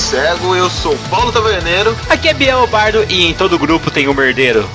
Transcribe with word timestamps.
Cego. 0.00 0.56
Eu 0.56 0.70
sou 0.70 0.96
Paulo 1.10 1.30
Taverneiro. 1.30 1.94
Aqui 2.08 2.28
é 2.28 2.34
Biel 2.34 2.66
Bardo 2.66 3.04
e 3.08 3.26
em 3.26 3.34
todo 3.34 3.58
grupo 3.58 3.90
tem 3.90 4.08
um 4.08 4.14
merdeiro. 4.14 4.68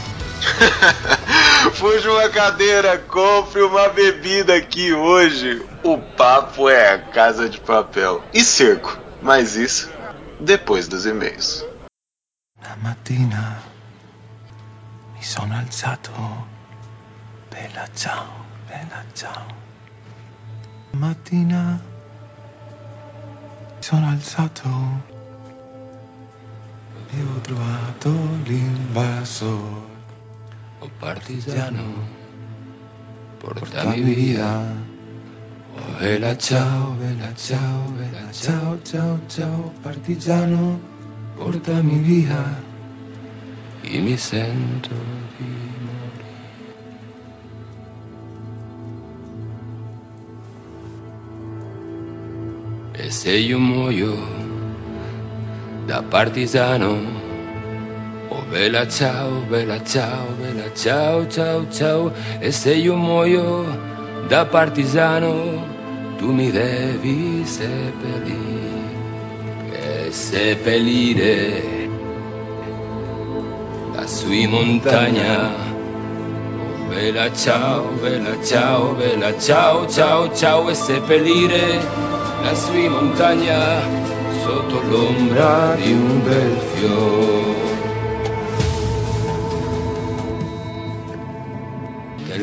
Puxa 1.80 2.12
uma 2.12 2.30
cadeira, 2.30 3.00
compre 3.00 3.62
uma 3.64 3.90
bebida 3.90 4.56
aqui 4.56 4.94
hoje. 4.94 5.66
O 5.84 5.98
papo 5.98 6.70
é 6.70 6.94
a 6.94 7.00
casa 7.00 7.50
de 7.50 7.60
papel 7.60 8.24
e 8.34 8.42
cerco, 8.42 8.98
mas 9.22 9.56
isso 9.56 9.92
depois 10.40 10.88
dos 10.88 11.06
e-mails. 11.06 11.66
La 12.62 12.76
mattina 12.78 13.62
mi 15.16 15.24
sono 15.24 15.58
alzato. 15.58 16.12
Bella 17.50 17.88
ciao, 17.96 18.46
bella 18.68 19.04
ciao. 19.16 19.48
Mattina 20.94 21.82
mi 23.76 23.84
sono 23.84 24.08
alzato 24.10 25.14
e 27.16 27.22
ho 27.24 27.40
trovato 27.42 28.12
l'invasor. 28.44 29.84
Oh 30.80 30.90
partigiano, 31.00 31.84
Porta 33.40 33.60
porta 33.60 33.84
mi 33.86 34.02
mi 34.02 34.14
vita. 34.14 34.14
vida. 34.14 34.94
Oh 35.78 35.98
bella 36.00 36.38
ciao, 36.38 36.92
bella 37.00 37.34
ciao, 37.36 37.90
bella 37.92 38.32
ciao, 38.32 38.82
ciao, 38.84 39.20
ciao, 39.28 39.74
partigiano, 39.82 40.80
porta 41.36 41.82
mi 41.82 42.00
via. 42.00 42.64
E 43.82 44.00
mi 44.00 44.18
sento 44.18 44.96
di 45.38 45.72
morire. 45.80 46.34
E 52.94 53.10
se 53.12 53.32
io 53.38 53.60
muoio 53.60 54.45
da 55.86 56.02
partigiano. 56.02 57.24
Oh 58.30 58.44
bella 58.50 58.88
ciao, 58.88 59.42
bella 59.48 59.84
ciao, 59.84 60.26
bella 60.40 60.74
ciao, 60.74 61.28
ciao, 61.28 61.68
ciao. 61.70 62.12
E 62.40 62.52
se 62.52 62.74
io 62.74 62.96
muoio 62.96 63.66
da 64.28 64.46
partigiano 64.46 65.74
Tu 66.18 66.32
mi 66.32 66.50
devi 66.50 67.46
seppellire. 67.46 68.74
Seppellire. 70.10 71.90
Lassù 73.94 74.32
in 74.32 74.50
montagna. 74.50 75.50
Oh 75.50 76.88
bella 76.88 77.32
ciao, 77.34 77.90
bella 78.02 78.42
ciao, 78.44 78.94
bella 78.94 79.38
ciao, 79.38 79.88
ciao, 79.88 80.34
ciao. 80.34 80.70
E 80.70 80.74
seppellire 80.74 81.80
lassù 82.44 82.74
in 82.74 82.92
montagna 82.92 84.15
Sotto 84.46 84.80
l'ombra 84.88 85.74
di 85.74 85.92
un 85.92 86.24
bel 86.24 86.58
fiore 86.76 87.66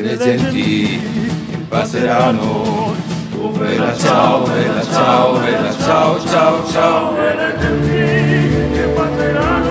le 0.01 0.17
genti 0.17 0.99
passeranno. 1.69 2.93
Oh 3.39 3.49
bella 3.51 3.95
ciao, 3.95 4.41
bella 4.41 4.83
ciao, 4.83 5.39
bella 5.39 5.71
ciao, 5.77 6.19
ciao, 6.27 6.67
ciao. 6.69 7.17
E 7.17 7.35
le 7.35 7.57
genti 7.57 8.73
che 8.73 8.87
passeranno, 8.87 9.62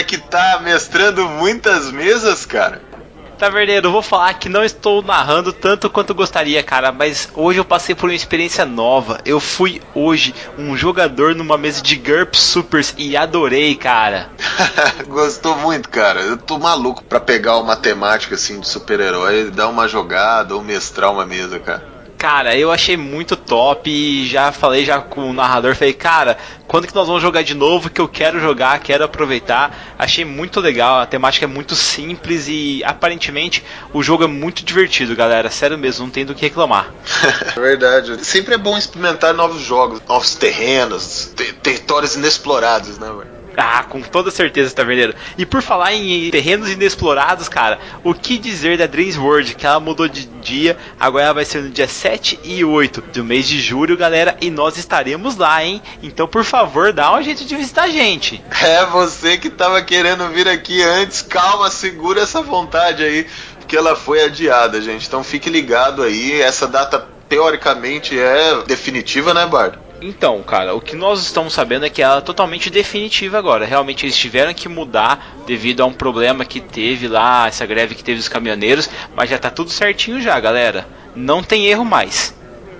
É 0.00 0.02
que 0.02 0.16
tá? 0.16 0.60
Mestrando 0.64 1.28
muitas 1.28 1.92
mesas, 1.92 2.46
cara? 2.46 2.80
Taverneiro, 3.36 3.92
vou 3.92 4.00
falar 4.00 4.32
que 4.32 4.48
não 4.48 4.64
estou 4.64 5.02
narrando 5.02 5.52
tanto 5.52 5.90
quanto 5.90 6.14
gostaria, 6.14 6.62
cara, 6.62 6.90
mas 6.90 7.28
hoje 7.34 7.58
eu 7.58 7.66
passei 7.66 7.94
por 7.94 8.08
uma 8.08 8.14
experiência 8.14 8.64
nova. 8.64 9.20
Eu 9.26 9.38
fui 9.38 9.82
hoje 9.94 10.34
um 10.56 10.74
jogador 10.74 11.34
numa 11.34 11.58
mesa 11.58 11.82
de 11.82 11.96
GURP 11.96 12.34
Supers 12.34 12.94
e 12.96 13.14
adorei, 13.14 13.74
cara. 13.74 14.30
Gostou 15.06 15.54
muito, 15.56 15.90
cara. 15.90 16.22
Eu 16.22 16.38
tô 16.38 16.58
maluco 16.58 17.04
pra 17.04 17.20
pegar 17.20 17.58
uma 17.58 17.76
temática 17.76 18.36
assim 18.36 18.58
de 18.58 18.66
super-herói, 18.66 19.50
dar 19.50 19.68
uma 19.68 19.86
jogada 19.86 20.54
ou 20.54 20.62
mestrar 20.62 21.12
uma 21.12 21.26
mesa, 21.26 21.60
cara. 21.60 21.89
Cara, 22.20 22.54
eu 22.54 22.70
achei 22.70 22.98
muito 22.98 23.34
top 23.34 23.88
e 23.90 24.26
já 24.28 24.52
falei 24.52 24.84
já 24.84 25.00
com 25.00 25.30
o 25.30 25.32
narrador, 25.32 25.74
falei, 25.74 25.94
cara, 25.94 26.36
quando 26.68 26.86
que 26.86 26.94
nós 26.94 27.06
vamos 27.06 27.22
jogar 27.22 27.42
de 27.42 27.54
novo? 27.54 27.88
Que 27.88 27.98
eu 27.98 28.06
quero 28.06 28.38
jogar, 28.38 28.78
quero 28.80 29.04
aproveitar. 29.04 29.94
Achei 29.98 30.22
muito 30.22 30.60
legal, 30.60 31.00
a 31.00 31.06
temática 31.06 31.46
é 31.46 31.48
muito 31.48 31.74
simples 31.74 32.46
e 32.46 32.82
aparentemente 32.84 33.64
o 33.94 34.02
jogo 34.02 34.24
é 34.24 34.26
muito 34.26 34.62
divertido, 34.62 35.16
galera. 35.16 35.50
Sério 35.50 35.78
mesmo, 35.78 36.04
não 36.04 36.10
tem 36.12 36.26
do 36.26 36.34
que 36.34 36.42
reclamar. 36.42 36.92
É 37.56 37.60
verdade. 37.60 38.22
Sempre 38.24 38.54
é 38.54 38.58
bom 38.58 38.76
experimentar 38.76 39.32
novos 39.32 39.62
jogos, 39.62 40.02
novos 40.06 40.34
terrenos, 40.34 41.30
te- 41.34 41.54
territórios 41.54 42.16
inexplorados, 42.16 42.98
né, 42.98 43.06
velho? 43.08 43.39
Ah, 43.56 43.82
com 43.82 44.00
toda 44.00 44.30
certeza, 44.30 44.74
Taverneiro. 44.74 45.14
E 45.36 45.44
por 45.44 45.62
falar 45.62 45.92
em 45.92 46.30
terrenos 46.30 46.70
inexplorados, 46.70 47.48
cara, 47.48 47.78
o 48.04 48.14
que 48.14 48.38
dizer 48.38 48.78
da 48.78 48.86
Dreams 48.86 49.18
World? 49.18 49.54
Que 49.54 49.66
ela 49.66 49.80
mudou 49.80 50.08
de 50.08 50.26
dia, 50.26 50.76
agora 50.98 51.24
ela 51.24 51.34
vai 51.34 51.44
ser 51.44 51.62
no 51.62 51.70
dia 51.70 51.88
7 51.88 52.40
e 52.44 52.64
8 52.64 53.02
do 53.12 53.24
mês 53.24 53.46
de 53.46 53.60
julho, 53.60 53.96
galera, 53.96 54.36
e 54.40 54.50
nós 54.50 54.76
estaremos 54.76 55.36
lá, 55.36 55.64
hein? 55.64 55.82
Então, 56.02 56.26
por 56.26 56.44
favor, 56.44 56.92
dá 56.92 57.12
um 57.14 57.22
jeito 57.22 57.44
de 57.44 57.56
visitar 57.56 57.84
a 57.84 57.90
gente. 57.90 58.42
É 58.62 58.84
você 58.86 59.36
que 59.36 59.50
tava 59.50 59.82
querendo 59.82 60.28
vir 60.28 60.48
aqui 60.48 60.82
antes, 60.82 61.22
calma, 61.22 61.70
segura 61.70 62.22
essa 62.22 62.42
vontade 62.42 63.02
aí, 63.02 63.26
porque 63.58 63.76
ela 63.76 63.94
foi 63.94 64.24
adiada, 64.24 64.80
gente. 64.80 65.06
Então 65.06 65.22
fique 65.22 65.48
ligado 65.48 66.02
aí, 66.02 66.40
essa 66.40 66.66
data 66.66 67.06
teoricamente 67.28 68.18
é 68.18 68.62
definitiva, 68.66 69.32
né, 69.32 69.46
Bardo? 69.46 69.78
Então, 70.00 70.42
cara, 70.42 70.74
o 70.74 70.80
que 70.80 70.96
nós 70.96 71.20
estamos 71.20 71.52
sabendo 71.52 71.84
é 71.84 71.90
que 71.90 72.00
ela 72.00 72.18
é 72.18 72.22
totalmente 72.22 72.70
definitiva 72.70 73.38
agora. 73.38 73.66
Realmente 73.66 74.06
eles 74.06 74.16
tiveram 74.16 74.54
que 74.54 74.68
mudar 74.68 75.36
devido 75.46 75.82
a 75.82 75.86
um 75.86 75.92
problema 75.92 76.44
que 76.44 76.60
teve 76.60 77.06
lá, 77.06 77.46
essa 77.46 77.66
greve 77.66 77.94
que 77.94 78.04
teve 78.04 78.18
dos 78.18 78.28
caminhoneiros, 78.28 78.88
mas 79.14 79.28
já 79.28 79.38
tá 79.38 79.50
tudo 79.50 79.70
certinho 79.70 80.20
já, 80.20 80.38
galera. 80.40 80.86
Não 81.14 81.42
tem 81.42 81.66
erro 81.66 81.84
mais. 81.84 82.34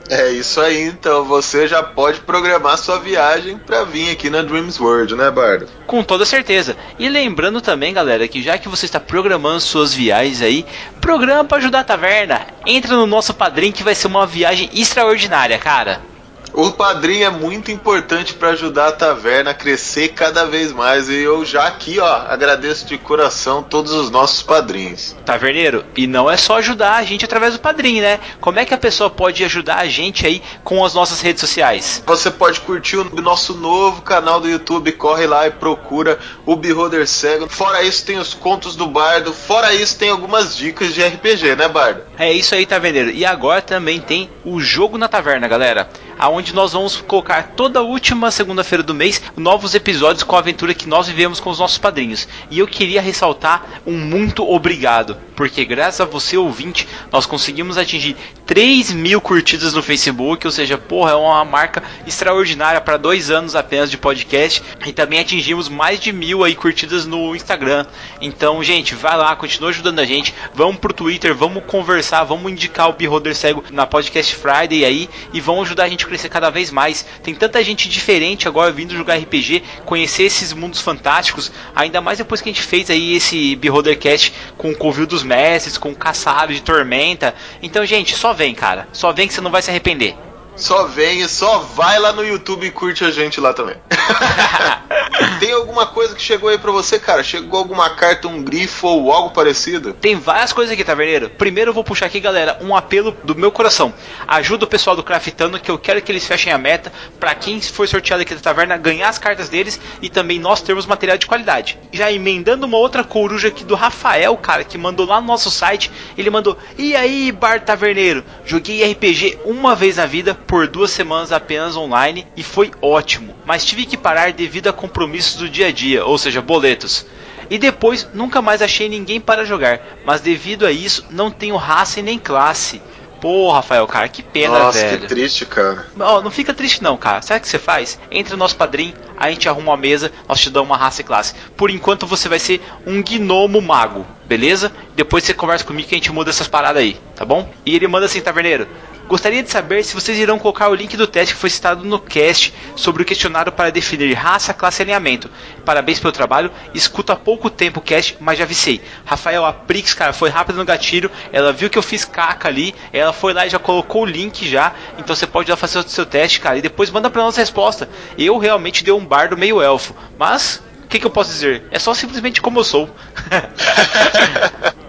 É 0.08 0.28
isso 0.32 0.60
aí, 0.60 0.82
então 0.82 1.24
você 1.24 1.68
já 1.68 1.84
pode 1.84 2.18
programar 2.22 2.76
sua 2.76 2.98
viagem 2.98 3.56
pra 3.56 3.84
vir 3.84 4.10
aqui 4.10 4.28
na 4.28 4.42
Dreams 4.42 4.80
World, 4.80 5.14
né, 5.14 5.30
Bardo? 5.30 5.68
Com 5.86 6.02
toda 6.02 6.24
certeza. 6.24 6.76
E 6.98 7.08
lembrando 7.08 7.60
também, 7.60 7.94
galera, 7.94 8.26
que 8.26 8.42
já 8.42 8.58
que 8.58 8.68
você 8.68 8.86
está 8.86 8.98
programando 8.98 9.60
suas 9.60 9.94
viagens 9.94 10.42
aí, 10.42 10.66
programa 11.00 11.44
para 11.44 11.58
ajudar 11.58 11.80
a 11.80 11.84
taverna. 11.84 12.44
Entra 12.66 12.96
no 12.96 13.06
nosso 13.06 13.32
padrinho 13.32 13.72
que 13.72 13.84
vai 13.84 13.94
ser 13.94 14.08
uma 14.08 14.26
viagem 14.26 14.68
extraordinária, 14.72 15.58
cara. 15.58 16.09
O 16.52 16.72
padrinho 16.72 17.24
é 17.24 17.30
muito 17.30 17.70
importante 17.70 18.34
para 18.34 18.50
ajudar 18.50 18.88
a 18.88 18.92
taverna 18.92 19.52
a 19.52 19.54
crescer 19.54 20.08
cada 20.08 20.44
vez 20.46 20.72
mais 20.72 21.08
e 21.08 21.14
eu 21.14 21.44
já 21.44 21.64
aqui, 21.66 22.00
ó, 22.00 22.22
agradeço 22.28 22.86
de 22.86 22.98
coração 22.98 23.62
todos 23.62 23.92
os 23.92 24.10
nossos 24.10 24.42
padrinhos. 24.42 25.14
Taverneiro, 25.24 25.84
e 25.96 26.08
não 26.08 26.28
é 26.28 26.36
só 26.36 26.56
ajudar 26.56 26.96
a 26.96 27.04
gente 27.04 27.24
através 27.24 27.54
do 27.54 27.60
padrinho, 27.60 28.02
né? 28.02 28.18
Como 28.40 28.58
é 28.58 28.64
que 28.64 28.74
a 28.74 28.78
pessoa 28.78 29.08
pode 29.08 29.44
ajudar 29.44 29.76
a 29.76 29.86
gente 29.86 30.26
aí 30.26 30.42
com 30.64 30.84
as 30.84 30.92
nossas 30.92 31.20
redes 31.20 31.40
sociais? 31.40 32.02
Você 32.04 32.30
pode 32.30 32.60
curtir 32.60 32.96
o 32.96 33.22
nosso 33.22 33.54
novo 33.54 34.02
canal 34.02 34.40
do 34.40 34.48
YouTube, 34.48 34.90
corre 34.92 35.26
lá 35.26 35.46
e 35.46 35.52
procura 35.52 36.18
o 36.44 36.56
Beholder 36.56 37.06
Cego. 37.06 37.48
Fora 37.48 37.82
isso 37.82 38.04
tem 38.04 38.18
os 38.18 38.34
contos 38.34 38.74
do 38.74 38.88
Bardo, 38.88 39.32
fora 39.32 39.72
isso 39.72 39.96
tem 39.96 40.10
algumas 40.10 40.56
dicas 40.56 40.92
de 40.92 41.02
RPG, 41.02 41.54
né, 41.54 41.68
Bardo? 41.68 42.02
É 42.18 42.32
isso 42.32 42.54
aí, 42.54 42.66
Taverneiro. 42.66 43.10
E 43.10 43.24
agora 43.24 43.62
também 43.62 44.00
tem 44.00 44.28
o 44.44 44.60
Jogo 44.60 44.98
na 44.98 45.06
Taverna, 45.06 45.46
galera. 45.46 45.88
Aonde 46.18 46.39
nós 46.54 46.72
vamos 46.72 46.96
colocar 47.00 47.52
toda 47.54 47.82
última 47.82 48.30
segunda-feira 48.30 48.82
do 48.82 48.94
mês 48.94 49.22
novos 49.36 49.74
episódios 49.74 50.22
com 50.22 50.36
a 50.36 50.38
aventura 50.38 50.74
que 50.74 50.88
nós 50.88 51.06
vivemos 51.06 51.38
com 51.40 51.50
os 51.50 51.58
nossos 51.58 51.78
padrinhos. 51.78 52.26
E 52.50 52.58
eu 52.58 52.66
queria 52.66 53.02
ressaltar 53.02 53.82
um 53.86 53.98
muito 53.98 54.42
obrigado, 54.48 55.16
porque 55.36 55.64
graças 55.64 56.00
a 56.00 56.04
você, 56.04 56.36
ouvinte, 56.36 56.88
nós 57.12 57.26
conseguimos 57.26 57.76
atingir 57.76 58.16
3 58.50 58.90
mil 58.94 59.20
curtidas 59.20 59.74
no 59.74 59.80
Facebook, 59.80 60.44
ou 60.44 60.50
seja, 60.50 60.76
porra, 60.76 61.12
é 61.12 61.14
uma 61.14 61.44
marca 61.44 61.84
extraordinária 62.04 62.80
para 62.80 62.96
dois 62.96 63.30
anos 63.30 63.54
apenas 63.54 63.88
de 63.88 63.96
podcast. 63.96 64.60
E 64.84 64.92
também 64.92 65.20
atingimos 65.20 65.68
mais 65.68 66.00
de 66.00 66.12
mil 66.12 66.42
aí 66.42 66.56
curtidas 66.56 67.06
no 67.06 67.36
Instagram. 67.36 67.86
Então, 68.20 68.60
gente, 68.64 68.92
vai 68.92 69.16
lá, 69.16 69.36
continua 69.36 69.70
ajudando 69.70 70.00
a 70.00 70.04
gente. 70.04 70.34
Vamos 70.52 70.78
pro 70.78 70.92
Twitter, 70.92 71.32
vamos 71.32 71.62
conversar, 71.64 72.24
vamos 72.24 72.50
indicar 72.50 72.90
o 72.90 72.92
Beholder 72.92 73.36
Cego 73.36 73.62
na 73.70 73.86
Podcast 73.86 74.34
Friday 74.34 74.84
aí 74.84 75.08
e 75.32 75.40
vão 75.40 75.62
ajudar 75.62 75.84
a 75.84 75.88
gente 75.88 76.04
a 76.04 76.08
crescer 76.08 76.28
cada 76.28 76.50
vez 76.50 76.72
mais. 76.72 77.06
Tem 77.22 77.36
tanta 77.36 77.62
gente 77.62 77.88
diferente 77.88 78.48
agora 78.48 78.72
vindo 78.72 78.96
jogar 78.96 79.16
RPG, 79.16 79.62
conhecer 79.84 80.24
esses 80.24 80.52
mundos 80.52 80.80
fantásticos, 80.80 81.52
ainda 81.72 82.00
mais 82.00 82.18
depois 82.18 82.40
que 82.40 82.48
a 82.48 82.52
gente 82.52 82.64
fez 82.64 82.90
aí 82.90 83.14
esse 83.14 83.54
Beholdercast 83.54 84.32
com 84.58 84.72
o 84.72 84.76
Covil 84.76 85.06
dos 85.06 85.22
Mestres, 85.22 85.78
com 85.78 85.90
o 85.90 85.94
Caçado 85.94 86.52
de 86.52 86.62
Tormenta. 86.62 87.32
Então, 87.62 87.86
gente, 87.86 88.16
só 88.16 88.39
vem, 88.40 88.54
cara. 88.54 88.88
Só 88.90 89.12
vem 89.12 89.28
que 89.28 89.34
você 89.34 89.40
não 89.42 89.50
vai 89.50 89.60
se 89.60 89.68
arrepender. 89.68 90.16
Só 90.60 90.84
vem 90.84 91.22
e 91.22 91.28
só 91.28 91.58
vai 91.58 91.98
lá 91.98 92.12
no 92.12 92.22
YouTube 92.22 92.66
e 92.66 92.70
curte 92.70 93.02
a 93.02 93.10
gente 93.10 93.40
lá 93.40 93.54
também. 93.54 93.76
Tem 95.40 95.52
alguma 95.52 95.86
coisa 95.86 96.14
que 96.14 96.20
chegou 96.20 96.50
aí 96.50 96.58
pra 96.58 96.70
você, 96.70 96.98
cara? 96.98 97.22
Chegou 97.22 97.58
alguma 97.58 97.88
carta, 97.90 98.28
um 98.28 98.42
grifo 98.42 98.86
ou 98.86 99.10
algo 99.10 99.30
parecido? 99.30 99.94
Tem 99.94 100.16
várias 100.16 100.52
coisas 100.52 100.72
aqui, 100.72 100.84
Taverneiro. 100.84 101.30
Primeiro 101.30 101.70
eu 101.70 101.74
vou 101.74 101.82
puxar 101.82 102.06
aqui, 102.06 102.20
galera, 102.20 102.58
um 102.60 102.76
apelo 102.76 103.16
do 103.24 103.34
meu 103.34 103.50
coração. 103.50 103.92
Ajuda 104.28 104.66
o 104.66 104.68
pessoal 104.68 104.94
do 104.94 105.02
Craftando, 105.02 105.58
que 105.58 105.70
eu 105.70 105.78
quero 105.78 106.02
que 106.02 106.12
eles 106.12 106.26
fechem 106.26 106.52
a 106.52 106.58
meta 106.58 106.92
para 107.18 107.34
quem 107.34 107.60
for 107.60 107.88
sorteado 107.88 108.22
aqui 108.22 108.34
da 108.34 108.40
taverna 108.40 108.76
ganhar 108.76 109.08
as 109.08 109.18
cartas 109.18 109.48
deles 109.48 109.80
e 110.02 110.10
também 110.10 110.38
nós 110.38 110.60
termos 110.60 110.84
material 110.84 111.16
de 111.16 111.26
qualidade. 111.26 111.78
Já 111.90 112.12
emendando 112.12 112.66
uma 112.66 112.76
outra 112.76 113.02
coruja 113.02 113.48
aqui 113.48 113.64
do 113.64 113.74
Rafael, 113.74 114.36
cara, 114.36 114.62
que 114.62 114.76
mandou 114.76 115.06
lá 115.06 115.20
no 115.20 115.26
nosso 115.26 115.50
site. 115.50 115.90
Ele 116.18 116.28
mandou: 116.28 116.58
E 116.76 116.94
aí, 116.94 117.32
Bar 117.32 117.60
Taverneiro? 117.60 118.22
Joguei 118.44 118.84
RPG 118.92 119.38
uma 119.44 119.74
vez 119.74 119.96
na 119.96 120.04
vida 120.04 120.34
por 120.50 120.66
duas 120.66 120.90
semanas 120.90 121.30
apenas 121.30 121.76
online 121.76 122.26
e 122.36 122.42
foi 122.42 122.72
ótimo, 122.82 123.36
mas 123.46 123.64
tive 123.64 123.86
que 123.86 123.96
parar 123.96 124.32
devido 124.32 124.66
a 124.66 124.72
compromissos 124.72 125.36
do 125.36 125.48
dia 125.48 125.68
a 125.68 125.72
dia, 125.72 126.04
ou 126.04 126.18
seja, 126.18 126.42
boletos. 126.42 127.06
E 127.48 127.56
depois 127.56 128.08
nunca 128.12 128.42
mais 128.42 128.60
achei 128.60 128.88
ninguém 128.88 129.20
para 129.20 129.44
jogar, 129.44 129.80
mas 130.04 130.20
devido 130.20 130.66
a 130.66 130.72
isso 130.72 131.06
não 131.08 131.30
tenho 131.30 131.54
raça 131.54 132.00
e 132.00 132.02
nem 132.02 132.18
classe. 132.18 132.82
Pô, 133.20 133.52
Rafael, 133.52 133.86
cara, 133.86 134.08
que 134.08 134.22
pena, 134.22 134.58
Nossa, 134.58 134.80
velho. 134.80 135.00
que 135.02 135.06
triste, 135.06 135.46
cara. 135.46 135.86
Ó, 136.00 136.20
não 136.22 136.30
fica 136.30 136.54
triste 136.54 136.82
não, 136.82 136.96
cara. 136.96 137.20
Sabe 137.20 137.38
o 137.38 137.42
que 137.42 137.48
você 137.48 137.58
faz? 137.58 138.00
Entre 138.10 138.32
no 138.32 138.38
nosso 138.38 138.56
padrinho, 138.56 138.94
a 139.16 139.30
gente 139.30 139.48
arruma 139.48 139.72
uma 139.72 139.76
mesa, 139.76 140.10
nós 140.26 140.40
te 140.40 140.48
damos 140.48 140.70
uma 140.70 140.76
raça 140.76 141.02
e 141.02 141.04
classe. 141.04 141.34
Por 141.54 141.70
enquanto 141.70 142.06
você 142.06 142.28
vai 142.28 142.38
ser 142.38 142.62
um 142.86 143.02
gnomo 143.02 143.60
mago, 143.60 144.06
beleza? 144.24 144.72
Depois 144.96 145.22
você 145.22 145.34
conversa 145.34 145.64
comigo 145.64 145.86
que 145.86 145.94
a 145.94 145.98
gente 145.98 146.10
muda 146.10 146.30
essas 146.30 146.48
paradas 146.48 146.82
aí, 146.82 146.96
tá 147.14 147.24
bom? 147.24 147.52
E 147.66 147.76
ele 147.76 147.86
manda 147.86 148.06
assim, 148.06 148.22
taverneiro. 148.22 148.66
Gostaria 149.10 149.42
de 149.42 149.50
saber 149.50 149.82
se 149.82 149.92
vocês 149.92 150.16
irão 150.16 150.38
colocar 150.38 150.68
o 150.68 150.74
link 150.74 150.96
do 150.96 151.04
teste 151.04 151.34
que 151.34 151.40
foi 151.40 151.50
citado 151.50 151.84
no 151.84 151.98
cast 151.98 152.54
sobre 152.76 153.02
o 153.02 153.04
questionário 153.04 153.50
para 153.50 153.68
definir 153.68 154.14
raça, 154.14 154.54
classe 154.54 154.80
e 154.80 154.84
alinhamento. 154.84 155.28
Parabéns 155.64 155.98
pelo 155.98 156.12
trabalho. 156.12 156.48
Escuto 156.72 157.10
há 157.10 157.16
pouco 157.16 157.50
tempo 157.50 157.80
o 157.80 157.82
cast, 157.82 158.16
mas 158.20 158.38
já 158.38 158.44
vicei. 158.44 158.80
Rafael, 159.04 159.44
a 159.44 159.52
Prix, 159.52 159.94
cara, 159.94 160.12
foi 160.12 160.30
rápido 160.30 160.58
no 160.58 160.64
gatilho. 160.64 161.10
Ela 161.32 161.52
viu 161.52 161.68
que 161.68 161.76
eu 161.76 161.82
fiz 161.82 162.04
caca 162.04 162.46
ali. 162.46 162.72
Ela 162.92 163.12
foi 163.12 163.32
lá 163.32 163.44
e 163.44 163.50
já 163.50 163.58
colocou 163.58 164.02
o 164.02 164.06
link 164.06 164.48
já. 164.48 164.74
Então 164.96 165.16
você 165.16 165.26
pode 165.26 165.48
ir 165.48 165.50
lá 165.50 165.56
fazer 165.56 165.80
o 165.80 165.88
seu 165.88 166.06
teste, 166.06 166.38
cara. 166.38 166.58
E 166.58 166.62
depois 166.62 166.88
manda 166.88 167.10
pra 167.10 167.20
nossa 167.20 167.40
resposta. 167.40 167.88
Eu 168.16 168.38
realmente 168.38 168.84
dei 168.84 168.94
um 168.94 169.04
bardo 169.04 169.36
meio 169.36 169.60
elfo. 169.60 169.92
Mas, 170.16 170.62
o 170.84 170.86
que, 170.86 171.00
que 171.00 171.06
eu 171.06 171.10
posso 171.10 171.30
dizer? 171.30 171.64
É 171.72 171.80
só 171.80 171.92
simplesmente 171.94 172.40
como 172.40 172.60
eu 172.60 172.64
sou. 172.64 172.88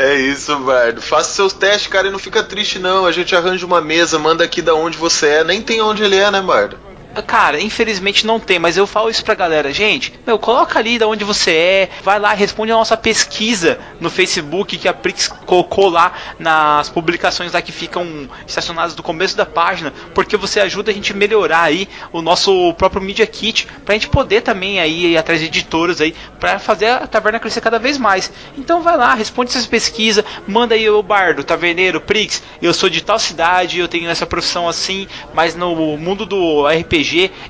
É 0.00 0.14
isso, 0.14 0.58
Bardo. 0.60 1.02
Faça 1.02 1.32
seus 1.32 1.52
testes, 1.52 1.88
cara, 1.88 2.08
e 2.08 2.10
não 2.10 2.18
fica 2.18 2.42
triste, 2.42 2.78
não. 2.78 3.04
A 3.04 3.12
gente 3.12 3.36
arranja 3.36 3.66
uma 3.66 3.82
mesa, 3.82 4.18
manda 4.18 4.42
aqui 4.42 4.62
da 4.62 4.74
onde 4.74 4.96
você 4.96 5.26
é. 5.28 5.44
Nem 5.44 5.60
tem 5.60 5.82
onde 5.82 6.02
ele 6.02 6.16
é, 6.16 6.30
né, 6.30 6.40
Bardo? 6.40 6.78
Cara, 7.26 7.60
infelizmente 7.60 8.24
não 8.24 8.38
tem, 8.38 8.58
mas 8.58 8.76
eu 8.76 8.86
falo 8.86 9.10
isso 9.10 9.24
pra 9.24 9.34
galera, 9.34 9.72
gente. 9.72 10.12
Meu, 10.24 10.38
coloca 10.38 10.78
ali 10.78 10.98
da 10.98 11.08
onde 11.08 11.24
você 11.24 11.50
é, 11.50 11.88
vai 12.02 12.20
lá, 12.20 12.32
responde 12.32 12.70
a 12.70 12.76
nossa 12.76 12.96
pesquisa 12.96 13.80
no 14.00 14.08
Facebook 14.08 14.78
que 14.78 14.86
a 14.86 14.94
Prix 14.94 15.26
colocou 15.26 15.88
lá 15.88 16.12
nas 16.38 16.88
publicações 16.88 17.52
lá 17.52 17.60
que 17.60 17.72
ficam 17.72 18.28
estacionadas 18.46 18.94
do 18.94 19.02
começo 19.02 19.36
da 19.36 19.44
página, 19.44 19.92
porque 20.14 20.36
você 20.36 20.60
ajuda 20.60 20.92
a 20.92 20.94
gente 20.94 21.12
a 21.12 21.16
melhorar 21.16 21.62
aí 21.62 21.88
o 22.12 22.22
nosso 22.22 22.72
próprio 22.74 23.02
Media 23.02 23.26
Kit, 23.26 23.66
pra 23.84 23.94
gente 23.94 24.08
poder 24.08 24.42
também 24.42 24.78
aí 24.78 25.12
ir 25.12 25.18
atrás 25.18 25.40
de 25.40 25.46
editoras 25.46 26.00
aí, 26.00 26.14
pra 26.38 26.58
fazer 26.60 26.86
a 26.86 27.06
taverna 27.06 27.40
crescer 27.40 27.60
cada 27.60 27.78
vez 27.78 27.98
mais. 27.98 28.32
Então 28.56 28.82
vai 28.82 28.96
lá, 28.96 29.14
responde 29.14 29.50
essas 29.50 29.66
pesquisas, 29.66 30.24
manda 30.46 30.76
aí 30.76 30.88
o 30.88 31.02
Bardo, 31.02 31.42
Taverneiro, 31.42 32.00
Prix, 32.00 32.42
eu 32.62 32.72
sou 32.72 32.88
de 32.88 33.00
tal 33.00 33.18
cidade, 33.18 33.80
eu 33.80 33.88
tenho 33.88 34.08
essa 34.08 34.26
profissão 34.26 34.68
assim, 34.68 35.08
mas 35.34 35.56
no 35.56 35.74
mundo 35.96 36.24
do 36.24 36.66
RPG 36.68 36.99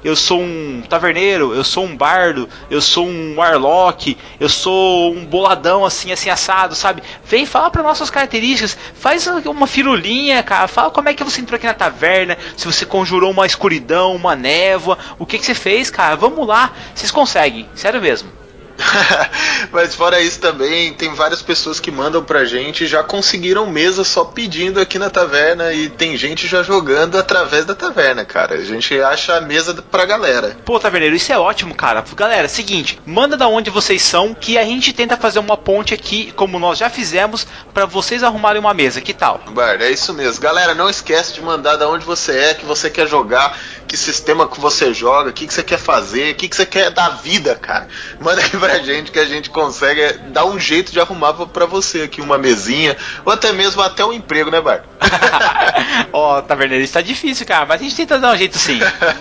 eu 0.04 0.16
sou 0.16 0.40
um 0.40 0.82
taverneiro, 0.88 1.54
eu 1.54 1.64
sou 1.64 1.84
um 1.84 1.96
bardo, 1.96 2.48
eu 2.70 2.80
sou 2.80 3.06
um 3.06 3.36
warlock, 3.36 4.16
eu 4.38 4.48
sou 4.48 5.12
um 5.12 5.24
boladão 5.24 5.84
assim, 5.84 6.12
assim 6.12 6.30
assado, 6.30 6.74
sabe? 6.74 7.02
Vem 7.24 7.46
falar 7.46 7.70
para 7.70 7.82
nossas 7.82 8.10
características, 8.10 8.76
faz 8.94 9.26
uma 9.26 9.66
firulinha, 9.66 10.42
cara, 10.42 10.68
fala 10.68 10.90
como 10.90 11.08
é 11.08 11.14
que 11.14 11.24
você 11.24 11.40
entrou 11.40 11.56
aqui 11.56 11.66
na 11.66 11.74
taverna, 11.74 12.36
se 12.56 12.66
você 12.66 12.84
conjurou 12.84 13.30
uma 13.30 13.46
escuridão, 13.46 14.14
uma 14.14 14.36
névoa, 14.36 14.98
o 15.18 15.26
que 15.26 15.38
que 15.38 15.46
você 15.46 15.54
fez, 15.54 15.90
cara? 15.90 16.16
Vamos 16.16 16.46
lá, 16.46 16.72
vocês 16.94 17.10
conseguem, 17.10 17.68
sério 17.74 18.00
mesmo. 18.00 18.30
Mas 19.72 19.94
fora 19.94 20.20
isso 20.20 20.40
também, 20.40 20.92
tem 20.92 21.14
várias 21.14 21.42
pessoas 21.42 21.78
que 21.78 21.90
mandam 21.90 22.22
pra 22.22 22.44
gente 22.44 22.86
já 22.86 23.02
conseguiram 23.02 23.66
mesa 23.66 24.04
só 24.04 24.24
pedindo 24.24 24.80
aqui 24.80 24.98
na 24.98 25.10
taverna 25.10 25.72
e 25.72 25.88
tem 25.88 26.16
gente 26.16 26.46
já 26.46 26.62
jogando 26.62 27.18
através 27.18 27.64
da 27.64 27.74
taverna, 27.74 28.24
cara. 28.24 28.54
A 28.54 28.64
gente 28.64 29.00
acha 29.00 29.36
a 29.36 29.40
mesa 29.40 29.74
pra 29.74 30.04
galera. 30.04 30.56
Pô, 30.64 30.78
Taverneiro, 30.78 31.16
isso 31.16 31.32
é 31.32 31.38
ótimo, 31.38 31.74
cara. 31.74 32.04
Galera, 32.14 32.48
seguinte, 32.48 32.98
manda 33.06 33.36
da 33.36 33.48
onde 33.48 33.70
vocês 33.70 34.02
são 34.02 34.34
que 34.34 34.58
a 34.58 34.64
gente 34.64 34.92
tenta 34.92 35.16
fazer 35.16 35.38
uma 35.38 35.56
ponte 35.56 35.94
aqui, 35.94 36.32
como 36.32 36.58
nós 36.58 36.78
já 36.78 36.90
fizemos, 36.90 37.46
pra 37.72 37.86
vocês 37.86 38.22
arrumarem 38.22 38.60
uma 38.60 38.74
mesa. 38.74 39.00
Que 39.00 39.14
tal? 39.14 39.40
Bard, 39.50 39.82
é 39.82 39.90
isso 39.90 40.12
mesmo. 40.12 40.40
Galera, 40.40 40.74
não 40.74 40.88
esquece 40.88 41.34
de 41.34 41.42
mandar 41.42 41.76
da 41.76 41.88
onde 41.88 42.04
você 42.04 42.32
é, 42.32 42.54
que 42.54 42.64
você 42.64 42.90
quer 42.90 43.06
jogar, 43.06 43.56
que 43.86 43.96
sistema 43.96 44.48
que 44.48 44.60
você 44.60 44.94
joga, 44.94 45.30
o 45.30 45.32
que, 45.32 45.46
que 45.46 45.54
você 45.54 45.62
quer 45.62 45.78
fazer, 45.78 46.32
o 46.32 46.36
que, 46.36 46.48
que 46.48 46.56
você 46.56 46.66
quer 46.66 46.90
da 46.90 47.10
vida, 47.10 47.54
cara. 47.54 47.88
Manda 48.20 48.40
aqui 48.40 48.56
pra 48.70 48.78
gente 48.82 49.10
que 49.10 49.18
a 49.18 49.24
gente 49.24 49.50
consegue 49.50 50.14
dar 50.28 50.44
um 50.44 50.58
jeito 50.58 50.92
de 50.92 51.00
arrumar 51.00 51.32
pra- 51.34 51.66
você 51.66 52.02
aqui 52.02 52.20
uma 52.20 52.36
mesinha, 52.38 52.96
ou 53.24 53.32
até 53.32 53.52
mesmo 53.52 53.80
até 53.82 54.04
um 54.04 54.12
emprego, 54.12 54.50
né, 54.50 54.60
Bard? 54.60 54.82
Ó, 56.12 56.40
Taverneiro, 56.42 56.82
isso 56.84 56.92
tá 56.94 57.00
difícil, 57.00 57.46
cara, 57.46 57.64
mas 57.66 57.80
a 57.80 57.84
gente 57.84 57.96
tenta 57.96 58.18
dar 58.18 58.32
um 58.32 58.36
jeito 58.36 58.58
sim. 58.58 58.80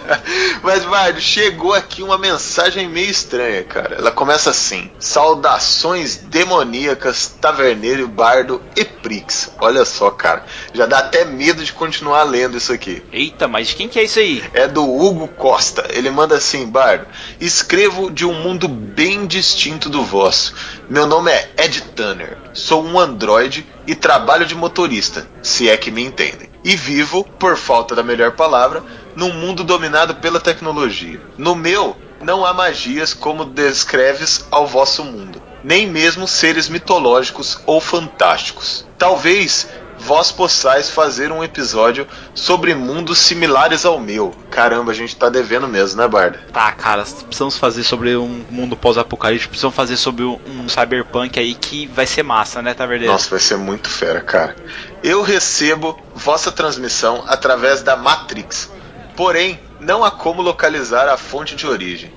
Mas, 0.64 0.84
Bard, 0.84 1.20
chegou 1.22 1.74
aqui 1.74 2.04
uma 2.04 2.18
mensagem 2.18 2.88
meio 2.90 3.10
estranha, 3.10 3.64
cara. 3.64 3.96
Ela 3.96 4.12
começa 4.12 4.50
assim: 4.50 4.92
Saudações 5.00 6.18
demoníacas, 6.18 7.28
taverneiro, 7.40 8.08
bardo 8.08 8.62
e 8.76 8.84
prix. 8.84 9.52
Olha 9.60 9.86
só, 9.86 10.12
cara. 10.12 10.44
Já 10.74 10.86
dá 10.86 11.00
até 11.00 11.24
medo 11.26 11.64
de 11.64 11.72
continuar 11.72 12.24
lendo 12.24 12.58
isso 12.58 12.74
aqui. 12.74 13.02
Eita, 13.12 13.48
mas 13.48 13.70
de 13.70 13.76
quem 13.76 13.88
que 13.88 14.00
é 14.00 14.04
isso 14.04 14.20
aí? 14.20 14.44
É 14.54 14.68
do 14.68 14.84
Hugo 14.84 15.28
Costa. 15.30 15.86
Ele 15.90 16.10
manda 16.10 16.36
assim, 16.36 16.66
Bardo. 16.68 17.08
Escrevo 17.40 18.12
de 18.12 18.26
um 18.26 18.34
mundo 18.34 18.68
bem 18.68 19.26
distinto 19.40 19.88
do 19.88 20.04
vosso. 20.04 20.54
Meu 20.90 21.08
nome 21.08 21.32
é 21.32 21.50
Ed 21.60 21.82
Tanner. 21.96 22.38
Sou 22.54 22.84
um 22.84 23.00
androide 23.00 23.66
e 23.88 23.96
trabalho 23.96 24.46
de 24.46 24.54
motorista, 24.54 25.26
se 25.42 25.70
é 25.70 25.78
que 25.78 25.90
me 25.90 26.04
entendem. 26.04 26.50
E 26.62 26.76
vivo, 26.76 27.24
por 27.40 27.56
falta 27.56 27.96
da 27.96 28.04
melhor 28.04 28.34
palavra, 28.34 28.84
num 29.16 29.32
mundo 29.32 29.64
dominado 29.64 30.16
pela 30.16 30.42
tecnologia. 30.42 31.22
No 31.38 31.56
meu, 31.56 31.96
não 32.22 32.46
há 32.46 32.54
magias 32.54 33.14
como 33.14 33.46
descreves 33.46 34.46
ao 34.52 34.68
vosso 34.68 35.06
mundo, 35.06 35.42
nem 35.64 35.88
mesmo 35.88 36.28
seres 36.28 36.68
mitológicos 36.68 37.62
ou 37.66 37.80
fantásticos. 37.80 38.86
Talvez 38.98 39.70
vós 40.10 40.32
possais 40.32 40.90
fazer 40.90 41.32
um 41.32 41.44
episódio 41.44 42.08
sobre 42.34 42.74
mundos 42.74 43.20
similares 43.20 43.86
ao 43.86 44.00
meu. 44.00 44.34
Caramba, 44.50 44.92
a 44.92 44.96
gente 44.96 45.16
tá 45.16 45.30
devendo 45.30 45.68
mesmo, 45.68 46.02
né, 46.02 46.08
Barda? 46.08 46.40
Tá, 46.52 46.72
cara, 46.72 47.04
precisamos 47.04 47.60
fazer 47.60 47.84
sobre 47.84 48.18
um 48.18 48.44
mundo 48.50 48.76
pós-apocalíptico, 48.76 49.52
precisamos 49.52 49.76
fazer 49.76 49.98
sobre 49.98 50.24
um 50.24 50.68
cyberpunk 50.68 51.40
aí 51.40 51.54
que 51.54 51.86
vai 51.86 52.08
ser 52.08 52.24
massa, 52.24 52.60
né, 52.60 52.74
Taverneiro? 52.74 53.14
Nossa, 53.14 53.30
vai 53.30 53.40
ser 53.40 53.58
muito 53.58 53.88
fera, 53.88 54.20
cara. 54.20 54.56
Eu 55.04 55.22
recebo 55.22 55.96
vossa 56.16 56.52
transmissão 56.52 57.24
através 57.28 57.84
da 57.84 57.96
Matrix, 57.96 58.72
porém, 59.16 59.60
não 59.80 60.04
há 60.04 60.10
como 60.10 60.42
localizar 60.42 61.08
a 61.08 61.18
fonte 61.18 61.56
de 61.56 61.68
origem. 61.68 62.12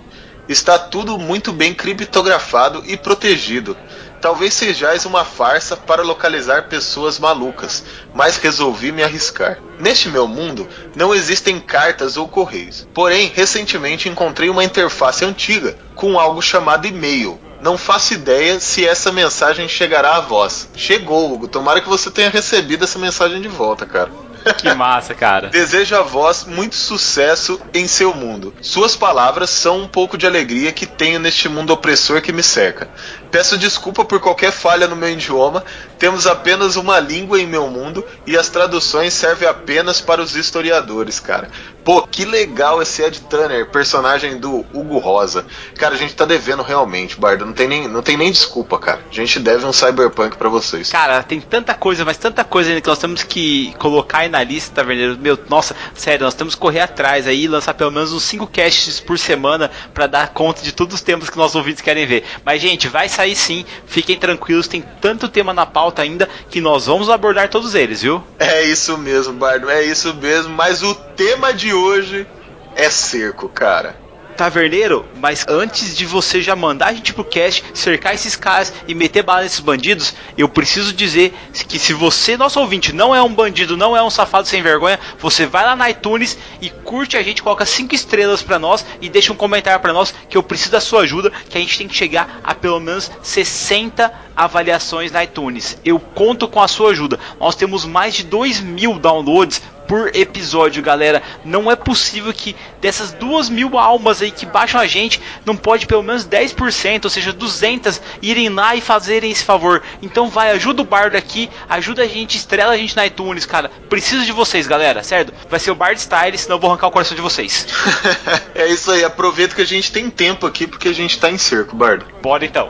Está 0.48 0.78
tudo 0.78 1.18
muito 1.18 1.52
bem 1.52 1.74
criptografado 1.74 2.82
e 2.86 2.96
protegido. 2.96 3.76
Talvez 4.22 4.54
sejais 4.54 5.04
uma 5.04 5.24
farsa 5.24 5.76
para 5.76 6.04
localizar 6.04 6.68
pessoas 6.68 7.18
malucas, 7.18 7.82
mas 8.14 8.36
resolvi 8.36 8.92
me 8.92 9.02
arriscar. 9.02 9.58
Neste 9.80 10.08
meu 10.08 10.28
mundo 10.28 10.68
não 10.94 11.12
existem 11.12 11.58
cartas 11.58 12.16
ou 12.16 12.28
correios. 12.28 12.86
Porém, 12.94 13.32
recentemente 13.34 14.08
encontrei 14.08 14.48
uma 14.48 14.62
interface 14.62 15.24
antiga 15.24 15.76
com 15.96 16.20
algo 16.20 16.40
chamado 16.40 16.86
e-mail. 16.86 17.36
Não 17.60 17.76
faço 17.76 18.14
ideia 18.14 18.60
se 18.60 18.86
essa 18.86 19.10
mensagem 19.10 19.68
chegará 19.68 20.14
a 20.14 20.20
vós. 20.20 20.68
Chegou, 20.76 21.32
Hugo. 21.32 21.48
Tomara 21.48 21.80
que 21.80 21.88
você 21.88 22.08
tenha 22.08 22.30
recebido 22.30 22.84
essa 22.84 23.00
mensagem 23.00 23.42
de 23.42 23.48
volta, 23.48 23.84
cara. 23.84 24.12
Que 24.58 24.72
massa, 24.74 25.14
cara. 25.14 25.48
Desejo 25.48 25.94
a 25.96 26.02
vós 26.02 26.44
muito 26.44 26.74
sucesso 26.74 27.60
em 27.72 27.86
seu 27.86 28.14
mundo. 28.14 28.54
Suas 28.60 28.96
palavras 28.96 29.50
são 29.50 29.80
um 29.80 29.88
pouco 29.88 30.16
de 30.18 30.26
alegria 30.26 30.72
que 30.72 30.86
tenho 30.86 31.18
neste 31.18 31.48
mundo 31.48 31.72
opressor 31.72 32.20
que 32.20 32.32
me 32.32 32.42
cerca. 32.42 32.88
Peço 33.30 33.56
desculpa 33.56 34.04
por 34.04 34.20
qualquer 34.20 34.52
falha 34.52 34.86
no 34.86 34.96
meu 34.96 35.10
idioma. 35.10 35.64
Temos 35.98 36.26
apenas 36.26 36.76
uma 36.76 36.98
língua 36.98 37.40
em 37.40 37.46
meu 37.46 37.68
mundo 37.68 38.04
e 38.26 38.36
as 38.36 38.48
traduções 38.48 39.14
servem 39.14 39.48
apenas 39.48 40.00
para 40.00 40.20
os 40.20 40.36
historiadores, 40.36 41.20
cara. 41.20 41.48
Pô, 41.84 42.02
que 42.02 42.24
legal 42.24 42.80
esse 42.80 43.02
Ed 43.02 43.20
Turner, 43.22 43.66
personagem 43.66 44.38
do 44.38 44.64
Hugo 44.72 44.98
Rosa. 44.98 45.44
Cara, 45.76 45.94
a 45.94 45.98
gente 45.98 46.14
tá 46.14 46.24
devendo 46.24 46.62
realmente, 46.62 47.18
Bardo. 47.18 47.44
Não 47.44 47.52
tem 47.52 47.66
nem, 47.66 47.88
não 47.88 48.02
tem 48.02 48.16
nem 48.16 48.30
desculpa, 48.30 48.78
cara. 48.78 49.00
A 49.10 49.14
gente 49.14 49.40
deve 49.40 49.64
um 49.66 49.72
cyberpunk 49.72 50.36
pra 50.36 50.48
vocês. 50.48 50.90
Cara, 50.90 51.22
tem 51.22 51.40
tanta 51.40 51.74
coisa, 51.74 52.04
mas 52.04 52.16
tanta 52.16 52.44
coisa 52.44 52.70
ainda 52.70 52.80
que 52.80 52.88
nós 52.88 52.98
temos 52.98 53.22
que 53.24 53.74
colocar 53.78 54.18
aí 54.18 54.28
na 54.28 54.42
lista, 54.44 54.76
Taverneiro. 54.76 55.18
Meu, 55.18 55.38
nossa, 55.48 55.74
sério, 55.94 56.24
nós 56.24 56.34
temos 56.34 56.54
que 56.54 56.60
correr 56.60 56.80
atrás 56.80 57.26
aí, 57.26 57.48
lançar 57.48 57.74
pelo 57.74 57.90
menos 57.90 58.12
uns 58.12 58.22
5 58.22 58.46
casts 58.46 59.00
por 59.00 59.18
semana 59.18 59.70
para 59.92 60.06
dar 60.06 60.28
conta 60.28 60.62
de 60.62 60.72
todos 60.72 60.94
os 60.94 61.02
temas 61.02 61.28
que 61.28 61.36
nossos 61.36 61.56
ouvintes 61.56 61.82
querem 61.82 62.06
ver. 62.06 62.24
Mas, 62.44 62.62
gente, 62.62 62.86
vai 62.86 63.08
sair 63.08 63.34
sim, 63.34 63.64
fiquem 63.86 64.16
tranquilos, 64.16 64.68
tem 64.68 64.84
tanto 65.00 65.28
tema 65.28 65.52
na 65.52 65.66
pauta 65.66 66.02
ainda 66.02 66.28
que 66.48 66.60
nós 66.60 66.86
vamos 66.86 67.10
abordar 67.10 67.48
todos 67.48 67.74
eles, 67.74 68.02
viu? 68.02 68.22
É 68.38 68.62
isso 68.62 68.96
mesmo, 68.98 69.32
Bardo, 69.34 69.68
é 69.68 69.82
isso 69.82 70.14
mesmo. 70.14 70.54
Mas 70.54 70.82
o 70.82 70.94
tema 70.94 71.52
de 71.52 71.71
hoje 71.72 72.26
é 72.74 72.90
cerco, 72.90 73.48
cara 73.48 74.02
taverneiro, 74.32 75.06
mas 75.20 75.44
antes 75.48 75.96
de 75.96 76.04
você 76.04 76.42
já 76.42 76.56
mandar 76.56 76.88
a 76.88 76.92
gente 76.92 77.14
pro 77.14 77.24
cast, 77.24 77.64
cercar 77.74 78.14
esses 78.14 78.34
caras 78.34 78.72
e 78.88 78.94
meter 78.94 79.22
bala 79.22 79.42
nesses 79.42 79.60
bandidos, 79.60 80.14
eu 80.36 80.48
preciso 80.48 80.92
dizer 80.92 81.32
que 81.68 81.78
se 81.78 81.92
você, 81.92 82.36
nosso 82.36 82.58
ouvinte, 82.58 82.92
não 82.92 83.14
é 83.14 83.22
um 83.22 83.32
bandido, 83.32 83.76
não 83.76 83.96
é 83.96 84.02
um 84.02 84.10
safado 84.10 84.48
sem 84.48 84.62
vergonha, 84.62 84.98
você 85.18 85.46
vai 85.46 85.64
lá 85.64 85.76
na 85.76 85.90
iTunes 85.90 86.36
e 86.60 86.70
curte 86.70 87.16
a 87.16 87.22
gente, 87.22 87.42
coloca 87.42 87.64
cinco 87.64 87.94
estrelas 87.94 88.42
para 88.42 88.58
nós 88.58 88.84
e 89.00 89.08
deixa 89.08 89.32
um 89.32 89.36
comentário 89.36 89.80
para 89.80 89.92
nós 89.92 90.14
que 90.28 90.36
eu 90.36 90.42
preciso 90.42 90.72
da 90.72 90.80
sua 90.80 91.02
ajuda, 91.02 91.30
que 91.48 91.56
a 91.56 91.60
gente 91.60 91.78
tem 91.78 91.88
que 91.88 91.94
chegar 91.94 92.40
a 92.42 92.54
pelo 92.54 92.80
menos 92.80 93.10
60 93.22 94.12
avaliações 94.36 95.12
na 95.12 95.22
iTunes. 95.24 95.78
Eu 95.84 96.00
conto 96.00 96.48
com 96.48 96.60
a 96.60 96.68
sua 96.68 96.90
ajuda. 96.90 97.18
Nós 97.38 97.54
temos 97.54 97.84
mais 97.84 98.14
de 98.14 98.24
2 98.24 98.60
mil 98.60 98.98
downloads 98.98 99.62
por 99.86 100.14
episódio, 100.14 100.82
galera. 100.82 101.22
Não 101.44 101.70
é 101.70 101.76
possível 101.76 102.32
que 102.32 102.56
dessas 102.80 103.12
duas 103.12 103.48
mil 103.48 103.78
almas 103.78 104.22
aí 104.22 104.30
que 104.30 104.46
baixam 104.46 104.80
a 104.80 104.86
gente, 104.86 105.20
não 105.44 105.56
pode 105.56 105.86
pelo 105.86 106.02
menos 106.02 106.26
10%, 106.26 107.04
ou 107.04 107.10
seja, 107.10 107.32
200 107.32 108.00
irem 108.20 108.48
lá 108.48 108.74
e 108.74 108.80
fazerem 108.80 109.30
esse 109.30 109.44
favor. 109.44 109.82
Então 110.00 110.28
vai, 110.28 110.50
ajuda 110.50 110.82
o 110.82 110.84
Bardo 110.84 111.16
aqui, 111.16 111.50
ajuda 111.68 112.02
a 112.02 112.06
gente, 112.06 112.36
estrela 112.36 112.72
a 112.72 112.76
gente 112.76 112.96
na 112.96 113.06
iTunes, 113.06 113.46
cara. 113.46 113.70
Preciso 113.88 114.24
de 114.24 114.32
vocês, 114.32 114.66
galera, 114.66 115.02
certo? 115.02 115.32
Vai 115.48 115.60
ser 115.60 115.70
o 115.70 115.74
Bard 115.74 116.00
Style, 116.00 116.36
senão 116.38 116.56
eu 116.56 116.60
vou 116.60 116.70
arrancar 116.70 116.88
o 116.88 116.90
coração 116.90 117.14
de 117.14 117.22
vocês. 117.22 117.66
é 118.54 118.66
isso 118.68 118.90
aí, 118.90 119.04
aproveita 119.04 119.54
que 119.54 119.62
a 119.62 119.66
gente 119.66 119.92
tem 119.92 120.10
tempo 120.10 120.46
aqui 120.46 120.66
porque 120.66 120.88
a 120.88 120.94
gente 120.94 121.18
tá 121.18 121.30
em 121.30 121.38
cerco, 121.38 121.76
Bardo. 121.76 122.04
Bora 122.22 122.44
então. 122.44 122.68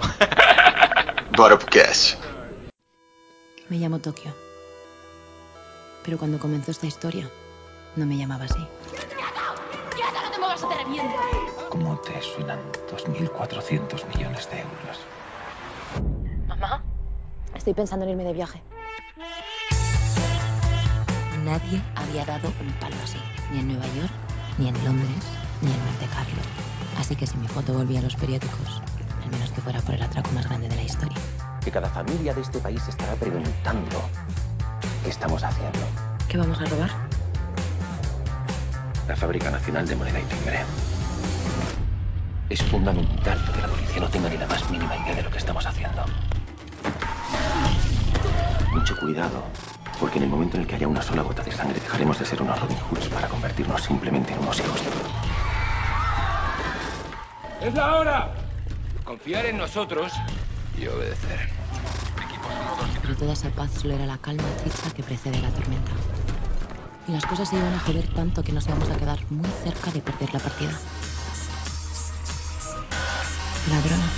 Bora 1.36 1.56
pro 1.56 1.66
cast. 1.66 2.18
Me 3.70 3.78
llamo 3.78 3.98
Tokio. 3.98 4.41
Pero 6.04 6.18
cuando 6.18 6.38
comenzó 6.38 6.70
esta 6.70 6.86
historia, 6.86 7.28
no 7.96 8.06
me 8.06 8.16
llamaba 8.16 8.44
así. 8.44 8.66
¡Quieto! 9.94 10.22
¡No 10.24 10.30
te 10.30 10.38
muevas 10.38 10.62
o 10.62 10.68
te 10.68 10.74
reviento! 10.76 11.14
¿Cómo 11.70 11.96
te 12.00 12.20
suenan 12.20 12.58
2.400 12.90 14.06
millones 14.08 14.50
de 14.50 14.60
euros? 14.60 14.98
Mamá, 16.48 16.82
estoy 17.54 17.74
pensando 17.74 18.04
en 18.04 18.10
irme 18.12 18.24
de 18.24 18.32
viaje. 18.32 18.62
Nadie 21.44 21.82
había 21.96 22.24
dado 22.24 22.48
un 22.60 22.72
palo 22.74 22.96
así, 23.02 23.18
ni 23.52 23.60
en 23.60 23.68
Nueva 23.68 23.86
York, 23.94 24.12
ni 24.58 24.68
en 24.68 24.84
Londres, 24.84 25.24
ni 25.60 25.70
en 25.72 25.84
Monte 25.84 26.06
Carlo. 26.06 26.42
Así 26.98 27.16
que 27.16 27.26
si 27.26 27.36
mi 27.36 27.48
foto 27.48 27.72
volvía 27.74 28.00
a 28.00 28.02
los 28.02 28.16
periódicos, 28.16 28.82
al 29.24 29.30
menos 29.30 29.50
que 29.50 29.60
fuera 29.60 29.80
por 29.80 29.94
el 29.94 30.02
atraco 30.02 30.30
más 30.32 30.46
grande 30.48 30.68
de 30.68 30.76
la 30.76 30.82
historia. 30.82 31.18
Que 31.64 31.70
cada 31.70 31.88
familia 31.88 32.34
de 32.34 32.42
este 32.42 32.58
país 32.58 32.86
estará 32.86 33.14
preguntando 33.14 34.02
qué 35.02 35.10
estamos 35.10 35.42
haciendo. 35.42 35.80
¿Qué 36.28 36.38
vamos 36.38 36.60
a 36.60 36.64
robar? 36.64 36.90
La 39.08 39.16
Fábrica 39.16 39.50
Nacional 39.50 39.86
de 39.86 39.96
Moneda 39.96 40.20
y 40.20 40.24
Timbre. 40.24 40.60
Es 42.48 42.62
fundamental 42.62 43.38
que 43.52 43.60
la 43.60 43.68
policía 43.68 44.00
no 44.00 44.08
tenga 44.08 44.28
ni 44.28 44.36
la 44.36 44.46
más 44.46 44.70
mínima 44.70 44.96
idea 44.96 45.16
de 45.16 45.22
lo 45.22 45.30
que 45.30 45.38
estamos 45.38 45.66
haciendo. 45.66 46.04
Mucho 48.72 48.96
cuidado, 48.98 49.44
porque 49.98 50.18
en 50.18 50.24
el 50.24 50.30
momento 50.30 50.56
en 50.56 50.62
el 50.62 50.68
que 50.68 50.76
haya 50.76 50.88
una 50.88 51.02
sola 51.02 51.22
gota 51.22 51.42
de 51.42 51.52
sangre 51.52 51.80
dejaremos 51.80 52.18
de 52.18 52.24
ser 52.24 52.42
unos 52.42 52.60
Robin 52.60 52.78
Hoods 52.90 53.08
para 53.08 53.28
convertirnos 53.28 53.82
simplemente 53.82 54.32
en 54.32 54.38
unos 54.40 54.58
hijos 54.60 54.80
de... 54.84 54.90
¡Es 57.66 57.74
la 57.74 57.96
hora! 57.96 58.34
Confiar 59.04 59.46
en 59.46 59.58
nosotros 59.58 60.12
y 60.78 60.86
obedecer. 60.86 61.50
Pero 63.00 63.16
toda 63.16 63.32
esa 63.32 63.50
paz 63.50 63.70
solo 63.80 63.94
era 63.94 64.06
la 64.06 64.18
calma 64.18 64.48
triste 64.60 64.90
que 64.90 65.02
precede 65.02 65.38
a 65.38 65.42
la 65.42 65.50
tormenta. 65.50 65.92
Y 67.08 67.12
las 67.12 67.24
cosas 67.24 67.48
se 67.48 67.56
iban 67.56 67.74
a 67.74 67.80
joder 67.80 68.06
tanto 68.14 68.44
que 68.44 68.52
nos 68.52 68.66
íbamos 68.68 68.90
a 68.90 68.96
quedar 68.96 69.18
muy 69.30 69.50
cerca 69.64 69.90
de 69.90 70.00
perder 70.00 70.32
la 70.32 70.40
partida. 70.40 70.72
Ladrona. 73.70 74.10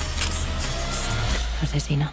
Asesina. 1.63 2.13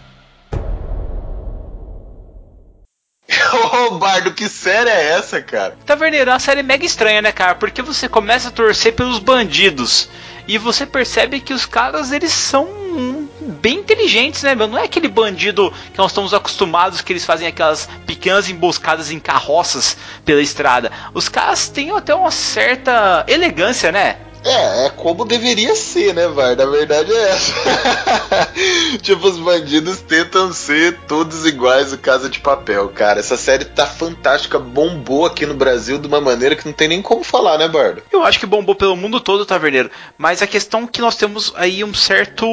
Ô, 3.74 3.98
Bardo, 3.98 4.34
que 4.34 4.48
série 4.48 4.90
é 4.90 5.18
essa, 5.18 5.42
cara? 5.42 5.78
Taverneiro, 5.86 6.30
é 6.30 6.34
uma 6.34 6.40
série 6.40 6.64
mega 6.64 6.86
estranha, 6.86 7.22
né, 7.22 7.32
cara? 7.32 7.56
Porque 7.56 7.82
você 7.82 8.08
começa 8.08 8.50
a 8.50 8.52
torcer 8.52 8.94
pelos 8.94 9.20
bandidos 9.20 10.10
e 10.48 10.58
você 10.58 10.86
percebe 10.86 11.40
que 11.40 11.54
os 11.54 11.66
caras, 11.66 12.12
eles 12.12 12.32
são 12.32 13.30
bem 13.42 13.80
inteligentes, 13.80 14.44
né, 14.44 14.54
meu? 14.56 14.68
Não 14.68 14.78
é 14.78 14.84
aquele 14.84 15.08
bandido 15.08 15.74
que 15.92 15.98
nós 15.98 16.12
estamos 16.12 16.34
acostumados 16.34 17.02
que 17.02 17.12
eles 17.12 17.26
fazem 17.26 17.48
aquelas 17.48 17.90
pequenas 18.06 18.50
emboscadas 18.50 19.12
em 19.12 19.20
carroças 19.20 19.98
pela 20.24 20.42
estrada. 20.42 20.92
Os 21.14 21.28
caras 21.28 21.68
têm 21.68 21.92
até 21.92 22.14
uma 22.14 22.32
certa 22.32 23.26
elegância, 23.28 23.92
né? 23.92 24.18
É, 24.44 24.88
é 24.88 24.90
como 24.90 25.24
deveria 25.24 25.76
ser, 25.76 26.14
né, 26.14 26.28
Var? 26.28 26.56
Na 26.56 26.66
verdade 26.66 27.14
é 27.14 27.30
essa. 27.30 27.54
tipo, 29.02 29.28
os 29.28 29.38
bandidos 29.38 30.02
tentam 30.02 30.52
ser 30.52 30.98
todos 31.08 31.46
iguais 31.46 31.94
o 31.94 31.98
Casa 31.98 32.28
de 32.28 32.40
Papel, 32.40 32.90
cara. 32.90 33.20
Essa 33.20 33.38
série 33.38 33.66
tá 33.66 33.86
fantástica, 33.86 34.58
bombou 34.58 35.26
aqui 35.26 35.46
no 35.46 35.54
Brasil 35.54 36.00
de 36.00 36.08
uma 36.08 36.20
maneira 36.20 36.56
que 36.56 36.66
não 36.66 36.74
tem 36.74 36.88
nem 36.88 37.02
como 37.02 37.24
falar, 37.24 37.58
né, 37.58 37.68
Bardo? 37.68 38.02
Eu 38.12 38.24
acho 38.24 38.40
que 38.40 38.46
bombou 38.46 38.74
pelo 38.74 38.96
mundo 38.96 39.20
todo, 39.20 39.46
Taverneiro. 39.46 39.92
Mas 40.18 40.42
a 40.42 40.48
questão 40.48 40.84
é 40.84 40.88
que 40.88 41.02
nós 41.02 41.16
temos 41.16 41.54
aí 41.56 41.84
um 41.84 41.94
certo 41.94 42.46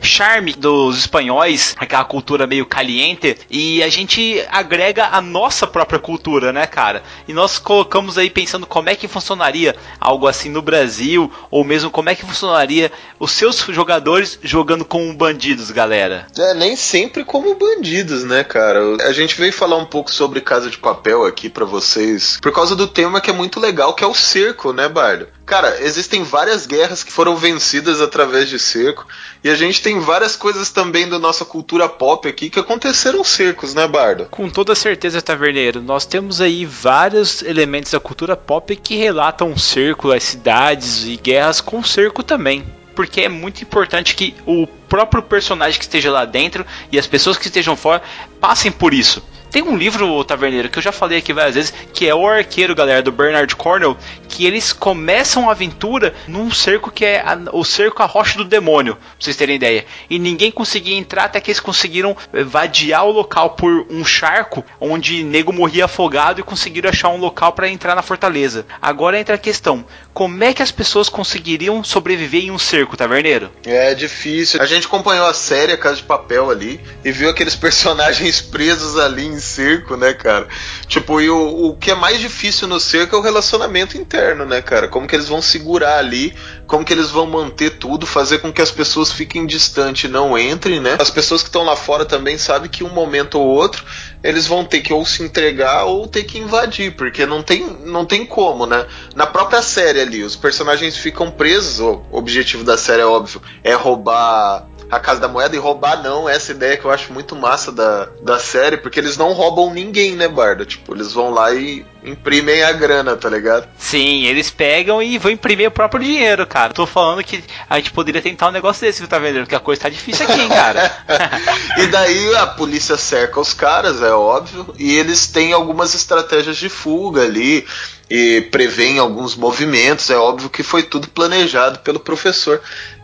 charme 0.00 0.52
dos 0.52 0.98
espanhóis, 0.98 1.74
aquela 1.78 2.04
cultura 2.04 2.46
meio 2.46 2.66
caliente, 2.66 3.38
e 3.50 3.82
a 3.82 3.88
gente 3.88 4.44
agrega 4.50 5.06
a 5.06 5.20
nossa 5.20 5.66
própria 5.66 5.98
cultura, 5.98 6.52
né, 6.52 6.66
cara? 6.66 7.02
E 7.26 7.32
nós 7.32 7.58
colocamos 7.58 8.18
aí 8.18 8.28
pensando 8.28 8.66
como 8.66 8.90
é 8.90 8.94
que 8.94 9.08
funcionaria 9.08 9.74
algo 9.98 10.26
assim 10.26 10.50
no 10.50 10.60
Brasil, 10.60 11.29
ou 11.50 11.64
mesmo 11.64 11.90
como 11.90 12.08
é 12.08 12.14
que 12.14 12.24
funcionaria 12.24 12.90
os 13.18 13.32
seus 13.32 13.58
jogadores 13.68 14.38
jogando 14.42 14.84
como 14.84 15.12
bandidos, 15.14 15.70
galera? 15.70 16.26
É, 16.38 16.54
nem 16.54 16.76
sempre 16.76 17.24
como 17.24 17.54
bandidos, 17.54 18.24
né, 18.24 18.44
cara? 18.44 18.80
A 19.06 19.12
gente 19.12 19.36
veio 19.36 19.52
falar 19.52 19.76
um 19.76 19.86
pouco 19.86 20.12
sobre 20.12 20.40
Casa 20.40 20.70
de 20.70 20.78
Papel 20.78 21.24
aqui 21.24 21.48
para 21.48 21.64
vocês, 21.64 22.38
por 22.40 22.52
causa 22.52 22.74
do 22.74 22.86
tema 22.86 23.20
que 23.20 23.30
é 23.30 23.34
muito 23.34 23.60
legal, 23.60 23.94
que 23.94 24.04
é 24.04 24.06
o 24.06 24.14
cerco, 24.14 24.72
né, 24.72 24.88
Bardo? 24.88 25.28
Cara, 25.44 25.82
existem 25.82 26.22
várias 26.22 26.64
guerras 26.64 27.02
que 27.02 27.10
foram 27.10 27.34
vencidas 27.36 28.00
através 28.00 28.48
de 28.48 28.56
cerco, 28.56 29.04
e 29.42 29.50
a 29.50 29.54
gente 29.56 29.82
tem 29.82 29.98
várias 29.98 30.36
coisas 30.36 30.70
também 30.70 31.08
da 31.08 31.18
nossa 31.18 31.44
cultura 31.44 31.88
pop 31.88 32.28
aqui 32.28 32.48
que 32.48 32.60
aconteceram 32.60 33.24
cercos, 33.24 33.74
né, 33.74 33.86
Bardo? 33.88 34.26
Com 34.30 34.48
toda 34.48 34.76
certeza, 34.76 35.20
Taverneiro. 35.20 35.82
Nós 35.82 36.06
temos 36.06 36.40
aí 36.40 36.64
vários 36.64 37.42
elementos 37.42 37.90
da 37.90 37.98
cultura 37.98 38.36
pop 38.36 38.76
que 38.76 38.96
relatam 38.96 39.56
cerco, 39.58 40.12
as 40.12 40.22
cidades 40.22 41.04
e 41.06 41.16
guerras 41.20 41.60
com 41.60 41.82
cerco 41.82 42.22
também. 42.22 42.64
Porque 42.94 43.22
é 43.22 43.28
muito 43.28 43.62
importante 43.62 44.14
que 44.14 44.34
o 44.44 44.66
próprio 44.66 45.22
personagem 45.22 45.78
que 45.78 45.84
esteja 45.84 46.10
lá 46.10 46.24
dentro 46.24 46.66
e 46.90 46.98
as 46.98 47.06
pessoas 47.06 47.38
que 47.38 47.46
estejam 47.46 47.76
fora 47.76 48.02
passem 48.40 48.70
por 48.70 48.92
isso. 48.92 49.22
Tem 49.50 49.62
um 49.62 49.76
livro, 49.76 50.22
Taverneiro, 50.24 50.68
que 50.68 50.78
eu 50.78 50.82
já 50.82 50.92
falei 50.92 51.18
aqui 51.18 51.32
várias 51.32 51.56
vezes, 51.56 51.74
que 51.92 52.08
é 52.08 52.14
O 52.14 52.26
Arqueiro, 52.26 52.74
galera, 52.74 53.02
do 53.02 53.10
Bernard 53.10 53.54
Cornell, 53.56 53.96
que 54.28 54.46
eles 54.46 54.72
começam 54.72 55.48
a 55.48 55.52
aventura 55.52 56.14
num 56.28 56.52
cerco 56.52 56.90
que 56.90 57.04
é 57.04 57.20
a, 57.20 57.36
o 57.52 57.64
cerco 57.64 58.00
a 58.00 58.06
rocha 58.06 58.38
do 58.38 58.44
demônio, 58.44 58.94
pra 58.94 59.04
vocês 59.18 59.36
terem 59.36 59.56
ideia. 59.56 59.84
E 60.08 60.20
ninguém 60.20 60.52
conseguia 60.52 60.96
entrar 60.96 61.24
até 61.24 61.40
que 61.40 61.50
eles 61.50 61.58
conseguiram 61.58 62.16
eh, 62.32 62.44
vadiar 62.44 63.04
o 63.04 63.10
local 63.10 63.50
por 63.50 63.86
um 63.90 64.04
charco, 64.04 64.64
onde 64.80 65.24
nego 65.24 65.52
morria 65.52 65.86
afogado 65.86 66.40
e 66.40 66.44
conseguiram 66.44 66.88
achar 66.88 67.08
um 67.08 67.18
local 67.18 67.52
para 67.52 67.68
entrar 67.68 67.96
na 67.96 68.02
fortaleza. 68.02 68.64
Agora 68.80 69.18
entra 69.18 69.34
a 69.34 69.38
questão, 69.38 69.84
como 70.14 70.44
é 70.44 70.54
que 70.54 70.62
as 70.62 70.70
pessoas 70.70 71.08
conseguiriam 71.08 71.82
sobreviver 71.82 72.44
em 72.44 72.50
um 72.52 72.58
cerco, 72.58 72.96
Taverneiro? 72.96 73.50
É 73.66 73.94
difícil. 73.96 74.62
A 74.62 74.66
gente 74.66 74.86
acompanhou 74.86 75.26
a 75.26 75.34
série 75.34 75.72
a 75.72 75.76
Casa 75.76 75.96
de 75.96 76.04
Papel 76.04 76.50
ali 76.50 76.80
e 77.04 77.10
viu 77.10 77.28
aqueles 77.28 77.56
personagens 77.56 78.40
presos 78.40 78.96
ali 78.96 79.26
em 79.26 79.39
cerco, 79.40 79.96
né, 79.96 80.12
cara? 80.12 80.46
Tipo, 80.86 81.20
e 81.20 81.30
o, 81.30 81.66
o 81.66 81.76
que 81.76 81.90
é 81.90 81.94
mais 81.94 82.18
difícil 82.20 82.68
no 82.68 82.78
cerco 82.78 83.16
é 83.16 83.18
o 83.18 83.22
relacionamento 83.22 83.96
interno, 83.96 84.44
né, 84.44 84.62
cara? 84.62 84.88
Como 84.88 85.06
que 85.06 85.16
eles 85.16 85.28
vão 85.28 85.42
segurar 85.42 85.98
ali, 85.98 86.34
como 86.66 86.84
que 86.84 86.92
eles 86.92 87.10
vão 87.10 87.26
manter 87.26 87.70
tudo, 87.78 88.06
fazer 88.06 88.38
com 88.38 88.52
que 88.52 88.62
as 88.62 88.70
pessoas 88.70 89.10
fiquem 89.10 89.46
distante 89.46 90.06
e 90.06 90.08
não 90.08 90.38
entrem, 90.38 90.80
né? 90.80 90.96
As 91.00 91.10
pessoas 91.10 91.42
que 91.42 91.48
estão 91.48 91.64
lá 91.64 91.76
fora 91.76 92.04
também 92.04 92.38
sabem 92.38 92.70
que 92.70 92.84
um 92.84 92.90
momento 92.90 93.38
ou 93.38 93.46
outro 93.46 93.84
eles 94.22 94.46
vão 94.46 94.64
ter 94.64 94.80
que 94.80 94.92
ou 94.92 95.04
se 95.04 95.22
entregar 95.22 95.84
ou 95.84 96.06
ter 96.06 96.24
que 96.24 96.38
invadir, 96.38 96.94
porque 96.94 97.24
não 97.24 97.42
tem, 97.42 97.66
não 97.84 98.04
tem 98.04 98.24
como, 98.26 98.66
né? 98.66 98.86
Na 99.14 99.26
própria 99.26 99.62
série 99.62 100.00
ali, 100.00 100.22
os 100.22 100.36
personagens 100.36 100.96
ficam 100.96 101.30
presos, 101.30 101.80
o 101.80 102.02
objetivo 102.12 102.62
da 102.62 102.76
série 102.76 103.02
é 103.02 103.06
óbvio, 103.06 103.40
é 103.64 103.74
roubar 103.74 104.66
a 104.90 104.98
Casa 104.98 105.20
da 105.20 105.28
Moeda 105.28 105.54
e 105.54 105.58
roubar 105.58 106.02
não, 106.02 106.28
essa 106.28 106.50
ideia 106.50 106.76
que 106.76 106.84
eu 106.84 106.90
acho 106.90 107.12
muito 107.12 107.36
massa 107.36 107.70
da, 107.70 108.08
da 108.22 108.38
série, 108.38 108.76
porque 108.76 108.98
eles 108.98 109.16
não 109.16 109.32
roubam 109.32 109.72
ninguém, 109.72 110.16
né, 110.16 110.26
Barda? 110.26 110.66
Tipo, 110.66 110.94
eles 110.94 111.12
vão 111.12 111.30
lá 111.30 111.54
e 111.54 111.86
imprimem 112.02 112.62
a 112.62 112.72
grana, 112.72 113.16
tá 113.16 113.28
ligado? 113.28 113.68
Sim, 113.78 114.24
eles 114.24 114.50
pegam 114.50 115.00
e 115.00 115.16
vão 115.18 115.30
imprimir 115.30 115.68
o 115.68 115.70
próprio 115.70 116.02
dinheiro, 116.02 116.46
cara. 116.46 116.72
Tô 116.72 116.86
falando 116.86 117.22
que 117.22 117.44
a 117.68 117.76
gente 117.76 117.92
poderia 117.92 118.20
tentar 118.20 118.48
um 118.48 118.52
negócio 118.52 118.84
desse, 118.84 119.06
tá 119.06 119.18
vendo? 119.18 119.40
Porque 119.40 119.54
a 119.54 119.60
coisa 119.60 119.82
tá 119.82 119.88
difícil 119.88 120.26
aqui, 120.26 120.40
hein, 120.40 120.48
cara. 120.48 120.90
e 121.78 121.86
daí 121.86 122.34
a 122.36 122.46
polícia 122.48 122.96
cerca 122.96 123.38
os 123.38 123.54
caras, 123.54 124.02
é 124.02 124.12
óbvio, 124.12 124.74
e 124.76 124.96
eles 124.96 125.26
têm 125.28 125.52
algumas 125.52 125.94
estratégias 125.94 126.56
de 126.56 126.68
fuga 126.68 127.22
ali 127.22 127.64
e 128.08 128.40
prevêem 128.50 128.98
alguns 128.98 129.36
movimentos. 129.36 130.10
É 130.10 130.16
óbvio 130.16 130.50
que 130.50 130.64
foi 130.64 130.82
tudo 130.82 131.08
planejado 131.08 131.78
pelo 131.80 132.00
professor 132.00 132.60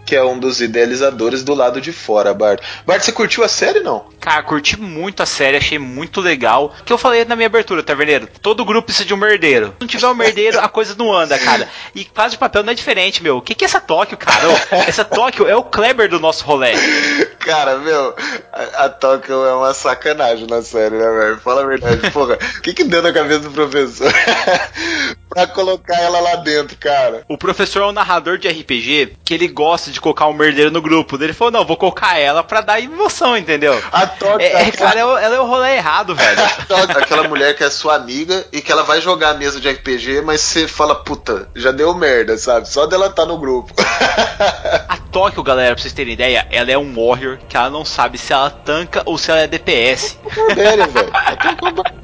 que 0.06 0.14
é 0.14 0.24
um 0.24 0.38
dos 0.38 0.60
idealizadores 0.60 1.42
do 1.42 1.52
lado 1.52 1.80
de 1.80 1.92
fora, 1.92 2.32
Bart. 2.32 2.62
Bart, 2.86 3.02
você 3.02 3.12
curtiu 3.12 3.42
a 3.42 3.48
série 3.48 3.80
não? 3.80 4.06
Cara, 4.20 4.42
curti 4.42 4.80
muito 4.80 5.22
a 5.22 5.26
série, 5.26 5.56
achei 5.56 5.78
muito 5.78 6.20
legal. 6.20 6.74
O 6.80 6.84
que 6.84 6.92
eu 6.92 6.98
falei 6.98 7.24
na 7.24 7.36
minha 7.36 7.46
abertura, 7.46 7.82
Taverneiro? 7.82 8.28
Todo 8.40 8.64
grupo 8.64 8.86
precisa 8.86 9.04
de 9.04 9.14
um 9.14 9.16
merdeiro. 9.16 9.68
Se 9.68 9.74
não 9.80 9.86
tiver 9.86 10.08
um 10.08 10.14
merdeiro, 10.14 10.60
a 10.60 10.68
coisa 10.68 10.94
não 10.96 11.12
anda, 11.12 11.38
cara. 11.38 11.68
E 11.94 12.04
Casa 12.04 12.30
de 12.30 12.38
Papel 12.38 12.62
não 12.62 12.72
é 12.72 12.74
diferente, 12.74 13.22
meu. 13.22 13.36
O 13.36 13.42
que, 13.42 13.54
que 13.54 13.64
é 13.64 13.66
essa 13.66 13.80
Tóquio, 13.80 14.16
cara? 14.16 14.46
Essa 14.86 15.04
Tóquio 15.04 15.46
é 15.46 15.56
o 15.56 15.62
Kleber 15.62 16.08
do 16.08 16.20
nosso 16.20 16.44
rolê. 16.44 16.72
Cara, 17.38 17.78
meu, 17.78 18.14
a, 18.52 18.84
a 18.84 18.88
Tóquio 18.88 19.44
é 19.44 19.54
uma 19.54 19.74
sacanagem 19.74 20.46
na 20.46 20.62
série, 20.62 20.96
né, 20.96 21.08
velho? 21.08 21.38
Fala 21.38 21.62
a 21.62 21.66
verdade. 21.66 22.10
Porra, 22.10 22.34
o 22.34 22.62
que 22.62 22.74
que 22.74 22.84
deu 22.84 23.02
na 23.02 23.12
cabeça 23.12 23.40
do 23.40 23.50
professor 23.50 24.12
pra 25.28 25.46
colocar 25.46 26.00
ela 26.00 26.20
lá 26.20 26.36
dentro, 26.36 26.76
cara? 26.76 27.24
O 27.28 27.38
professor 27.38 27.82
é 27.82 27.86
um 27.86 27.92
narrador 27.92 28.38
de 28.38 28.48
RPG 28.48 29.16
que 29.24 29.34
ele 29.34 29.48
gosta 29.48 29.90
de 29.90 29.95
colocar 30.00 30.26
um 30.26 30.32
merdeiro 30.32 30.70
no 30.70 30.80
grupo. 30.80 31.16
Ele 31.22 31.32
falou, 31.32 31.52
não, 31.52 31.64
vou 31.64 31.76
colocar 31.76 32.18
ela 32.18 32.42
pra 32.42 32.60
dar 32.60 32.80
emoção, 32.80 33.36
entendeu? 33.36 33.80
A 33.92 34.06
Tóquio, 34.06 34.40
É, 34.40 34.52
é, 34.52 34.66
aquela, 34.68 34.88
cara, 34.90 35.00
é 35.00 35.24
ela 35.24 35.34
é 35.36 35.40
o 35.40 35.46
rolê 35.46 35.76
errado, 35.76 36.14
velho. 36.14 36.42
a 36.42 36.48
Tóquio, 36.64 36.98
aquela 36.98 37.28
mulher 37.28 37.54
que 37.56 37.64
é 37.64 37.70
sua 37.70 37.94
amiga 37.96 38.44
e 38.52 38.60
que 38.60 38.70
ela 38.72 38.82
vai 38.82 39.00
jogar 39.00 39.30
a 39.30 39.34
mesa 39.34 39.60
de 39.60 39.68
RPG, 39.68 40.22
mas 40.22 40.40
você 40.40 40.66
fala, 40.68 40.94
puta, 40.94 41.48
já 41.54 41.70
deu 41.72 41.94
merda, 41.94 42.36
sabe? 42.38 42.68
Só 42.68 42.86
dela 42.86 43.10
tá 43.10 43.24
no 43.24 43.38
grupo. 43.38 43.72
A 44.88 44.96
Tóquio, 45.10 45.42
galera, 45.42 45.74
pra 45.74 45.82
vocês 45.82 45.92
terem 45.94 46.12
ideia, 46.14 46.46
ela 46.50 46.70
é 46.70 46.76
um 46.78 46.94
warrior 46.94 47.38
que 47.48 47.56
ela 47.56 47.70
não 47.70 47.84
sabe 47.84 48.18
se 48.18 48.32
ela 48.32 48.50
tanca 48.50 49.02
ou 49.06 49.16
se 49.16 49.30
ela 49.30 49.40
é 49.40 49.46
DPS. 49.46 50.18
Sério, 50.54 50.86
velho. 50.90 51.12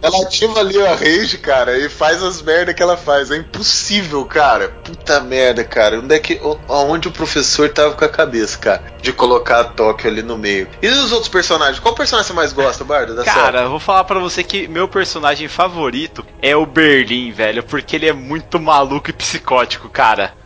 Ela 0.00 0.22
ativa 0.22 0.60
ali 0.60 0.80
a 0.84 0.94
rage, 0.94 1.38
cara, 1.38 1.76
e 1.78 1.88
faz 1.88 2.22
as 2.22 2.40
merda 2.42 2.72
que 2.72 2.82
ela 2.82 2.96
faz. 2.96 3.30
É 3.30 3.36
impossível, 3.36 4.24
cara. 4.24 4.68
Puta 4.82 5.20
merda, 5.20 5.62
cara. 5.64 5.98
Onde 5.98 6.14
é 6.14 6.18
que. 6.18 6.40
Onde 6.68 7.08
o 7.08 7.12
professor 7.12 7.68
tava 7.82 7.94
com 7.94 8.04
a 8.04 8.08
cabeça, 8.08 8.58
cara? 8.58 8.82
De 9.00 9.12
colocar 9.12 9.60
a 9.60 9.64
Tóquio 9.64 10.10
ali 10.10 10.22
no 10.22 10.38
meio. 10.38 10.68
E 10.80 10.88
os 10.88 11.12
outros 11.12 11.28
personagens? 11.28 11.78
Qual 11.78 11.94
personagem 11.94 12.28
você 12.28 12.34
mais 12.34 12.52
gosta, 12.52 12.84
Bardo? 12.84 13.14
Da 13.14 13.24
Cara, 13.24 13.62
eu 13.62 13.70
vou 13.70 13.80
falar 13.80 14.04
pra 14.04 14.18
você 14.18 14.42
que 14.42 14.68
meu 14.68 14.88
personagem 14.88 15.48
favorito 15.48 16.24
é 16.40 16.56
o 16.56 16.64
Berlim, 16.64 17.32
velho, 17.32 17.62
porque 17.62 17.96
ele 17.96 18.08
é 18.08 18.12
muito 18.12 18.58
maluco 18.60 19.10
e 19.10 19.12
psicótico, 19.12 19.88
cara. 19.88 20.12
série? 20.12 20.42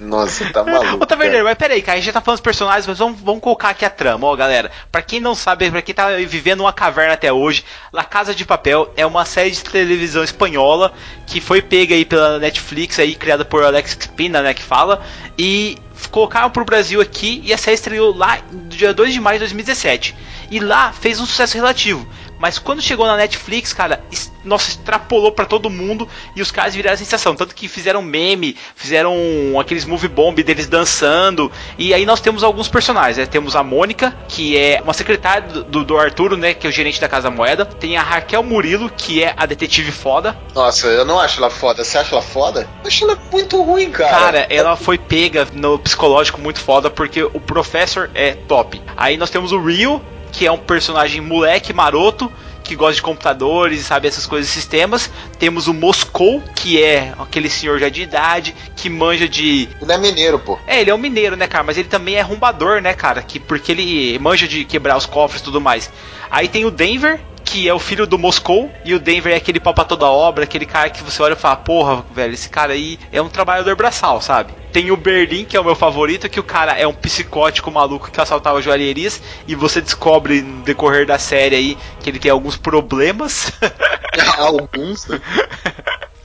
Nossa, 0.00 0.50
tá 0.50 0.64
maluco. 0.64 1.02
Ô, 1.02 1.06
Taverneiro, 1.06 1.44
mas 1.44 1.58
peraí, 1.58 1.82
cara, 1.82 1.96
a 1.96 2.00
gente 2.00 2.06
já 2.06 2.12
tá 2.12 2.20
falando 2.20 2.38
dos 2.38 2.44
personagens, 2.44 2.86
mas 2.86 2.98
vamos, 2.98 3.20
vamos 3.20 3.40
colocar 3.40 3.70
aqui 3.70 3.84
a 3.84 3.90
trama, 3.90 4.26
ó, 4.26 4.34
galera. 4.34 4.70
Pra 4.90 5.02
quem 5.02 5.20
não 5.20 5.34
sabe, 5.34 5.70
pra 5.70 5.82
quem 5.82 5.94
tá 5.94 6.08
vivendo 6.26 6.60
uma 6.60 6.72
caverna 6.72 7.14
até 7.14 7.32
hoje, 7.32 7.64
La 7.92 8.04
Casa 8.04 8.34
de 8.34 8.44
Papel 8.44 8.90
é 8.96 9.04
uma 9.04 9.24
série 9.24 9.50
de 9.50 9.62
televisão 9.62 10.24
espanhola 10.24 10.92
que 11.26 11.40
foi 11.40 11.60
pega 11.60 11.94
aí 11.94 12.04
pela 12.04 12.38
Netflix, 12.38 12.98
aí, 12.98 13.14
criada 13.14 13.44
por 13.44 13.62
Alex 13.62 13.96
Spina, 14.00 14.42
né, 14.42 14.54
que 14.54 14.62
fala, 14.62 15.02
e 15.38 15.76
colocaram 16.08 16.50
pro 16.50 16.64
Brasil 16.64 17.00
aqui 17.00 17.42
e 17.44 17.52
a 17.52 17.58
série 17.58 17.74
estreou 17.74 18.16
lá 18.16 18.38
no 18.50 18.68
dia 18.68 18.94
2 18.94 19.12
de 19.12 19.20
maio 19.20 19.38
de 19.38 19.44
2017. 19.44 20.14
E 20.50 20.58
lá 20.58 20.92
fez 20.92 21.20
um 21.20 21.26
sucesso 21.26 21.56
relativo. 21.56 22.06
Mas 22.40 22.58
quando 22.58 22.80
chegou 22.80 23.06
na 23.06 23.18
Netflix, 23.18 23.74
cara, 23.74 24.02
nossa, 24.42 24.70
extrapolou 24.70 25.30
pra 25.30 25.44
todo 25.44 25.68
mundo 25.68 26.08
e 26.34 26.40
os 26.40 26.50
caras 26.50 26.74
viraram 26.74 26.96
sensação. 26.96 27.36
Tanto 27.36 27.54
que 27.54 27.68
fizeram 27.68 28.00
meme, 28.00 28.56
fizeram 28.74 29.14
aqueles 29.60 29.84
movie 29.84 30.08
bomb 30.08 30.42
deles 30.42 30.66
dançando. 30.66 31.52
E 31.76 31.92
aí 31.92 32.06
nós 32.06 32.18
temos 32.18 32.42
alguns 32.42 32.66
personagens. 32.66 33.18
Né? 33.18 33.26
Temos 33.26 33.54
a 33.54 33.62
Mônica, 33.62 34.16
que 34.26 34.56
é 34.56 34.80
uma 34.82 34.94
secretária 34.94 35.42
do, 35.42 35.64
do, 35.64 35.84
do 35.84 35.98
Arturo, 35.98 36.34
né? 36.34 36.54
Que 36.54 36.66
é 36.66 36.70
o 36.70 36.72
gerente 36.72 36.98
da 36.98 37.08
Casa 37.08 37.30
Moeda. 37.30 37.66
Tem 37.66 37.98
a 37.98 38.02
Raquel 38.02 38.42
Murilo, 38.42 38.88
que 38.88 39.22
é 39.22 39.34
a 39.36 39.44
detetive 39.44 39.92
foda. 39.92 40.34
Nossa, 40.54 40.86
eu 40.86 41.04
não 41.04 41.20
acho 41.20 41.38
ela 41.38 41.50
foda. 41.50 41.84
Você 41.84 41.98
acha 41.98 42.14
ela 42.14 42.22
foda? 42.22 42.66
Eu 42.82 42.88
acho 42.88 43.04
ela 43.04 43.18
muito 43.30 43.60
ruim, 43.62 43.90
cara. 43.90 44.10
Cara, 44.10 44.46
ela 44.48 44.76
foi 44.76 44.96
pega 44.96 45.46
no 45.52 45.78
psicológico 45.78 46.40
muito 46.40 46.60
foda 46.60 46.88
porque 46.88 47.22
o 47.22 47.40
Professor 47.40 48.10
é 48.14 48.32
top. 48.32 48.80
Aí 48.96 49.18
nós 49.18 49.28
temos 49.28 49.52
o 49.52 49.60
Rio, 49.60 50.00
que 50.30 50.46
é 50.46 50.52
um 50.52 50.58
personagem 50.58 51.20
moleque 51.20 51.72
maroto. 51.72 52.30
Que 52.62 52.76
gosta 52.76 52.94
de 52.94 53.02
computadores 53.02 53.80
e 53.80 53.82
sabe 53.82 54.06
essas 54.06 54.26
coisas 54.26 54.48
e 54.48 54.52
sistemas. 54.52 55.10
Temos 55.40 55.66
o 55.66 55.74
Moscou, 55.74 56.40
que 56.54 56.80
é 56.80 57.12
aquele 57.18 57.50
senhor 57.50 57.80
já 57.80 57.88
de 57.88 58.02
idade, 58.02 58.54
que 58.76 58.88
manja 58.88 59.28
de. 59.28 59.68
Ele 59.80 59.92
é 59.92 59.98
mineiro, 59.98 60.38
pô. 60.38 60.56
É, 60.68 60.80
ele 60.80 60.90
é 60.90 60.94
um 60.94 60.98
mineiro, 60.98 61.34
né, 61.34 61.48
cara? 61.48 61.64
Mas 61.64 61.78
ele 61.78 61.88
também 61.88 62.14
é 62.14 62.20
arrombador, 62.20 62.80
né, 62.80 62.92
cara? 62.94 63.22
Que, 63.22 63.40
porque 63.40 63.72
ele 63.72 64.16
manja 64.20 64.46
de 64.46 64.64
quebrar 64.64 64.96
os 64.96 65.06
cofres 65.06 65.40
e 65.40 65.44
tudo 65.44 65.60
mais. 65.60 65.90
Aí 66.30 66.46
tem 66.46 66.64
o 66.64 66.70
Denver, 66.70 67.20
que 67.50 67.68
é 67.68 67.74
o 67.74 67.80
filho 67.80 68.06
do 68.06 68.16
Moscou, 68.16 68.70
e 68.84 68.94
o 68.94 69.00
Denver 69.00 69.32
é 69.32 69.36
aquele 69.36 69.58
pau 69.58 69.74
pra 69.74 69.84
toda 69.84 70.06
obra, 70.06 70.44
aquele 70.44 70.64
cara 70.64 70.88
que 70.88 71.02
você 71.02 71.20
olha 71.20 71.32
e 71.32 71.36
fala, 71.36 71.56
porra, 71.56 72.04
velho, 72.12 72.32
esse 72.32 72.48
cara 72.48 72.74
aí 72.74 72.96
é 73.10 73.20
um 73.20 73.28
trabalhador 73.28 73.74
braçal, 73.74 74.20
sabe? 74.20 74.52
Tem 74.72 74.92
o 74.92 74.96
Berlim, 74.96 75.44
que 75.44 75.56
é 75.56 75.60
o 75.60 75.64
meu 75.64 75.74
favorito, 75.74 76.28
que 76.28 76.38
o 76.38 76.44
cara 76.44 76.78
é 76.78 76.86
um 76.86 76.92
psicótico 76.94 77.68
maluco 77.68 78.08
que 78.08 78.20
assaltava 78.20 78.62
joalherias, 78.62 79.20
e 79.48 79.56
você 79.56 79.80
descobre 79.80 80.42
no 80.42 80.62
decorrer 80.62 81.04
da 81.04 81.18
série 81.18 81.56
aí 81.56 81.78
que 82.00 82.08
ele 82.08 82.20
tem 82.20 82.30
alguns 82.30 82.56
problemas. 82.56 83.52
Alguns, 84.38 85.06
né? 85.06 85.20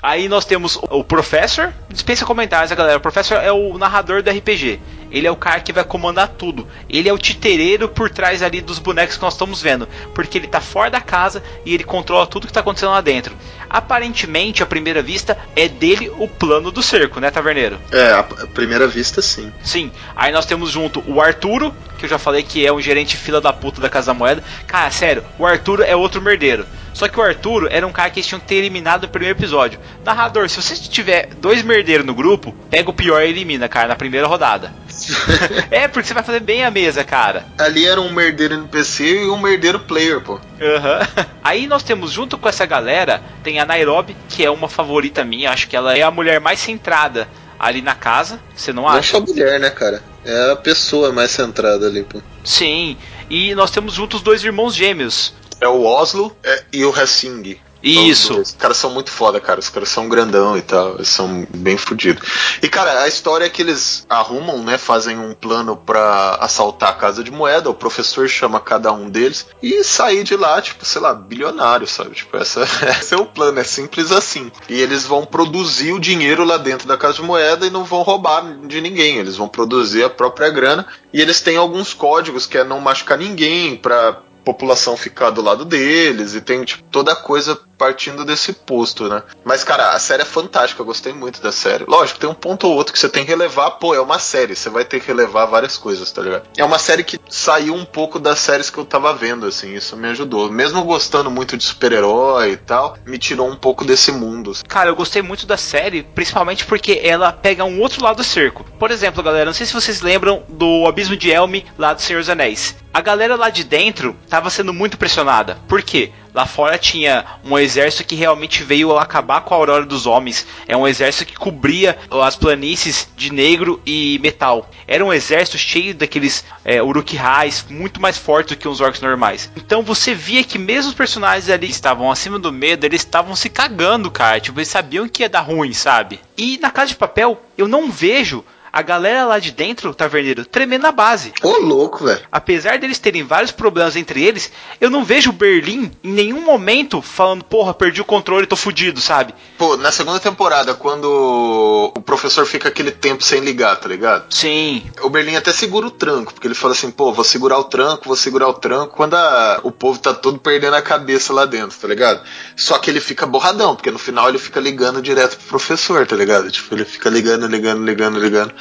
Aí 0.06 0.30
nós 0.30 0.46
temos 0.46 0.78
o 0.92 1.04
Professor. 1.04 1.74
Dispensa 1.90 2.24
comentários, 2.28 2.70
né, 2.70 2.76
galera. 2.76 3.00
O 3.00 3.02
Professor 3.02 3.38
é 3.38 3.52
o 3.52 3.76
narrador 3.76 4.22
do 4.22 4.30
RPG. 4.30 4.80
Ele 5.10 5.26
é 5.26 5.32
o 5.32 5.36
cara 5.36 5.60
que 5.62 5.74
vai 5.74 5.84
comandar 5.84 6.28
tudo. 6.28 6.68
Ele 6.88 7.10
é 7.10 7.14
o 7.14 7.18
titereiro 7.18 7.90
por 7.90 8.08
trás 8.12 8.44
ali 8.44 8.62
dos 8.62 8.78
bonecos 8.78 9.16
que 9.18 9.24
nós 9.24 9.34
estamos 9.34 9.64
vendo. 9.64 9.90
Porque 10.14 10.38
ele 10.38 10.46
tá 10.46 10.62
fora 10.62 10.92
da 10.92 11.02
casa 11.02 11.42
e 11.66 11.74
ele 11.74 11.84
controla 11.84 12.28
tudo 12.28 12.46
que 12.46 12.54
tá 12.54 12.60
acontecendo 12.60 12.92
lá 12.92 13.02
dentro. 13.02 13.36
Aparentemente, 13.68 14.62
à 14.62 14.66
primeira 14.68 15.02
vista, 15.02 15.36
é 15.56 15.68
dele 15.68 16.12
o 16.20 16.28
plano 16.28 16.70
do 16.70 16.84
cerco, 16.84 17.20
né, 17.20 17.32
Taverneiro? 17.32 17.80
É, 17.92 18.12
à 18.12 18.22
primeira 18.54 18.86
vista, 18.88 19.24
sim. 19.24 19.52
Sim. 19.64 19.92
Aí 20.16 20.32
nós 20.32 20.46
temos 20.46 20.70
junto 20.70 21.04
o 21.08 21.20
Arturo, 21.20 21.74
que 21.98 22.06
eu 22.06 22.10
já 22.10 22.20
falei 22.20 22.44
que 22.44 22.64
é 22.64 22.72
um 22.72 22.80
gerente 22.80 23.18
fila 23.18 23.42
da 23.42 23.52
puta 23.52 23.82
da 23.82 23.90
Casa 23.90 24.08
da 24.08 24.14
Moeda. 24.14 24.44
Cara, 24.68 24.92
sério, 24.92 25.24
o 25.40 25.48
Arturo 25.48 25.82
é 25.82 25.96
outro 25.96 26.22
merdeiro. 26.22 26.64
Só 26.96 27.10
que 27.10 27.20
o 27.20 27.22
Arturo 27.22 27.68
era 27.70 27.86
um 27.86 27.92
cara 27.92 28.10
que 28.10 28.20
eles 28.20 28.28
tinham 28.28 28.40
que 28.40 28.48
ter 28.48 28.56
eliminado 28.56 29.02
no 29.02 29.10
primeiro 29.10 29.38
episódio. 29.38 29.78
Narrador, 30.06 30.50
se 30.50 30.62
você 30.62 30.76
tiver 30.78 31.28
dois 31.42 31.62
merdeiros 31.62 32.06
no 32.06 32.16
grupo, 32.16 32.56
pega 32.70 32.90
o 32.90 32.94
pior 32.94 33.22
e 33.22 33.28
elimina, 33.28 33.68
cara, 33.68 33.90
na 33.90 33.98
primeira 33.98 34.26
rodada. 34.26 34.72
é, 35.70 35.90
porque 35.90 36.08
você 36.08 36.14
vai 36.14 36.24
fazer 36.24 36.40
bem 36.40 36.64
a 36.64 36.72
mesa, 36.72 37.04
cara. 37.04 37.46
Ali 37.58 37.86
era 37.86 38.00
um 38.00 38.14
merdeiro 38.14 38.54
NPC 38.54 39.26
e 39.26 39.30
um 39.30 39.38
merdeiro 39.38 39.78
player, 39.82 40.22
pô. 40.22 40.40
Aham. 40.62 41.26
Aí 41.44 41.68
nós 41.68 41.84
temos, 41.84 42.12
junto 42.14 42.38
com 42.38 42.48
essa 42.48 42.66
galera, 42.66 43.22
tem 43.44 43.60
a 43.60 43.66
Nairobi, 43.66 44.16
que 44.30 44.46
é 44.46 44.50
uma 44.50 44.70
favorita 44.70 45.22
minha. 45.26 45.52
Acho 45.52 45.68
que 45.68 45.76
ela 45.76 45.98
é 45.98 46.02
a 46.02 46.10
mulher 46.10 46.40
mais 46.40 46.60
centrada 46.62 47.28
ali 47.60 47.82
na 47.82 47.94
casa. 47.94 48.40
Você 48.56 48.72
não 48.72 48.84
Não 48.84 48.96
é 48.96 49.00
acha? 49.00 49.12
só 49.12 49.20
mulher, 49.20 49.60
né, 49.60 49.70
cara? 49.70 50.02
É 50.24 50.52
a 50.52 50.56
pessoa 50.56 51.12
mais 51.12 51.30
centrada 51.32 51.88
ali, 51.88 52.04
pô. 52.04 52.22
Sim. 52.44 52.96
E 53.30 53.56
nós 53.56 53.72
temos 53.72 53.94
juntos 53.94 54.20
os 54.20 54.24
dois 54.24 54.44
irmãos 54.44 54.76
gêmeos. 54.76 55.34
É 55.60 55.68
o 55.68 55.84
Oslo 55.84 56.36
é, 56.44 56.64
e 56.72 56.86
o 56.86 56.96
Hessing. 56.96 57.60
Isso. 57.86 58.40
Os 58.40 58.52
caras 58.52 58.78
são 58.78 58.90
muito 58.90 59.12
foda, 59.12 59.40
cara. 59.40 59.60
Os 59.60 59.70
caras 59.70 59.90
são 59.90 60.10
grandão 60.10 60.58
e 60.58 60.62
tal. 60.62 60.96
Eles 60.96 61.08
são 61.08 61.48
bem 61.56 61.78
fodidos. 61.78 62.28
E, 62.62 62.68
cara, 62.68 63.04
a 63.04 63.08
história 63.08 63.46
é 63.46 63.50
que 63.50 63.62
eles 63.62 64.06
arrumam, 64.10 64.64
né? 64.64 64.78
Fazem 64.78 65.18
um 65.18 65.34
plano 65.34 65.76
pra 65.76 66.38
assaltar 66.42 66.90
a 66.90 66.94
casa 66.94 67.24
de 67.24 67.30
moeda. 67.30 67.70
O 67.70 67.76
professor 67.76 68.28
chama 68.28 68.60
cada 68.60 68.92
um 68.92 69.10
deles 69.10 69.46
e 69.62 69.84
sair 69.84 70.24
de 70.24 70.36
lá, 70.36 70.60
tipo, 70.62 70.84
sei 70.84 71.02
lá, 71.02 71.14
bilionário, 71.14 71.88
sabe? 71.88 72.16
Tipo, 72.16 72.38
essa, 72.38 72.64
esse 73.00 73.14
é 73.14 73.18
o 73.18 73.26
plano. 73.26 73.60
É 73.60 73.64
simples 73.64 74.12
assim. 74.12 74.52
E 74.68 74.82
eles 74.82 75.06
vão 75.06 75.26
produzir 75.26 75.94
o 75.94 76.00
dinheiro 76.00 76.44
lá 76.44 76.58
dentro 76.58 76.88
da 76.88 76.98
casa 76.98 77.16
de 77.16 77.22
moeda 77.22 77.68
e 77.68 77.70
não 77.70 77.84
vão 77.84 78.02
roubar 78.02 78.44
de 78.66 78.82
ninguém. 78.82 79.18
Eles 79.18 79.36
vão 79.36 79.48
produzir 79.48 80.04
a 80.04 80.10
própria 80.10 80.50
grana. 80.50 80.88
E 81.14 81.22
eles 81.22 81.40
têm 81.40 81.58
alguns 81.58 81.94
códigos 81.94 82.48
que 82.48 82.58
é 82.58 82.64
não 82.64 82.80
machucar 82.80 83.18
ninguém 83.18 83.76
pra 83.78 84.22
população 84.46 84.96
ficar 84.96 85.32
do 85.32 85.42
lado 85.42 85.66
deles 85.66 86.36
e 86.36 86.42
tem 86.42 86.64
tipo, 86.64 86.84
toda 86.84 87.12
a 87.12 87.16
coisa 87.16 87.60
partindo 87.78 88.24
desse 88.24 88.54
posto, 88.54 89.10
né? 89.10 89.24
Mas, 89.44 89.64
cara, 89.64 89.92
a 89.92 90.00
série 90.00 90.22
é 90.22 90.26
fantástica, 90.26 90.82
eu 90.82 90.86
gostei 90.86 91.12
muito 91.12 91.42
da 91.42 91.52
série. 91.52 91.84
Lógico, 91.86 92.20
tem 92.20 92.30
um 92.30 92.34
ponto 92.34 92.68
ou 92.68 92.74
outro 92.76 92.94
que 92.94 93.00
você 93.00 93.10
tem 93.10 93.26
que 93.26 93.32
relevar, 93.32 93.72
pô, 93.72 93.94
é 93.94 94.00
uma 94.00 94.20
série, 94.20 94.56
você 94.56 94.70
vai 94.70 94.86
ter 94.86 95.00
que 95.00 95.08
relevar 95.08 95.46
várias 95.46 95.78
coisas, 95.78 96.10
tá 96.12 96.22
ligado? 96.22 96.48
É 96.58 96.64
uma 96.64 96.80
série 96.80 97.04
que 97.04 97.20
saiu 97.30 97.74
um 97.74 97.84
pouco 97.84 98.20
das 98.20 98.40
séries 98.40 98.70
que 98.70 98.78
eu 98.78 98.86
tava 98.86 99.14
vendo, 99.14 99.46
assim, 99.46 99.74
isso 99.74 99.98
me 99.98 100.08
ajudou. 100.10 100.50
Mesmo 100.50 100.84
gostando 100.84 101.30
muito 101.30 101.58
de 101.58 101.64
super-herói 101.64 102.52
e 102.52 102.58
tal, 102.58 102.98
me 103.06 103.18
tirou 103.18 103.50
um 103.50 103.56
pouco 103.56 103.84
desse 103.84 104.12
mundo. 104.12 104.54
Cara, 104.68 104.90
eu 104.90 104.96
gostei 104.96 105.22
muito 105.22 105.46
da 105.46 105.58
série, 105.58 106.04
principalmente 106.04 106.66
porque 106.66 107.02
ela 107.04 107.32
pega 107.32 107.66
um 107.66 107.82
outro 107.82 108.04
lado 108.04 108.18
do 108.18 108.24
cerco. 108.24 108.64
Por 108.80 108.92
exemplo, 108.92 109.22
galera, 109.22 109.46
não 109.46 109.54
sei 109.54 109.66
se 109.66 109.74
vocês 109.74 110.02
lembram 110.02 110.44
do 110.48 110.88
Abismo 110.88 111.18
de 111.18 111.32
Elme 111.32 111.66
lá 111.78 111.94
do 111.94 112.02
Senhor 112.02 112.20
dos 112.20 112.30
Anéis. 112.30 112.76
A 112.94 113.02
galera 113.02 113.36
lá 113.36 113.50
de 113.50 113.66
dentro 113.66 114.16
tava 114.36 114.50
sendo 114.50 114.74
muito 114.74 114.98
pressionada. 114.98 115.58
Por 115.66 115.82
quê? 115.82 116.12
Lá 116.34 116.46
fora 116.46 116.78
tinha 116.78 117.24
um 117.46 117.58
exército 117.58 118.04
que 118.04 118.16
realmente 118.16 118.64
veio 118.64 118.98
acabar 118.98 119.40
com 119.40 119.54
a 119.54 119.58
aurora 119.58 119.86
dos 119.86 120.06
homens. 120.06 120.46
É 120.68 120.76
um 120.76 120.86
exército 120.86 121.32
que 121.32 121.40
cobria 121.40 121.98
as 122.22 122.36
planícies 122.36 123.08
de 123.16 123.32
negro 123.32 123.82
e 123.86 124.20
metal. 124.22 124.70
Era 124.86 125.06
um 125.06 125.14
exército 125.14 125.58
cheio 125.58 125.96
daqueles 125.96 126.44
é, 126.66 126.84
uruk-hais, 126.84 127.66
muito 127.70 128.02
mais 128.02 128.18
forte 128.18 128.50
do 128.50 128.58
que 128.58 128.68
os 128.68 128.82
orcs 128.82 129.00
normais. 129.00 129.50
Então 129.56 129.82
você 129.82 130.14
via 130.14 130.44
que 130.44 130.60
mesmo 130.60 130.90
os 130.90 130.98
personagens 130.98 131.50
ali 131.50 131.70
estavam 131.70 132.12
acima 132.12 132.38
do 132.38 132.52
medo, 132.52 132.86
eles 132.86 133.00
estavam 133.00 133.38
se 133.38 133.48
cagando, 133.48 134.12
cara. 134.12 134.42
Tipo, 134.42 134.60
eles 134.60 134.68
sabiam 134.68 135.08
que 135.08 135.24
ia 135.24 135.30
dar 135.30 135.40
ruim, 135.40 135.72
sabe? 135.72 136.20
E 136.38 136.58
na 136.58 136.70
Casa 136.72 136.90
de 136.90 136.98
Papel, 136.98 137.42
eu 137.58 137.70
não 137.70 137.90
vejo 137.90 138.44
a 138.76 138.82
galera 138.82 139.26
lá 139.26 139.40
de 139.40 139.52
dentro, 139.52 139.94
taverneiro, 139.96 140.44
tremendo 140.46 140.82
na 140.84 140.92
base. 140.92 141.32
Ô, 141.42 141.60
louco, 141.60 142.04
velho. 142.04 142.20
Apesar 142.30 142.78
deles 142.78 143.00
terem 143.00 143.24
vários 143.24 143.52
problemas 143.52 143.96
entre 143.96 144.22
eles, 144.22 144.52
eu 144.82 144.90
não 144.90 145.02
vejo 145.06 145.32
Berlim 145.32 145.90
em 146.04 146.12
nenhum 146.12 146.42
momento 146.42 147.02
falando, 147.02 147.44
porra, 147.46 147.74
perdi 147.74 148.02
o 148.02 148.06
controle, 148.06 148.46
tô 148.46 148.58
fudido, 148.58 149.00
sabe? 149.00 149.34
Pô, 149.58 149.78
na 149.78 149.94
segunda 149.94 150.20
temporada, 150.20 150.74
quando 150.74 151.94
o 151.96 152.02
professor 152.02 152.46
fica 152.46 152.68
aquele 152.68 152.92
tempo 152.92 153.24
sem 153.24 153.40
ligar, 153.40 153.78
tá 153.78 153.88
ligado? 153.88 154.26
Sim. 154.34 154.84
O 155.02 155.10
Berlim 155.10 155.38
até 155.38 155.54
segura 155.54 155.88
o 155.88 155.92
tranco, 155.92 156.34
porque 156.34 156.48
ele 156.48 156.54
fala 156.56 156.74
assim, 156.74 156.92
pô, 156.92 157.14
vou 157.14 157.24
segurar 157.24 157.58
o 157.58 157.64
tranco, 157.64 158.04
vou 158.08 158.16
segurar 158.18 158.50
o 158.50 158.54
tranco, 158.56 158.94
quando 158.96 159.14
a- 159.16 159.62
o 159.64 159.72
povo 159.72 160.00
tá 160.00 160.14
todo 160.14 160.38
perdendo 160.38 160.76
a 160.76 160.82
cabeça 160.82 161.32
lá 161.32 161.46
dentro, 161.46 161.78
tá 161.80 161.88
ligado? 161.88 162.22
Só 162.58 162.78
que 162.78 162.90
ele 162.90 163.00
fica 163.00 163.26
borradão, 163.26 163.76
porque 163.76 163.90
no 163.90 164.00
final 164.00 164.28
ele 164.28 164.38
fica 164.38 164.60
ligando 164.60 165.02
direto 165.02 165.38
pro 165.38 165.48
professor, 165.48 166.06
tá 166.06 166.16
ligado? 166.16 166.52
Tipo, 166.52 166.76
ele 166.76 166.84
fica 166.84 167.10
ligando, 167.10 167.48
ligando, 167.48 167.84
ligando, 167.86 168.20
ligando, 168.20 168.54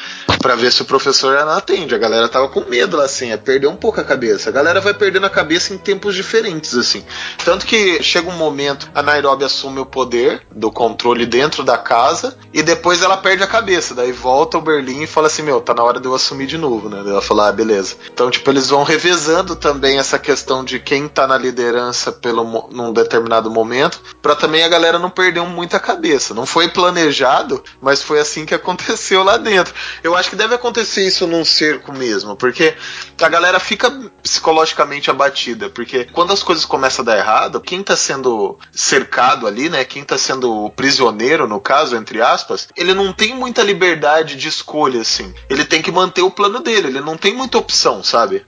pra 0.45 0.55
ver 0.55 0.71
se 0.71 0.83
o 0.83 0.85
professor 0.85 1.35
não 1.45 1.53
atende. 1.53 1.95
A 1.95 1.99
galera 1.99 2.29
tava 2.29 2.49
com 2.49 2.61
medo 2.69 2.97
lá, 2.97 3.05
assim, 3.05 3.31
é 3.31 3.37
perder 3.37 3.67
um 3.67 3.77
pouco 3.77 4.01
a 4.01 4.05
cabeça. 4.05 4.51
A 4.51 4.53
galera 4.53 4.81
vai 4.81 4.93
perdendo 4.93 5.25
a 5.25 5.31
cabeça 5.31 5.73
em 5.73 5.79
tempos 5.79 6.15
diferentes, 6.15 6.77
assim. 6.77 7.03
Tanto 7.45 7.65
que 7.65 8.03
chega 8.03 8.29
um 8.29 8.37
momento, 8.37 8.91
a 8.95 9.03
Nairobi 9.03 9.45
assume 9.45 9.81
o 9.81 9.87
poder 9.87 10.43
do 10.51 10.71
controle 10.71 11.25
dentro 11.25 11.65
da 11.65 11.79
casa, 11.79 12.37
e 12.53 12.63
depois 12.63 13.03
ela 13.03 13.17
perde 13.17 13.43
a 13.43 13.47
cabeça. 13.47 13.95
Daí 13.95 14.13
volta 14.13 14.59
o 14.59 14.61
Berlim 14.61 15.03
e 15.03 15.07
fala 15.07 15.29
assim: 15.29 15.43
Meu, 15.43 15.61
tá 15.61 15.73
na 15.73 15.83
hora 15.83 15.99
de 15.99 16.07
eu 16.07 16.15
assumir 16.15 16.47
de 16.47 16.59
novo, 16.59 16.89
né? 16.89 16.99
Ela 16.99 17.23
fala: 17.23 17.49
Ah, 17.49 17.53
beleza. 17.53 17.97
Então, 18.13 18.31
tipo, 18.31 18.51
eles 18.51 18.69
vão 18.69 18.83
revezando 18.83 19.57
também 19.57 19.99
essa 19.99 20.19
questão 20.19 20.63
de 20.63 20.79
quem 20.79 21.09
tá 21.09 21.27
na 21.27 21.39
liderança 21.39 22.13
pelo, 22.13 22.69
num 22.71 22.93
determinado 22.93 23.51
momento, 23.51 24.01
pra 24.21 24.35
também 24.35 24.63
a 24.63 24.69
galera 24.69 24.99
não 24.99 25.11
perder 25.11 25.41
muita 25.43 25.81
cabeça. 25.81 26.35
Não 26.35 26.45
foi 26.47 26.69
planejado, 26.69 27.63
mas 27.81 28.03
foi 28.03 28.21
assim 28.21 28.45
que 28.45 28.55
aconteceu 28.55 29.23
lá 29.23 29.37
dentro. 29.37 29.75
Eu 30.03 30.17
acho 30.17 30.31
que 30.31 30.37
deve 30.37 30.55
acontecer 30.55 31.07
isso 31.07 31.27
num 31.27 31.45
cerco 31.45 31.93
mesmo, 31.93 32.37
porque 32.37 32.75
a 33.21 33.29
galera 33.29 33.59
fica 33.59 33.91
psicologicamente 34.23 35.11
abatida, 35.11 35.69
porque 35.71 36.05
quando 36.13 36.33
as 36.33 36.43
coisas 36.43 36.65
começam 36.65 37.03
a 37.03 37.07
dar 37.07 37.19
errado, 37.19 37.61
quem 37.61 37.83
tá 37.83 37.97
sendo 37.97 38.59
cercado 38.73 39.47
ali, 39.47 39.69
né, 39.69 39.85
quem 39.85 40.05
tá 40.05 40.19
sendo 40.19 40.71
prisioneiro, 40.71 41.49
no 41.49 41.61
caso, 41.61 41.97
entre 41.97 42.21
aspas, 42.21 42.69
ele 42.77 42.95
não 42.95 43.13
tem 43.13 43.35
muita 43.35 43.63
liberdade 43.63 44.37
de 44.37 44.49
escolha, 44.49 45.01
assim. 45.01 45.33
Ele 45.49 45.65
tem 45.65 45.83
que 45.83 45.93
manter 45.93 46.23
o 46.23 46.31
plano 46.31 46.61
dele, 46.61 46.89
ele 46.89 47.01
não 47.01 47.17
tem 47.17 47.35
muita 47.35 47.59
opção, 47.59 48.03
sabe? 48.03 48.45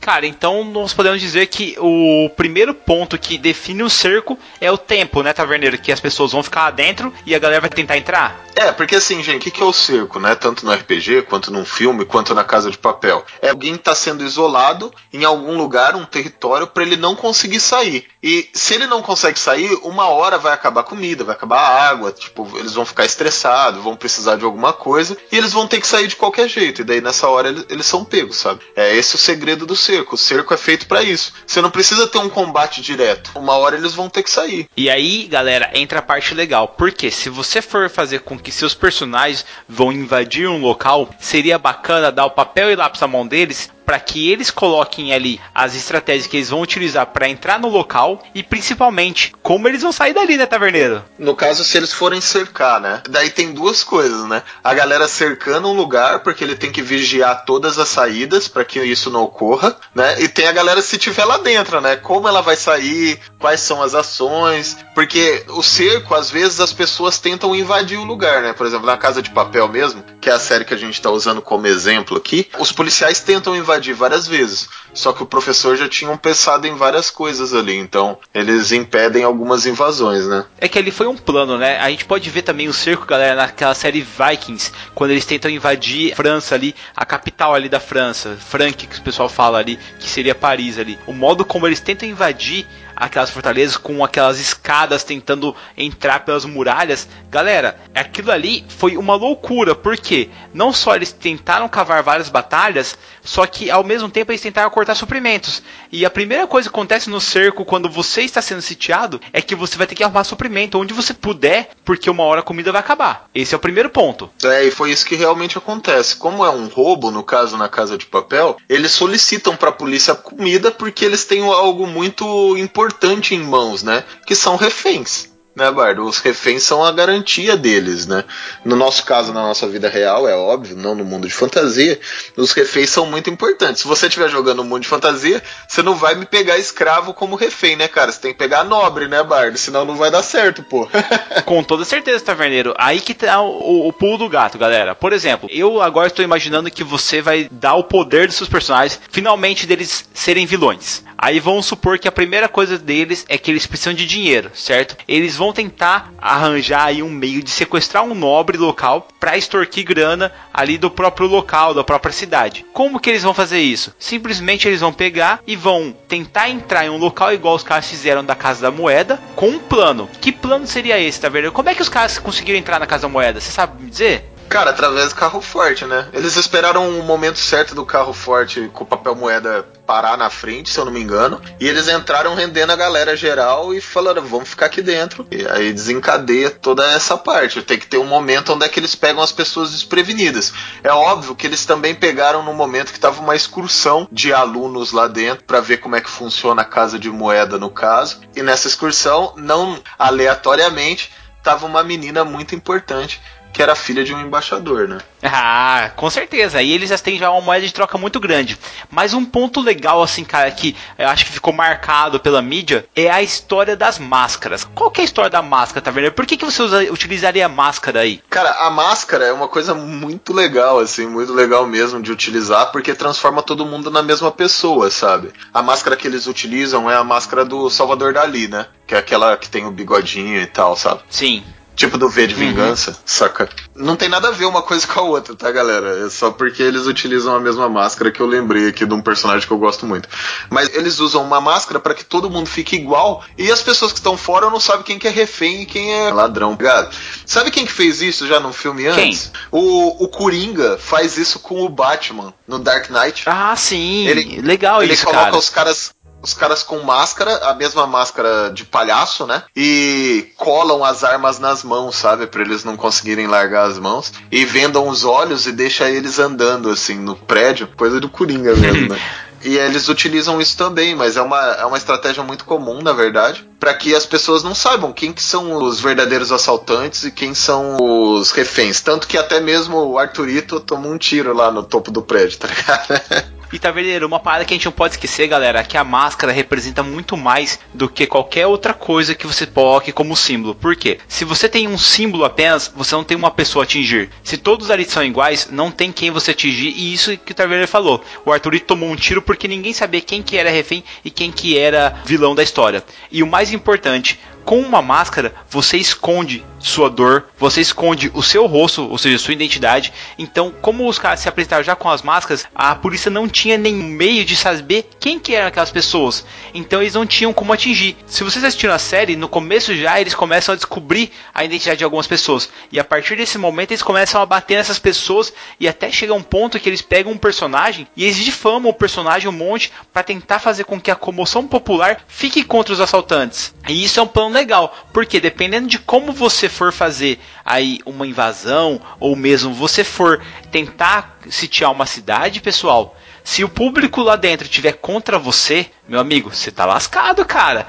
Cara, 0.00 0.26
então 0.26 0.64
nós 0.64 0.94
podemos 0.94 1.20
dizer 1.20 1.46
que 1.46 1.76
o 1.78 2.30
primeiro 2.34 2.72
ponto 2.72 3.18
que 3.18 3.36
define 3.36 3.82
o 3.82 3.90
cerco 3.90 4.38
é 4.58 4.72
o 4.72 4.78
tempo, 4.78 5.22
né, 5.22 5.32
taverneiro? 5.32 5.76
Que 5.76 5.92
as 5.92 6.00
pessoas 6.00 6.32
vão 6.32 6.42
ficar 6.42 6.62
lá 6.62 6.70
dentro 6.70 7.12
e 7.26 7.34
a 7.34 7.38
galera 7.38 7.60
vai 7.60 7.70
tentar 7.70 7.98
entrar. 7.98 8.40
É, 8.56 8.72
porque 8.72 8.96
assim, 8.96 9.22
gente, 9.22 9.36
o 9.36 9.40
que, 9.40 9.50
que 9.50 9.62
é 9.62 9.64
o 9.64 9.72
cerco, 9.72 10.18
né? 10.18 10.34
Tanto 10.34 10.64
no 10.64 10.72
RPG, 10.72 11.22
quanto 11.22 11.52
num 11.52 11.64
filme, 11.64 12.04
quanto 12.04 12.34
na 12.34 12.44
casa 12.44 12.70
de 12.70 12.78
papel. 12.78 13.24
É 13.42 13.50
alguém 13.50 13.74
que 13.74 13.82
tá 13.82 13.94
sendo 13.94 14.24
isolado 14.24 14.92
em 15.12 15.24
algum 15.24 15.56
lugar, 15.56 15.94
um 15.94 16.04
território, 16.04 16.66
para 16.66 16.82
ele 16.82 16.96
não 16.96 17.14
conseguir 17.14 17.60
sair. 17.60 18.06
E 18.22 18.48
se 18.52 18.74
ele 18.74 18.86
não 18.86 19.02
consegue 19.02 19.38
sair, 19.38 19.72
uma 19.82 20.08
hora 20.08 20.38
vai 20.38 20.52
acabar 20.52 20.80
a 20.80 20.84
comida, 20.84 21.24
vai 21.24 21.34
acabar 21.34 21.58
a 21.58 21.88
água, 21.88 22.12
tipo, 22.12 22.50
eles 22.58 22.74
vão 22.74 22.84
ficar 22.84 23.04
estressados, 23.04 23.82
vão 23.82 23.96
precisar 23.96 24.36
de 24.36 24.44
alguma 24.44 24.72
coisa, 24.72 25.16
e 25.30 25.36
eles 25.36 25.52
vão 25.52 25.66
ter 25.66 25.80
que 25.80 25.86
sair 25.86 26.06
de 26.06 26.16
qualquer 26.16 26.48
jeito. 26.48 26.82
E 26.82 26.84
daí 26.84 27.00
nessa 27.00 27.28
hora 27.28 27.48
eles, 27.48 27.64
eles 27.68 27.86
são 27.86 28.04
pegos, 28.04 28.36
sabe? 28.36 28.60
É 28.74 28.94
esse 28.94 29.14
o 29.14 29.18
segredo 29.18 29.64
do 29.64 29.76
cerco. 29.76 29.89
O 30.10 30.16
cerco 30.16 30.54
é 30.54 30.56
feito 30.56 30.86
para 30.86 31.02
isso. 31.02 31.32
Você 31.46 31.60
não 31.60 31.70
precisa 31.70 32.06
ter 32.06 32.18
um 32.18 32.28
combate 32.28 32.80
direto. 32.80 33.32
Uma 33.34 33.56
hora 33.56 33.76
eles 33.76 33.94
vão 33.94 34.08
ter 34.08 34.22
que 34.22 34.30
sair. 34.30 34.68
E 34.76 34.88
aí, 34.88 35.26
galera, 35.26 35.70
entra 35.74 35.98
a 35.98 36.02
parte 36.02 36.34
legal. 36.34 36.68
Porque 36.68 37.10
se 37.10 37.28
você 37.28 37.60
for 37.60 37.88
fazer 37.90 38.20
com 38.20 38.38
que 38.38 38.52
seus 38.52 38.74
personagens 38.74 39.44
vão 39.68 39.92
invadir 39.92 40.48
um 40.48 40.60
local, 40.60 41.10
seria 41.18 41.58
bacana 41.58 42.12
dar 42.12 42.26
o 42.26 42.30
papel 42.30 42.70
e 42.70 42.76
lápis 42.76 43.00
na 43.00 43.08
mão 43.08 43.26
deles 43.26 43.70
para 43.84 43.98
que 43.98 44.30
eles 44.30 44.50
coloquem 44.50 45.12
ali 45.12 45.40
as 45.54 45.74
estratégias 45.74 46.26
que 46.26 46.36
eles 46.36 46.50
vão 46.50 46.60
utilizar 46.60 47.06
para 47.06 47.28
entrar 47.28 47.58
no 47.58 47.68
local 47.68 48.22
e 48.34 48.42
principalmente 48.42 49.32
como 49.42 49.66
eles 49.66 49.82
vão 49.82 49.90
sair 49.90 50.12
dali, 50.12 50.36
né, 50.36 50.46
taverneiro? 50.46 51.02
No 51.18 51.34
caso, 51.34 51.64
se 51.64 51.76
eles 51.76 51.92
forem 51.92 52.20
cercar, 52.20 52.80
né? 52.80 53.02
Daí 53.08 53.30
tem 53.30 53.52
duas 53.52 53.82
coisas, 53.82 54.28
né? 54.28 54.42
A 54.62 54.72
galera 54.72 55.08
cercando 55.08 55.68
um 55.68 55.72
lugar, 55.72 56.20
porque 56.20 56.44
ele 56.44 56.54
tem 56.54 56.70
que 56.70 56.82
vigiar 56.82 57.44
todas 57.44 57.78
as 57.78 57.88
saídas 57.88 58.46
para 58.46 58.64
que 58.64 58.80
isso 58.80 59.10
não 59.10 59.22
ocorra, 59.22 59.76
né? 59.94 60.22
E 60.22 60.28
tem 60.28 60.46
a 60.46 60.52
galera 60.52 60.80
se 60.82 60.96
tiver 60.96 61.24
lá 61.24 61.38
dentro, 61.38 61.80
né? 61.80 61.96
Como 61.96 62.28
ela 62.28 62.40
vai 62.40 62.56
sair, 62.56 63.18
quais 63.38 63.60
são 63.60 63.82
as 63.82 63.94
ações, 63.94 64.76
porque 64.94 65.44
o 65.48 65.62
cerco, 65.62 66.14
às 66.14 66.30
vezes, 66.30 66.60
as 66.60 66.72
pessoas 66.72 67.18
tentam 67.18 67.56
invadir 67.56 67.98
o 67.98 68.04
lugar, 68.04 68.42
né? 68.42 68.52
Por 68.52 68.66
exemplo, 68.66 68.86
na 68.86 68.96
Casa 68.96 69.20
de 69.20 69.30
Papel 69.30 69.66
mesmo, 69.68 70.04
que 70.20 70.30
é 70.30 70.32
a 70.32 70.38
série 70.38 70.64
que 70.64 70.74
a 70.74 70.76
gente 70.76 71.00
tá 71.00 71.10
usando 71.10 71.42
como 71.42 71.66
exemplo 71.66 72.16
aqui, 72.16 72.48
os 72.58 72.70
policiais 72.70 73.20
tentam 73.20 73.56
invadir 73.56 73.69
várias 73.92 74.26
vezes. 74.26 74.68
Só 74.92 75.12
que 75.12 75.22
o 75.22 75.26
professor 75.26 75.76
já 75.76 75.88
tinham 75.88 76.16
pensado 76.16 76.66
em 76.66 76.74
várias 76.74 77.10
coisas 77.10 77.54
ali, 77.54 77.76
então 77.76 78.18
eles 78.34 78.72
impedem 78.72 79.24
algumas 79.24 79.66
invasões, 79.66 80.26
né? 80.26 80.44
É 80.58 80.68
que 80.68 80.78
ali 80.78 80.90
foi 80.90 81.06
um 81.06 81.16
plano, 81.16 81.56
né? 81.58 81.78
A 81.78 81.90
gente 81.90 82.04
pode 82.04 82.28
ver 82.28 82.42
também 82.42 82.68
o 82.68 82.72
cerco, 82.72 83.06
galera, 83.06 83.36
naquela 83.36 83.74
série 83.74 84.00
Vikings, 84.00 84.72
quando 84.94 85.12
eles 85.12 85.24
tentam 85.24 85.50
invadir 85.50 86.14
França 86.14 86.54
ali, 86.54 86.74
a 86.96 87.04
capital 87.04 87.54
ali 87.54 87.68
da 87.68 87.80
França, 87.80 88.36
Frank, 88.36 88.86
que 88.86 88.98
o 88.98 89.02
pessoal 89.02 89.28
fala 89.28 89.58
ali, 89.58 89.78
que 89.98 90.08
seria 90.08 90.34
Paris 90.34 90.78
ali. 90.78 90.98
O 91.06 91.12
modo 91.12 91.44
como 91.44 91.66
eles 91.66 91.80
tentam 91.80 92.08
invadir 92.08 92.66
aquelas 93.00 93.30
fortalezas 93.30 93.78
com 93.78 94.04
aquelas 94.04 94.38
escadas 94.38 95.02
tentando 95.02 95.56
entrar 95.74 96.20
pelas 96.20 96.44
muralhas. 96.44 97.08
Galera, 97.30 97.78
aquilo 97.94 98.32
ali 98.32 98.64
foi 98.68 98.96
uma 98.96 99.14
loucura, 99.14 99.72
porque 99.72 100.28
não 100.52 100.72
só 100.72 100.96
eles 100.96 101.12
tentaram 101.12 101.68
cavar 101.68 102.02
várias 102.02 102.28
batalhas, 102.28 102.98
só 103.22 103.46
que 103.46 103.70
ao 103.70 103.84
mesmo 103.84 104.10
tempo 104.10 104.32
eles 104.32 104.40
tentaram 104.40 104.68
cortar 104.68 104.96
suprimentos. 104.96 105.62
E 105.92 106.04
a 106.04 106.10
primeira 106.10 106.48
coisa 106.48 106.68
que 106.68 106.74
acontece 106.74 107.08
no 107.08 107.20
cerco 107.20 107.64
quando 107.64 107.88
você 107.88 108.22
está 108.22 108.42
sendo 108.42 108.60
sitiado 108.60 109.20
é 109.32 109.40
que 109.40 109.54
você 109.54 109.78
vai 109.78 109.86
ter 109.86 109.94
que 109.94 110.02
arrumar 110.02 110.24
suprimento 110.24 110.76
onde 110.76 110.92
você 110.92 111.14
puder, 111.14 111.70
porque 111.84 112.10
uma 112.10 112.24
hora 112.24 112.40
a 112.40 112.44
comida 112.44 112.72
vai 112.72 112.80
acabar. 112.80 113.28
Esse 113.32 113.54
é 113.54 113.56
o 113.56 113.60
primeiro 113.60 113.90
ponto. 113.90 114.28
É, 114.42 114.64
e 114.64 114.72
foi 114.72 114.90
isso 114.90 115.06
que 115.06 115.14
realmente 115.14 115.56
acontece. 115.56 116.16
Como 116.16 116.44
é 116.44 116.50
um 116.50 116.66
roubo, 116.66 117.12
no 117.12 117.22
caso 117.22 117.56
na 117.56 117.68
Casa 117.68 117.96
de 117.96 118.06
Papel, 118.06 118.56
eles 118.68 118.90
solicitam 118.90 119.54
para 119.54 119.68
a 119.68 119.72
polícia 119.72 120.16
comida 120.16 120.72
porque 120.72 121.04
eles 121.04 121.24
têm 121.24 121.44
algo 121.44 121.86
muito 121.86 122.56
importante 122.58 123.36
em 123.36 123.40
mãos, 123.40 123.84
né? 123.84 124.02
Que 124.26 124.34
são 124.34 124.56
reféns. 124.56 125.29
Né, 125.54 125.68
Bardo? 125.70 126.04
Os 126.04 126.18
reféns 126.18 126.62
são 126.62 126.84
a 126.84 126.92
garantia 126.92 127.56
deles, 127.56 128.06
né? 128.06 128.24
No 128.64 128.76
nosso 128.76 129.04
caso, 129.04 129.32
na 129.32 129.42
nossa 129.42 129.66
vida 129.66 129.88
real, 129.88 130.28
é 130.28 130.34
óbvio, 130.34 130.76
não 130.76 130.94
no 130.94 131.04
mundo 131.04 131.26
de 131.26 131.34
fantasia, 131.34 131.98
os 132.36 132.52
reféns 132.52 132.90
são 132.90 133.04
muito 133.04 133.28
importantes. 133.28 133.82
Se 133.82 133.88
você 133.88 134.06
estiver 134.06 134.28
jogando 134.28 134.58
no 134.58 134.64
mundo 134.64 134.82
de 134.82 134.88
fantasia, 134.88 135.42
você 135.66 135.82
não 135.82 135.96
vai 135.96 136.14
me 136.14 136.24
pegar 136.24 136.56
escravo 136.56 137.12
como 137.12 137.34
refém, 137.34 137.74
né, 137.74 137.88
cara? 137.88 138.12
Você 138.12 138.20
tem 138.20 138.32
que 138.32 138.38
pegar 138.38 138.62
nobre, 138.62 139.08
né, 139.08 139.24
Bardo? 139.24 139.58
Senão 139.58 139.84
não 139.84 139.96
vai 139.96 140.10
dar 140.10 140.22
certo, 140.22 140.62
pô. 140.62 140.88
Com 141.44 141.64
toda 141.64 141.84
certeza, 141.84 142.24
Taverneiro. 142.24 142.72
Aí 142.78 143.00
que 143.00 143.12
tá 143.12 143.40
o, 143.42 143.88
o 143.88 143.92
pulo 143.92 144.18
do 144.18 144.28
gato, 144.28 144.56
galera. 144.56 144.94
Por 144.94 145.12
exemplo, 145.12 145.48
eu 145.52 145.82
agora 145.82 146.06
estou 146.06 146.24
imaginando 146.24 146.70
que 146.70 146.84
você 146.84 147.20
vai 147.20 147.48
dar 147.50 147.74
o 147.74 147.84
poder 147.84 148.28
dos 148.28 148.36
seus 148.36 148.48
personagens, 148.48 149.00
finalmente 149.10 149.66
deles 149.66 150.08
serem 150.14 150.46
vilões. 150.46 151.02
Aí 151.18 151.38
vamos 151.38 151.66
supor 151.66 151.98
que 151.98 152.08
a 152.08 152.12
primeira 152.12 152.48
coisa 152.48 152.78
deles 152.78 153.26
é 153.28 153.36
que 153.36 153.50
eles 153.50 153.66
precisam 153.66 153.92
de 153.92 154.06
dinheiro, 154.06 154.50
certo? 154.54 154.96
Eles 155.06 155.39
vão 155.40 155.54
tentar 155.54 156.12
arranjar 156.18 156.84
aí 156.84 157.02
um 157.02 157.08
meio 157.08 157.42
de 157.42 157.48
sequestrar 157.48 158.04
um 158.04 158.14
nobre 158.14 158.58
local 158.58 159.08
para 159.18 159.38
extorquir 159.38 159.86
grana 159.86 160.30
ali 160.52 160.76
do 160.76 160.90
próprio 160.90 161.26
local, 161.26 161.72
da 161.72 161.82
própria 161.82 162.12
cidade. 162.12 162.66
Como 162.74 163.00
que 163.00 163.08
eles 163.08 163.22
vão 163.22 163.32
fazer 163.32 163.58
isso? 163.58 163.94
Simplesmente 163.98 164.68
eles 164.68 164.82
vão 164.82 164.92
pegar 164.92 165.40
e 165.46 165.56
vão 165.56 165.96
tentar 166.06 166.50
entrar 166.50 166.84
em 166.84 166.90
um 166.90 166.98
local 166.98 167.32
igual 167.32 167.54
os 167.54 167.62
caras 167.62 167.88
fizeram 167.88 168.22
da 168.22 168.34
Casa 168.34 168.60
da 168.60 168.70
Moeda 168.70 169.18
com 169.34 169.48
um 169.48 169.58
plano. 169.58 170.10
Que 170.20 170.30
plano 170.30 170.66
seria 170.66 171.00
esse, 171.00 171.18
tá 171.18 171.30
vendo? 171.30 171.50
Como 171.52 171.70
é 171.70 171.74
que 171.74 171.80
os 171.80 171.88
caras 171.88 172.18
conseguiram 172.18 172.58
entrar 172.58 172.78
na 172.78 172.86
Casa 172.86 173.02
da 173.02 173.08
Moeda? 173.08 173.40
Você 173.40 173.50
sabe 173.50 173.82
me 173.82 173.88
dizer? 173.88 174.30
Cara, 174.50 174.70
através 174.70 175.10
do 175.10 175.14
carro 175.14 175.40
forte, 175.40 175.84
né? 175.84 176.08
Eles 176.12 176.34
esperaram 176.34 176.98
o 176.98 177.04
momento 177.04 177.38
certo 177.38 177.72
do 177.72 177.86
carro 177.86 178.12
forte 178.12 178.68
com 178.72 178.82
o 178.82 178.86
papel 178.86 179.14
moeda 179.14 179.64
parar 179.86 180.18
na 180.18 180.28
frente, 180.28 180.70
se 180.70 180.78
eu 180.78 180.84
não 180.84 180.90
me 180.90 181.00
engano. 181.00 181.40
E 181.60 181.68
eles 181.68 181.86
entraram 181.86 182.34
rendendo 182.34 182.72
a 182.72 182.76
galera 182.76 183.16
geral 183.16 183.72
e 183.72 183.80
falaram, 183.80 184.22
vamos 184.22 184.48
ficar 184.48 184.66
aqui 184.66 184.82
dentro. 184.82 185.24
E 185.30 185.46
aí 185.46 185.72
desencadeia 185.72 186.50
toda 186.50 186.84
essa 186.84 187.16
parte. 187.16 187.62
Tem 187.62 187.78
que 187.78 187.86
ter 187.86 187.98
um 187.98 188.04
momento 188.04 188.52
onde 188.52 188.64
é 188.64 188.68
que 188.68 188.80
eles 188.80 188.96
pegam 188.96 189.22
as 189.22 189.30
pessoas 189.30 189.70
desprevenidas. 189.70 190.52
É 190.82 190.90
óbvio 190.90 191.36
que 191.36 191.46
eles 191.46 191.64
também 191.64 191.94
pegaram 191.94 192.42
no 192.42 192.52
momento 192.52 192.92
que 192.92 192.98
tava 192.98 193.22
uma 193.22 193.36
excursão 193.36 194.08
de 194.10 194.32
alunos 194.32 194.90
lá 194.90 195.06
dentro 195.06 195.44
para 195.44 195.60
ver 195.60 195.76
como 195.76 195.94
é 195.94 196.00
que 196.00 196.10
funciona 196.10 196.62
a 196.62 196.64
casa 196.64 196.98
de 196.98 197.08
moeda 197.08 197.56
no 197.56 197.70
caso. 197.70 198.18
E 198.34 198.42
nessa 198.42 198.66
excursão, 198.66 199.32
não 199.36 199.80
aleatoriamente, 199.96 201.12
tava 201.40 201.66
uma 201.66 201.84
menina 201.84 202.24
muito 202.24 202.54
importante 202.54 203.20
que 203.52 203.62
era 203.62 203.74
filha 203.74 204.04
de 204.04 204.14
um 204.14 204.20
embaixador, 204.20 204.88
né? 204.88 204.98
Ah, 205.22 205.90
com 205.96 206.08
certeza. 206.08 206.62
E 206.62 206.72
eles 206.72 206.88
já 206.88 206.98
têm 206.98 207.18
já 207.18 207.30
uma 207.30 207.40
moeda 207.40 207.66
de 207.66 207.74
troca 207.74 207.98
muito 207.98 208.18
grande. 208.18 208.58
Mas 208.90 209.12
um 209.12 209.24
ponto 209.24 209.60
legal, 209.60 210.02
assim, 210.02 210.24
cara, 210.24 210.50
que 210.50 210.74
eu 210.98 211.08
acho 211.08 211.24
que 211.24 211.32
ficou 211.32 211.52
marcado 211.52 212.20
pela 212.20 212.40
mídia 212.40 212.86
é 212.94 213.10
a 213.10 213.22
história 213.22 213.76
das 213.76 213.98
máscaras. 213.98 214.64
Qual 214.74 214.90
que 214.90 215.00
é 215.00 215.02
a 215.02 215.04
história 215.04 215.30
da 215.30 215.42
máscara, 215.42 215.82
tá 215.82 215.90
vendo? 215.90 216.12
Por 216.12 216.26
que, 216.26 216.36
que 216.36 216.44
você 216.44 216.62
usa, 216.62 216.92
utilizaria 216.92 217.46
a 217.46 217.48
máscara 217.48 218.00
aí? 218.00 218.22
Cara, 218.30 218.50
a 218.66 218.70
máscara 218.70 219.26
é 219.26 219.32
uma 219.32 219.48
coisa 219.48 219.74
muito 219.74 220.32
legal, 220.32 220.78
assim, 220.78 221.06
muito 221.06 221.32
legal 221.32 221.66
mesmo 221.66 222.00
de 222.00 222.12
utilizar, 222.12 222.72
porque 222.72 222.94
transforma 222.94 223.42
todo 223.42 223.66
mundo 223.66 223.90
na 223.90 224.02
mesma 224.02 224.30
pessoa, 224.30 224.90
sabe? 224.90 225.32
A 225.52 225.62
máscara 225.62 225.96
que 225.96 226.06
eles 226.06 226.26
utilizam 226.26 226.90
é 226.90 226.96
a 226.96 227.04
máscara 227.04 227.44
do 227.44 227.68
Salvador 227.68 228.14
Dali, 228.14 228.48
né? 228.48 228.66
Que 228.86 228.94
é 228.94 228.98
aquela 228.98 229.36
que 229.36 229.48
tem 229.48 229.66
o 229.66 229.70
bigodinho 229.70 230.40
e 230.40 230.46
tal, 230.46 230.76
sabe? 230.76 231.02
Sim. 231.10 231.42
Tipo 231.80 231.96
do 231.96 232.10
V 232.10 232.26
de 232.26 232.34
Vingança, 232.34 232.90
uhum. 232.90 232.96
saca? 233.06 233.48
Não 233.74 233.96
tem 233.96 234.06
nada 234.06 234.28
a 234.28 234.32
ver 234.32 234.44
uma 234.44 234.60
coisa 234.60 234.86
com 234.86 235.00
a 235.00 235.02
outra, 235.02 235.34
tá, 235.34 235.50
galera? 235.50 236.04
É 236.04 236.10
só 236.10 236.30
porque 236.30 236.62
eles 236.62 236.84
utilizam 236.84 237.34
a 237.34 237.40
mesma 237.40 237.70
máscara 237.70 238.10
que 238.10 238.20
eu 238.20 238.26
lembrei 238.26 238.68
aqui 238.68 238.84
de 238.84 238.92
um 238.92 239.00
personagem 239.00 239.48
que 239.48 239.52
eu 239.54 239.56
gosto 239.56 239.86
muito. 239.86 240.06
Mas 240.50 240.68
eles 240.74 240.98
usam 240.98 241.24
uma 241.24 241.40
máscara 241.40 241.80
para 241.80 241.94
que 241.94 242.04
todo 242.04 242.28
mundo 242.28 242.50
fique 242.50 242.76
igual 242.76 243.24
e 243.38 243.50
as 243.50 243.62
pessoas 243.62 243.92
que 243.92 243.98
estão 243.98 244.14
fora 244.14 244.50
não 244.50 244.60
sabem 244.60 244.82
quem 244.82 244.98
que 244.98 245.08
é 245.08 245.10
refém 245.10 245.62
e 245.62 245.64
quem 245.64 245.94
é 245.94 246.12
ladrão, 246.12 246.50
ligado? 246.50 246.94
Sabe 247.24 247.50
quem 247.50 247.64
que 247.64 247.72
fez 247.72 248.02
isso 248.02 248.26
já 248.26 248.38
num 248.38 248.52
filme 248.52 248.86
antes? 248.86 249.30
Quem? 249.32 249.40
O, 249.50 250.04
o 250.04 250.08
Coringa 250.08 250.76
faz 250.76 251.16
isso 251.16 251.38
com 251.38 251.62
o 251.62 251.68
Batman 251.70 252.34
no 252.46 252.58
Dark 252.58 252.90
Knight. 252.90 253.22
Ah, 253.24 253.56
sim. 253.56 254.06
Ele, 254.06 254.42
Legal 254.42 254.82
ele 254.82 254.92
isso, 254.92 255.06
coloca 255.06 255.24
cara. 255.24 255.38
os 255.38 255.48
caras 255.48 255.94
os 256.22 256.34
caras 256.34 256.62
com 256.62 256.80
máscara, 256.80 257.36
a 257.48 257.54
mesma 257.54 257.86
máscara 257.86 258.50
de 258.50 258.64
palhaço, 258.64 259.26
né? 259.26 259.42
E 259.56 260.28
colam 260.36 260.84
as 260.84 261.02
armas 261.02 261.38
nas 261.38 261.64
mãos, 261.64 261.96
sabe? 261.96 262.26
Pra 262.26 262.42
eles 262.42 262.64
não 262.64 262.76
conseguirem 262.76 263.26
largar 263.26 263.66
as 263.66 263.78
mãos. 263.78 264.12
E 264.30 264.44
vendam 264.44 264.88
os 264.88 265.04
olhos 265.04 265.46
e 265.46 265.52
deixa 265.52 265.88
eles 265.88 266.18
andando, 266.18 266.70
assim, 266.70 266.98
no 266.98 267.16
prédio. 267.16 267.68
Coisa 267.76 268.00
do 268.00 268.08
Coringa 268.08 268.54
mesmo, 268.54 268.88
né? 268.88 269.00
E 269.42 269.56
eles 269.56 269.88
utilizam 269.88 270.38
isso 270.40 270.56
também, 270.56 270.94
mas 270.94 271.16
é 271.16 271.22
uma, 271.22 271.40
é 271.52 271.64
uma 271.64 271.78
estratégia 271.78 272.22
muito 272.22 272.44
comum, 272.44 272.82
na 272.82 272.92
verdade, 272.92 273.48
para 273.58 273.72
que 273.72 273.94
as 273.94 274.04
pessoas 274.04 274.42
não 274.42 274.54
saibam 274.54 274.92
quem 274.92 275.14
que 275.14 275.22
são 275.22 275.54
os 275.54 275.80
verdadeiros 275.80 276.30
assaltantes 276.30 277.04
e 277.04 277.10
quem 277.10 277.34
são 277.34 277.78
os 277.80 278.32
reféns. 278.32 278.82
Tanto 278.82 279.08
que 279.08 279.16
até 279.16 279.40
mesmo 279.40 279.78
o 279.78 279.98
Arthurito 279.98 280.60
tomou 280.60 280.92
um 280.92 280.98
tiro 280.98 281.32
lá 281.32 281.50
no 281.50 281.62
topo 281.62 281.90
do 281.90 282.02
prédio, 282.02 282.38
tá 282.38 282.48
ligado? 282.48 283.32
E 283.52 283.58
Taverneiro, 283.58 284.06
uma 284.06 284.20
parada 284.20 284.44
que 284.44 284.54
a 284.54 284.56
gente 284.56 284.66
não 284.66 284.72
pode 284.72 284.94
esquecer, 284.94 285.26
galera, 285.26 285.64
que 285.64 285.76
a 285.76 285.82
máscara 285.82 286.32
representa 286.32 286.84
muito 286.84 287.16
mais 287.16 287.58
do 287.74 287.88
que 287.88 288.06
qualquer 288.06 288.46
outra 288.46 288.72
coisa 288.72 289.14
que 289.14 289.26
você 289.26 289.44
coloque 289.44 289.90
como 289.90 290.16
símbolo. 290.16 290.54
Por 290.54 290.76
quê? 290.76 290.98
Se 291.08 291.24
você 291.24 291.48
tem 291.48 291.66
um 291.66 291.76
símbolo 291.76 292.24
apenas, 292.24 292.72
você 292.74 292.94
não 292.94 293.02
tem 293.02 293.16
uma 293.16 293.30
pessoa 293.30 293.62
a 293.62 293.64
atingir. 293.64 294.08
Se 294.22 294.36
todos 294.36 294.70
ali 294.70 294.84
são 294.84 295.02
iguais, 295.02 295.48
não 295.50 295.70
tem 295.70 295.90
quem 295.90 296.12
você 296.12 296.30
atingir. 296.30 296.72
E 296.76 296.94
isso 296.94 297.16
que 297.18 297.32
o 297.32 297.34
Taverneiro 297.34 297.68
falou. 297.68 298.02
O 298.24 298.32
Arthurito 298.32 298.66
tomou 298.66 298.88
um 298.88 298.96
tiro 298.96 299.20
porque 299.20 299.48
ninguém 299.48 299.72
sabia 299.72 300.00
quem 300.00 300.22
que 300.22 300.36
era 300.36 300.48
refém 300.48 300.84
e 301.04 301.10
quem 301.10 301.32
que 301.32 301.58
era 301.58 302.00
vilão 302.04 302.36
da 302.36 302.44
história. 302.44 302.84
E 303.10 303.20
o 303.20 303.26
mais 303.26 303.52
importante, 303.52 304.18
com 304.50 304.58
uma 304.58 304.82
máscara, 304.82 305.32
você 305.48 305.76
esconde 305.76 306.44
sua 306.58 306.90
dor, 306.90 307.26
você 307.38 307.60
esconde 307.60 308.10
o 308.12 308.20
seu 308.20 308.46
rosto, 308.46 308.82
ou 308.90 308.98
seja, 308.98 309.16
sua 309.16 309.32
identidade. 309.32 309.92
Então, 310.18 310.52
como 310.60 310.88
os 310.88 310.98
caras 310.98 311.20
se 311.20 311.28
apresentaram 311.28 311.62
já 311.62 311.76
com 311.76 311.88
as 311.88 312.02
máscaras, 312.02 312.44
a 312.52 312.74
polícia 312.74 313.12
não 313.12 313.28
tinha 313.28 313.56
nenhum 313.56 313.84
meio 313.84 314.24
de 314.24 314.34
saber 314.34 314.90
quem 314.98 315.20
que 315.20 315.36
eram 315.36 315.46
aquelas 315.46 315.70
pessoas. 315.70 316.26
Então, 316.52 316.82
eles 316.82 316.94
não 316.94 317.06
tinham 317.06 317.32
como 317.32 317.52
atingir. 317.52 317.96
Se 318.06 318.24
vocês 318.24 318.44
assistiram 318.44 318.74
a 318.74 318.78
série, 318.80 319.14
no 319.14 319.28
começo 319.28 319.72
já 319.76 320.00
eles 320.00 320.16
começam 320.16 320.52
a 320.52 320.56
descobrir 320.56 321.12
a 321.32 321.44
identidade 321.44 321.78
de 321.78 321.84
algumas 321.84 322.08
pessoas. 322.08 322.50
E 322.72 322.80
a 322.80 322.84
partir 322.84 323.16
desse 323.16 323.38
momento, 323.38 323.70
eles 323.70 323.84
começam 323.84 324.20
a 324.20 324.26
bater 324.26 324.56
nessas 324.56 324.80
pessoas 324.80 325.32
e 325.60 325.68
até 325.68 325.92
chega 325.92 326.12
um 326.12 326.24
ponto 326.24 326.58
que 326.58 326.68
eles 326.68 326.82
pegam 326.82 327.12
um 327.12 327.18
personagem 327.18 327.86
e 327.96 328.02
eles 328.02 328.16
difamam 328.16 328.70
o 328.70 328.74
personagem 328.74 329.28
um 329.28 329.32
monte 329.32 329.70
para 329.92 330.02
tentar 330.02 330.40
fazer 330.40 330.64
com 330.64 330.80
que 330.80 330.90
a 330.90 330.96
comoção 330.96 331.46
popular 331.46 332.02
fique 332.08 332.42
contra 332.42 332.74
os 332.74 332.80
assaltantes. 332.80 333.54
E 333.68 333.84
isso 333.84 334.00
é 334.00 334.02
um 334.02 334.08
plano 334.08 334.39
legal, 334.40 334.74
porque 334.92 335.20
dependendo 335.20 335.68
de 335.68 335.78
como 335.78 336.12
você 336.12 336.48
for 336.48 336.72
fazer 336.72 337.20
aí 337.44 337.80
uma 337.84 338.06
invasão 338.06 338.80
ou 338.98 339.14
mesmo 339.14 339.52
você 339.52 339.84
for 339.84 340.22
tentar 340.50 341.18
sitiar 341.28 341.70
uma 341.70 341.86
cidade, 341.86 342.40
pessoal, 342.40 342.96
se 343.22 343.44
o 343.44 343.48
público 343.48 344.00
lá 344.02 344.16
dentro 344.16 344.48
tiver 344.48 344.72
contra 344.72 345.18
você, 345.18 345.66
meu 345.86 346.00
amigo, 346.00 346.34
você 346.34 346.50
tá 346.50 346.64
lascado, 346.64 347.24
cara. 347.24 347.66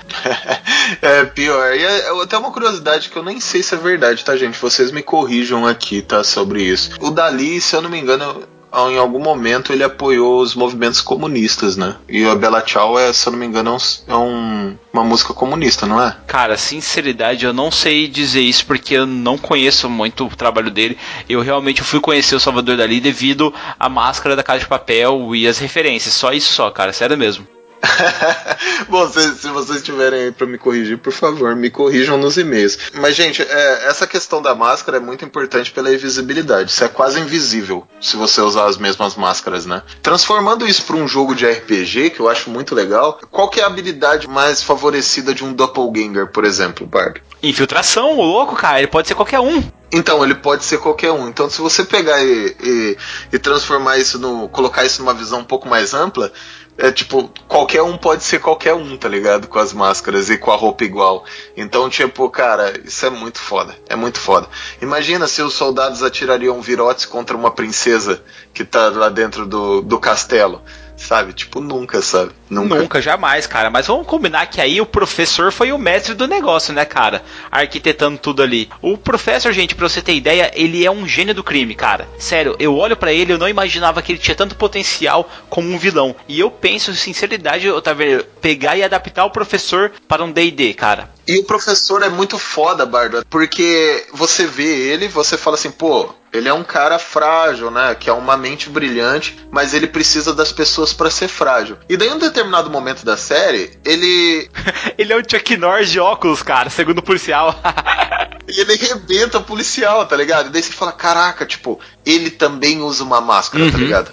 é 1.01 1.25
pior. 1.25 1.75
E 1.75 1.83
é, 1.83 2.23
até 2.23 2.37
uma 2.37 2.51
curiosidade 2.51 3.09
que 3.09 3.17
eu 3.17 3.23
nem 3.23 3.39
sei 3.39 3.61
se 3.61 3.75
é 3.75 3.77
verdade, 3.77 4.23
tá, 4.23 4.35
gente? 4.37 4.57
Vocês 4.57 4.91
me 4.91 5.03
corrijam 5.03 5.67
aqui, 5.67 6.01
tá, 6.01 6.23
sobre 6.23 6.63
isso. 6.63 6.91
O 7.01 7.11
Dali, 7.11 7.59
se 7.59 7.75
eu 7.75 7.81
não 7.81 7.89
me 7.89 7.99
engano, 7.99 8.47
em 8.89 8.97
algum 8.97 9.19
momento 9.19 9.73
ele 9.73 9.83
apoiou 9.83 10.41
os 10.41 10.55
movimentos 10.55 11.01
comunistas, 11.01 11.75
né? 11.75 11.95
E 12.07 12.23
a 12.25 12.35
Bela 12.35 12.61
Tchau 12.61 12.97
é, 12.97 13.11
se 13.11 13.27
eu 13.27 13.31
não 13.31 13.39
me 13.39 13.45
engano, 13.45 13.77
é 14.07 14.15
um, 14.15 14.77
uma 14.93 15.03
música 15.03 15.33
comunista, 15.33 15.85
não 15.85 16.01
é? 16.01 16.15
Cara, 16.27 16.57
sinceridade, 16.57 17.45
eu 17.45 17.53
não 17.53 17.69
sei 17.69 18.07
dizer 18.07 18.41
isso 18.41 18.65
porque 18.65 18.95
eu 18.95 19.05
não 19.05 19.37
conheço 19.37 19.89
muito 19.89 20.25
o 20.25 20.35
trabalho 20.35 20.71
dele. 20.71 20.97
Eu 21.27 21.41
realmente 21.41 21.83
fui 21.83 21.99
conhecer 21.99 22.35
o 22.35 22.39
Salvador 22.39 22.77
Dali 22.77 22.99
devido 22.99 23.53
à 23.79 23.89
máscara 23.89 24.35
da 24.35 24.43
Casa 24.43 24.59
de 24.59 24.67
Papel 24.67 25.35
e 25.35 25.47
as 25.47 25.57
referências. 25.57 26.13
Só 26.13 26.31
isso 26.31 26.53
só, 26.53 26.69
cara, 26.71 26.93
sério 26.93 27.17
mesmo. 27.17 27.47
Bom, 28.87 29.07
se, 29.09 29.47
vocês 29.49 29.81
tiverem 29.81 30.23
aí 30.25 30.31
pra 30.31 30.47
me 30.47 30.57
corrigir, 30.57 30.97
por 30.97 31.13
favor, 31.13 31.55
me 31.55 31.69
corrijam 31.69 32.17
nos 32.17 32.37
e-mails. 32.37 32.77
Mas, 32.93 33.15
gente, 33.15 33.41
é, 33.41 33.87
essa 33.87 34.05
questão 34.07 34.41
da 34.41 34.53
máscara 34.53 34.97
é 34.97 34.99
muito 34.99 35.25
importante 35.25 35.71
pela 35.71 35.93
invisibilidade. 35.93 36.71
Isso 36.71 36.83
é 36.83 36.87
quase 36.87 37.19
invisível 37.19 37.87
se 37.99 38.15
você 38.15 38.41
usar 38.41 38.65
as 38.65 38.77
mesmas 38.77 39.15
máscaras, 39.15 39.65
né? 39.65 39.81
Transformando 40.01 40.67
isso 40.67 40.83
para 40.83 40.95
um 40.95 41.07
jogo 41.07 41.35
de 41.35 41.45
RPG, 41.45 42.11
que 42.11 42.19
eu 42.19 42.29
acho 42.29 42.49
muito 42.49 42.75
legal, 42.75 43.19
qual 43.31 43.49
que 43.49 43.59
é 43.59 43.63
a 43.63 43.67
habilidade 43.67 44.27
mais 44.27 44.61
favorecida 44.61 45.33
de 45.33 45.43
um 45.43 45.53
doppelganger, 45.53 46.27
por 46.27 46.45
exemplo, 46.45 46.85
Bard? 46.85 47.21
Infiltração, 47.41 48.17
o 48.17 48.23
louco, 48.23 48.55
cara, 48.55 48.79
ele 48.79 48.87
pode 48.87 49.07
ser 49.07 49.15
qualquer 49.15 49.39
um. 49.39 49.63
Então, 49.93 50.23
ele 50.23 50.35
pode 50.35 50.63
ser 50.63 50.77
qualquer 50.77 51.11
um. 51.11 51.27
Então, 51.27 51.49
se 51.49 51.59
você 51.59 51.83
pegar 51.83 52.23
e, 52.23 52.55
e, 52.61 52.97
e 53.33 53.39
transformar 53.39 53.97
isso 53.97 54.17
no. 54.17 54.47
colocar 54.49 54.85
isso 54.85 55.01
numa 55.01 55.13
visão 55.13 55.39
um 55.39 55.45
pouco 55.45 55.67
mais 55.67 55.93
ampla, 55.93 56.31
é 56.77 56.91
tipo, 56.91 57.29
qualquer 57.47 57.83
um 57.83 57.97
pode 57.97 58.23
ser 58.23 58.39
qualquer 58.39 58.73
um, 58.73 58.97
tá 58.97 59.09
ligado? 59.09 59.47
Com 59.47 59.59
as 59.59 59.73
máscaras 59.73 60.29
e 60.29 60.37
com 60.37 60.51
a 60.51 60.55
roupa 60.55 60.83
igual. 60.83 61.25
Então, 61.55 61.89
tipo, 61.89 62.29
cara, 62.29 62.73
isso 62.85 63.05
é 63.05 63.09
muito 63.09 63.39
foda. 63.39 63.75
É 63.89 63.95
muito 63.95 64.19
foda. 64.19 64.47
Imagina 64.81 65.27
se 65.27 65.41
os 65.41 65.53
soldados 65.53 66.01
atirariam 66.01 66.61
virotes 66.61 67.05
contra 67.05 67.35
uma 67.35 67.51
princesa 67.51 68.23
que 68.53 68.63
tá 68.63 68.89
lá 68.89 69.09
dentro 69.09 69.45
do, 69.45 69.81
do 69.81 69.99
castelo 69.99 70.61
sabe? 71.01 71.33
Tipo, 71.33 71.59
nunca, 71.59 72.01
sabe? 72.01 72.31
Nunca. 72.49 72.75
Nunca, 72.75 73.01
jamais, 73.01 73.47
cara. 73.47 73.69
Mas 73.69 73.87
vamos 73.87 74.07
combinar 74.07 74.45
que 74.47 74.61
aí 74.61 74.79
o 74.79 74.85
professor 74.85 75.51
foi 75.51 75.71
o 75.71 75.77
mestre 75.77 76.13
do 76.13 76.27
negócio, 76.27 76.73
né, 76.73 76.85
cara? 76.85 77.23
Arquitetando 77.51 78.17
tudo 78.17 78.43
ali. 78.43 78.69
O 78.81 78.97
professor, 78.97 79.51
gente, 79.51 79.75
pra 79.75 79.87
você 79.87 80.01
ter 80.01 80.13
ideia, 80.13 80.51
ele 80.53 80.85
é 80.85 80.91
um 80.91 81.07
gênio 81.07 81.33
do 81.33 81.43
crime, 81.43 81.75
cara. 81.75 82.07
Sério, 82.19 82.55
eu 82.59 82.75
olho 82.75 82.95
para 82.95 83.11
ele, 83.11 83.33
eu 83.33 83.37
não 83.37 83.49
imaginava 83.49 84.01
que 84.01 84.11
ele 84.11 84.19
tinha 84.19 84.35
tanto 84.35 84.55
potencial 84.55 85.29
como 85.49 85.71
um 85.71 85.77
vilão. 85.77 86.15
E 86.27 86.39
eu 86.39 86.51
penso, 86.51 86.93
sinceridade, 86.93 87.65
eu 87.65 87.81
tava 87.81 88.01
pegar 88.41 88.77
e 88.77 88.83
adaptar 88.83 89.25
o 89.25 89.31
professor 89.31 89.91
para 90.07 90.23
um 90.23 90.31
D&D, 90.31 90.73
cara. 90.73 91.09
E 91.27 91.39
o 91.39 91.43
professor 91.45 92.03
é 92.03 92.09
muito 92.09 92.37
foda, 92.37 92.85
Bardo, 92.85 93.25
porque 93.29 94.05
você 94.11 94.45
vê 94.45 94.89
ele, 94.91 95.07
você 95.07 95.37
fala 95.37 95.55
assim, 95.55 95.71
pô, 95.71 96.13
Ele 96.33 96.47
é 96.47 96.53
um 96.53 96.63
cara 96.63 96.97
frágil, 96.97 97.69
né? 97.69 97.93
Que 97.93 98.09
é 98.09 98.13
uma 98.13 98.37
mente 98.37 98.69
brilhante, 98.69 99.37
mas 99.51 99.73
ele 99.73 99.85
precisa 99.87 100.33
das 100.33 100.51
pessoas 100.51 100.93
para 100.93 101.09
ser 101.09 101.27
frágil. 101.27 101.77
E 101.89 101.97
daí, 101.97 102.07
em 102.07 102.13
um 102.13 102.17
determinado 102.19 102.69
momento 102.69 103.03
da 103.03 103.17
série, 103.17 103.77
ele. 103.83 104.49
ele 104.97 105.11
é 105.11 105.17
o 105.17 105.29
Chuck 105.29 105.57
Norris 105.57 105.89
de 105.91 105.99
óculos, 105.99 106.41
cara, 106.41 106.69
segundo 106.69 106.99
o 106.99 107.03
policial. 107.03 107.59
e 108.47 108.59
ele 108.61 108.75
rebenta 108.75 109.39
o 109.39 109.43
policial, 109.43 110.05
tá 110.05 110.15
ligado? 110.15 110.47
E 110.47 110.49
daí 110.51 110.63
você 110.63 110.71
fala: 110.71 110.91
caraca, 110.93 111.45
tipo, 111.45 111.79
ele 112.05 112.29
também 112.31 112.81
usa 112.81 113.03
uma 113.03 113.19
máscara, 113.19 113.65
tá 113.69 113.77
Uhum. 113.77 113.83
ligado? 113.83 114.11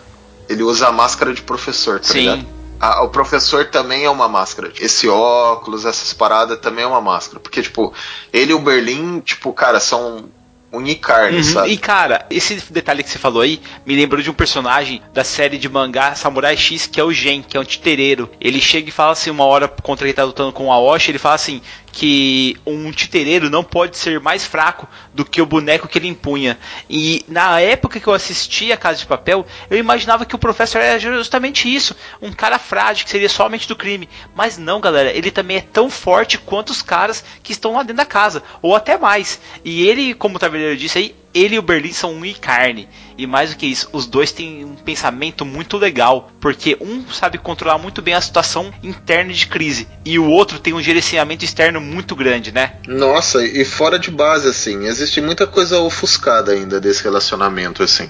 Ele 0.49 0.63
usa 0.63 0.89
a 0.89 0.93
máscara 0.93 1.33
de 1.33 1.43
professor, 1.43 2.01
tá 2.01 2.09
Sim. 2.09 2.21
ligado? 2.21 2.47
A- 2.81 3.03
o 3.03 3.09
professor 3.11 3.67
também 3.67 4.05
é 4.05 4.11
uma 4.11 4.29
máscara. 4.29 4.73
Esse 4.81 5.09
óculos, 5.09 5.85
essas 5.85 6.13
paradas 6.13 6.59
também 6.61 6.85
é 6.85 6.87
uma 6.87 7.01
máscara. 7.01 7.39
Porque, 7.41 7.61
tipo, 7.61 7.93
ele 8.33 8.53
e 8.53 8.55
o 8.55 8.59
Berlim, 8.61 9.21
tipo, 9.21 9.53
cara, 9.53 9.79
são 9.81 10.31
unicarne, 10.71 11.39
Uhum. 11.39 11.43
sabe? 11.43 11.71
E 11.71 11.79
cara, 11.79 12.27
esse 12.31 12.63
detalhe 12.73 13.03
que 13.03 13.09
você 13.11 13.19
falou 13.19 13.43
aí 13.43 13.61
me 13.87 13.97
lembrou 13.97 14.21
de 14.23 14.31
um 14.31 14.35
personagem 14.35 15.01
da 15.15 15.25
série 15.25 15.57
de 15.59 15.69
mangá 15.69 16.15
Samurai 16.15 16.57
X, 16.57 16.87
que 16.87 17.01
é 17.01 17.05
o 17.05 17.13
Gen, 17.13 17.43
que 17.43 17.57
é 17.57 17.61
um 17.61 17.65
titereiro. 17.65 18.31
Ele 18.41 18.61
chega 18.61 18.89
e 18.89 18.93
fala 18.93 19.13
assim, 19.13 19.31
uma 19.31 19.45
hora 19.45 19.67
contra 19.69 20.07
ele 20.07 20.13
tá 20.15 20.25
lutando 20.25 20.53
com 20.53 20.67
o 20.67 20.73
Aoshi, 20.73 21.11
ele 21.11 21.19
fala 21.19 21.35
assim 21.37 21.61
que 21.99 22.57
um 22.65 22.93
titereiro 22.93 23.51
não 23.51 23.65
pode 23.65 23.99
ser 23.99 24.21
mais 24.21 24.47
fraco 24.47 24.87
do 25.13 25.25
que 25.25 25.43
o 25.43 25.47
boneco 25.47 25.89
que 25.89 25.99
ele 25.99 26.07
empunha. 26.07 26.57
E 26.89 27.25
na 27.27 27.61
época 27.61 27.99
que 27.99 28.07
eu 28.07 28.13
assisti 28.15 28.71
a 28.71 28.77
Casa 28.77 29.01
de 29.01 29.07
Papel, 29.07 29.45
eu 29.69 29.77
imaginava 29.77 30.25
que 30.25 30.37
o 30.37 30.39
professor 30.39 30.81
era 30.81 30.97
justamente 31.01 31.75
isso, 31.75 31.97
um 32.23 32.31
cara 32.31 32.57
frágil 32.57 33.05
que 33.05 33.11
seria 33.11 33.29
somente 33.29 33.67
do 33.67 33.75
crime. 33.75 34.09
Mas 34.33 34.57
não, 34.57 34.81
galera, 34.81 35.11
ele 35.11 35.33
também 35.33 35.57
é 35.57 35.61
tão 35.61 35.91
forte 35.91 36.39
quanto 36.39 36.71
os 36.71 36.83
caras 36.83 37.25
que 37.43 37.51
estão 37.51 37.73
lá 37.73 37.83
dentro 37.83 37.97
da 37.97 38.07
casa, 38.07 38.45
ou 38.63 38.77
até 38.77 38.97
mais. 38.97 39.41
E 39.65 39.85
ele, 39.85 40.15
como 40.15 40.37
o 40.37 40.39
Taverneiro 40.39 40.77
disse 40.77 40.99
aí, 40.99 41.17
ele 41.35 41.57
e 41.57 41.59
o 41.59 41.63
Berlim 41.63 41.93
são 41.93 42.13
um 42.15 42.25
e 42.25 42.35
carne. 42.35 42.89
E 43.17 43.27
mais 43.27 43.51
do 43.51 43.57
que 43.57 43.67
isso, 43.67 43.89
os 43.93 44.07
dois 44.07 44.33
têm 44.33 44.65
um 44.65 44.75
pensamento 44.75 45.45
muito 45.45 45.77
legal, 45.77 46.31
porque 46.41 46.77
um 46.81 47.05
sabe 47.11 47.39
controlar 47.39 47.79
muito 47.79 48.01
bem 48.01 48.15
a 48.15 48.21
situação 48.21 48.73
interna 48.83 49.33
de 49.33 49.47
crise 49.47 49.89
e 50.05 50.19
o 50.19 50.29
outro 50.29 50.59
tem 50.59 50.73
um 50.73 50.83
gerenciamento 50.83 51.45
externo 51.45 51.81
muito 51.81 52.15
grande, 52.15 52.53
né? 52.53 52.75
Nossa, 52.87 53.45
e 53.45 53.65
fora 53.65 53.99
de 53.99 54.11
base, 54.11 54.49
assim, 54.49 54.87
existe 54.87 55.21
muita 55.21 55.47
coisa 55.47 55.79
ofuscada 55.81 56.53
ainda 56.53 56.81
desse 56.81 57.03
relacionamento, 57.03 57.83
assim. 57.83 58.09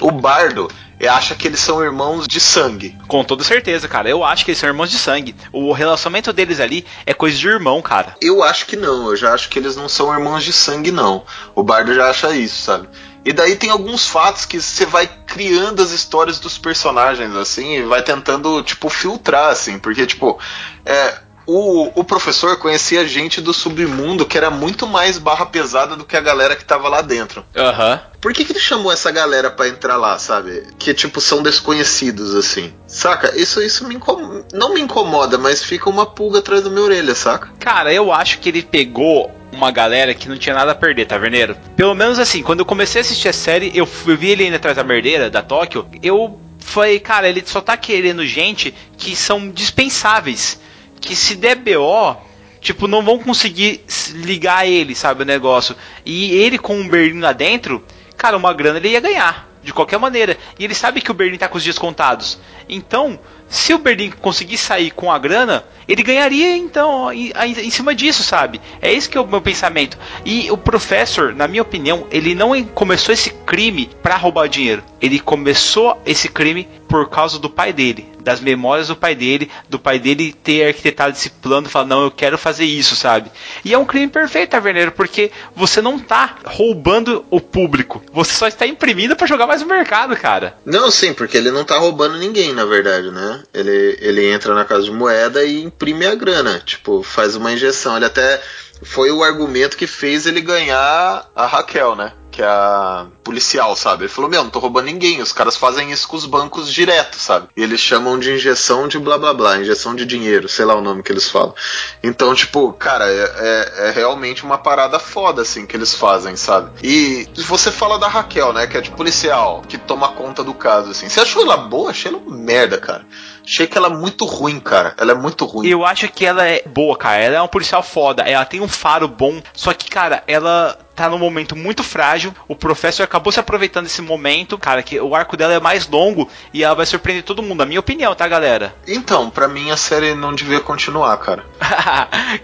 O 0.00 0.10
Bardo 0.10 0.68
eh, 1.00 1.08
acha 1.08 1.34
que 1.34 1.48
eles 1.48 1.60
são 1.60 1.82
irmãos 1.82 2.28
de 2.28 2.38
sangue. 2.38 2.96
Com 3.08 3.24
toda 3.24 3.42
certeza, 3.42 3.88
cara. 3.88 4.08
Eu 4.08 4.22
acho 4.22 4.44
que 4.44 4.50
eles 4.50 4.58
são 4.58 4.68
irmãos 4.68 4.90
de 4.90 4.98
sangue. 4.98 5.34
O 5.52 5.72
relacionamento 5.72 6.32
deles 6.32 6.60
ali 6.60 6.86
é 7.06 7.14
coisa 7.14 7.36
de 7.36 7.48
irmão, 7.48 7.80
cara. 7.80 8.14
Eu 8.20 8.42
acho 8.42 8.66
que 8.66 8.76
não, 8.76 9.08
eu 9.08 9.16
já 9.16 9.32
acho 9.32 9.48
que 9.48 9.58
eles 9.58 9.76
não 9.76 9.88
são 9.88 10.12
irmãos 10.12 10.44
de 10.44 10.52
sangue, 10.52 10.92
não. 10.92 11.24
O 11.54 11.62
Bardo 11.62 11.94
já 11.94 12.10
acha 12.10 12.34
isso, 12.36 12.62
sabe? 12.62 12.88
E 13.24 13.32
daí 13.32 13.54
tem 13.56 13.70
alguns 13.70 14.06
fatos 14.06 14.46
que 14.46 14.60
você 14.60 14.86
vai 14.86 15.06
criando 15.26 15.82
as 15.82 15.90
histórias 15.90 16.38
dos 16.38 16.56
personagens, 16.56 17.34
assim, 17.36 17.76
e 17.76 17.82
vai 17.82 18.02
tentando, 18.02 18.62
tipo, 18.62 18.88
filtrar, 18.88 19.50
assim, 19.50 19.78
porque, 19.78 20.06
tipo, 20.06 20.38
é. 20.84 21.18
O, 21.52 21.90
o 22.00 22.04
professor 22.04 22.56
conhecia 22.58 23.04
gente 23.08 23.40
do 23.40 23.52
submundo 23.52 24.24
que 24.24 24.38
era 24.38 24.50
muito 24.50 24.86
mais 24.86 25.18
barra 25.18 25.44
pesada 25.46 25.96
do 25.96 26.04
que 26.04 26.16
a 26.16 26.20
galera 26.20 26.54
que 26.54 26.64
tava 26.64 26.88
lá 26.88 27.00
dentro. 27.02 27.44
Aham. 27.56 28.00
Por 28.20 28.32
que, 28.32 28.44
que 28.44 28.52
ele 28.52 28.60
chamou 28.60 28.92
essa 28.92 29.10
galera 29.10 29.50
pra 29.50 29.66
entrar 29.66 29.96
lá, 29.96 30.16
sabe? 30.16 30.62
Que, 30.78 30.94
tipo, 30.94 31.20
são 31.20 31.42
desconhecidos, 31.42 32.36
assim. 32.36 32.72
Saca? 32.86 33.36
Isso, 33.36 33.60
isso 33.60 33.88
me 33.88 33.96
incom... 33.96 34.44
não 34.52 34.74
me 34.74 34.80
incomoda, 34.80 35.36
mas 35.38 35.64
fica 35.64 35.90
uma 35.90 36.06
pulga 36.06 36.38
atrás 36.38 36.62
da 36.62 36.70
minha 36.70 36.82
orelha, 36.84 37.14
saca? 37.16 37.48
Cara, 37.58 37.92
eu 37.92 38.12
acho 38.12 38.38
que 38.38 38.48
ele 38.48 38.62
pegou 38.62 39.30
uma 39.50 39.72
galera 39.72 40.14
que 40.14 40.28
não 40.28 40.38
tinha 40.38 40.54
nada 40.54 40.70
a 40.70 40.74
perder, 40.76 41.06
Taverneiro. 41.06 41.56
Pelo 41.74 41.94
menos 41.96 42.20
assim, 42.20 42.42
quando 42.44 42.60
eu 42.60 42.66
comecei 42.66 43.00
a 43.00 43.02
assistir 43.02 43.26
a 43.28 43.32
série, 43.32 43.72
eu, 43.74 43.86
fui- 43.86 44.12
eu 44.12 44.16
vi 44.18 44.28
ele 44.30 44.46
indo 44.46 44.54
atrás 44.54 44.76
da 44.76 44.84
merdeira, 44.84 45.28
da 45.28 45.42
Tóquio, 45.42 45.84
eu 46.00 46.38
falei, 46.60 47.00
cara, 47.00 47.28
ele 47.28 47.42
só 47.44 47.60
tá 47.60 47.76
querendo 47.76 48.24
gente 48.24 48.72
que 48.96 49.16
são 49.16 49.48
dispensáveis. 49.50 50.59
Que 51.00 51.16
se 51.16 51.34
der 51.34 51.56
BO, 51.56 52.16
tipo, 52.60 52.86
não 52.86 53.02
vão 53.02 53.18
conseguir 53.18 53.84
ligar 54.14 54.66
ele, 54.66 54.94
sabe, 54.94 55.22
o 55.22 55.26
negócio. 55.26 55.74
E 56.04 56.32
ele 56.32 56.58
com 56.58 56.80
o 56.80 56.88
Berlim 56.88 57.20
lá 57.20 57.32
dentro, 57.32 57.84
cara, 58.16 58.36
uma 58.36 58.52
grana 58.52 58.78
ele 58.78 58.90
ia 58.90 59.00
ganhar. 59.00 59.48
De 59.62 59.74
qualquer 59.74 59.98
maneira. 59.98 60.38
E 60.58 60.64
ele 60.64 60.74
sabe 60.74 61.02
que 61.02 61.10
o 61.10 61.14
Berlim 61.14 61.36
tá 61.36 61.46
com 61.46 61.58
os 61.58 61.62
dias 61.62 61.78
contados. 61.78 62.38
Então, 62.66 63.18
se 63.50 63.74
o 63.74 63.78
Berlim 63.78 64.10
conseguir 64.12 64.56
sair 64.56 64.90
com 64.92 65.10
a 65.12 65.18
grana, 65.18 65.64
ele 65.88 66.02
ganharia 66.04 66.56
então 66.56 67.12
em, 67.12 67.32
em- 67.44 67.70
cima 67.70 67.92
disso, 67.94 68.22
sabe? 68.22 68.60
É 68.80 68.92
esse 68.92 69.08
que 69.08 69.18
é 69.18 69.20
o 69.20 69.26
meu 69.26 69.42
pensamento. 69.42 69.98
E 70.24 70.48
o 70.50 70.56
professor, 70.56 71.34
na 71.34 71.48
minha 71.48 71.62
opinião, 71.62 72.06
ele 72.12 72.32
não 72.34 72.62
começou 72.64 73.12
esse 73.12 73.30
crime 73.30 73.90
pra 74.00 74.16
roubar 74.16 74.48
dinheiro. 74.48 74.84
Ele 75.00 75.18
começou 75.18 76.00
esse 76.06 76.28
crime 76.28 76.68
por 76.88 77.08
causa 77.08 77.38
do 77.38 77.48
pai 77.50 77.72
dele, 77.72 78.06
das 78.20 78.40
memórias 78.40 78.88
do 78.88 78.96
pai 78.96 79.14
dele, 79.14 79.50
do 79.68 79.78
pai 79.78 79.98
dele 79.98 80.32
ter 80.32 80.66
arquitetado 80.68 81.12
esse 81.16 81.30
plano 81.30 81.68
falar, 81.68 81.86
não, 81.86 82.02
eu 82.04 82.10
quero 82.10 82.36
fazer 82.36 82.64
isso, 82.64 82.94
sabe? 82.96 83.30
E 83.64 83.72
é 83.72 83.78
um 83.78 83.84
crime 83.84 84.08
perfeito, 84.08 84.50
Taverneiro, 84.50 84.92
porque 84.92 85.30
você 85.56 85.80
não 85.80 85.98
tá 85.98 86.36
roubando 86.44 87.24
o 87.30 87.40
público, 87.40 88.02
você 88.12 88.32
só 88.32 88.46
está 88.48 88.66
imprimindo 88.66 89.16
pra 89.16 89.26
jogar 89.26 89.46
mais 89.46 89.62
no 89.62 89.68
mercado, 89.68 90.16
cara. 90.16 90.56
Não, 90.66 90.90
sim, 90.90 91.12
porque 91.14 91.36
ele 91.36 91.50
não 91.50 91.64
tá 91.64 91.78
roubando 91.78 92.18
ninguém, 92.18 92.52
na 92.52 92.64
verdade, 92.64 93.10
né? 93.10 93.39
Ele, 93.52 93.98
ele 94.00 94.30
entra 94.32 94.54
na 94.54 94.64
casa 94.64 94.84
de 94.84 94.90
moeda 94.90 95.44
e 95.44 95.62
imprime 95.62 96.06
a 96.06 96.14
grana. 96.14 96.60
Tipo, 96.64 97.02
faz 97.02 97.36
uma 97.36 97.52
injeção. 97.52 97.96
Ele 97.96 98.06
até. 98.06 98.40
Foi 98.82 99.10
o 99.10 99.22
argumento 99.22 99.76
que 99.76 99.86
fez 99.86 100.24
ele 100.24 100.40
ganhar 100.40 101.30
a 101.36 101.46
Raquel, 101.46 101.94
né? 101.94 102.12
Que 102.30 102.40
é 102.40 102.46
a 102.46 103.08
policial, 103.22 103.76
sabe? 103.76 104.04
Ele 104.04 104.08
falou: 104.12 104.30
Meu, 104.30 104.42
não 104.42 104.48
tô 104.50 104.58
roubando 104.58 104.86
ninguém. 104.86 105.20
Os 105.20 105.32
caras 105.32 105.54
fazem 105.56 105.90
isso 105.92 106.08
com 106.08 106.16
os 106.16 106.24
bancos 106.24 106.72
direto, 106.72 107.16
sabe? 107.16 107.48
E 107.54 107.62
eles 107.62 107.78
chamam 107.80 108.18
de 108.18 108.32
injeção 108.32 108.88
de 108.88 108.98
blá 108.98 109.18
blá 109.18 109.34
blá, 109.34 109.58
injeção 109.58 109.94
de 109.94 110.06
dinheiro, 110.06 110.48
sei 110.48 110.64
lá 110.64 110.74
o 110.76 110.80
nome 110.80 111.02
que 111.02 111.12
eles 111.12 111.28
falam. 111.28 111.54
Então, 112.02 112.34
tipo, 112.34 112.72
cara, 112.72 113.04
é, 113.06 113.20
é- 113.36 113.88
é 113.88 113.90
realmente 113.90 114.44
uma 114.44 114.56
parada 114.56 114.98
foda, 114.98 115.42
assim, 115.42 115.66
que 115.66 115.76
eles 115.76 115.92
fazem, 115.92 116.34
sabe? 116.36 116.70
E 116.82 117.28
você 117.42 117.70
fala 117.70 117.98
da 117.98 118.08
Raquel, 118.08 118.52
né? 118.54 118.66
Que 118.66 118.78
é 118.78 118.80
de 118.80 118.90
policial, 118.92 119.62
que 119.68 119.76
toma 119.76 120.08
conta 120.12 120.42
do 120.42 120.54
caso, 120.54 120.92
assim. 120.92 121.08
Você 121.08 121.20
achou 121.20 121.42
ela 121.42 121.56
boa? 121.58 121.90
Achei 121.90 122.10
ela 122.10 122.22
merda, 122.26 122.78
cara. 122.78 123.04
Achei 123.44 123.66
que 123.66 123.76
ela 123.76 123.88
é 123.88 123.96
muito 123.96 124.24
ruim, 124.24 124.60
cara. 124.60 124.94
Ela 124.98 125.12
é 125.12 125.14
muito 125.14 125.44
ruim. 125.44 125.68
Eu 125.68 125.84
acho 125.84 126.08
que 126.08 126.24
ela 126.24 126.46
é 126.46 126.62
boa, 126.66 126.96
cara. 126.96 127.22
Ela 127.22 127.36
é 127.36 127.42
um 127.42 127.48
policial 127.48 127.82
foda. 127.82 128.22
Ela 128.22 128.44
tem 128.44 128.60
um 128.60 128.68
faro 128.68 129.08
bom. 129.08 129.40
Só 129.52 129.72
que, 129.72 129.88
cara, 129.88 130.22
ela 130.26 130.78
tá 131.00 131.08
num 131.08 131.18
momento 131.18 131.56
muito 131.56 131.82
frágil. 131.82 132.34
O 132.48 132.54
professor 132.54 133.02
acabou 133.02 133.32
se 133.32 133.40
aproveitando 133.40 133.84
desse 133.84 134.02
momento. 134.02 134.58
Cara, 134.58 134.82
que 134.82 135.00
o 135.00 135.14
arco 135.14 135.36
dela 135.36 135.54
é 135.54 135.60
mais 135.60 135.88
longo 135.88 136.28
e 136.52 136.62
ela 136.62 136.74
vai 136.74 136.86
surpreender 136.86 137.24
todo 137.24 137.42
mundo. 137.42 137.58
Na 137.58 137.66
minha 137.66 137.80
opinião, 137.80 138.14
tá, 138.14 138.26
galera? 138.28 138.74
Então, 139.00 139.30
pra 139.30 139.48
mim 139.48 139.70
a 139.70 139.76
série 139.76 140.14
não 140.14 140.34
devia 140.34 140.60
continuar, 140.60 141.16
cara. 141.18 141.44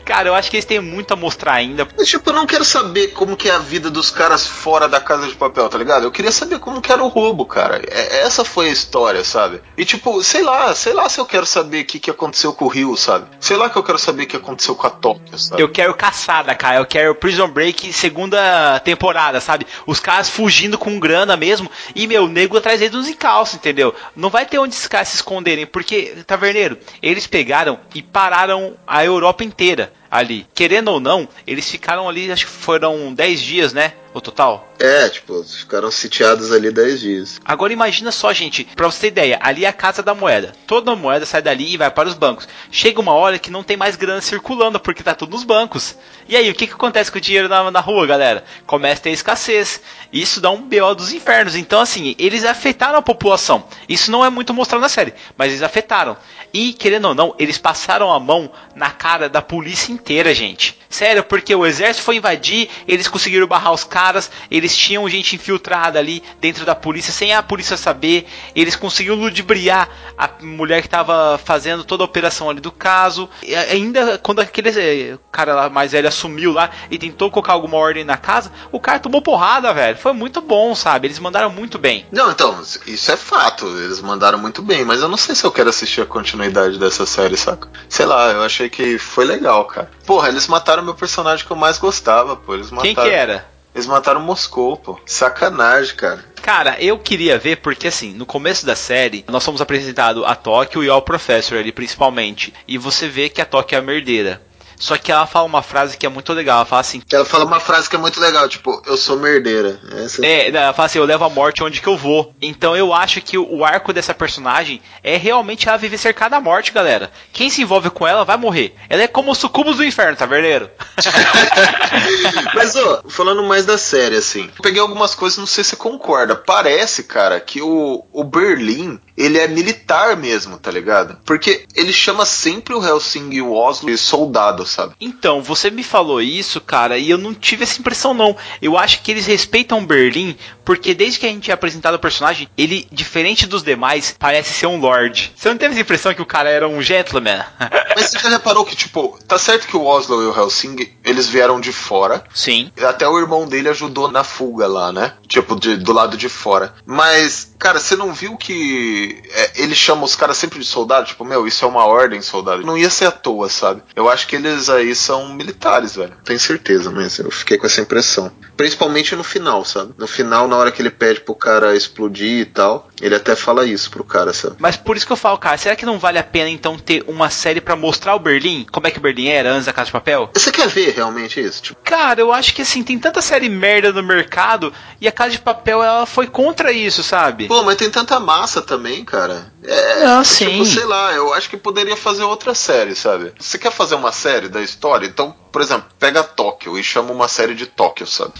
cara, 0.04 0.28
eu 0.28 0.34
acho 0.34 0.50
que 0.50 0.56
eles 0.56 0.64
têm 0.64 0.80
muito 0.80 1.12
a 1.12 1.16
mostrar 1.16 1.52
ainda. 1.54 1.86
Mas, 1.96 2.08
tipo, 2.08 2.30
eu 2.30 2.34
não 2.34 2.46
quero 2.46 2.64
saber 2.64 3.08
como 3.08 3.36
que 3.36 3.48
é 3.48 3.52
a 3.54 3.58
vida 3.58 3.90
dos 3.90 4.10
caras 4.10 4.46
fora 4.46 4.88
da 4.88 5.00
casa 5.00 5.26
de 5.26 5.34
papel, 5.34 5.68
tá 5.68 5.76
ligado? 5.76 6.04
Eu 6.04 6.10
queria 6.10 6.32
saber 6.32 6.58
como 6.58 6.80
que 6.80 6.90
era 6.90 7.02
o 7.02 7.08
roubo, 7.08 7.44
cara. 7.44 7.82
É- 7.88 8.22
essa 8.22 8.44
foi 8.44 8.68
a 8.68 8.72
história, 8.72 9.22
sabe? 9.24 9.60
E, 9.76 9.84
tipo, 9.84 10.22
sei 10.22 10.42
lá, 10.42 10.74
sei 10.74 10.92
lá 10.92 11.08
se 11.08 11.20
eu 11.20 11.26
quero 11.26 11.44
saber 11.46 11.82
o 11.82 11.84
que, 11.86 11.98
que 11.98 12.10
aconteceu 12.10 12.52
com 12.52 12.64
o 12.64 12.68
Rio, 12.68 12.96
sabe? 12.96 13.26
Sei 13.38 13.56
lá 13.56 13.68
que 13.68 13.76
eu 13.76 13.82
quero 13.82 13.98
saber 13.98 14.22
o 14.24 14.26
que 14.26 14.36
aconteceu 14.36 14.74
com 14.74 14.86
a 14.86 14.90
Tóquio, 14.90 15.38
sabe? 15.38 15.60
Eu 15.62 15.68
quero 15.68 15.94
caçada, 15.94 16.54
cara. 16.54 16.78
Eu 16.78 16.86
quero 16.86 17.14
Prison 17.14 17.48
Break 17.48 17.92
segunda 17.92 18.38
temporada, 18.84 19.40
sabe? 19.40 19.66
Os 19.86 20.00
caras 20.00 20.28
fugindo 20.28 20.78
com 20.78 20.98
grana 20.98 21.36
mesmo. 21.36 21.70
E, 21.94 22.06
meu, 22.06 22.24
o 22.24 22.28
nego 22.28 22.56
atrás 22.56 22.80
deles 22.80 22.94
nos 22.94 23.08
encalços, 23.08 23.56
entendeu? 23.56 23.94
Não 24.14 24.30
vai 24.30 24.46
ter 24.46 24.58
onde 24.58 24.74
esses 24.74 24.86
caras 24.86 25.08
se 25.08 25.16
esconderem. 25.16 25.66
Porque, 25.66 26.16
taverneiro, 26.26 26.78
eles 27.02 27.26
pegaram 27.26 27.78
e 27.94 28.02
pararam 28.02 28.76
a 28.86 29.04
Europa 29.04 29.44
inteira 29.44 29.92
ali. 30.10 30.46
Querendo 30.54 30.88
ou 30.88 31.00
não, 31.00 31.28
eles 31.46 31.70
ficaram 31.70 32.08
ali, 32.08 32.30
acho 32.30 32.46
que 32.46 32.52
foram 32.52 33.12
10 33.12 33.40
dias, 33.40 33.72
né? 33.72 33.92
O 34.14 34.20
total. 34.20 34.72
É, 34.78 35.10
tipo, 35.10 35.44
ficaram 35.44 35.90
sitiados 35.90 36.50
ali 36.50 36.70
10 36.70 37.00
dias. 37.00 37.40
Agora 37.44 37.72
imagina 37.72 38.10
só, 38.10 38.32
gente, 38.32 38.64
pra 38.74 38.86
você 38.86 39.00
ter 39.00 39.06
ideia, 39.08 39.38
ali 39.42 39.66
é 39.66 39.68
a 39.68 39.74
casa 39.74 40.02
da 40.02 40.14
moeda. 40.14 40.54
Toda 40.66 40.96
moeda 40.96 41.26
sai 41.26 41.42
dali 41.42 41.74
e 41.74 41.76
vai 41.76 41.90
para 41.90 42.08
os 42.08 42.14
bancos. 42.14 42.48
Chega 42.70 42.98
uma 42.98 43.12
hora 43.12 43.38
que 43.38 43.50
não 43.50 43.62
tem 43.62 43.76
mais 43.76 43.94
grana 43.94 44.22
circulando, 44.22 44.80
porque 44.80 45.02
tá 45.02 45.14
tudo 45.14 45.32
nos 45.32 45.44
bancos. 45.44 45.96
E 46.28 46.34
aí, 46.34 46.50
o 46.50 46.54
que, 46.54 46.66
que 46.66 46.72
acontece 46.72 47.12
com 47.12 47.18
o 47.18 47.20
dinheiro 47.20 47.48
na, 47.48 47.70
na 47.70 47.80
rua, 47.80 48.06
galera? 48.06 48.42
Começa 48.66 49.00
a 49.00 49.04
ter 49.04 49.10
escassez. 49.10 49.82
Isso 50.10 50.40
dá 50.40 50.50
um 50.50 50.62
BO 50.62 50.94
dos 50.94 51.12
infernos. 51.12 51.54
Então, 51.54 51.80
assim, 51.80 52.14
eles 52.18 52.44
afetaram 52.44 52.98
a 52.98 53.02
população. 53.02 53.64
Isso 53.86 54.10
não 54.10 54.24
é 54.24 54.30
muito 54.30 54.54
mostrado 54.54 54.80
na 54.80 54.88
série, 54.88 55.12
mas 55.36 55.50
eles 55.50 55.62
afetaram. 55.62 56.16
E, 56.54 56.72
querendo 56.72 57.08
ou 57.08 57.14
não, 57.14 57.34
eles 57.38 57.58
passaram 57.58 58.10
a 58.10 58.18
mão 58.18 58.50
na 58.74 58.90
cara 58.90 59.28
da 59.28 59.42
polícia 59.42 59.92
inteira, 59.96 60.34
gente. 60.34 60.78
Sério, 60.88 61.24
porque 61.24 61.54
o 61.54 61.66
exército 61.66 62.04
foi 62.04 62.16
invadir, 62.16 62.68
eles 62.86 63.08
conseguiram 63.08 63.46
barrar 63.46 63.72
os 63.72 63.84
caras, 63.84 64.30
eles 64.50 64.76
tinham 64.76 65.08
gente 65.08 65.34
infiltrada 65.34 65.98
ali 65.98 66.22
dentro 66.40 66.64
da 66.64 66.74
polícia 66.74 67.12
sem 67.12 67.34
a 67.34 67.42
polícia 67.42 67.76
saber, 67.76 68.26
eles 68.54 68.76
conseguiram 68.76 69.16
ludibriar 69.16 69.88
a 70.16 70.30
mulher 70.40 70.82
que 70.82 70.88
tava 70.88 71.38
fazendo 71.44 71.84
toda 71.84 72.04
a 72.04 72.06
operação 72.06 72.48
ali 72.48 72.60
do 72.60 72.70
caso. 72.70 73.28
E 73.42 73.54
ainda 73.54 74.18
quando 74.18 74.40
aquele 74.40 74.70
eh, 74.70 75.18
cara 75.32 75.54
lá 75.54 75.68
mais 75.68 75.92
velho 75.92 76.08
assumiu 76.08 76.52
lá 76.52 76.70
e 76.90 76.98
tentou 76.98 77.30
colocar 77.30 77.52
alguma 77.52 77.76
ordem 77.76 78.04
na 78.04 78.16
casa, 78.16 78.52
o 78.70 78.80
cara 78.80 78.98
tomou 78.98 79.20
porrada, 79.20 79.72
velho. 79.74 79.98
Foi 79.98 80.12
muito 80.12 80.40
bom, 80.40 80.74
sabe? 80.74 81.08
Eles 81.08 81.18
mandaram 81.18 81.50
muito 81.50 81.78
bem. 81.78 82.06
Não, 82.12 82.30
então, 82.30 82.62
isso 82.86 83.12
é 83.12 83.16
fato. 83.16 83.66
Eles 83.78 84.00
mandaram 84.00 84.38
muito 84.38 84.62
bem, 84.62 84.84
mas 84.84 85.00
eu 85.00 85.08
não 85.08 85.16
sei 85.16 85.34
se 85.34 85.44
eu 85.44 85.52
quero 85.52 85.68
assistir 85.68 86.00
a 86.00 86.06
continuidade 86.06 86.78
dessa 86.78 87.04
série, 87.04 87.36
saca? 87.36 87.68
Sei 87.88 88.06
lá, 88.06 88.30
eu 88.30 88.42
achei 88.42 88.70
que 88.70 88.98
foi 88.98 89.24
legal, 89.24 89.64
cara. 89.64 89.85
Porra, 90.04 90.28
eles 90.28 90.46
mataram 90.46 90.82
meu 90.82 90.94
personagem 90.94 91.44
que 91.44 91.50
eu 91.50 91.56
mais 91.56 91.78
gostava, 91.78 92.36
pô. 92.36 92.54
Eles 92.54 92.70
mataram... 92.70 92.94
Quem 92.94 93.04
que 93.04 93.10
era? 93.10 93.46
Eles 93.74 93.86
mataram 93.86 94.20
Moscou, 94.20 94.76
pô. 94.76 94.98
Sacanagem, 95.04 95.94
cara. 95.96 96.24
Cara, 96.40 96.76
eu 96.80 96.98
queria 96.98 97.38
ver 97.38 97.56
porque 97.56 97.88
assim, 97.88 98.14
no 98.14 98.24
começo 98.24 98.64
da 98.64 98.74
série, 98.74 99.24
nós 99.28 99.44
fomos 99.44 99.60
apresentados 99.60 100.24
a 100.24 100.34
Tóquio 100.34 100.82
e 100.82 100.88
ao 100.88 101.02
Professor 101.02 101.58
ali 101.58 101.72
principalmente. 101.72 102.54
E 102.66 102.78
você 102.78 103.06
vê 103.06 103.28
que 103.28 103.40
a 103.40 103.44
Tóquio 103.44 103.76
é 103.76 103.78
a 103.78 103.82
merdeira. 103.82 104.40
Só 104.76 104.96
que 104.96 105.10
ela 105.10 105.26
fala 105.26 105.46
uma 105.46 105.62
frase 105.62 105.96
que 105.96 106.06
é 106.06 106.08
muito 106.08 106.32
legal. 106.32 106.58
Ela 106.58 106.66
fala 106.66 106.80
assim: 106.80 107.02
Ela 107.12 107.24
fala 107.24 107.44
uma 107.44 107.60
frase 107.60 107.88
que 107.88 107.96
é 107.96 107.98
muito 107.98 108.20
legal, 108.20 108.48
tipo, 108.48 108.82
eu 108.86 108.96
sou 108.96 109.18
merdeira. 109.18 109.80
Essa... 110.04 110.24
É, 110.24 110.48
ela 110.48 110.72
fala 110.72 110.86
assim: 110.86 110.98
eu 110.98 111.04
levo 111.04 111.24
a 111.24 111.30
morte 111.30 111.62
onde 111.62 111.80
que 111.80 111.88
eu 111.88 111.96
vou. 111.96 112.34
Então 112.40 112.76
eu 112.76 112.92
acho 112.92 113.20
que 113.20 113.38
o 113.38 113.64
arco 113.64 113.92
dessa 113.92 114.14
personagem 114.14 114.80
é 115.02 115.16
realmente 115.16 115.68
ela 115.68 115.76
viver 115.76 115.98
cercada 115.98 116.36
da 116.36 116.40
morte, 116.40 116.72
galera. 116.72 117.10
Quem 117.32 117.50
se 117.50 117.62
envolve 117.62 117.90
com 117.90 118.06
ela 118.06 118.24
vai 118.24 118.36
morrer. 118.36 118.74
Ela 118.88 119.02
é 119.02 119.08
como 119.08 119.32
o 119.32 119.34
sucubus 119.34 119.76
do 119.76 119.84
inferno, 119.84 120.16
tá 120.16 120.26
verdadeiro? 120.26 120.70
Mas, 122.54 122.76
ó, 122.76 123.02
falando 123.08 123.42
mais 123.42 123.64
da 123.64 123.78
série, 123.78 124.16
assim, 124.16 124.50
peguei 124.62 124.80
algumas 124.80 125.14
coisas, 125.14 125.38
não 125.38 125.46
sei 125.46 125.64
se 125.64 125.70
você 125.70 125.76
concorda. 125.76 126.34
Parece, 126.34 127.04
cara, 127.04 127.40
que 127.40 127.62
o, 127.62 128.04
o 128.12 128.24
Berlim, 128.24 129.00
ele 129.16 129.38
é 129.38 129.48
militar 129.48 130.16
mesmo, 130.16 130.58
tá 130.58 130.70
ligado? 130.70 131.18
Porque 131.24 131.64
ele 131.74 131.92
chama 131.92 132.24
sempre 132.26 132.74
o 132.74 132.84
Helsing 132.84 133.30
e 133.32 133.42
o 133.42 133.52
Oslo 133.52 133.88
de 133.88 133.98
soldado, 133.98 134.65
sabe? 134.66 134.94
Então, 135.00 135.42
você 135.42 135.70
me 135.70 135.82
falou 135.82 136.20
isso, 136.20 136.60
cara, 136.60 136.98
e 136.98 137.08
eu 137.08 137.18
não 137.18 137.34
tive 137.34 137.62
essa 137.62 137.80
impressão, 137.80 138.12
não. 138.12 138.36
Eu 138.60 138.76
acho 138.76 139.02
que 139.02 139.10
eles 139.10 139.26
respeitam 139.26 139.84
Berlim, 139.84 140.36
porque 140.64 140.94
desde 140.94 141.18
que 141.18 141.26
a 141.26 141.28
gente 141.28 141.50
é 141.50 141.54
apresentado 141.54 141.94
o 141.94 141.98
personagem, 141.98 142.48
ele, 142.56 142.86
diferente 142.90 143.46
dos 143.46 143.62
demais, 143.62 144.14
parece 144.18 144.52
ser 144.52 144.66
um 144.66 144.78
lord. 144.78 145.32
Você 145.36 145.48
não 145.48 145.56
teve 145.56 145.72
essa 145.72 145.82
impressão 145.82 146.14
que 146.14 146.22
o 146.22 146.26
cara 146.26 146.50
era 146.50 146.68
um 146.68 146.82
gentleman? 146.82 147.44
Mas 147.94 148.10
você 148.10 148.18
já 148.18 148.28
reparou 148.28 148.64
que, 148.64 148.76
tipo, 148.76 149.18
tá 149.26 149.38
certo 149.38 149.66
que 149.66 149.76
o 149.76 149.84
Oslo 149.84 150.22
e 150.22 150.26
o 150.26 150.36
Helsing, 150.36 150.76
eles 151.04 151.28
vieram 151.28 151.60
de 151.60 151.72
fora. 151.72 152.24
Sim. 152.34 152.70
Até 152.82 153.08
o 153.08 153.18
irmão 153.18 153.46
dele 153.46 153.68
ajudou 153.68 154.10
na 154.10 154.24
fuga 154.24 154.66
lá, 154.66 154.92
né? 154.92 155.14
Tipo, 155.26 155.58
de, 155.58 155.76
do 155.76 155.92
lado 155.92 156.16
de 156.16 156.28
fora. 156.28 156.74
Mas, 156.84 157.54
cara, 157.58 157.78
você 157.78 157.96
não 157.96 158.12
viu 158.12 158.36
que 158.36 159.22
é, 159.30 159.62
ele 159.62 159.74
chama 159.74 160.04
os 160.04 160.16
caras 160.16 160.36
sempre 160.36 160.58
de 160.58 160.64
soldado? 160.64 161.06
Tipo, 161.06 161.24
meu, 161.24 161.46
isso 161.46 161.64
é 161.64 161.68
uma 161.68 161.86
ordem, 161.86 162.20
soldado. 162.20 162.66
Não 162.66 162.76
ia 162.76 162.90
ser 162.90 163.06
à 163.06 163.10
toa, 163.10 163.48
sabe? 163.48 163.82
Eu 163.94 164.08
acho 164.08 164.26
que 164.26 164.36
eles 164.36 164.55
aí 164.70 164.94
são 164.94 165.28
militares, 165.34 165.96
velho. 165.96 166.14
Tenho 166.24 166.38
certeza, 166.40 166.90
mas 166.90 167.18
eu 167.18 167.30
fiquei 167.30 167.56
com 167.58 167.66
essa 167.66 167.80
impressão. 167.80 168.30
Principalmente 168.56 169.14
no 169.14 169.22
final, 169.24 169.64
sabe? 169.64 169.92
No 169.98 170.06
final, 170.06 170.48
na 170.48 170.56
hora 170.56 170.70
que 170.72 170.80
ele 170.80 170.90
pede 170.90 171.20
pro 171.20 171.34
cara 171.34 171.74
explodir 171.76 172.40
e 172.40 172.44
tal, 172.44 172.88
ele 173.00 173.14
até 173.14 173.36
fala 173.36 173.64
isso 173.66 173.90
pro 173.90 174.02
cara, 174.04 174.32
sabe? 174.32 174.56
Mas 174.58 174.76
por 174.76 174.96
isso 174.96 175.06
que 175.06 175.12
eu 175.12 175.16
falo, 175.16 175.36
cara, 175.38 175.58
será 175.58 175.76
que 175.76 175.84
não 175.84 175.98
vale 175.98 176.18
a 176.18 176.24
pena 176.24 176.48
então 176.48 176.78
ter 176.78 177.04
uma 177.06 177.28
série 177.28 177.60
para 177.60 177.76
mostrar 177.76 178.14
o 178.14 178.18
Berlim? 178.18 178.66
Como 178.72 178.86
é 178.86 178.90
que 178.90 178.98
o 178.98 179.00
Berlim 179.02 179.28
era 179.28 179.52
antes 179.52 179.66
da 179.66 179.72
Casa 179.72 179.86
de 179.86 179.92
Papel? 179.92 180.30
Você 180.32 180.50
quer 180.50 180.68
ver 180.68 180.94
realmente 180.94 181.40
isso? 181.40 181.62
Tipo... 181.62 181.80
Cara, 181.84 182.20
eu 182.20 182.32
acho 182.32 182.54
que 182.54 182.62
assim, 182.62 182.82
tem 182.82 182.98
tanta 182.98 183.20
série 183.20 183.48
merda 183.48 183.92
no 183.92 184.02
mercado 184.02 184.72
e 185.00 185.06
a 185.06 185.12
Casa 185.12 185.32
de 185.32 185.38
Papel 185.38 185.82
ela 185.82 186.06
foi 186.06 186.26
contra 186.26 186.72
isso, 186.72 187.02
sabe? 187.02 187.46
Pô, 187.48 187.62
mas 187.62 187.76
tem 187.76 187.90
tanta 187.90 188.18
massa 188.18 188.62
também, 188.62 189.04
cara. 189.04 189.52
É, 189.62 190.04
Não, 190.04 190.22
tipo, 190.22 190.34
sim. 190.34 190.64
sei 190.64 190.84
lá, 190.84 191.12
eu 191.12 191.34
acho 191.34 191.50
que 191.50 191.56
poderia 191.56 191.96
fazer 191.96 192.22
outra 192.22 192.54
série, 192.54 192.94
sabe? 192.94 193.32
Você 193.38 193.58
quer 193.58 193.72
fazer 193.72 193.94
uma 193.96 194.12
série 194.46 194.48
da 194.48 194.62
história? 194.62 195.06
Então, 195.06 195.34
por 195.52 195.60
exemplo, 195.60 195.86
pega 195.98 196.22
Tóquio 196.22 196.78
e 196.78 196.84
chama 196.84 197.12
uma 197.12 197.28
série 197.28 197.54
de 197.54 197.66
Tóquio, 197.66 198.06
sabe? 198.06 198.32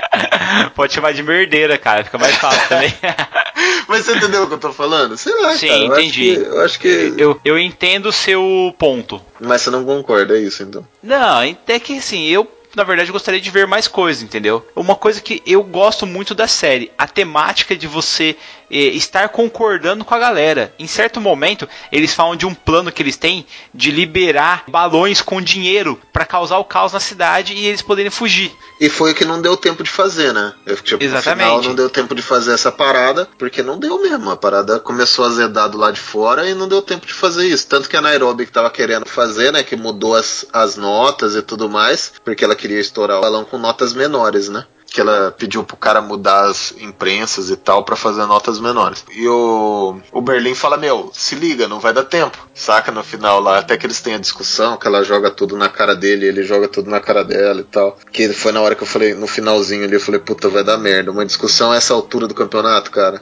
Pode 0.74 0.92
chamar 0.92 1.12
de 1.12 1.22
merdeira, 1.22 1.78
cara, 1.78 2.04
fica 2.04 2.18
mais 2.18 2.34
fácil 2.36 2.68
também. 2.68 2.92
Mas 3.86 4.04
você 4.04 4.16
entendeu 4.16 4.44
o 4.44 4.46
que 4.46 4.54
eu 4.54 4.58
tô 4.58 4.72
falando? 4.72 5.16
Sei 5.16 5.34
lá, 5.40 5.52
Sim, 5.52 5.68
cara. 5.68 5.80
eu 5.80 5.86
entendi. 5.86 6.30
Acho 6.32 6.40
que, 6.40 6.46
eu 6.46 6.60
acho 6.60 6.80
que. 6.80 7.14
eu, 7.18 7.40
eu 7.44 7.58
entendo 7.58 8.06
o 8.06 8.12
seu 8.12 8.74
ponto. 8.78 9.20
Mas 9.40 9.62
você 9.62 9.70
não 9.70 9.84
concorda, 9.84 10.36
é 10.36 10.40
isso 10.40 10.62
então? 10.62 10.86
Não, 11.02 11.40
até 11.40 11.78
que 11.78 11.98
assim, 11.98 12.24
eu 12.26 12.48
na 12.74 12.82
verdade 12.82 13.12
gostaria 13.12 13.40
de 13.40 13.50
ver 13.50 13.66
mais 13.66 13.86
coisas, 13.86 14.22
entendeu? 14.22 14.66
Uma 14.74 14.96
coisa 14.96 15.20
que 15.20 15.42
eu 15.46 15.62
gosto 15.62 16.06
muito 16.06 16.34
da 16.34 16.48
série, 16.48 16.90
a 16.98 17.06
temática 17.06 17.76
de 17.76 17.86
você 17.86 18.36
estar 18.70 19.28
concordando 19.28 20.04
com 20.04 20.14
a 20.14 20.18
galera. 20.18 20.74
Em 20.78 20.86
certo 20.86 21.20
momento, 21.20 21.68
eles 21.90 22.14
falam 22.14 22.36
de 22.36 22.46
um 22.46 22.54
plano 22.54 22.90
que 22.90 23.02
eles 23.02 23.16
têm 23.16 23.46
de 23.72 23.90
liberar 23.90 24.64
balões 24.68 25.20
com 25.20 25.40
dinheiro 25.40 26.00
para 26.12 26.24
causar 26.24 26.58
o 26.58 26.64
caos 26.64 26.92
na 26.92 27.00
cidade 27.00 27.54
e 27.54 27.66
eles 27.66 27.82
poderem 27.82 28.10
fugir. 28.10 28.52
E 28.80 28.88
foi 28.88 29.12
o 29.12 29.14
que 29.14 29.24
não 29.24 29.40
deu 29.40 29.56
tempo 29.56 29.82
de 29.82 29.90
fazer, 29.90 30.32
né? 30.32 30.52
Eu, 30.66 30.76
tipo, 30.76 31.02
Exatamente. 31.02 31.46
No 31.46 31.52
final 31.52 31.62
não 31.62 31.74
deu 31.74 31.90
tempo 31.90 32.14
de 32.14 32.22
fazer 32.22 32.52
essa 32.52 32.72
parada, 32.72 33.28
porque 33.38 33.62
não 33.62 33.78
deu 33.78 34.00
mesmo. 34.00 34.30
A 34.30 34.36
parada 34.36 34.80
começou 34.80 35.24
a 35.24 35.28
azedar 35.28 35.68
do 35.68 35.78
lado 35.78 35.94
de 35.94 36.00
fora 36.00 36.48
e 36.48 36.54
não 36.54 36.68
deu 36.68 36.82
tempo 36.82 37.06
de 37.06 37.14
fazer 37.14 37.46
isso. 37.46 37.66
Tanto 37.66 37.88
que 37.88 37.96
a 37.96 38.00
Nairobi 38.00 38.46
que 38.46 38.52
tava 38.52 38.70
querendo 38.70 39.06
fazer, 39.06 39.52
né? 39.52 39.62
Que 39.62 39.76
mudou 39.76 40.14
as, 40.16 40.46
as 40.52 40.76
notas 40.76 41.34
e 41.36 41.42
tudo 41.42 41.68
mais, 41.68 42.12
porque 42.24 42.44
ela 42.44 42.56
queria 42.56 42.80
estourar 42.80 43.18
o 43.18 43.22
balão 43.22 43.44
com 43.44 43.58
notas 43.58 43.92
menores, 43.92 44.48
né? 44.48 44.66
Que 44.94 45.00
ela 45.00 45.34
pediu 45.36 45.64
pro 45.64 45.76
cara 45.76 46.00
mudar 46.00 46.44
as 46.44 46.72
imprensas 46.78 47.50
e 47.50 47.56
tal 47.56 47.82
para 47.82 47.96
fazer 47.96 48.24
notas 48.26 48.60
menores. 48.60 49.04
E 49.10 49.26
o, 49.26 49.98
o 50.12 50.20
Berlim 50.20 50.54
fala: 50.54 50.76
Meu, 50.76 51.10
se 51.12 51.34
liga, 51.34 51.66
não 51.66 51.80
vai 51.80 51.92
dar 51.92 52.04
tempo. 52.04 52.38
Saca 52.54 52.92
no 52.92 53.02
final 53.02 53.40
lá, 53.40 53.58
até 53.58 53.76
que 53.76 53.84
eles 53.84 54.00
têm 54.00 54.14
a 54.14 54.18
discussão, 54.18 54.76
que 54.76 54.86
ela 54.86 55.02
joga 55.02 55.32
tudo 55.32 55.56
na 55.56 55.68
cara 55.68 55.96
dele, 55.96 56.28
ele 56.28 56.44
joga 56.44 56.68
tudo 56.68 56.88
na 56.88 57.00
cara 57.00 57.24
dela 57.24 57.60
e 57.60 57.64
tal. 57.64 57.98
Que 58.12 58.32
foi 58.32 58.52
na 58.52 58.60
hora 58.60 58.76
que 58.76 58.84
eu 58.84 58.86
falei, 58.86 59.14
no 59.14 59.26
finalzinho 59.26 59.82
ali, 59.82 59.94
eu 59.94 60.00
falei: 60.00 60.20
Puta, 60.20 60.48
vai 60.48 60.62
dar 60.62 60.78
merda. 60.78 61.10
Uma 61.10 61.26
discussão 61.26 61.72
a 61.72 61.76
essa 61.76 61.92
altura 61.92 62.28
do 62.28 62.34
campeonato, 62.34 62.92
cara. 62.92 63.20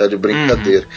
Tá 0.00 0.06
de 0.06 0.16
brincadeira. 0.16 0.88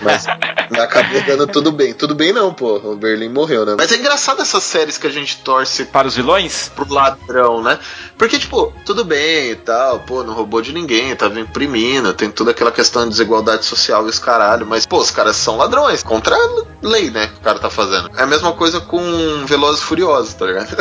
Mas 0.00 0.24
acabou 0.78 1.20
dando 1.22 1.48
tudo 1.48 1.72
bem. 1.72 1.92
Tudo 1.92 2.14
bem 2.14 2.32
não, 2.32 2.54
pô. 2.54 2.76
O 2.76 2.94
Berlim 2.94 3.28
morreu, 3.28 3.66
né? 3.66 3.74
Mas 3.76 3.90
é 3.90 3.96
engraçado 3.96 4.40
essas 4.40 4.62
séries 4.62 4.96
que 4.96 5.08
a 5.08 5.10
gente 5.10 5.38
torce 5.38 5.84
Para 5.86 6.06
os 6.06 6.14
vilões? 6.14 6.70
pro 6.72 6.88
ladrão, 6.88 7.60
né? 7.60 7.76
Porque, 8.16 8.38
tipo, 8.38 8.72
tudo 8.86 9.04
bem 9.04 9.50
e 9.50 9.56
tal, 9.56 9.98
pô, 9.98 10.22
não 10.22 10.32
roubou 10.32 10.62
de 10.62 10.72
ninguém, 10.72 11.16
tava 11.16 11.40
imprimindo, 11.40 12.14
tem 12.14 12.30
toda 12.30 12.52
aquela 12.52 12.70
questão 12.70 13.02
de 13.02 13.08
desigualdade 13.08 13.64
social 13.64 14.06
e 14.06 14.10
os 14.10 14.20
caralho, 14.20 14.64
mas, 14.64 14.86
pô, 14.86 14.98
os 14.98 15.10
caras 15.10 15.34
são 15.34 15.56
ladrões, 15.56 16.04
contra 16.04 16.36
a 16.36 16.64
lei, 16.82 17.10
né, 17.10 17.26
que 17.26 17.38
o 17.38 17.40
cara 17.40 17.58
tá 17.58 17.68
fazendo. 17.68 18.12
É 18.16 18.22
a 18.22 18.26
mesma 18.26 18.52
coisa 18.52 18.80
com 18.80 19.44
Velozes 19.44 19.82
e 19.82 19.84
Furiosos, 19.84 20.34
tá 20.34 20.46
ligado? 20.46 20.76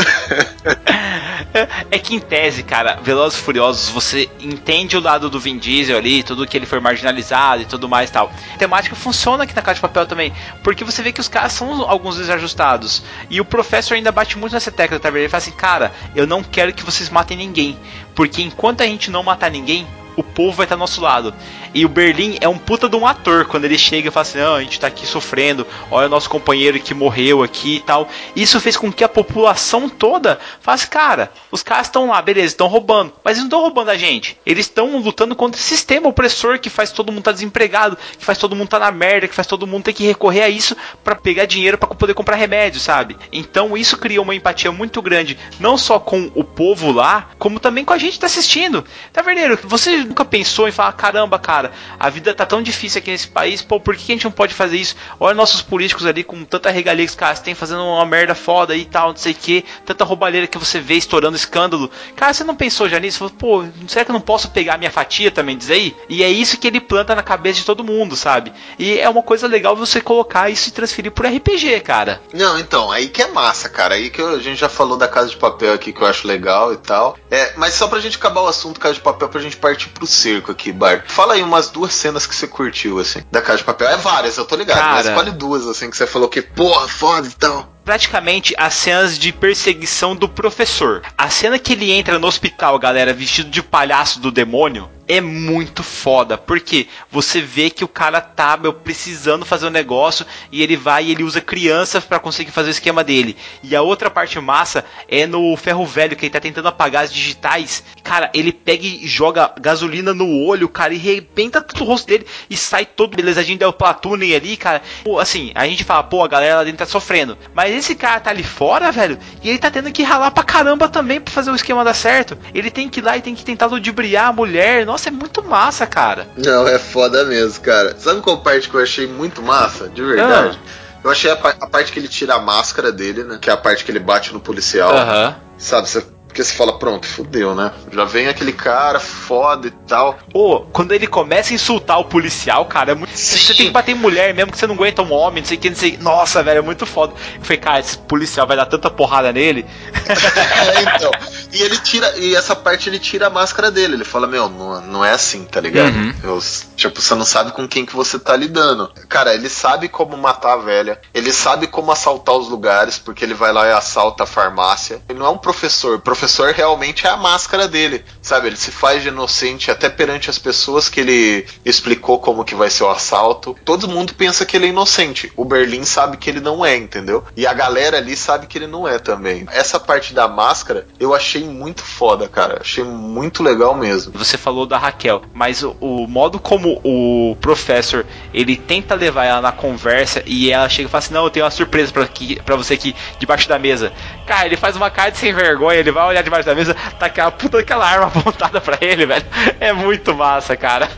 É 1.90 2.00
que 2.00 2.16
em 2.16 2.20
tese, 2.20 2.64
cara, 2.64 2.98
Velozes 3.04 3.38
e 3.38 3.42
Furiosos, 3.42 3.90
você 3.90 4.30
entende 4.40 4.96
o 4.96 5.02
lado 5.02 5.30
do 5.30 5.40
Vin 5.40 5.58
Diesel 5.58 5.98
ali, 5.98 6.24
tudo 6.24 6.48
que 6.48 6.56
ele 6.56 6.66
foi 6.66 6.80
marginalizado 6.80 7.62
e 7.62 7.66
tudo 7.72 7.90
mais 7.90 8.10
tal. 8.10 8.32
A 8.54 8.58
temática 8.58 8.96
funciona 8.96 9.44
aqui 9.44 9.56
na 9.56 9.62
Casa 9.62 9.76
de 9.76 9.82
Papel 9.82 10.06
também, 10.06 10.34
porque 10.64 10.84
você 10.84 11.02
vê 11.02 11.12
que 11.12 11.22
os 11.22 11.28
caras 11.28 11.54
são 11.54 11.90
alguns 11.90 12.18
desajustados. 12.18 13.04
E 13.30 13.42
o 13.42 13.46
professor 13.46 13.96
ainda 13.96 14.12
bate 14.12 14.38
muito 14.38 14.54
nessa 14.54 14.72
tecla, 14.72 15.00
tá 15.00 15.10
vendo? 15.10 15.22
Ele 15.22 15.30
fala 15.30 15.42
assim, 15.42 15.52
cara, 15.52 15.92
eu 16.16 16.28
não 16.28 16.44
quero 16.44 16.74
que 16.74 16.84
vocês 16.84 17.10
matem 17.10 17.38
ninguém, 17.38 17.78
porque 18.22 18.44
enquanto 18.44 18.82
a 18.82 18.86
gente 18.86 19.10
não 19.10 19.24
matar 19.24 19.50
ninguém, 19.50 19.88
o 20.16 20.24
povo 20.24 20.58
vai 20.58 20.66
estar 20.66 20.76
do 20.76 20.80
nosso 20.80 21.02
lado. 21.02 21.34
E 21.74 21.86
o 21.86 21.90
Berlim 21.90 22.38
é 22.42 22.48
um 22.48 22.58
puta 22.58 22.90
de 22.90 22.96
um 22.96 23.08
ator 23.08 23.46
quando 23.46 23.66
ele 23.66 23.78
chega 23.78 24.10
e 24.10 24.12
fala 24.12 24.22
assim: 24.22 24.40
não, 24.40 24.56
a 24.56 24.62
gente 24.62 24.80
tá 24.80 24.88
aqui 24.88 25.06
sofrendo, 25.06 25.66
olha 25.90 26.08
o 26.08 26.10
nosso 26.10 26.30
companheiro 26.30 26.80
que 26.80 26.94
morreu 26.94 27.42
aqui 27.44 27.78
e 27.78 27.80
tal. 27.80 28.10
Isso 28.36 28.60
fez 28.60 28.76
com 28.76 28.92
que 28.92 29.04
a 29.04 29.10
população 29.10 29.88
toda 29.88 30.40
falasse: 30.60 30.88
cara, 30.88 31.32
os 31.50 31.64
caras 31.64 31.88
estão 31.88 32.08
lá, 32.10 32.22
beleza, 32.22 32.48
estão 32.48 32.68
roubando, 32.68 33.14
mas 33.24 33.38
eles 33.38 33.44
não 33.44 33.48
estão 33.48 33.62
roubando 33.62 33.90
a 33.90 33.98
gente. 33.98 34.38
Eles 34.46 34.66
estão 34.66 34.98
lutando 35.00 35.36
contra 35.36 35.60
o 35.60 35.64
sistema 35.64 36.10
opressor 36.10 36.60
que 36.60 36.70
faz 36.70 36.92
todo 36.92 37.12
mundo 37.12 37.20
estar 37.20 37.32
tá 37.32 37.36
desempregado, 37.36 37.98
que 38.18 38.26
faz 38.26 38.38
todo 38.38 38.56
mundo 38.56 38.66
estar 38.66 38.80
tá 38.80 38.86
na 38.86 38.92
merda, 38.92 39.28
que 39.28 39.36
faz 39.36 39.48
todo 39.48 39.66
mundo 39.66 39.86
ter 39.86 39.94
que 39.94 40.06
recorrer 40.06 40.44
a 40.44 40.50
isso 40.50 40.76
para 41.04 41.16
pegar 41.16 41.46
dinheiro 41.46 41.78
para 41.78 41.90
poder 41.90 42.14
comprar 42.14 42.36
remédio, 42.36 42.82
sabe? 42.82 43.16
Então 43.32 43.78
isso 43.78 43.98
criou 43.98 44.24
uma 44.24 44.36
empatia 44.36 44.72
muito 44.72 45.02
grande, 45.02 45.38
não 45.60 45.78
só 45.78 46.00
com 46.00 46.30
o 46.36 46.44
povo 46.44 46.92
lá, 46.92 47.30
como 47.40 47.60
também 47.60 47.86
com 47.86 47.94
a 47.94 47.98
gente 47.98 48.11
que 48.14 48.20
tá 48.20 48.28
assistindo. 48.28 48.84
Tá 49.12 49.22
verdadeiro? 49.22 49.60
Você 49.64 49.98
nunca 49.98 50.26
pensou 50.26 50.68
em 50.68 50.72
falar, 50.72 50.94
caramba, 50.94 51.40
cara, 51.40 51.72
a 52.00 52.10
vida 52.10 52.34
tá 52.34 52.46
tão 52.46 52.62
difícil 52.62 53.00
aqui 53.00 53.12
nesse 53.12 53.28
país, 53.28 53.62
pô, 53.62 53.80
por 53.80 53.96
que 53.96 54.12
a 54.12 54.16
gente 54.16 54.26
não 54.26 54.32
pode 54.32 54.54
fazer 54.54 54.78
isso? 54.78 54.96
Olha 55.20 55.34
nossos 55.34 55.62
políticos 55.62 56.06
ali 56.06 56.24
com 56.24 56.44
tanta 56.44 56.70
regalia 56.70 57.06
que 57.06 57.12
os 57.12 57.16
caras 57.16 57.40
têm 57.40 57.56
fazendo 57.56 57.84
uma 57.84 58.06
merda 58.06 58.36
foda 58.36 58.76
e 58.76 58.86
tal, 58.86 59.10
não 59.10 59.16
sei 59.16 59.32
o 59.32 59.36
que, 59.36 59.66
tanta 59.86 60.04
roubalheira 60.04 60.48
que 60.48 60.58
você 60.58 60.80
vê 60.80 60.96
estourando 60.96 61.36
escândalo. 61.36 61.90
Cara, 62.16 62.34
você 62.34 62.44
não 62.44 62.56
pensou 62.56 62.88
já 62.90 63.00
nisso? 63.00 63.20
Falou, 63.20 63.34
pô, 63.38 63.66
será 63.88 64.06
que 64.06 64.12
eu 64.12 64.14
não 64.14 64.22
posso 64.22 64.50
pegar 64.50 64.78
minha 64.78 64.92
fatia 64.92 65.32
também 65.32 65.58
diz 65.58 65.70
aí? 65.70 65.96
E 66.10 66.24
é 66.24 66.30
isso 66.30 66.58
que 66.58 66.68
ele 66.68 66.80
planta 66.80 67.16
na 67.16 67.24
cabeça 67.24 67.60
de 67.60 67.66
todo 67.66 67.84
mundo, 67.84 68.16
sabe? 68.16 68.52
E 68.78 69.00
é 69.00 69.10
uma 69.10 69.24
coisa 69.24 69.48
legal 69.48 69.76
você 69.76 70.02
colocar 70.02 70.50
isso 70.50 70.70
e 70.70 70.72
transferir 70.72 71.12
pro 71.12 71.28
RPG, 71.28 71.80
cara. 71.82 72.22
Não, 72.34 72.60
então, 72.60 72.92
aí 72.92 73.08
que 73.08 73.22
é 73.22 73.28
massa, 73.28 73.70
cara. 73.70 73.96
Aí 73.96 74.10
que 74.10 74.22
a 74.22 74.40
gente 74.40 74.60
já 74.60 74.70
falou 74.70 74.98
da 74.98 75.08
Casa 75.08 75.30
de 75.30 75.38
Papel 75.38 75.74
aqui 75.74 75.94
que 75.94 76.02
eu 76.02 76.08
acho 76.08 76.28
legal 76.28 76.74
e 76.74 76.78
tal. 76.78 77.18
É, 77.30 77.54
mas 77.58 77.74
só 77.74 77.88
pra 77.92 78.00
gente 78.00 78.16
acabar 78.18 78.42
o 78.42 78.48
assunto 78.48 78.80
Casa 78.80 78.96
de 78.96 79.02
Papel, 79.02 79.28
pra 79.28 79.42
gente 79.42 79.58
partir 79.58 79.90
pro 79.90 80.08
cerco 80.08 80.50
aqui, 80.52 80.72
Bart. 80.72 81.04
Fala 81.08 81.34
aí 81.34 81.44
umas 81.44 81.70
duas 81.70 81.94
cenas 81.94 82.26
que 82.26 82.34
você 82.34 82.48
curtiu, 82.48 82.98
assim, 83.00 83.20
da 83.30 83.42
Casa 83.42 83.60
de 83.60 83.64
Papel. 83.66 83.90
É 83.90 83.98
várias, 83.98 84.38
eu 84.38 84.46
tô 84.46 84.56
ligado, 84.56 84.78
Cara. 84.78 84.94
mas 84.94 85.06
escolhe 85.06 85.32
duas, 85.32 85.68
assim, 85.68 85.90
que 85.90 85.98
você 85.98 86.08
falou 86.08 86.30
que, 86.30 86.42
porra, 86.42 86.88
foda 86.88 87.28
e 87.28 87.32
tal. 87.32 87.70
praticamente 87.84 88.54
as 88.58 88.74
cenas 88.76 89.20
de 89.20 89.34
perseguição 89.34 90.16
do 90.16 90.30
professor. 90.30 91.02
A 91.18 91.30
cena 91.30 91.60
que 91.60 91.74
ele 91.74 91.92
entra 91.92 92.18
no 92.18 92.28
hospital, 92.28 92.80
galera, 92.80 93.14
vestido 93.14 93.50
de 93.50 93.62
palhaço 93.62 94.20
do 94.20 94.32
demônio, 94.32 94.90
é 95.12 95.20
muito 95.20 95.84
foda, 95.84 96.38
porque 96.38 96.88
você 97.12 97.42
vê 97.42 97.70
que 97.70 97.84
o 97.84 97.88
cara 97.88 98.22
tá 98.22 98.56
meu, 98.56 98.72
precisando 98.72 99.46
fazer 99.46 99.68
um 99.68 99.70
negócio 99.70 100.26
e 100.50 100.64
ele 100.64 100.78
vai 100.78 101.04
e 101.06 101.12
ele 101.12 101.24
usa 101.24 101.42
crianças 101.42 102.06
pra 102.06 102.18
conseguir 102.18 102.52
fazer 102.52 102.70
o 102.70 102.72
esquema 102.72 103.04
dele. 103.04 103.36
E 103.62 103.76
a 103.76 103.82
outra 103.82 104.10
parte 104.10 104.40
massa 104.40 104.86
é 105.10 105.28
no 105.28 105.58
ferro 105.58 105.86
velho 105.86 106.16
que 106.16 106.26
ele 106.26 106.34
tá 106.34 106.40
tentando 106.40 106.70
apagar 106.70 107.04
as 107.04 107.14
digitais. 107.14 107.84
Cara, 108.02 108.32
ele 108.34 108.54
pega 108.54 108.86
e 108.86 109.06
joga 109.06 109.54
gasolina 109.60 110.14
no 110.14 110.46
olho, 110.46 110.70
cara, 110.70 110.94
e 110.94 110.98
arrebenta 110.98 111.62
todo 111.62 111.82
o 111.82 111.86
rosto 111.86 112.08
dele 112.08 112.26
e 112.50 112.56
sai 112.56 112.86
todo 112.86 113.18
belezadinho 113.18 113.60
del 113.60 113.74
platooning 113.74 114.34
ali, 114.34 114.56
cara. 114.56 114.82
Pô, 115.04 115.20
assim, 115.20 115.52
a 115.56 115.68
gente 115.68 115.84
fala, 115.84 116.04
pô, 116.04 116.24
a 116.24 116.28
galera 116.30 116.56
lá 116.56 116.64
dentro 116.64 116.80
tá 116.80 116.86
sofrendo. 116.86 117.38
Mas 117.54 117.76
esse 117.76 117.96
cara 117.96 118.22
tá 118.22 118.30
ali 118.30 118.44
fora, 118.44 118.92
velho, 118.94 119.20
e 119.44 119.50
ele 119.50 119.60
tá 119.60 119.70
tendo 119.70 119.92
que 119.92 120.04
ralar 120.04 120.32
pra 120.32 120.44
caramba 120.44 120.88
também 120.88 121.20
pra 121.20 121.34
fazer 121.34 121.52
o 121.52 121.56
esquema 121.56 121.84
dar 121.84 121.94
certo. 121.94 122.38
Ele 122.54 122.72
tem 122.72 122.88
que 122.88 123.02
ir 123.02 123.04
lá 123.04 123.18
e 123.18 123.22
tem 123.22 123.36
que 123.36 123.44
tentar 123.44 123.66
ludibriar 123.66 124.30
a 124.30 124.34
mulher. 124.34 124.86
Nossa, 124.86 125.01
é 125.10 125.12
muito 125.12 125.44
massa, 125.44 125.86
cara. 125.86 126.28
Não, 126.38 126.68
é 126.68 126.78
foda 126.80 127.24
mesmo, 127.26 127.62
cara. 127.62 127.96
Sabe 128.00 128.22
qual 128.22 128.40
parte 128.40 128.70
que 128.70 128.76
eu 128.76 128.82
achei 128.82 129.08
muito 129.08 129.42
massa? 129.42 129.90
De 129.90 130.02
verdade. 130.04 130.60
Eu 131.04 131.10
achei 131.10 131.32
a, 131.32 131.34
a 131.34 131.68
parte 131.68 131.92
que 131.92 132.00
ele 132.00 132.08
tira 132.08 132.36
a 132.36 132.40
máscara 132.40 132.92
dele, 132.92 133.24
né? 133.24 133.38
Que 133.42 133.50
é 133.50 133.54
a 133.54 133.58
parte 133.58 133.84
que 133.84 133.92
ele 133.92 134.00
bate 134.00 134.32
no 134.34 134.40
policial. 134.40 134.96
Aham. 134.96 135.36
Sabe, 135.58 135.90
você- 135.90 136.06
porque 136.32 136.46
você 136.46 136.54
fala, 136.54 136.80
pronto, 136.80 137.06
fudeu, 137.06 137.54
né? 137.54 137.74
Já 137.92 138.06
vem 138.06 138.30
aquele 138.30 138.54
cara 138.54 139.02
foda 139.02 139.68
e 139.68 139.72
tal. 139.86 140.18
Pô, 140.32 140.62
quando 140.72 140.94
ele 140.94 141.06
começa 141.06 141.52
a 141.52 141.56
insultar 141.56 142.00
o 142.00 142.06
policial, 142.06 142.64
cara, 142.68 142.94
é 142.94 142.96
muito. 142.96 143.12
Sim. 143.18 143.38
Você 143.38 143.54
tem 143.54 143.66
que 143.66 143.72
bater 143.74 143.92
em 143.92 143.96
mulher 143.96 144.34
mesmo 144.34 144.50
que 144.50 144.58
você 144.58 144.66
não 144.66 144.76
aguenta 144.76 145.02
um 145.02 145.12
homem, 145.12 145.42
não 145.42 145.48
sei 145.50 145.58
o 145.58 145.60
que, 145.60 145.70
não 145.70 145.76
sei. 145.76 145.98
Nossa, 146.00 146.42
velho, 146.42 146.60
é 146.60 146.62
muito 146.62 146.86
foda. 146.86 147.14
Eu 147.36 147.42
falei, 147.44 147.58
cara, 147.58 147.80
esse 147.82 147.98
policial 147.98 148.48
vai 148.48 148.56
dar 148.56 148.66
tanta 148.66 148.90
porrada 148.90 149.34
nele. 149.34 149.66
é, 150.08 150.96
então. 150.96 151.12
E 151.52 151.62
ele 151.62 151.78
tira. 151.78 152.18
E 152.18 152.36
essa 152.36 152.56
parte 152.56 152.90
ele 152.90 153.00
tira 153.00 153.28
a 153.28 153.30
máscara 153.30 153.70
dele. 153.72 153.96
Ele 153.96 154.06
fala, 154.06 154.28
meu, 154.28 154.50
não, 154.50 154.82
não 154.82 155.06
é 155.06 155.12
assim, 155.12 155.44
tá 155.46 155.60
ligado? 155.60 155.94
Uhum. 155.96 156.14
Eu- 156.24 156.42
tipo, 156.76 157.02
você 157.02 157.14
não 157.16 157.26
sabe 157.26 157.52
com 157.52 157.68
quem 157.68 157.86
que 157.86 157.96
você 157.96 158.18
tá 158.18 158.36
lidando. 158.36 158.92
Cara, 159.10 159.34
ele 159.34 159.50
sabe 159.50 159.88
como 159.88 160.18
matar 160.18 160.54
a 160.54 160.58
velha. 160.58 161.00
Ele 161.14 161.32
sabe 161.32 161.68
como 161.68 161.92
assaltar 161.92 162.36
os 162.36 162.48
lugares, 162.50 162.98
porque 162.98 163.24
ele 163.24 163.34
vai 163.34 163.52
lá 163.52 163.68
e 163.68 163.72
assalta 163.72 164.24
a 164.24 164.28
farmácia. 164.28 165.02
Ele 165.10 165.20
não 165.20 165.26
é 165.26 165.30
um 165.30 165.38
professor. 165.38 165.96
O 165.98 166.02
professor 166.02 166.52
realmente 166.54 167.06
é 167.06 167.10
a 167.10 167.18
máscara 167.18 167.68
dele. 167.68 168.04
Sabe? 168.22 168.48
Ele 168.48 168.58
se 168.58 168.72
faz 168.72 169.02
de 169.02 169.10
inocente 169.10 169.70
até 169.72 169.90
perante 169.90 170.30
as 170.30 170.38
pessoas 170.38 170.90
que 170.90 171.00
ele 171.00 171.46
explicou 171.66 172.20
como 172.20 172.46
que 172.46 172.56
vai 172.56 172.70
ser 172.70 172.84
o 172.84 172.90
assalto. 172.90 173.56
Todo 173.66 173.88
mundo 173.88 174.14
pensa 174.14 174.46
que 174.46 174.56
ele 174.56 174.66
é 174.68 174.70
inocente. 174.70 175.32
O 175.36 175.46
Berlim 175.46 175.84
sabe 175.86 176.18
que 176.18 176.30
ele 176.30 176.40
não 176.40 176.66
é, 176.66 176.76
entendeu? 176.76 177.24
E 177.36 177.46
a 177.46 177.54
galera 177.54 177.98
ali 177.98 178.16
sabe 178.16 178.48
que 178.48 178.58
ele 178.58 178.68
não 178.68 178.88
é 178.88 178.98
também. 179.00 179.46
Essa 179.52 179.80
parte 179.80 180.14
da 180.14 180.28
máscara 180.28 180.88
eu 181.00 181.14
achei 181.14 181.41
muito 181.44 181.84
foda, 181.84 182.28
cara. 182.28 182.60
Achei 182.62 182.84
muito 182.84 183.44
legal 183.44 183.76
mesmo. 183.76 184.14
Você 184.18 184.38
falou 184.38 184.66
da 184.66 184.78
Raquel, 184.78 185.22
mas 185.34 185.64
o, 185.64 185.76
o 185.80 186.08
modo 186.08 186.40
como 186.40 186.80
o 186.84 187.36
professor 187.40 188.06
ele 188.34 188.56
tenta 188.56 188.96
levar 188.96 189.26
ela 189.26 189.42
na 189.42 189.52
conversa 189.52 190.24
e 190.26 190.52
ela 190.52 190.70
chega 190.70 190.88
e 190.88 190.92
fala 190.92 191.00
assim: 191.00 191.14
Não, 191.14 191.24
eu 191.24 191.30
tenho 191.30 191.46
uma 191.46 191.52
surpresa 191.52 191.92
pra 191.92 192.56
você 192.56 192.74
aqui 192.74 192.96
debaixo 193.20 193.48
da 193.48 193.60
mesa. 193.60 193.92
Cara, 194.26 194.46
ele 194.46 194.58
faz 194.58 194.76
uma 194.76 194.90
cara 194.90 195.12
de 195.12 195.18
sem 195.18 195.34
vergonha, 195.34 195.80
ele 195.80 195.92
vai 195.92 196.08
olhar 196.08 196.24
debaixo 196.24 196.46
da 196.46 196.56
mesa, 196.56 196.76
tá 197.00 197.06
aquela 197.08 197.32
puta 197.32 197.58
daquela 197.58 197.86
arma 197.86 198.08
apontada 198.14 198.62
pra 198.62 198.78
ele, 198.82 199.06
velho. 199.06 199.26
É 199.60 199.74
muito 199.74 200.16
massa, 200.16 200.56
cara. 200.56 200.90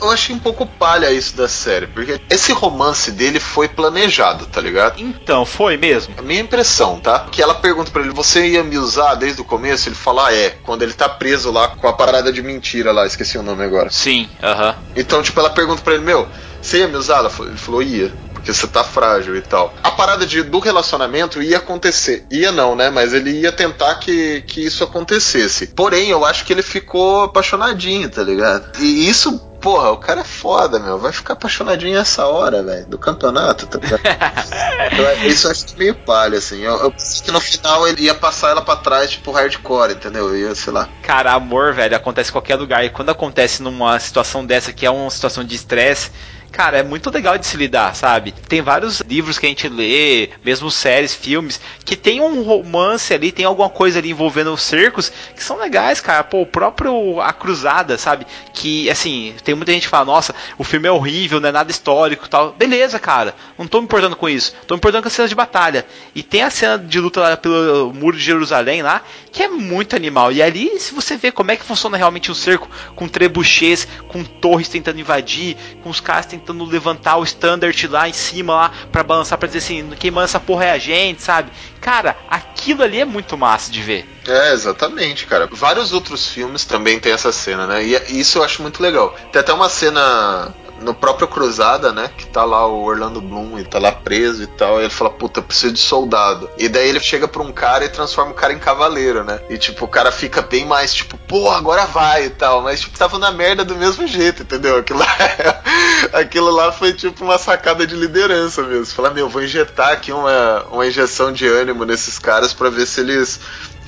Eu 0.00 0.10
achei 0.10 0.34
um 0.34 0.38
pouco 0.38 0.66
palha 0.66 1.10
isso 1.12 1.36
da 1.36 1.48
série, 1.48 1.86
porque 1.86 2.20
esse 2.28 2.52
romance 2.52 3.10
dele 3.12 3.40
foi 3.40 3.68
planejado, 3.68 4.46
tá 4.46 4.60
ligado? 4.60 5.00
então, 5.00 5.44
foi 5.44 5.76
mesmo? 5.76 6.14
A 6.18 6.22
minha 6.22 6.40
impressão, 6.40 6.98
tá? 6.98 7.26
Que 7.30 7.42
ela 7.42 7.54
pergunta 7.54 7.90
pra 7.90 8.02
ele: 8.02 8.10
Você 8.10 8.46
ia 8.48 8.62
me 8.62 8.76
usar 8.78 9.14
desde 9.14 9.40
o 9.40 9.44
começo? 9.52 9.88
Ele 9.88 9.96
fala: 9.96 10.28
ah, 10.28 10.34
É. 10.34 10.50
Quando 10.62 10.82
ele 10.82 10.94
tá 10.94 11.08
preso 11.08 11.52
lá 11.52 11.68
com 11.68 11.86
a 11.86 11.92
parada 11.92 12.32
de 12.32 12.42
mentira 12.42 12.90
lá, 12.90 13.06
esqueci 13.06 13.36
o 13.36 13.42
nome 13.42 13.62
agora. 13.62 13.90
Sim, 13.90 14.28
aham. 14.42 14.74
Então, 14.96 15.22
tipo, 15.22 15.38
ela 15.38 15.50
pergunta 15.50 15.82
pra 15.82 15.94
ele: 15.94 16.04
Meu, 16.04 16.26
você 16.60 16.78
ia 16.78 16.88
me 16.88 16.96
usar? 16.96 17.20
Ele 17.20 17.56
falou: 17.56 17.82
Ia. 17.82 18.12
Porque 18.32 18.52
você 18.52 18.66
tá 18.66 18.82
frágil 18.82 19.36
e 19.36 19.40
tal. 19.40 19.72
A 19.84 19.92
parada 19.92 20.26
de, 20.26 20.42
do 20.42 20.58
relacionamento 20.58 21.40
ia 21.40 21.58
acontecer. 21.58 22.26
Ia 22.28 22.50
não, 22.50 22.74
né? 22.74 22.90
Mas 22.90 23.14
ele 23.14 23.30
ia 23.30 23.52
tentar 23.52 23.94
que, 23.96 24.40
que 24.48 24.60
isso 24.60 24.82
acontecesse. 24.82 25.68
Porém, 25.68 26.08
eu 26.08 26.24
acho 26.24 26.44
que 26.44 26.52
ele 26.52 26.62
ficou 26.62 27.22
apaixonadinho, 27.22 28.10
tá 28.10 28.24
ligado? 28.24 28.76
E 28.80 29.08
isso, 29.08 29.40
porra, 29.62 29.90
o 29.92 29.96
cara 29.96 30.20
é 30.20 30.24
foda, 30.24 30.78
meu. 30.78 30.98
Vai 30.98 31.12
ficar 31.12 31.32
apaixonadinho 31.34 31.96
essa 31.98 32.26
hora, 32.26 32.62
velho, 32.62 32.86
do 32.86 32.98
campeonato, 32.98 33.66
tá? 33.66 33.78
Eu- 34.98 35.28
isso 35.30 35.46
eu 35.46 35.50
acho 35.52 35.64
que 35.66 35.74
é 35.74 35.78
meio 35.78 35.94
palha, 35.94 36.36
assim. 36.38 36.60
Eu, 36.60 36.76
eu 36.82 36.90
pensei 36.90 37.22
que 37.22 37.30
no 37.30 37.40
final 37.40 37.86
ele 37.88 38.02
ia 38.02 38.14
passar 38.14 38.50
ela 38.50 38.60
pra 38.60 38.76
trás, 38.76 39.10
tipo, 39.10 39.30
hardcore, 39.30 39.92
entendeu? 39.92 40.36
Ia, 40.36 40.54
sei 40.54 40.72
lá. 40.72 40.88
Cara, 41.02 41.32
amor, 41.32 41.72
velho, 41.72 41.96
acontece 41.96 42.28
em 42.30 42.32
qualquer 42.32 42.56
lugar. 42.56 42.84
E 42.84 42.90
quando 42.90 43.10
acontece 43.10 43.62
numa 43.62 43.98
situação 43.98 44.44
dessa, 44.44 44.72
que 44.72 44.84
é 44.84 44.90
uma 44.90 45.08
situação 45.10 45.44
de 45.44 45.54
estresse, 45.54 46.10
cara, 46.52 46.78
é 46.78 46.82
muito 46.82 47.10
legal 47.10 47.38
de 47.38 47.46
se 47.46 47.56
lidar, 47.56 47.96
sabe? 47.96 48.32
Tem 48.46 48.60
vários 48.60 49.00
livros 49.00 49.38
que 49.38 49.46
a 49.46 49.48
gente 49.48 49.68
lê, 49.68 50.28
mesmo 50.44 50.70
séries, 50.70 51.14
filmes, 51.14 51.58
que 51.84 51.96
tem 51.96 52.20
um 52.20 52.42
romance 52.42 53.12
ali, 53.14 53.32
tem 53.32 53.46
alguma 53.46 53.70
coisa 53.70 53.98
ali 53.98 54.10
envolvendo 54.10 54.52
os 54.52 54.62
cercos, 54.62 55.10
que 55.34 55.42
são 55.42 55.56
legais, 55.56 56.00
cara. 56.00 56.22
Pô, 56.22 56.42
o 56.42 56.46
próprio 56.46 57.20
A 57.20 57.32
Cruzada, 57.32 57.96
sabe? 57.96 58.26
Que, 58.52 58.90
assim, 58.90 59.34
tem 59.42 59.54
muita 59.54 59.72
gente 59.72 59.84
que 59.84 59.88
fala, 59.88 60.04
nossa, 60.04 60.34
o 60.58 60.62
filme 60.62 60.86
é 60.86 60.92
horrível, 60.92 61.40
não 61.40 61.48
é 61.48 61.52
nada 61.52 61.70
histórico 61.70 62.28
tal. 62.28 62.52
Beleza, 62.52 62.98
cara, 62.98 63.34
não 63.58 63.66
tô 63.66 63.78
me 63.78 63.84
importando 63.84 64.14
com 64.14 64.28
isso. 64.28 64.54
Tô 64.66 64.74
me 64.74 64.78
importando 64.78 65.02
com 65.02 65.08
as 65.08 65.14
cenas 65.14 65.30
de 65.30 65.34
batalha. 65.34 65.86
E 66.14 66.22
tem 66.22 66.42
a 66.42 66.50
cena 66.50 66.78
de 66.78 67.00
luta 67.00 67.20
lá 67.20 67.36
pelo 67.36 67.94
Muro 67.94 68.16
de 68.16 68.22
Jerusalém 68.22 68.82
lá, 68.82 69.02
que 69.32 69.42
é 69.42 69.48
muito 69.48 69.96
animal. 69.96 70.30
E 70.30 70.42
ali, 70.42 70.78
se 70.78 70.92
você 70.92 71.16
vê 71.16 71.32
como 71.32 71.50
é 71.50 71.56
que 71.56 71.64
funciona 71.64 71.96
realmente 71.96 72.30
um 72.30 72.34
cerco, 72.34 72.68
com 72.94 73.08
trebuchês, 73.08 73.88
com 74.06 74.22
torres 74.22 74.68
tentando 74.68 75.00
invadir, 75.00 75.56
com 75.82 75.88
os 75.88 76.00
caras 76.00 76.26
tentando 76.26 76.41
levantar 76.48 77.16
o 77.16 77.24
standard 77.24 77.86
lá 77.88 78.08
em 78.08 78.12
cima 78.12 78.54
lá 78.54 78.72
para 78.90 79.02
balançar 79.02 79.38
para 79.38 79.46
dizer 79.46 79.58
assim, 79.58 79.90
quem 79.98 80.10
manda 80.10 80.24
essa 80.24 80.40
porra 80.40 80.66
é 80.66 80.72
a 80.72 80.78
gente, 80.78 81.22
sabe? 81.22 81.50
Cara, 81.80 82.16
aquilo 82.28 82.82
ali 82.82 83.00
é 83.00 83.04
muito 83.04 83.36
massa 83.36 83.70
de 83.70 83.80
ver. 83.82 84.08
É, 84.26 84.52
exatamente, 84.52 85.26
cara. 85.26 85.48
Vários 85.50 85.92
outros 85.92 86.28
filmes 86.28 86.64
também 86.64 86.98
tem 87.00 87.12
essa 87.12 87.32
cena, 87.32 87.66
né? 87.66 87.84
E 87.84 88.20
isso 88.20 88.38
eu 88.38 88.44
acho 88.44 88.62
muito 88.62 88.82
legal. 88.82 89.16
Tem 89.30 89.40
até 89.40 89.52
uma 89.52 89.68
cena 89.68 90.54
no 90.82 90.94
próprio 90.94 91.28
Cruzada, 91.28 91.92
né? 91.92 92.10
Que 92.16 92.26
tá 92.26 92.44
lá 92.44 92.66
o 92.66 92.84
Orlando 92.84 93.20
Bloom 93.20 93.58
e 93.58 93.64
tá 93.64 93.78
lá 93.78 93.92
preso 93.92 94.42
e 94.42 94.46
tal. 94.46 94.78
E 94.78 94.84
ele 94.84 94.90
fala, 94.90 95.10
puta, 95.10 95.40
eu 95.40 95.44
preciso 95.44 95.72
de 95.72 95.80
soldado. 95.80 96.50
E 96.58 96.68
daí 96.68 96.88
ele 96.88 97.00
chega 97.00 97.26
pra 97.26 97.42
um 97.42 97.52
cara 97.52 97.84
e 97.84 97.88
transforma 97.88 98.32
o 98.32 98.34
cara 98.34 98.52
em 98.52 98.58
cavaleiro, 98.58 99.24
né? 99.24 99.40
E 99.48 99.56
tipo, 99.56 99.84
o 99.84 99.88
cara 99.88 100.12
fica 100.12 100.42
bem 100.42 100.66
mais, 100.66 100.92
tipo, 100.92 101.16
pô, 101.28 101.50
agora 101.50 101.86
vai 101.86 102.26
e 102.26 102.30
tal. 102.30 102.62
Mas 102.62 102.80
tipo, 102.80 102.98
tava 102.98 103.18
na 103.18 103.30
merda 103.30 103.64
do 103.64 103.76
mesmo 103.76 104.06
jeito, 104.06 104.42
entendeu? 104.42 104.76
Aquilo 104.76 104.98
lá, 104.98 105.16
aquilo 106.12 106.50
lá 106.50 106.72
foi 106.72 106.92
tipo 106.92 107.24
uma 107.24 107.38
sacada 107.38 107.86
de 107.86 107.94
liderança 107.94 108.62
mesmo. 108.62 108.86
Falar, 108.86 109.10
meu, 109.10 109.28
vou 109.28 109.42
injetar 109.42 109.92
aqui 109.92 110.12
uma, 110.12 110.64
uma 110.70 110.86
injeção 110.86 111.32
de 111.32 111.46
ânimo 111.46 111.84
nesses 111.84 112.18
caras 112.18 112.52
pra 112.52 112.70
ver 112.70 112.86
se 112.86 113.00
eles 113.00 113.40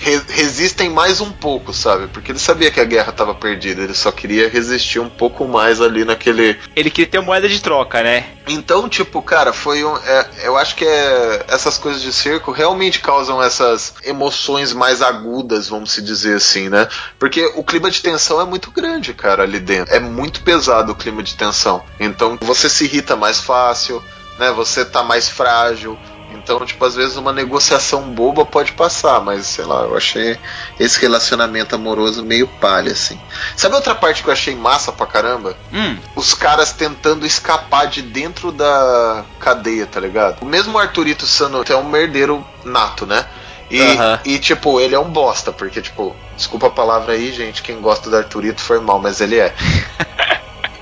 re- 0.05 0.23
resistem 0.29 0.91
mais 0.91 1.21
um 1.21 1.33
pouco, 1.33 1.73
sabe? 1.73 2.07
Porque 2.09 2.31
ele 2.33 2.39
sabia 2.39 2.71
que 2.71 2.79
a 2.81 2.85
guerra 2.85 3.11
tava 3.11 3.35
perdida, 3.35 3.83
ele 3.83 3.95
só 3.95 4.13
queria 4.13 4.49
resistir 4.49 5.01
um 5.01 5.09
pouco 5.09 5.49
mais 5.49 5.81
ali 5.81 6.05
naquele. 6.05 6.59
Ele 6.77 6.91
queria 6.91 7.11
ter 7.11 7.21
moeda 7.21 7.49
de 7.49 7.61
troca, 7.61 8.03
né? 8.03 8.27
Então, 8.47 8.89
tipo, 8.89 9.23
cara, 9.23 9.53
foi 9.53 9.83
um. 9.83 9.97
é, 9.97 10.29
eu 10.43 10.57
acho 10.59 10.77
que 10.77 10.85
é, 10.85 11.45
essas 11.49 11.79
coisas 11.79 12.03
de 12.03 12.13
circo 12.13 12.53
realmente 12.53 13.01
causam 13.01 13.43
essas 13.43 13.95
emoções 14.05 14.73
mais 14.75 15.01
agudas, 15.01 15.69
vamos 15.69 15.93
se 15.93 16.03
dizer 16.03 16.37
assim, 16.37 16.69
né? 16.69 16.87
Porque 17.19 17.45
o 17.57 17.65
clima 17.65 17.91
de 17.91 18.03
tensão 18.03 18.41
é 18.41 18.45
muito 18.45 18.71
grande, 18.71 19.15
cara, 19.15 19.43
ali 19.45 19.59
dentro. 19.59 19.95
É 19.95 19.99
muito 19.99 20.43
pesado 20.43 20.93
o 20.93 20.95
clima 20.95 21.23
de 21.23 21.35
tensão. 21.35 21.83
Então 21.99 22.39
você 22.43 22.69
se 22.69 22.85
irrita 22.85 23.17
mais 23.17 23.41
fácil, 23.41 24.03
né? 24.39 24.51
Você 24.53 24.85
tá 24.85 25.03
mais 25.03 25.29
frágil. 25.29 25.99
Então, 26.35 26.64
tipo, 26.66 26.85
às 26.85 26.95
vezes 26.95 27.16
uma 27.16 27.32
negociação 27.32 28.03
boba 28.03 28.45
pode 28.45 28.72
passar, 28.72 29.20
mas 29.20 29.47
sei 29.47 29.64
lá, 29.64 29.82
eu 29.82 29.97
achei 29.97 30.39
esse 30.78 31.01
relacionamento 31.01 31.74
amoroso 31.74 32.24
meio 32.24 32.47
palha, 32.47 32.93
assim. 32.93 33.18
Sabe 33.57 33.74
outra 33.74 33.95
parte 33.95 34.22
que 34.22 34.28
eu 34.28 34.32
achei 34.32 34.55
massa 34.55 34.93
pra 34.93 35.07
caramba? 35.07 35.57
Hum, 35.72 35.99
Os 36.16 36.35
caras 36.35 36.72
tentando 36.72 37.24
escapar 37.26 37.87
de 37.87 38.03
dentro 38.03 38.53
da 38.53 39.24
cadeia, 39.41 39.87
tá 39.87 40.01
ligado? 40.01 40.43
O 40.43 40.47
mesmo 40.47 40.78
Arthurito 40.78 41.26
Sano 41.26 41.64
é 41.68 41.76
um 41.76 41.89
merdeiro 41.89 42.45
nato, 42.64 43.07
né? 43.07 43.24
E, 43.70 43.80
Aham. 43.80 44.20
e, 44.24 44.39
tipo, 44.39 44.78
ele 44.78 44.95
é 44.95 44.99
um 44.99 45.11
bosta, 45.11 45.51
porque, 45.51 45.80
tipo, 45.80 46.14
desculpa 46.37 46.66
a 46.66 46.70
palavra 46.70 47.14
aí, 47.14 47.32
gente, 47.32 47.62
quem 47.62 47.80
gosta 47.80 48.11
do 48.11 48.16
Arthurito 48.16 48.61
foi 48.61 48.78
mal, 48.78 49.01
mas 49.01 49.20
ele 49.20 49.39
é. 49.39 49.55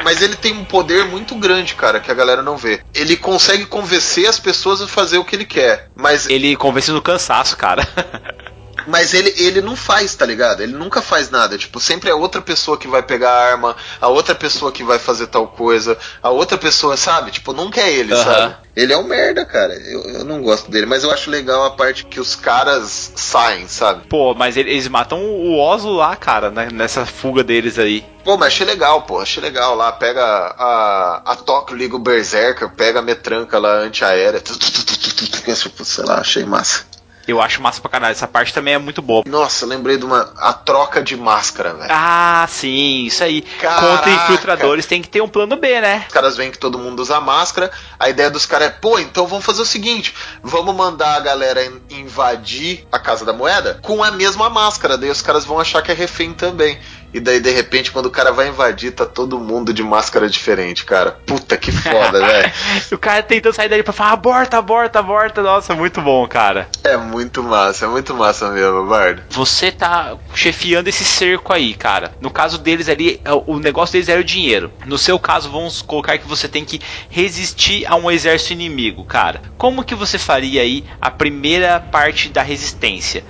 Mas 0.05 0.21
ele 0.23 0.37
tem 0.37 0.53
um 0.53 0.65
poder 0.65 1.05
muito 1.07 1.35
grande, 1.35 1.75
cara, 1.75 2.01
que 2.01 2.11
a 2.11 2.15
galera 2.15 2.43
não 2.43 2.57
vê. 2.57 2.81
Ele 2.95 3.17
consegue 3.17 3.67
convencer 3.67 4.29
as 4.29 4.39
pessoas 4.39 4.81
a 4.81 4.89
fazer 4.89 5.19
o 5.19 5.25
que 5.25 5.37
ele 5.37 5.45
quer. 5.45 5.87
Mas 5.95 6.29
ele 6.29 6.57
convence 6.57 6.91
no 6.91 7.03
cansaço, 7.03 7.57
cara. 7.57 7.87
Mas 8.87 9.15
ele, 9.15 9.33
ele 9.37 9.61
não 9.61 9.77
faz, 9.77 10.15
tá 10.15 10.25
ligado? 10.27 10.63
Ele 10.63 10.73
nunca 10.73 11.01
faz 11.03 11.31
nada. 11.31 11.57
Tipo, 11.59 11.79
sempre 11.81 12.11
é 12.11 12.15
outra 12.15 12.41
pessoa 12.41 12.77
que 12.79 12.89
vai 12.89 13.03
pegar 13.03 13.31
a 13.31 13.51
arma, 13.51 13.77
a 14.01 14.09
outra 14.09 14.35
pessoa 14.35 14.71
que 14.73 14.83
vai 14.85 14.99
fazer 14.99 15.27
tal 15.29 15.47
coisa, 15.49 15.97
a 16.23 16.31
outra 16.31 16.57
pessoa, 16.59 16.97
sabe? 16.97 17.31
Tipo, 17.31 17.53
nunca 17.53 17.81
é 17.81 17.93
ele, 17.93 18.15
sabe? 18.17 18.55
Ele 18.75 18.93
é 18.93 18.97
um 18.97 19.03
merda, 19.07 19.45
cara. 19.45 19.75
Eu, 19.75 20.03
eu 20.05 20.25
não 20.25 20.41
gosto 20.43 20.71
dele, 20.71 20.87
mas 20.87 21.05
eu 21.05 21.11
acho 21.11 21.31
legal 21.31 21.65
a 21.67 21.71
parte 21.73 22.07
que 22.07 22.19
os 22.19 22.35
caras 22.35 23.13
saem, 23.15 23.69
sabe? 23.69 24.07
Pô, 24.09 24.35
mas 24.35 24.57
ele- 24.57 24.71
eles 24.71 24.89
matam 24.89 25.21
o 25.23 25.59
Oslo 25.59 25.95
lá, 25.97 26.17
cara, 26.17 26.51
né, 26.51 26.69
nessa 26.73 27.05
fuga 27.05 27.45
deles 27.45 27.79
aí. 27.79 28.03
Pô, 28.25 28.37
mas 28.39 28.49
achei 28.49 28.65
legal, 28.67 29.03
pô. 29.03 29.19
Achei 29.21 29.43
legal 29.43 29.75
lá. 29.75 29.93
Pega 29.93 30.25
a, 30.25 31.23
a 31.33 31.37
Tóquio, 31.37 31.77
liga 31.77 31.97
o 31.97 31.99
Berserker, 31.99 32.71
pega 32.71 33.01
a 33.01 33.03
metranca 33.03 33.59
lá 33.59 33.75
antiaérea. 33.79 34.41
tu, 34.41 34.53
Sei 35.85 36.05
lá, 36.05 36.21
achei 36.21 36.45
massa. 36.45 36.85
Eu 37.27 37.41
acho 37.41 37.63
massa 37.63 37.81
pra 37.81 37.91
caralho. 37.91 38.13
Essa 38.13 38.27
parte 38.27 38.53
também 38.53 38.75
é 38.75 38.79
muito 38.79 39.01
boa. 39.01 39.23
Nossa, 39.27 39.65
lembrei 39.67 39.97
de 39.97 40.05
uma. 40.05 40.33
A 40.39 40.53
troca 40.53 41.03
de 41.03 41.17
máscara, 41.17 41.73
velho. 41.75 41.89
Ah, 41.91 42.47
sim, 42.49 43.05
isso 43.05 43.23
aí. 43.23 43.43
Caraca. 43.43 43.87
Contra 43.87 44.11
infiltradores 44.11 44.87
tem 44.87 45.01
que 45.01 45.09
ter 45.09 45.21
um 45.21 45.29
plano 45.29 45.57
B, 45.57 45.81
né? 45.81 46.05
Os 46.09 46.13
caras 46.13 46.37
veem 46.37 46.51
que 46.51 46.59
todo 46.59 46.79
mundo 46.79 47.01
usa 47.01 47.21
máscara. 47.21 47.71
A 47.99 48.09
ideia 48.09 48.31
dos 48.31 48.45
caras 48.47 48.69
é, 48.69 48.71
pô, 48.71 48.99
então 48.99 49.27
vamos 49.27 49.45
fazer 49.45 49.63
o 49.63 49.67
seguinte: 49.67 50.15
vamos 50.43 50.75
mandar 50.75 51.17
a 51.17 51.21
galera 51.21 51.65
in- 51.65 51.81
invadir 51.91 52.87
a 52.91 52.99
Casa 52.99 53.25
da 53.25 53.33
Moeda 53.33 53.79
com 53.83 54.03
a 54.03 54.11
mesma 54.11 54.49
máscara. 54.51 54.97
Daí 54.99 55.11
os 55.11 55.23
caras 55.23 55.45
vão 55.45 55.59
achar 55.59 55.83
que 55.83 55.91
é 55.91 55.95
refém 55.95 56.33
também. 56.33 56.79
E 57.13 57.21
daí, 57.21 57.41
de 57.41 57.51
repente, 57.51 57.91
quando 57.93 58.07
o 58.07 58.11
cara 58.11 58.33
vai 58.33 58.49
invadir, 58.49 58.93
tá 58.93 59.05
todo 59.05 59.39
mundo 59.39 59.73
de 59.73 59.83
máscara 59.83 60.29
diferente, 60.29 60.85
cara. 60.85 61.13
Puta 61.27 61.57
que 61.57 61.71
foda, 61.71 62.21
velho. 62.27 62.53
o 62.93 62.99
cara 62.99 63.23
tentando 63.23 63.55
sair 63.55 63.69
dali 63.69 63.83
pra 63.83 63.93
falar 63.93 64.13
aborta, 64.13 64.59
aborta, 64.59 64.99
aborta. 64.99 65.43
Nossa, 65.43 65.75
muito 65.75 66.01
bom, 66.01 66.27
cara. 66.27 66.69
É 66.83 66.97
muito 66.97 67.43
massa, 67.43 67.85
é 67.85 67.89
muito 67.89 68.15
massa 68.15 68.51
mesmo, 68.51 68.87
Bardo. 68.87 69.23
Você 69.31 69.71
tá 69.71 70.17
chefiando 70.35 70.89
esse 70.89 71.05
cerco 71.05 71.53
aí, 71.53 71.75
cara. 71.75 72.13
No 72.21 72.31
caso 72.31 72.59
deles 72.59 72.89
ali, 72.89 73.21
é, 73.25 73.33
o 73.33 73.59
negócio 73.59 73.93
deles 73.93 74.09
era 74.09 74.21
o 74.21 74.25
dinheiro. 74.25 74.73
No 74.87 74.97
seu 74.97 75.19
caso, 75.19 75.51
vamos 75.51 75.83
colocar 75.83 76.17
que 76.19 76.27
você 76.27 76.49
tem 76.49 76.65
que 76.65 76.81
resistir 77.11 77.85
a 77.87 77.95
um 77.97 78.11
exército 78.11 78.55
inimigo, 78.55 79.05
cara. 79.05 79.43
Como 79.59 79.85
que 79.85 79.95
você 79.95 80.19
faria 80.19 80.63
aí 80.63 80.85
a 81.01 81.11
primeira 81.11 81.79
parte 81.79 82.29
da 82.29 82.43
resistência? 82.43 83.25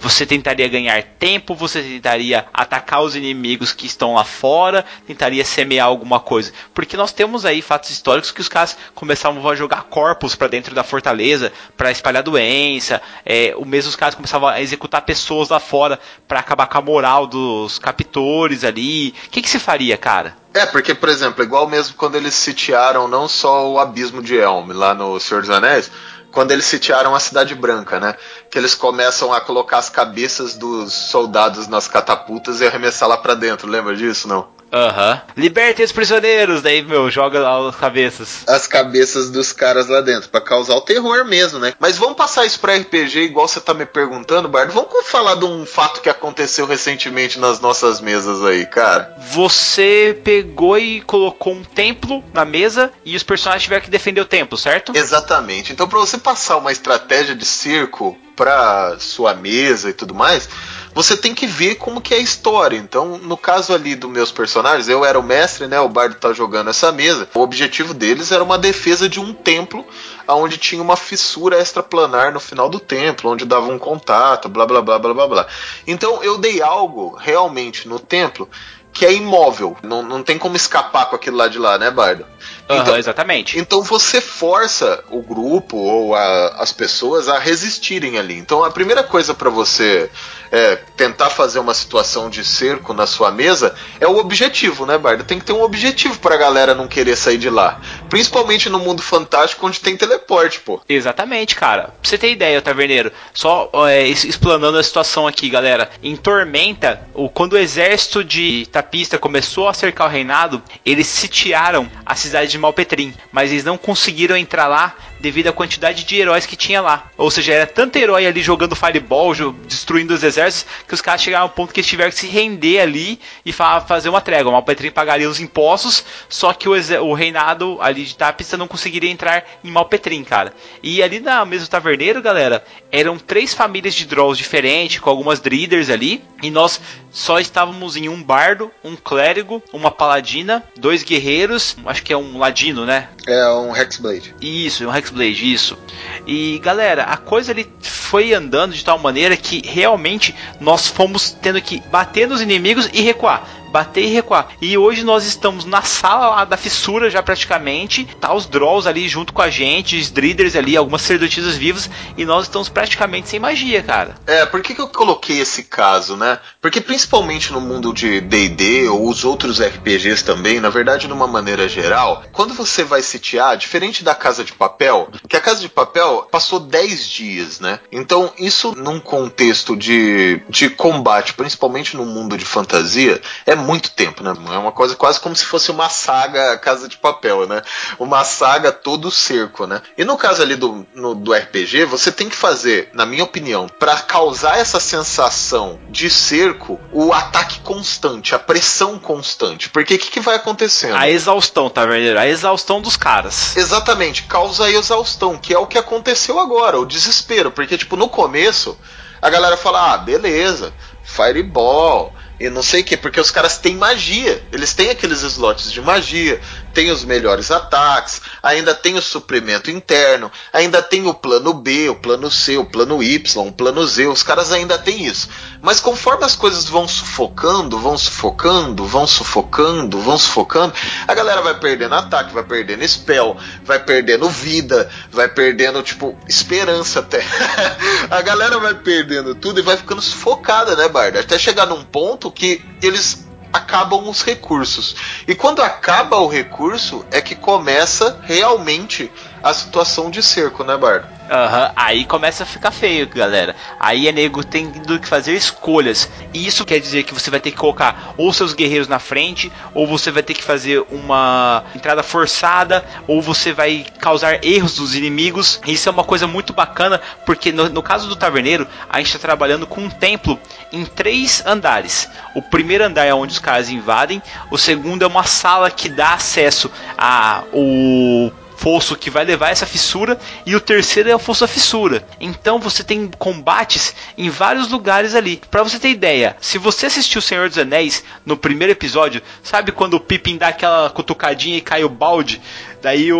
Você 0.00 0.24
tentaria 0.24 0.66
ganhar 0.66 1.02
tempo, 1.02 1.54
você 1.54 1.82
tentaria 1.82 2.46
atacar 2.54 3.02
os 3.02 3.14
inimigos 3.14 3.74
que 3.74 3.84
estão 3.84 4.14
lá 4.14 4.24
fora, 4.24 4.82
tentaria 5.06 5.44
semear 5.44 5.86
alguma 5.86 6.18
coisa. 6.18 6.52
Porque 6.72 6.96
nós 6.96 7.12
temos 7.12 7.44
aí 7.44 7.60
fatos 7.60 7.90
históricos 7.90 8.30
que 8.30 8.40
os 8.40 8.48
caras 8.48 8.78
começavam 8.94 9.46
a 9.46 9.54
jogar 9.54 9.84
corpos 9.84 10.34
para 10.34 10.48
dentro 10.48 10.74
da 10.74 10.82
fortaleza 10.82 11.52
para 11.76 11.90
espalhar 11.90 12.22
doença. 12.22 13.02
É, 13.26 13.54
o 13.58 13.66
mesmo 13.66 13.90
os 13.90 13.96
caras 13.96 14.14
começavam 14.14 14.48
a 14.48 14.60
executar 14.60 15.02
pessoas 15.02 15.50
lá 15.50 15.60
fora 15.60 16.00
para 16.26 16.40
acabar 16.40 16.66
com 16.66 16.78
a 16.78 16.82
moral 16.82 17.26
dos 17.26 17.78
captores 17.78 18.64
ali. 18.64 19.14
O 19.26 19.30
que, 19.30 19.42
que 19.42 19.50
se 19.50 19.58
faria, 19.58 19.98
cara? 19.98 20.34
É, 20.52 20.66
porque, 20.66 20.94
por 20.94 21.08
exemplo, 21.08 21.44
igual 21.44 21.68
mesmo 21.68 21.94
quando 21.94 22.16
eles 22.16 22.34
sitiaram 22.34 23.06
não 23.06 23.28
só 23.28 23.70
o 23.70 23.78
abismo 23.78 24.22
de 24.22 24.36
Elm 24.36 24.72
lá 24.72 24.94
no 24.94 25.20
Senhor 25.20 25.42
dos 25.42 25.50
Anéis, 25.50 25.90
quando 26.32 26.52
eles 26.52 26.64
sitiaram 26.64 27.14
a 27.14 27.20
Cidade 27.20 27.54
Branca, 27.54 27.98
né? 27.98 28.14
Que 28.50 28.58
eles 28.58 28.74
começam 28.74 29.32
a 29.32 29.40
colocar 29.40 29.78
as 29.78 29.90
cabeças 29.90 30.54
dos 30.54 30.92
soldados 30.92 31.66
nas 31.66 31.88
catapultas 31.88 32.60
e 32.60 32.66
arremessar 32.66 33.08
lá 33.08 33.16
pra 33.16 33.34
dentro, 33.34 33.68
lembra 33.68 33.94
disso, 33.96 34.28
não? 34.28 34.59
Aham. 34.72 35.20
Libertem 35.36 35.84
os 35.84 35.92
prisioneiros! 35.92 36.62
Daí, 36.62 36.82
meu, 36.82 37.10
joga 37.10 37.40
lá 37.40 37.68
as 37.68 37.76
cabeças. 37.76 38.44
As 38.46 38.66
cabeças 38.66 39.30
dos 39.30 39.52
caras 39.52 39.88
lá 39.88 40.00
dentro, 40.00 40.28
pra 40.28 40.40
causar 40.40 40.74
o 40.74 40.80
terror 40.80 41.24
mesmo, 41.24 41.58
né? 41.58 41.74
Mas 41.78 41.98
vamos 41.98 42.16
passar 42.16 42.46
isso 42.46 42.60
pra 42.60 42.76
RPG, 42.76 43.20
igual 43.20 43.48
você 43.48 43.60
tá 43.60 43.74
me 43.74 43.84
perguntando, 43.84 44.48
Bardo. 44.48 44.72
Vamos 44.72 45.06
falar 45.06 45.34
de 45.34 45.44
um 45.44 45.66
fato 45.66 46.00
que 46.00 46.08
aconteceu 46.08 46.66
recentemente 46.66 47.38
nas 47.38 47.60
nossas 47.60 48.00
mesas 48.00 48.44
aí, 48.44 48.64
cara. 48.66 49.14
Você 49.32 50.18
pegou 50.22 50.78
e 50.78 51.00
colocou 51.00 51.52
um 51.52 51.64
templo 51.64 52.22
na 52.32 52.44
mesa 52.44 52.92
e 53.04 53.16
os 53.16 53.22
personagens 53.22 53.64
tiveram 53.64 53.82
que 53.82 53.90
defender 53.90 54.20
o 54.20 54.26
templo, 54.26 54.56
certo? 54.56 54.92
Exatamente. 54.94 55.72
Então, 55.72 55.88
pra 55.88 55.98
você 55.98 56.18
passar 56.18 56.56
uma 56.56 56.72
estratégia 56.72 57.34
de 57.34 57.44
circo 57.44 58.16
pra 58.36 58.96
sua 58.98 59.34
mesa 59.34 59.90
e 59.90 59.92
tudo 59.92 60.14
mais, 60.14 60.48
você 60.94 61.16
tem 61.16 61.34
que 61.34 61.46
ver 61.46 61.76
como 61.76 62.00
que 62.00 62.14
é 62.14 62.18
a 62.18 62.20
história. 62.20 62.76
Então, 62.76 63.18
no 63.18 63.36
caso 63.36 63.72
ali 63.72 63.94
dos 63.94 64.10
meus 64.10 64.32
personagens, 64.32 64.88
eu 64.88 65.04
era 65.04 65.18
o 65.18 65.22
mestre, 65.22 65.66
né? 65.66 65.80
O 65.80 65.88
bardo 65.88 66.16
tá 66.16 66.32
jogando 66.32 66.70
essa 66.70 66.90
mesa. 66.90 67.28
O 67.34 67.40
objetivo 67.40 67.94
deles 67.94 68.32
era 68.32 68.42
uma 68.42 68.58
defesa 68.58 69.08
de 69.08 69.20
um 69.20 69.32
templo 69.32 69.86
onde 70.28 70.58
tinha 70.58 70.82
uma 70.82 70.96
fissura 70.96 71.60
extraplanar 71.60 72.32
no 72.32 72.40
final 72.40 72.68
do 72.68 72.78
templo, 72.78 73.30
onde 73.30 73.44
dava 73.44 73.66
um 73.66 73.78
contato, 73.78 74.48
blá 74.48 74.66
blá 74.66 74.80
blá 74.80 74.98
blá 74.98 75.14
blá 75.14 75.26
blá. 75.26 75.46
Então, 75.86 76.22
eu 76.22 76.38
dei 76.38 76.62
algo 76.62 77.16
realmente 77.16 77.88
no 77.88 77.98
templo 77.98 78.48
que 78.92 79.06
é 79.06 79.12
imóvel. 79.12 79.76
Não, 79.82 80.02
não 80.02 80.22
tem 80.22 80.38
como 80.38 80.56
escapar 80.56 81.08
com 81.08 81.16
aquilo 81.16 81.36
lá 81.36 81.48
de 81.48 81.58
lá, 81.58 81.78
né, 81.78 81.90
Bardo? 81.90 82.26
Aham, 82.70 82.98
exatamente. 82.98 83.58
Então 83.58 83.82
você 83.82 84.20
força 84.20 85.02
o 85.10 85.20
grupo 85.22 85.76
ou 85.76 86.14
a- 86.14 86.56
as 86.58 86.72
pessoas 86.72 87.28
a 87.28 87.38
resistirem 87.38 88.18
ali. 88.18 88.34
Então 88.36 88.64
a 88.64 88.70
primeira 88.70 89.02
coisa 89.02 89.34
para 89.34 89.50
você 89.50 90.10
é, 90.52 90.76
tentar 90.96 91.30
fazer 91.30 91.60
uma 91.60 91.72
situação 91.74 92.28
de 92.28 92.44
cerco 92.44 92.92
na 92.92 93.06
sua 93.06 93.30
mesa 93.30 93.72
é 94.00 94.06
o 94.08 94.16
objetivo, 94.18 94.84
né, 94.84 94.98
Bardo? 94.98 95.22
Tem 95.22 95.38
que 95.38 95.44
ter 95.44 95.52
um 95.52 95.62
objetivo 95.62 96.18
pra 96.18 96.36
galera 96.36 96.74
não 96.74 96.88
querer 96.88 97.14
sair 97.16 97.38
de 97.38 97.48
lá. 97.48 97.80
Principalmente 98.08 98.68
no 98.68 98.80
mundo 98.80 99.00
fantástico 99.00 99.64
onde 99.66 99.78
tem 99.78 99.96
teleporte, 99.96 100.58
pô. 100.60 100.80
Exatamente, 100.88 101.54
cara. 101.54 101.84
Pra 101.84 101.92
você 102.02 102.18
ter 102.18 102.32
ideia, 102.32 102.60
Taverneiro, 102.60 103.12
só 103.32 103.70
é, 103.88 104.08
explanando 104.08 104.76
a 104.76 104.82
situação 104.82 105.24
aqui, 105.26 105.48
galera. 105.48 105.88
Em 106.02 106.16
Tormenta, 106.16 107.00
o, 107.14 107.28
quando 107.28 107.52
o 107.52 107.58
exército 107.58 108.24
de 108.24 108.66
Tapista 108.72 109.18
começou 109.18 109.68
a 109.68 109.74
cercar 109.74 110.08
o 110.08 110.10
reinado, 110.10 110.60
eles 110.84 111.06
sitiaram 111.06 111.88
a 112.04 112.16
cidade 112.16 112.50
de 112.50 112.58
Malpetrim, 112.60 113.14
mas 113.32 113.50
eles 113.50 113.64
não 113.64 113.76
conseguiram 113.76 114.36
entrar 114.36 114.66
lá 114.68 114.94
devido 115.18 115.48
à 115.48 115.52
quantidade 115.52 116.04
de 116.04 116.16
heróis 116.16 116.46
que 116.46 116.56
tinha 116.56 116.80
lá. 116.80 117.10
Ou 117.16 117.30
seja, 117.30 117.52
era 117.52 117.66
tanto 117.66 117.96
herói 117.96 118.26
ali 118.26 118.42
jogando 118.42 118.74
fireball, 118.76 119.34
destruindo 119.66 120.14
os 120.14 120.22
exércitos, 120.22 120.66
que 120.86 120.94
os 120.94 121.00
caras 121.02 121.22
chegaram 121.22 121.44
ao 121.44 121.50
ponto 121.50 121.74
que 121.74 121.80
eles 121.80 121.88
tiveram 121.88 122.10
que 122.10 122.16
se 122.18 122.26
render 122.26 122.80
ali 122.80 123.20
e 123.44 123.52
fa- 123.52 123.80
fazer 123.80 124.08
uma 124.08 124.20
trégua. 124.20 124.52
Malpetrim 124.52 124.90
pagaria 124.90 125.28
os 125.28 125.40
impostos, 125.40 126.04
só 126.28 126.52
que 126.52 126.68
o, 126.68 126.72
o 127.04 127.14
reinado 127.14 127.78
ali 127.80 128.04
de 128.04 128.16
Tapista 128.16 128.56
não 128.56 128.66
conseguiria 128.68 129.10
entrar 129.10 129.44
em 129.62 129.70
Malpetrim, 129.70 130.24
cara. 130.24 130.54
E 130.82 131.02
ali 131.02 131.20
na 131.20 131.44
mesa 131.44 131.64
do 131.66 131.70
taverneiro, 131.70 132.22
galera, 132.22 132.64
eram 132.90 133.18
três 133.18 133.52
famílias 133.52 133.94
de 133.94 134.06
Drolls 134.06 134.38
diferentes, 134.38 135.00
com 135.00 135.10
algumas 135.10 135.40
Dreaders 135.40 135.90
ali, 135.90 136.22
e 136.42 136.50
nós 136.50 136.80
só 137.10 137.38
estávamos 137.38 137.96
em 137.96 138.08
um 138.08 138.22
bardo, 138.22 138.70
um 138.84 138.96
clérigo, 138.96 139.62
uma 139.72 139.90
paladina, 139.90 140.62
dois 140.76 141.02
guerreiros, 141.02 141.76
acho 141.84 142.02
que 142.02 142.12
é 142.12 142.16
um 142.16 142.38
ladino, 142.38 142.86
né? 142.86 143.08
É 143.26 143.48
um 143.48 143.74
Hexblade. 143.74 144.34
Isso, 144.40 144.86
um 144.86 144.94
Hexblade, 144.94 145.52
isso. 145.52 145.78
E 146.26 146.58
galera, 146.60 147.04
a 147.04 147.16
coisa 147.16 147.52
ali 147.52 147.70
foi 147.80 148.32
andando 148.32 148.74
de 148.74 148.84
tal 148.84 148.98
maneira 148.98 149.36
que 149.36 149.62
realmente 149.66 150.34
nós 150.60 150.88
fomos 150.88 151.30
tendo 151.30 151.60
que 151.60 151.80
bater 151.90 152.28
nos 152.28 152.40
inimigos 152.40 152.88
e 152.92 153.00
recuar. 153.00 153.46
Bater 153.70 154.04
e 154.04 154.08
recuar. 154.08 154.48
E 154.60 154.76
hoje 154.76 155.04
nós 155.04 155.24
estamos 155.24 155.64
na 155.64 155.82
sala 155.82 156.28
lá 156.28 156.44
da 156.44 156.56
fissura 156.56 157.10
já 157.10 157.22
praticamente. 157.22 158.04
Tá 158.20 158.34
os 158.34 158.46
Drolls 158.46 158.88
ali 158.88 159.08
junto 159.08 159.32
com 159.32 159.42
a 159.42 159.50
gente, 159.50 159.98
os 159.98 160.10
Dreaders 160.10 160.56
ali, 160.56 160.76
algumas 160.76 161.02
sacerdotisas 161.02 161.56
vivas. 161.56 161.88
E 162.16 162.24
nós 162.24 162.44
estamos 162.44 162.68
praticamente 162.68 163.28
sem 163.28 163.40
magia, 163.40 163.82
cara. 163.82 164.16
É, 164.26 164.44
por 164.46 164.62
que, 164.62 164.74
que 164.74 164.80
eu 164.80 164.88
coloquei 164.88 165.38
esse 165.38 165.64
caso, 165.64 166.16
né? 166.16 166.38
Porque 166.60 166.80
principalmente 166.80 167.52
no 167.52 167.60
mundo 167.60 167.92
de 167.92 168.20
D&D 168.20 168.88
ou 168.88 169.08
os 169.08 169.24
outros 169.24 169.60
RPGs 169.60 170.24
também, 170.24 170.60
na 170.60 170.70
verdade, 170.70 171.06
de 171.06 171.12
uma 171.12 171.26
maneira 171.26 171.68
geral, 171.68 172.24
quando 172.32 172.54
você 172.54 172.84
vai 172.84 173.02
sitiar, 173.02 173.56
diferente 173.56 174.02
da 174.02 174.14
Casa 174.14 174.44
de 174.44 174.52
Papel, 174.52 175.08
que 175.28 175.36
a 175.36 175.40
Casa 175.40 175.60
de 175.60 175.68
Papel 175.68 176.28
passou 176.30 176.60
10 176.60 177.08
dias, 177.08 177.60
né? 177.60 177.80
Então, 177.92 178.32
isso 178.38 178.74
num 178.76 179.00
contexto 179.00 179.76
de, 179.76 180.42
de 180.48 180.70
combate, 180.70 181.34
principalmente 181.34 181.96
no 181.96 182.04
mundo 182.04 182.36
de 182.36 182.44
fantasia, 182.44 183.20
é 183.46 183.54
muito 183.60 183.90
tempo, 183.90 184.22
né? 184.22 184.32
É 184.52 184.58
uma 184.58 184.72
coisa 184.72 184.96
quase 184.96 185.20
como 185.20 185.36
se 185.36 185.44
fosse 185.44 185.70
uma 185.70 185.88
saga 185.88 186.58
Casa 186.58 186.88
de 186.88 186.96
Papel, 186.96 187.46
né? 187.46 187.62
Uma 187.98 188.24
saga 188.24 188.72
todo 188.72 189.10
cerco, 189.10 189.66
né? 189.66 189.80
E 189.96 190.04
no 190.04 190.16
caso 190.16 190.42
ali 190.42 190.56
do, 190.56 190.86
no, 190.94 191.14
do 191.14 191.32
RPG, 191.32 191.84
você 191.84 192.10
tem 192.10 192.28
que 192.28 192.36
fazer, 192.36 192.90
na 192.92 193.06
minha 193.06 193.24
opinião, 193.24 193.68
para 193.68 193.96
causar 193.98 194.58
essa 194.58 194.80
sensação 194.80 195.78
de 195.88 196.10
cerco, 196.10 196.80
o 196.92 197.12
ataque 197.12 197.60
constante, 197.60 198.34
a 198.34 198.38
pressão 198.38 198.98
constante. 198.98 199.68
Porque 199.68 199.94
o 199.94 199.98
que, 199.98 200.10
que 200.10 200.20
vai 200.20 200.36
acontecendo? 200.36 200.96
A 200.96 201.08
exaustão, 201.08 201.70
tá 201.70 201.86
vendo? 201.86 202.18
A 202.18 202.26
exaustão 202.26 202.80
dos 202.80 202.96
caras. 202.96 203.56
Exatamente, 203.56 204.24
causa 204.24 204.64
a 204.64 204.70
exaustão, 204.70 205.36
que 205.38 205.54
é 205.54 205.58
o 205.58 205.66
que 205.66 205.78
aconteceu 205.78 206.38
agora, 206.38 206.78
o 206.78 206.86
desespero. 206.86 207.50
Porque, 207.50 207.76
tipo, 207.76 207.96
no 207.96 208.08
começo, 208.08 208.78
a 209.20 209.28
galera 209.28 209.56
fala, 209.56 209.94
ah, 209.94 209.98
beleza, 209.98 210.72
Fireball, 211.02 212.12
e 212.40 212.48
não 212.48 212.62
sei 212.62 212.80
o 212.80 212.84
que, 212.84 212.96
porque 212.96 213.20
os 213.20 213.30
caras 213.30 213.58
têm 213.58 213.76
magia. 213.76 214.42
Eles 214.50 214.72
têm 214.72 214.88
aqueles 214.88 215.20
slots 215.20 215.70
de 215.70 215.78
magia, 215.82 216.40
tem 216.72 216.90
os 216.90 217.04
melhores 217.04 217.50
ataques, 217.50 218.22
ainda 218.42 218.74
tem 218.74 218.96
o 218.96 219.02
suprimento 219.02 219.70
interno, 219.70 220.32
ainda 220.50 220.80
tem 220.80 221.06
o 221.06 221.12
plano 221.12 221.52
B, 221.52 221.90
o 221.90 221.96
plano 221.96 222.30
C, 222.30 222.56
o 222.56 222.64
plano 222.64 223.02
Y, 223.02 223.46
o 223.46 223.52
plano 223.52 223.86
Z. 223.86 224.06
Os 224.06 224.22
caras 224.22 224.52
ainda 224.52 224.78
têm 224.78 225.04
isso. 225.04 225.28
Mas 225.60 225.80
conforme 225.80 226.24
as 226.24 226.34
coisas 226.34 226.64
vão 226.64 226.88
sufocando, 226.88 227.78
vão 227.78 227.98
sufocando, 227.98 228.86
vão 228.86 229.06
sufocando, 229.06 230.00
vão 230.00 230.16
sufocando, 230.16 230.72
a 231.06 231.12
galera 231.12 231.42
vai 231.42 231.60
perdendo 231.60 231.94
ataque, 231.94 232.32
vai 232.32 232.44
perdendo 232.44 232.88
spell, 232.88 233.36
vai 233.62 233.78
perdendo 233.78 234.30
vida, 234.30 234.90
vai 235.12 235.28
perdendo, 235.28 235.82
tipo, 235.82 236.16
esperança 236.26 237.00
até. 237.00 237.22
a 238.10 238.22
galera 238.22 238.58
vai 238.58 238.74
perdendo 238.74 239.34
tudo 239.34 239.60
e 239.60 239.62
vai 239.62 239.76
ficando 239.76 240.00
sufocada, 240.00 240.74
né, 240.74 240.88
Barda? 240.88 241.20
Até 241.20 241.38
chegar 241.38 241.66
num 241.66 241.84
ponto 241.84 242.29
que 242.30 242.62
eles 242.82 243.26
acabam 243.52 244.08
os 244.08 244.22
recursos. 244.22 244.94
E 245.26 245.34
quando 245.34 245.62
acaba 245.62 246.16
o 246.18 246.28
recurso 246.28 247.04
é 247.10 247.20
que 247.20 247.34
começa 247.34 248.20
realmente 248.22 249.10
a 249.42 249.52
situação 249.54 250.10
de 250.10 250.22
cerco, 250.22 250.64
né, 250.64 250.76
Bardo? 250.76 251.06
Aham, 251.30 251.66
uhum. 251.66 251.72
aí 251.76 252.04
começa 252.04 252.42
a 252.42 252.46
ficar 252.46 252.72
feio, 252.72 253.08
galera. 253.08 253.54
Aí 253.78 254.08
é 254.08 254.12
nego 254.12 254.42
tendo 254.42 254.98
que 254.98 255.06
fazer 255.06 255.34
escolhas. 255.34 256.10
E 256.34 256.44
isso 256.44 256.64
quer 256.64 256.80
dizer 256.80 257.04
que 257.04 257.14
você 257.14 257.30
vai 257.30 257.38
ter 257.38 257.52
que 257.52 257.56
colocar 257.56 258.14
ou 258.16 258.32
seus 258.32 258.52
guerreiros 258.52 258.88
na 258.88 258.98
frente, 258.98 259.50
ou 259.72 259.86
você 259.86 260.10
vai 260.10 260.24
ter 260.24 260.34
que 260.34 260.42
fazer 260.42 260.84
uma 260.90 261.62
entrada 261.74 262.02
forçada, 262.02 262.84
ou 263.06 263.22
você 263.22 263.52
vai 263.52 263.86
causar 264.00 264.44
erros 264.44 264.74
dos 264.74 264.96
inimigos. 264.96 265.60
Isso 265.66 265.88
é 265.88 265.92
uma 265.92 266.02
coisa 266.02 266.26
muito 266.26 266.52
bacana, 266.52 267.00
porque 267.24 267.52
no, 267.52 267.68
no 267.68 267.82
caso 267.82 268.08
do 268.08 268.16
taverneiro, 268.16 268.66
a 268.88 268.98
gente 268.98 269.06
está 269.06 269.20
trabalhando 269.20 269.68
com 269.68 269.82
um 269.82 269.90
templo 269.90 270.36
em 270.72 270.84
três 270.84 271.46
andares. 271.46 272.10
O 272.34 272.42
primeiro 272.42 272.84
andar 272.84 273.04
é 273.04 273.14
onde 273.14 273.32
os 273.34 273.38
caras 273.38 273.70
invadem, 273.70 274.20
o 274.50 274.58
segundo 274.58 275.04
é 275.04 275.06
uma 275.06 275.24
sala 275.24 275.70
que 275.70 275.88
dá 275.88 276.14
acesso 276.14 276.68
a 276.98 277.44
o 277.52 278.32
fosso 278.60 278.94
que 278.94 279.08
vai 279.08 279.24
levar 279.24 279.48
essa 279.48 279.64
fissura 279.64 280.20
e 280.44 280.54
o 280.54 280.60
terceiro 280.60 281.08
é 281.08 281.14
o 281.14 281.18
fosso 281.18 281.40
da 281.40 281.48
fissura. 281.48 282.06
Então 282.20 282.58
você 282.58 282.84
tem 282.84 283.10
combates 283.18 283.94
em 284.18 284.28
vários 284.28 284.68
lugares 284.68 285.14
ali. 285.14 285.40
Para 285.50 285.62
você 285.62 285.78
ter 285.78 285.88
ideia, 285.88 286.36
se 286.40 286.58
você 286.58 286.86
assistiu 286.86 287.20
o 287.20 287.22
Senhor 287.22 287.48
dos 287.48 287.56
Anéis 287.56 288.04
no 288.24 288.36
primeiro 288.36 288.72
episódio, 288.72 289.22
sabe 289.42 289.72
quando 289.72 289.94
o 289.94 290.00
Pippin 290.00 290.36
dá 290.36 290.48
aquela 290.48 290.90
cutucadinha 290.90 291.56
e 291.56 291.62
cai 291.62 291.82
o 291.82 291.88
balde? 291.88 292.40
Daí 292.82 293.10
o, 293.10 293.18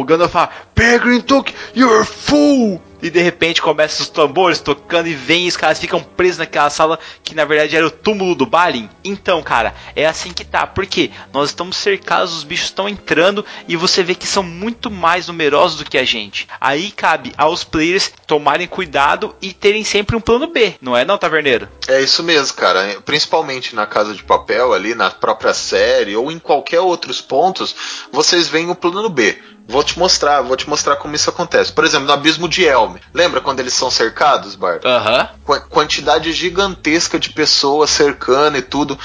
o 0.00 0.04
Gandalf 0.04 0.32
fala: 0.32 0.50
Peregrin 0.74 1.20
Took, 1.20 1.54
you're 1.74 2.02
a 2.02 2.04
fool! 2.04 2.82
E 3.02 3.10
de 3.10 3.20
repente 3.20 3.60
começa 3.60 4.00
os 4.00 4.08
tambores 4.08 4.60
tocando 4.60 5.08
e 5.08 5.14
vem 5.14 5.46
e 5.46 5.48
os 5.48 5.56
caras 5.56 5.78
ficam 5.78 6.02
presos 6.02 6.38
naquela 6.38 6.70
sala 6.70 6.98
que 7.24 7.34
na 7.34 7.44
verdade 7.44 7.76
era 7.76 7.86
o 7.86 7.90
túmulo 7.90 8.34
do 8.34 8.46
Balin. 8.46 8.88
Então, 9.04 9.42
cara, 9.42 9.74
é 9.96 10.06
assim 10.06 10.32
que 10.32 10.44
tá. 10.44 10.66
Porque 10.66 11.10
nós 11.32 11.50
estamos 11.50 11.76
cercados, 11.76 12.32
os 12.32 12.44
bichos 12.44 12.66
estão 12.66 12.88
entrando 12.88 13.44
e 13.66 13.76
você 13.76 14.02
vê 14.02 14.14
que 14.14 14.26
são 14.26 14.42
muito 14.42 14.90
mais 14.90 15.26
numerosos 15.26 15.78
do 15.78 15.84
que 15.84 15.98
a 15.98 16.04
gente. 16.04 16.46
Aí 16.60 16.92
cabe 16.92 17.32
aos 17.36 17.64
players 17.64 18.12
tomarem 18.26 18.68
cuidado 18.68 19.34
e 19.42 19.52
terem 19.52 19.82
sempre 19.82 20.14
um 20.14 20.20
plano 20.20 20.46
B, 20.46 20.74
não 20.80 20.96
é 20.96 21.04
não, 21.04 21.18
Taverneiro? 21.18 21.68
É 21.88 22.00
isso 22.00 22.22
mesmo, 22.22 22.56
cara. 22.56 23.00
Principalmente 23.04 23.74
na 23.74 23.86
Casa 23.86 24.14
de 24.14 24.22
Papel 24.22 24.72
ali, 24.72 24.94
na 24.94 25.10
própria 25.10 25.52
série 25.52 26.14
ou 26.14 26.30
em 26.30 26.38
qualquer 26.38 26.80
outros 26.80 27.20
pontos, 27.20 27.74
vocês 28.12 28.48
veem 28.48 28.70
o 28.70 28.74
plano 28.74 29.08
B. 29.08 29.36
Vou 29.68 29.82
te 29.82 29.98
mostrar, 29.98 30.42
vou 30.42 30.56
te 30.56 30.68
mostrar 30.68 30.96
como 30.96 31.14
isso 31.14 31.30
acontece. 31.30 31.72
Por 31.72 31.84
exemplo, 31.84 32.06
no 32.06 32.12
Abismo 32.12 32.48
de 32.48 32.64
Elm. 32.64 32.96
Lembra 33.14 33.40
quando 33.40 33.60
eles 33.60 33.72
são 33.74 33.90
cercados, 33.90 34.54
Bart? 34.54 34.84
Aham. 34.84 35.28
Qu 35.44 35.60
quantidade 35.68 36.32
gigantesca 36.32 37.18
de 37.18 37.30
pessoas 37.30 37.90
cercando 37.90 38.58
e 38.58 38.62
tudo. 38.62 38.98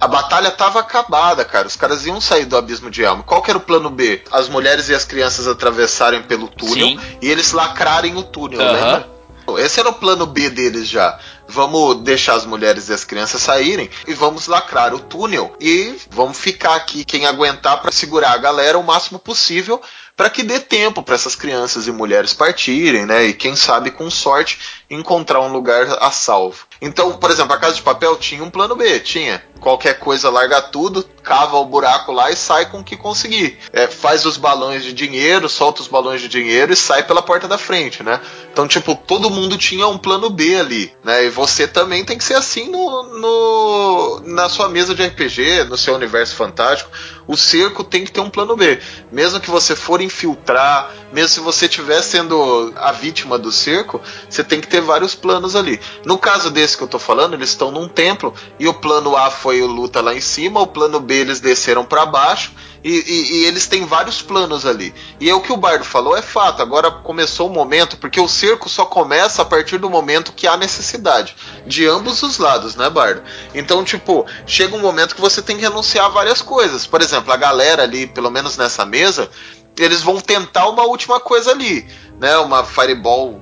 A 0.00 0.08
batalha 0.08 0.50
tava 0.50 0.80
acabada, 0.80 1.44
cara. 1.44 1.66
Os 1.66 1.76
caras 1.76 2.06
iam 2.06 2.20
sair 2.20 2.44
do 2.44 2.56
abismo 2.56 2.90
de 2.90 3.02
Elm. 3.02 3.20
Qual 3.22 3.42
que 3.42 3.50
era 3.50 3.58
o 3.58 3.62
plano 3.62 3.90
B? 3.90 4.22
As 4.30 4.48
mulheres 4.48 4.88
e 4.88 4.94
as 4.94 5.04
crianças 5.04 5.46
atravessarem 5.46 6.22
pelo 6.22 6.48
túnel 6.48 6.88
Sim. 6.88 7.00
e 7.20 7.30
eles 7.30 7.52
lacrarem 7.52 8.16
o 8.16 8.22
túnel, 8.22 8.60
uhum. 8.60 8.72
lembra? 8.72 9.14
Esse 9.58 9.78
era 9.78 9.90
o 9.90 9.94
plano 9.94 10.26
B 10.26 10.48
deles 10.48 10.88
já. 10.88 11.18
Vamos 11.48 11.96
deixar 12.02 12.34
as 12.34 12.46
mulheres 12.46 12.88
e 12.88 12.92
as 12.92 13.04
crianças 13.04 13.42
saírem 13.42 13.90
e 14.06 14.14
vamos 14.14 14.46
lacrar 14.46 14.94
o 14.94 14.98
túnel 14.98 15.54
e 15.60 15.96
vamos 16.10 16.38
ficar 16.38 16.74
aqui 16.74 17.04
quem 17.04 17.26
aguentar 17.26 17.80
para 17.80 17.92
segurar 17.92 18.32
a 18.32 18.38
galera 18.38 18.78
o 18.78 18.84
máximo 18.84 19.18
possível 19.18 19.80
para 20.16 20.30
que 20.30 20.42
dê 20.42 20.60
tempo 20.60 21.02
para 21.02 21.14
essas 21.14 21.34
crianças 21.34 21.86
e 21.86 21.92
mulheres 21.92 22.32
partirem, 22.32 23.04
né? 23.04 23.24
E 23.24 23.34
quem 23.34 23.56
sabe 23.56 23.90
com 23.90 24.08
sorte 24.10 24.58
encontrar 24.88 25.40
um 25.40 25.52
lugar 25.52 25.86
a 26.00 26.10
salvo. 26.10 26.66
Então, 26.80 27.16
por 27.16 27.30
exemplo, 27.30 27.54
a 27.54 27.58
Casa 27.58 27.74
de 27.74 27.82
Papel 27.82 28.16
tinha 28.16 28.44
um 28.44 28.50
plano 28.50 28.76
B, 28.76 29.00
tinha. 29.00 29.42
Qualquer 29.60 29.98
coisa 29.98 30.30
larga 30.30 30.60
tudo, 30.60 31.02
cava 31.22 31.56
o 31.56 31.64
buraco 31.64 32.12
lá 32.12 32.30
e 32.30 32.36
sai 32.36 32.66
com 32.66 32.80
o 32.80 32.84
que 32.84 32.96
conseguir. 32.96 33.58
É, 33.72 33.88
faz 33.88 34.24
os 34.24 34.36
balões 34.36 34.84
de 34.84 34.92
dinheiro, 34.92 35.48
solta 35.48 35.80
os 35.80 35.88
balões 35.88 36.20
de 36.20 36.28
dinheiro 36.28 36.72
e 36.72 36.76
sai 36.76 37.02
pela 37.02 37.22
porta 37.22 37.48
da 37.48 37.58
frente, 37.58 38.02
né? 38.02 38.20
Então, 38.52 38.68
tipo, 38.68 38.94
todo 38.94 39.30
mundo 39.30 39.56
tinha 39.56 39.88
um 39.88 39.98
plano 39.98 40.30
B 40.30 40.56
ali, 40.56 40.92
né? 41.02 41.24
E 41.24 41.30
você 41.34 41.66
também 41.66 42.04
tem 42.04 42.16
que 42.16 42.22
ser 42.22 42.34
assim 42.34 42.70
no, 42.70 43.02
no 43.18 44.20
na 44.24 44.48
sua 44.48 44.68
mesa 44.68 44.94
de 44.94 45.04
RPG, 45.04 45.64
no 45.64 45.76
seu 45.76 45.94
universo 45.94 46.36
fantástico. 46.36 46.90
O 47.26 47.36
cerco 47.36 47.82
tem 47.82 48.04
que 48.04 48.12
ter 48.12 48.20
um 48.20 48.30
plano 48.30 48.56
B. 48.56 48.78
Mesmo 49.10 49.40
que 49.40 49.50
você 49.50 49.74
for 49.74 50.00
infiltrar, 50.00 50.90
mesmo 51.12 51.28
se 51.28 51.40
você 51.40 51.66
estiver 51.66 52.00
sendo 52.02 52.72
a 52.76 52.92
vítima 52.92 53.38
do 53.38 53.50
cerco, 53.50 54.00
você 54.28 54.44
tem 54.44 54.60
que 54.60 54.68
ter 54.68 54.80
vários 54.80 55.14
planos 55.14 55.56
ali. 55.56 55.80
No 56.04 56.16
caso 56.16 56.50
desse 56.50 56.76
que 56.76 56.84
eu 56.84 56.88
tô 56.88 56.98
falando, 56.98 57.34
eles 57.34 57.48
estão 57.48 57.70
num 57.70 57.88
templo 57.88 58.32
e 58.58 58.68
o 58.68 58.74
plano 58.74 59.16
A 59.16 59.30
foi 59.30 59.60
o 59.60 59.66
luta 59.66 60.00
lá 60.00 60.14
em 60.14 60.20
cima, 60.20 60.60
o 60.60 60.66
plano 60.66 61.00
B 61.00 61.14
eles 61.14 61.40
desceram 61.40 61.84
para 61.84 62.06
baixo 62.06 62.52
e, 62.84 62.90
e, 62.90 63.32
e, 63.32 63.44
eles 63.46 63.66
têm 63.66 63.86
vários 63.86 64.20
planos 64.20 64.66
ali. 64.66 64.94
E 65.18 65.30
é 65.30 65.34
o 65.34 65.40
que 65.40 65.50
o 65.50 65.56
Bardo 65.56 65.84
falou, 65.84 66.14
é 66.14 66.20
fato. 66.20 66.60
Agora 66.60 66.90
começou 66.90 67.48
o 67.48 67.52
momento, 67.52 67.96
porque 67.96 68.20
o 68.20 68.28
cerco 68.28 68.68
só 68.68 68.84
começa 68.84 69.40
a 69.40 69.44
partir 69.44 69.78
do 69.78 69.88
momento 69.88 70.34
que 70.34 70.46
há 70.46 70.54
necessidade. 70.54 71.34
De 71.66 71.86
ambos 71.86 72.22
os 72.22 72.36
lados, 72.36 72.76
né, 72.76 72.90
Bardo? 72.90 73.22
Então, 73.54 73.82
tipo, 73.82 74.26
chega 74.46 74.76
um 74.76 74.80
momento 74.80 75.14
que 75.14 75.20
você 75.20 75.40
tem 75.40 75.56
que 75.56 75.62
renunciar 75.62 76.04
a 76.04 76.10
várias 76.10 76.42
coisas. 76.42 76.86
Por 76.86 77.00
exemplo, 77.00 77.32
a 77.32 77.36
galera 77.38 77.82
ali, 77.84 78.06
pelo 78.06 78.30
menos 78.30 78.58
nessa 78.58 78.84
mesa, 78.84 79.30
eles 79.78 80.02
vão 80.02 80.20
tentar 80.20 80.68
uma 80.68 80.84
última 80.84 81.18
coisa 81.18 81.52
ali, 81.52 81.86
né? 82.20 82.36
Uma 82.38 82.64
Fireball 82.64 83.40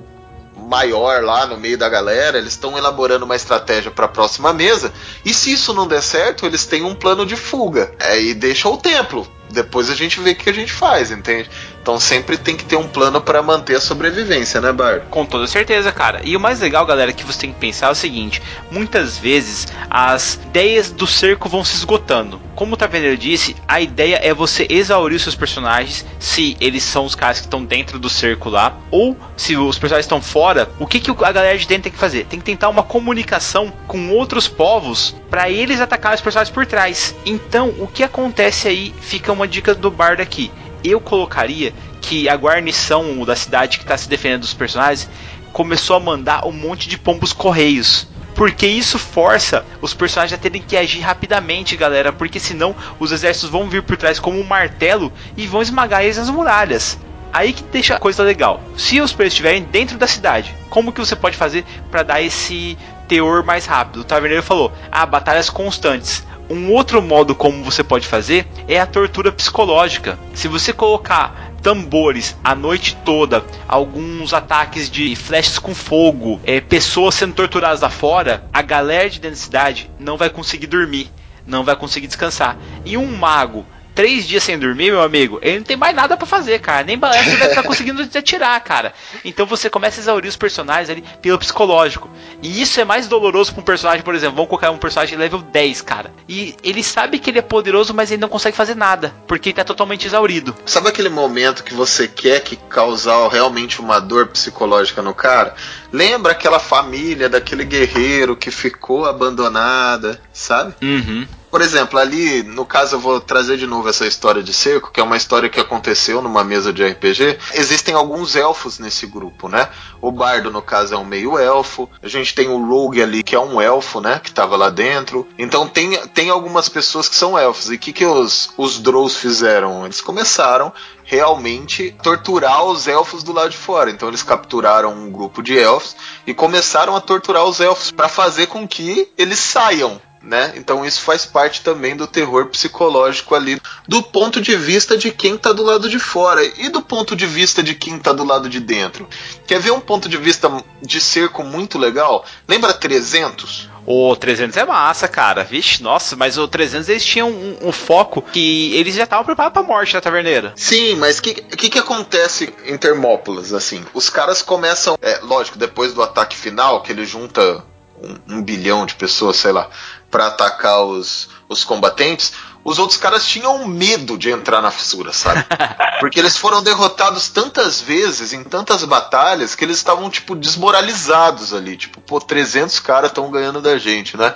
maior 0.63 1.23
lá 1.23 1.45
no 1.45 1.57
meio 1.57 1.77
da 1.77 1.89
galera, 1.89 2.37
eles 2.37 2.53
estão 2.53 2.77
elaborando 2.77 3.25
uma 3.25 3.35
estratégia 3.35 3.91
para 3.91 4.05
a 4.05 4.09
próxima 4.09 4.53
mesa. 4.53 4.91
E 5.23 5.33
se 5.33 5.51
isso 5.51 5.73
não 5.73 5.87
der 5.87 6.01
certo, 6.01 6.45
eles 6.45 6.65
têm 6.65 6.83
um 6.83 6.95
plano 6.95 7.25
de 7.25 7.35
fuga. 7.35 7.93
É, 7.99 8.21
e 8.21 8.33
deixa 8.33 8.69
o 8.69 8.77
templo. 8.77 9.27
Depois 9.53 9.89
a 9.89 9.95
gente 9.95 10.19
vê 10.19 10.31
o 10.31 10.35
que 10.35 10.49
a 10.49 10.53
gente 10.53 10.73
faz, 10.73 11.11
entende? 11.11 11.49
Então 11.83 11.99
sempre 11.99 12.37
tem 12.37 12.55
que 12.55 12.63
ter 12.63 12.77
um 12.77 12.87
plano 12.87 13.19
para 13.19 13.43
manter 13.43 13.75
a 13.75 13.81
sobrevivência, 13.81 14.61
né, 14.61 14.71
Bar? 14.71 15.01
Com 15.09 15.25
toda 15.25 15.45
certeza, 15.47 15.91
cara. 15.91 16.21
E 16.23 16.35
o 16.35 16.39
mais 16.39 16.61
legal, 16.61 16.85
galera, 16.85 17.11
que 17.11 17.25
você 17.25 17.41
tem 17.41 17.51
que 17.51 17.59
pensar 17.59 17.87
é 17.87 17.91
o 17.91 17.95
seguinte: 17.95 18.41
muitas 18.71 19.17
vezes 19.17 19.67
as 19.89 20.35
ideias 20.35 20.89
do 20.89 21.05
cerco 21.05 21.49
vão 21.49 21.63
se 21.63 21.75
esgotando. 21.75 22.41
Como 22.55 22.75
o 22.75 22.77
Taverneiro 22.77 23.17
disse, 23.17 23.55
a 23.67 23.81
ideia 23.81 24.19
é 24.23 24.33
você 24.33 24.65
exaurir 24.69 25.17
os 25.17 25.23
seus 25.23 25.35
personagens, 25.35 26.05
se 26.19 26.55
eles 26.61 26.83
são 26.83 27.03
os 27.03 27.15
caras 27.15 27.39
que 27.39 27.47
estão 27.47 27.65
dentro 27.65 27.99
do 27.99 28.09
cerco 28.09 28.49
lá, 28.49 28.77
ou 28.89 29.17
se 29.35 29.57
os 29.57 29.77
personagens 29.77 30.05
estão 30.05 30.21
fora, 30.21 30.71
o 30.79 30.87
que, 30.87 30.99
que 30.99 31.11
a 31.11 31.31
galera 31.31 31.57
de 31.57 31.67
dentro 31.67 31.83
tem 31.83 31.91
que 31.91 31.97
fazer? 31.97 32.25
Tem 32.25 32.39
que 32.39 32.45
tentar 32.45 32.69
uma 32.69 32.83
comunicação 32.83 33.73
com 33.87 34.09
outros 34.11 34.47
povos 34.47 35.15
para 35.29 35.49
eles 35.49 35.81
atacarem 35.81 36.15
os 36.15 36.21
personagens 36.21 36.53
por 36.53 36.65
trás. 36.65 37.15
Então, 37.25 37.73
o 37.79 37.87
que 37.87 38.03
acontece 38.03 38.67
aí 38.67 38.93
fica 39.01 39.31
uma 39.31 39.42
dica 39.47 39.73
do 39.75 39.91
Bard 39.91 40.21
aqui 40.21 40.51
eu 40.83 40.99
colocaria 40.99 41.73
que 42.01 42.27
a 42.27 42.35
guarnição 42.35 43.23
da 43.25 43.35
cidade 43.35 43.77
que 43.77 43.83
está 43.83 43.95
se 43.97 44.09
defendendo 44.09 44.41
dos 44.41 44.53
personagens 44.53 45.09
começou 45.53 45.95
a 45.95 45.99
mandar 45.99 46.45
um 46.45 46.51
monte 46.51 46.89
de 46.89 46.97
pombos 46.97 47.31
correios. 47.31 48.07
Porque 48.35 48.65
isso 48.65 48.97
força 48.97 49.63
os 49.79 49.93
personagens 49.93 50.37
a 50.37 50.41
terem 50.41 50.61
que 50.61 50.75
agir 50.75 51.01
rapidamente, 51.01 51.77
galera. 51.77 52.11
Porque 52.11 52.39
senão 52.39 52.75
os 52.99 53.11
exércitos 53.11 53.49
vão 53.49 53.69
vir 53.69 53.83
por 53.83 53.95
trás 53.95 54.19
como 54.19 54.39
um 54.39 54.43
martelo 54.43 55.13
e 55.37 55.45
vão 55.45 55.61
esmagar 55.61 56.03
eles 56.03 56.17
nas 56.17 56.31
muralhas. 56.31 56.97
Aí 57.31 57.53
que 57.53 57.63
deixa 57.63 57.95
a 57.95 57.99
coisa 57.99 58.23
legal. 58.23 58.61
Se 58.75 58.99
os 58.99 59.13
players 59.13 59.33
estiverem 59.33 59.63
dentro 59.63 59.97
da 59.97 60.07
cidade, 60.07 60.53
como 60.69 60.91
que 60.91 60.99
você 60.99 61.15
pode 61.15 61.37
fazer 61.37 61.63
para 61.91 62.03
dar 62.03 62.21
esse 62.21 62.77
teor 63.07 63.43
mais 63.43 63.65
rápido? 63.67 64.01
O 64.01 64.03
Taverneiro 64.03 64.43
falou: 64.43 64.71
ah, 64.91 65.05
batalhas 65.05 65.49
constantes 65.49 66.23
Um 66.53 66.71
outro 66.71 67.01
modo 67.01 67.33
como 67.33 67.63
você 67.63 67.83
pode 67.83 68.05
fazer 68.05 68.45
é 68.67 68.79
a 68.79 68.85
tortura 68.85 69.31
psicológica. 69.31 70.19
Se 70.35 70.47
você 70.47 70.71
colocar 70.71 71.51
tambores 71.63 72.37
a 72.43 72.53
noite 72.53 72.95
toda, 73.03 73.43
alguns 73.67 74.35
ataques 74.35 74.87
de 74.87 75.15
flechas 75.15 75.57
com 75.57 75.73
fogo, 75.73 76.39
é, 76.43 76.61
pessoas 76.61 77.15
sendo 77.15 77.33
torturadas 77.33 77.81
lá 77.81 77.89
fora, 77.89 78.43
a 78.53 78.61
galera 78.61 79.09
de 79.09 79.19
dentro 79.19 79.35
da 79.39 79.43
cidade 79.43 79.89
não 79.97 80.15
vai 80.15 80.29
conseguir 80.29 80.67
dormir, 80.67 81.09
não 81.43 81.63
vai 81.63 81.75
conseguir 81.75 82.05
descansar. 82.05 82.55
E 82.85 82.95
um 82.97 83.17
mago 83.17 83.65
três 83.93 84.27
dias 84.27 84.43
sem 84.43 84.57
dormir, 84.57 84.91
meu 84.91 85.01
amigo, 85.01 85.39
ele 85.41 85.57
não 85.57 85.63
tem 85.63 85.77
mais 85.77 85.95
nada 85.95 86.17
para 86.17 86.25
fazer, 86.25 86.59
cara. 86.59 86.85
Nem 86.85 86.97
balança 86.97 87.29
ele 87.29 87.37
vai 87.37 87.49
estar 87.49 87.63
conseguindo 87.63 88.01
atirar, 88.01 88.59
cara. 88.61 88.93
Então 89.23 89.45
você 89.45 89.69
começa 89.69 89.99
a 89.99 90.01
exaurir 90.01 90.29
os 90.29 90.35
personagens 90.35 90.89
ali 90.89 91.03
pelo 91.21 91.39
psicológico. 91.39 92.09
E 92.41 92.61
isso 92.61 92.79
é 92.79 92.85
mais 92.85 93.07
doloroso 93.07 93.53
pra 93.53 93.61
um 93.61 93.65
personagem, 93.65 94.03
por 94.03 94.15
exemplo, 94.15 94.35
vamos 94.35 94.49
colocar 94.49 94.71
um 94.71 94.77
personagem 94.77 95.17
level 95.17 95.41
10, 95.41 95.81
cara. 95.81 96.11
E 96.27 96.55
ele 96.63 96.83
sabe 96.83 97.19
que 97.19 97.29
ele 97.29 97.39
é 97.39 97.41
poderoso, 97.41 97.93
mas 97.93 98.11
ele 98.11 98.21
não 98.21 98.29
consegue 98.29 98.55
fazer 98.55 98.75
nada, 98.75 99.13
porque 99.27 99.49
ele 99.49 99.55
tá 99.55 99.63
totalmente 99.63 100.07
exaurido. 100.07 100.55
Sabe 100.65 100.89
aquele 100.89 101.09
momento 101.09 101.63
que 101.63 101.73
você 101.73 102.07
quer 102.07 102.41
que 102.41 102.55
causar 102.55 103.27
realmente 103.29 103.79
uma 103.79 103.99
dor 103.99 104.27
psicológica 104.27 105.01
no 105.01 105.13
cara? 105.13 105.55
Lembra 105.91 106.31
aquela 106.31 106.59
família 106.59 107.29
daquele 107.29 107.63
guerreiro 107.63 108.35
que 108.35 108.51
ficou 108.51 109.05
abandonada, 109.05 110.19
sabe? 110.33 110.73
Uhum. 110.81 111.27
Por 111.53 111.61
exemplo, 111.61 111.99
ali, 111.99 112.41
no 112.41 112.65
caso, 112.65 112.95
eu 112.95 112.99
vou 112.99 113.21
trazer 113.21 113.57
de 113.57 113.67
novo 113.67 113.87
essa 113.87 114.07
história 114.07 114.41
de 114.41 114.51
cerco, 114.51 114.91
que 114.91 114.99
é 114.99 115.03
uma 115.03 115.15
história 115.15 115.47
que 115.47 115.59
aconteceu 115.59 116.19
numa 116.19 116.43
mesa 116.43 116.73
de 116.73 116.83
RPG. 116.83 117.37
Existem 117.53 117.93
alguns 117.93 118.35
elfos 118.35 118.79
nesse 118.79 119.05
grupo, 119.05 119.47
né? 119.47 119.69
O 120.01 120.11
bardo, 120.11 120.49
no 120.49 120.63
caso, 120.63 120.95
é 120.95 120.97
um 120.97 121.05
meio-elfo. 121.05 121.87
A 122.01 122.07
gente 122.07 122.33
tem 122.33 122.49
o 122.49 122.65
rogue 122.65 123.03
ali, 123.03 123.21
que 123.21 123.35
é 123.35 123.39
um 123.39 123.61
elfo, 123.61 124.01
né? 124.01 124.19
Que 124.19 124.31
tava 124.31 124.57
lá 124.57 124.71
dentro. 124.71 125.27
Então 125.37 125.67
tem, 125.67 125.95
tem 126.07 126.31
algumas 126.31 126.69
pessoas 126.69 127.07
que 127.07 127.15
são 127.15 127.37
elfos. 127.37 127.69
E 127.69 127.75
o 127.75 127.79
que, 127.79 127.93
que 127.93 128.05
os, 128.07 128.51
os 128.57 128.79
Drows 128.79 129.15
fizeram? 129.15 129.85
Eles 129.85 130.01
começaram 130.01 130.73
realmente 131.03 131.95
torturar 132.01 132.63
os 132.63 132.87
elfos 132.87 133.21
do 133.21 133.31
lado 133.31 133.51
de 133.51 133.57
fora. 133.57 133.91
Então 133.91 134.07
eles 134.07 134.23
capturaram 134.23 134.91
um 134.91 135.11
grupo 135.11 135.43
de 135.43 135.59
elfos 135.59 135.95
e 136.25 136.33
começaram 136.33 136.95
a 136.95 136.99
torturar 136.99 137.45
os 137.45 137.59
elfos 137.59 137.91
para 137.91 138.09
fazer 138.09 138.47
com 138.47 138.67
que 138.67 139.07
eles 139.15 139.37
saiam 139.37 140.01
né? 140.23 140.53
Então 140.55 140.85
isso 140.85 141.01
faz 141.01 141.25
parte 141.25 141.61
também 141.61 141.95
do 141.95 142.07
terror 142.07 142.47
psicológico 142.47 143.35
ali, 143.35 143.61
do 143.87 144.01
ponto 144.01 144.41
de 144.41 144.55
vista 144.55 144.97
de 144.97 145.11
quem 145.11 145.37
tá 145.37 145.51
do 145.51 145.63
lado 145.63 145.89
de 145.89 145.99
fora 145.99 146.43
e 146.57 146.69
do 146.69 146.81
ponto 146.81 147.15
de 147.15 147.27
vista 147.27 147.61
de 147.61 147.75
quem 147.75 147.99
tá 147.99 148.13
do 148.13 148.23
lado 148.23 148.47
de 148.47 148.59
dentro. 148.59 149.07
Quer 149.45 149.59
ver 149.59 149.71
um 149.71 149.81
ponto 149.81 150.07
de 150.07 150.17
vista 150.17 150.49
de 150.81 151.01
cerco 151.01 151.43
muito 151.43 151.77
legal? 151.77 152.25
Lembra 152.47 152.73
300? 152.73 153.69
O 153.85 154.15
300 154.15 154.55
é 154.55 154.65
massa, 154.65 155.07
cara. 155.09 155.43
Vixe, 155.43 155.83
nossa, 155.83 156.15
mas 156.15 156.37
o 156.37 156.47
300 156.47 156.87
eles 156.87 157.05
tinham 157.05 157.29
um, 157.29 157.57
um 157.63 157.71
foco 157.71 158.21
que 158.21 158.73
eles 158.75 158.95
já 158.95 159.03
estavam 159.03 159.25
preparados 159.25 159.53
pra 159.53 159.67
morte 159.67 159.93
da 159.93 159.99
taverneira. 159.99 160.53
Sim, 160.55 160.95
mas 160.95 161.19
o 161.19 161.21
que, 161.21 161.33
que, 161.33 161.69
que 161.69 161.79
acontece 161.79 162.53
em 162.65 162.77
Termópolis, 162.77 163.51
assim? 163.51 163.83
Os 163.93 164.09
caras 164.09 164.41
começam, 164.41 164.97
é, 165.01 165.19
lógico, 165.21 165.57
depois 165.57 165.93
do 165.93 166.01
ataque 166.01 166.37
final, 166.37 166.81
que 166.81 166.93
ele 166.93 167.05
junta 167.05 167.61
um, 168.03 168.37
um 168.37 168.41
bilhão 168.41 168.85
de 168.85 168.95
pessoas, 168.95 169.37
sei 169.37 169.51
lá, 169.51 169.69
para 170.11 170.27
atacar 170.27 170.83
os, 170.83 171.29
os 171.47 171.63
combatentes, 171.63 172.33
os 172.63 172.79
outros 172.79 172.97
caras 172.97 173.27
tinham 173.27 173.67
medo 173.67 174.17
de 174.17 174.29
entrar 174.29 174.61
na 174.61 174.71
fissura, 174.71 175.11
sabe? 175.11 175.45
Porque 175.99 176.19
eles 176.19 176.37
foram 176.37 176.63
derrotados 176.63 177.29
tantas 177.29 177.81
vezes, 177.81 178.31
em 178.31 178.43
tantas 178.43 178.83
batalhas, 178.85 179.53
que 179.53 179.65
eles 179.65 179.77
estavam, 179.77 180.09
tipo, 180.09 180.35
desmoralizados 180.35 181.53
ali. 181.53 181.75
Tipo, 181.75 181.99
pô, 182.01 182.21
300 182.21 182.79
caras 182.79 183.09
estão 183.09 183.29
ganhando 183.29 183.61
da 183.61 183.77
gente, 183.77 184.15
né? 184.15 184.33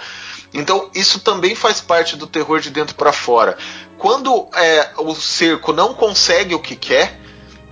Então, 0.53 0.89
isso 0.93 1.20
também 1.20 1.55
faz 1.55 1.80
parte 1.80 2.15
do 2.15 2.28
terror 2.28 2.59
de 2.59 2.70
dentro 2.70 2.95
para 2.95 3.13
fora. 3.13 3.57
Quando 3.97 4.47
é, 4.53 4.91
o 4.97 5.13
cerco 5.15 5.72
não 5.72 5.93
consegue 5.93 6.53
o 6.53 6.59
que 6.59 6.76
quer, 6.76 7.20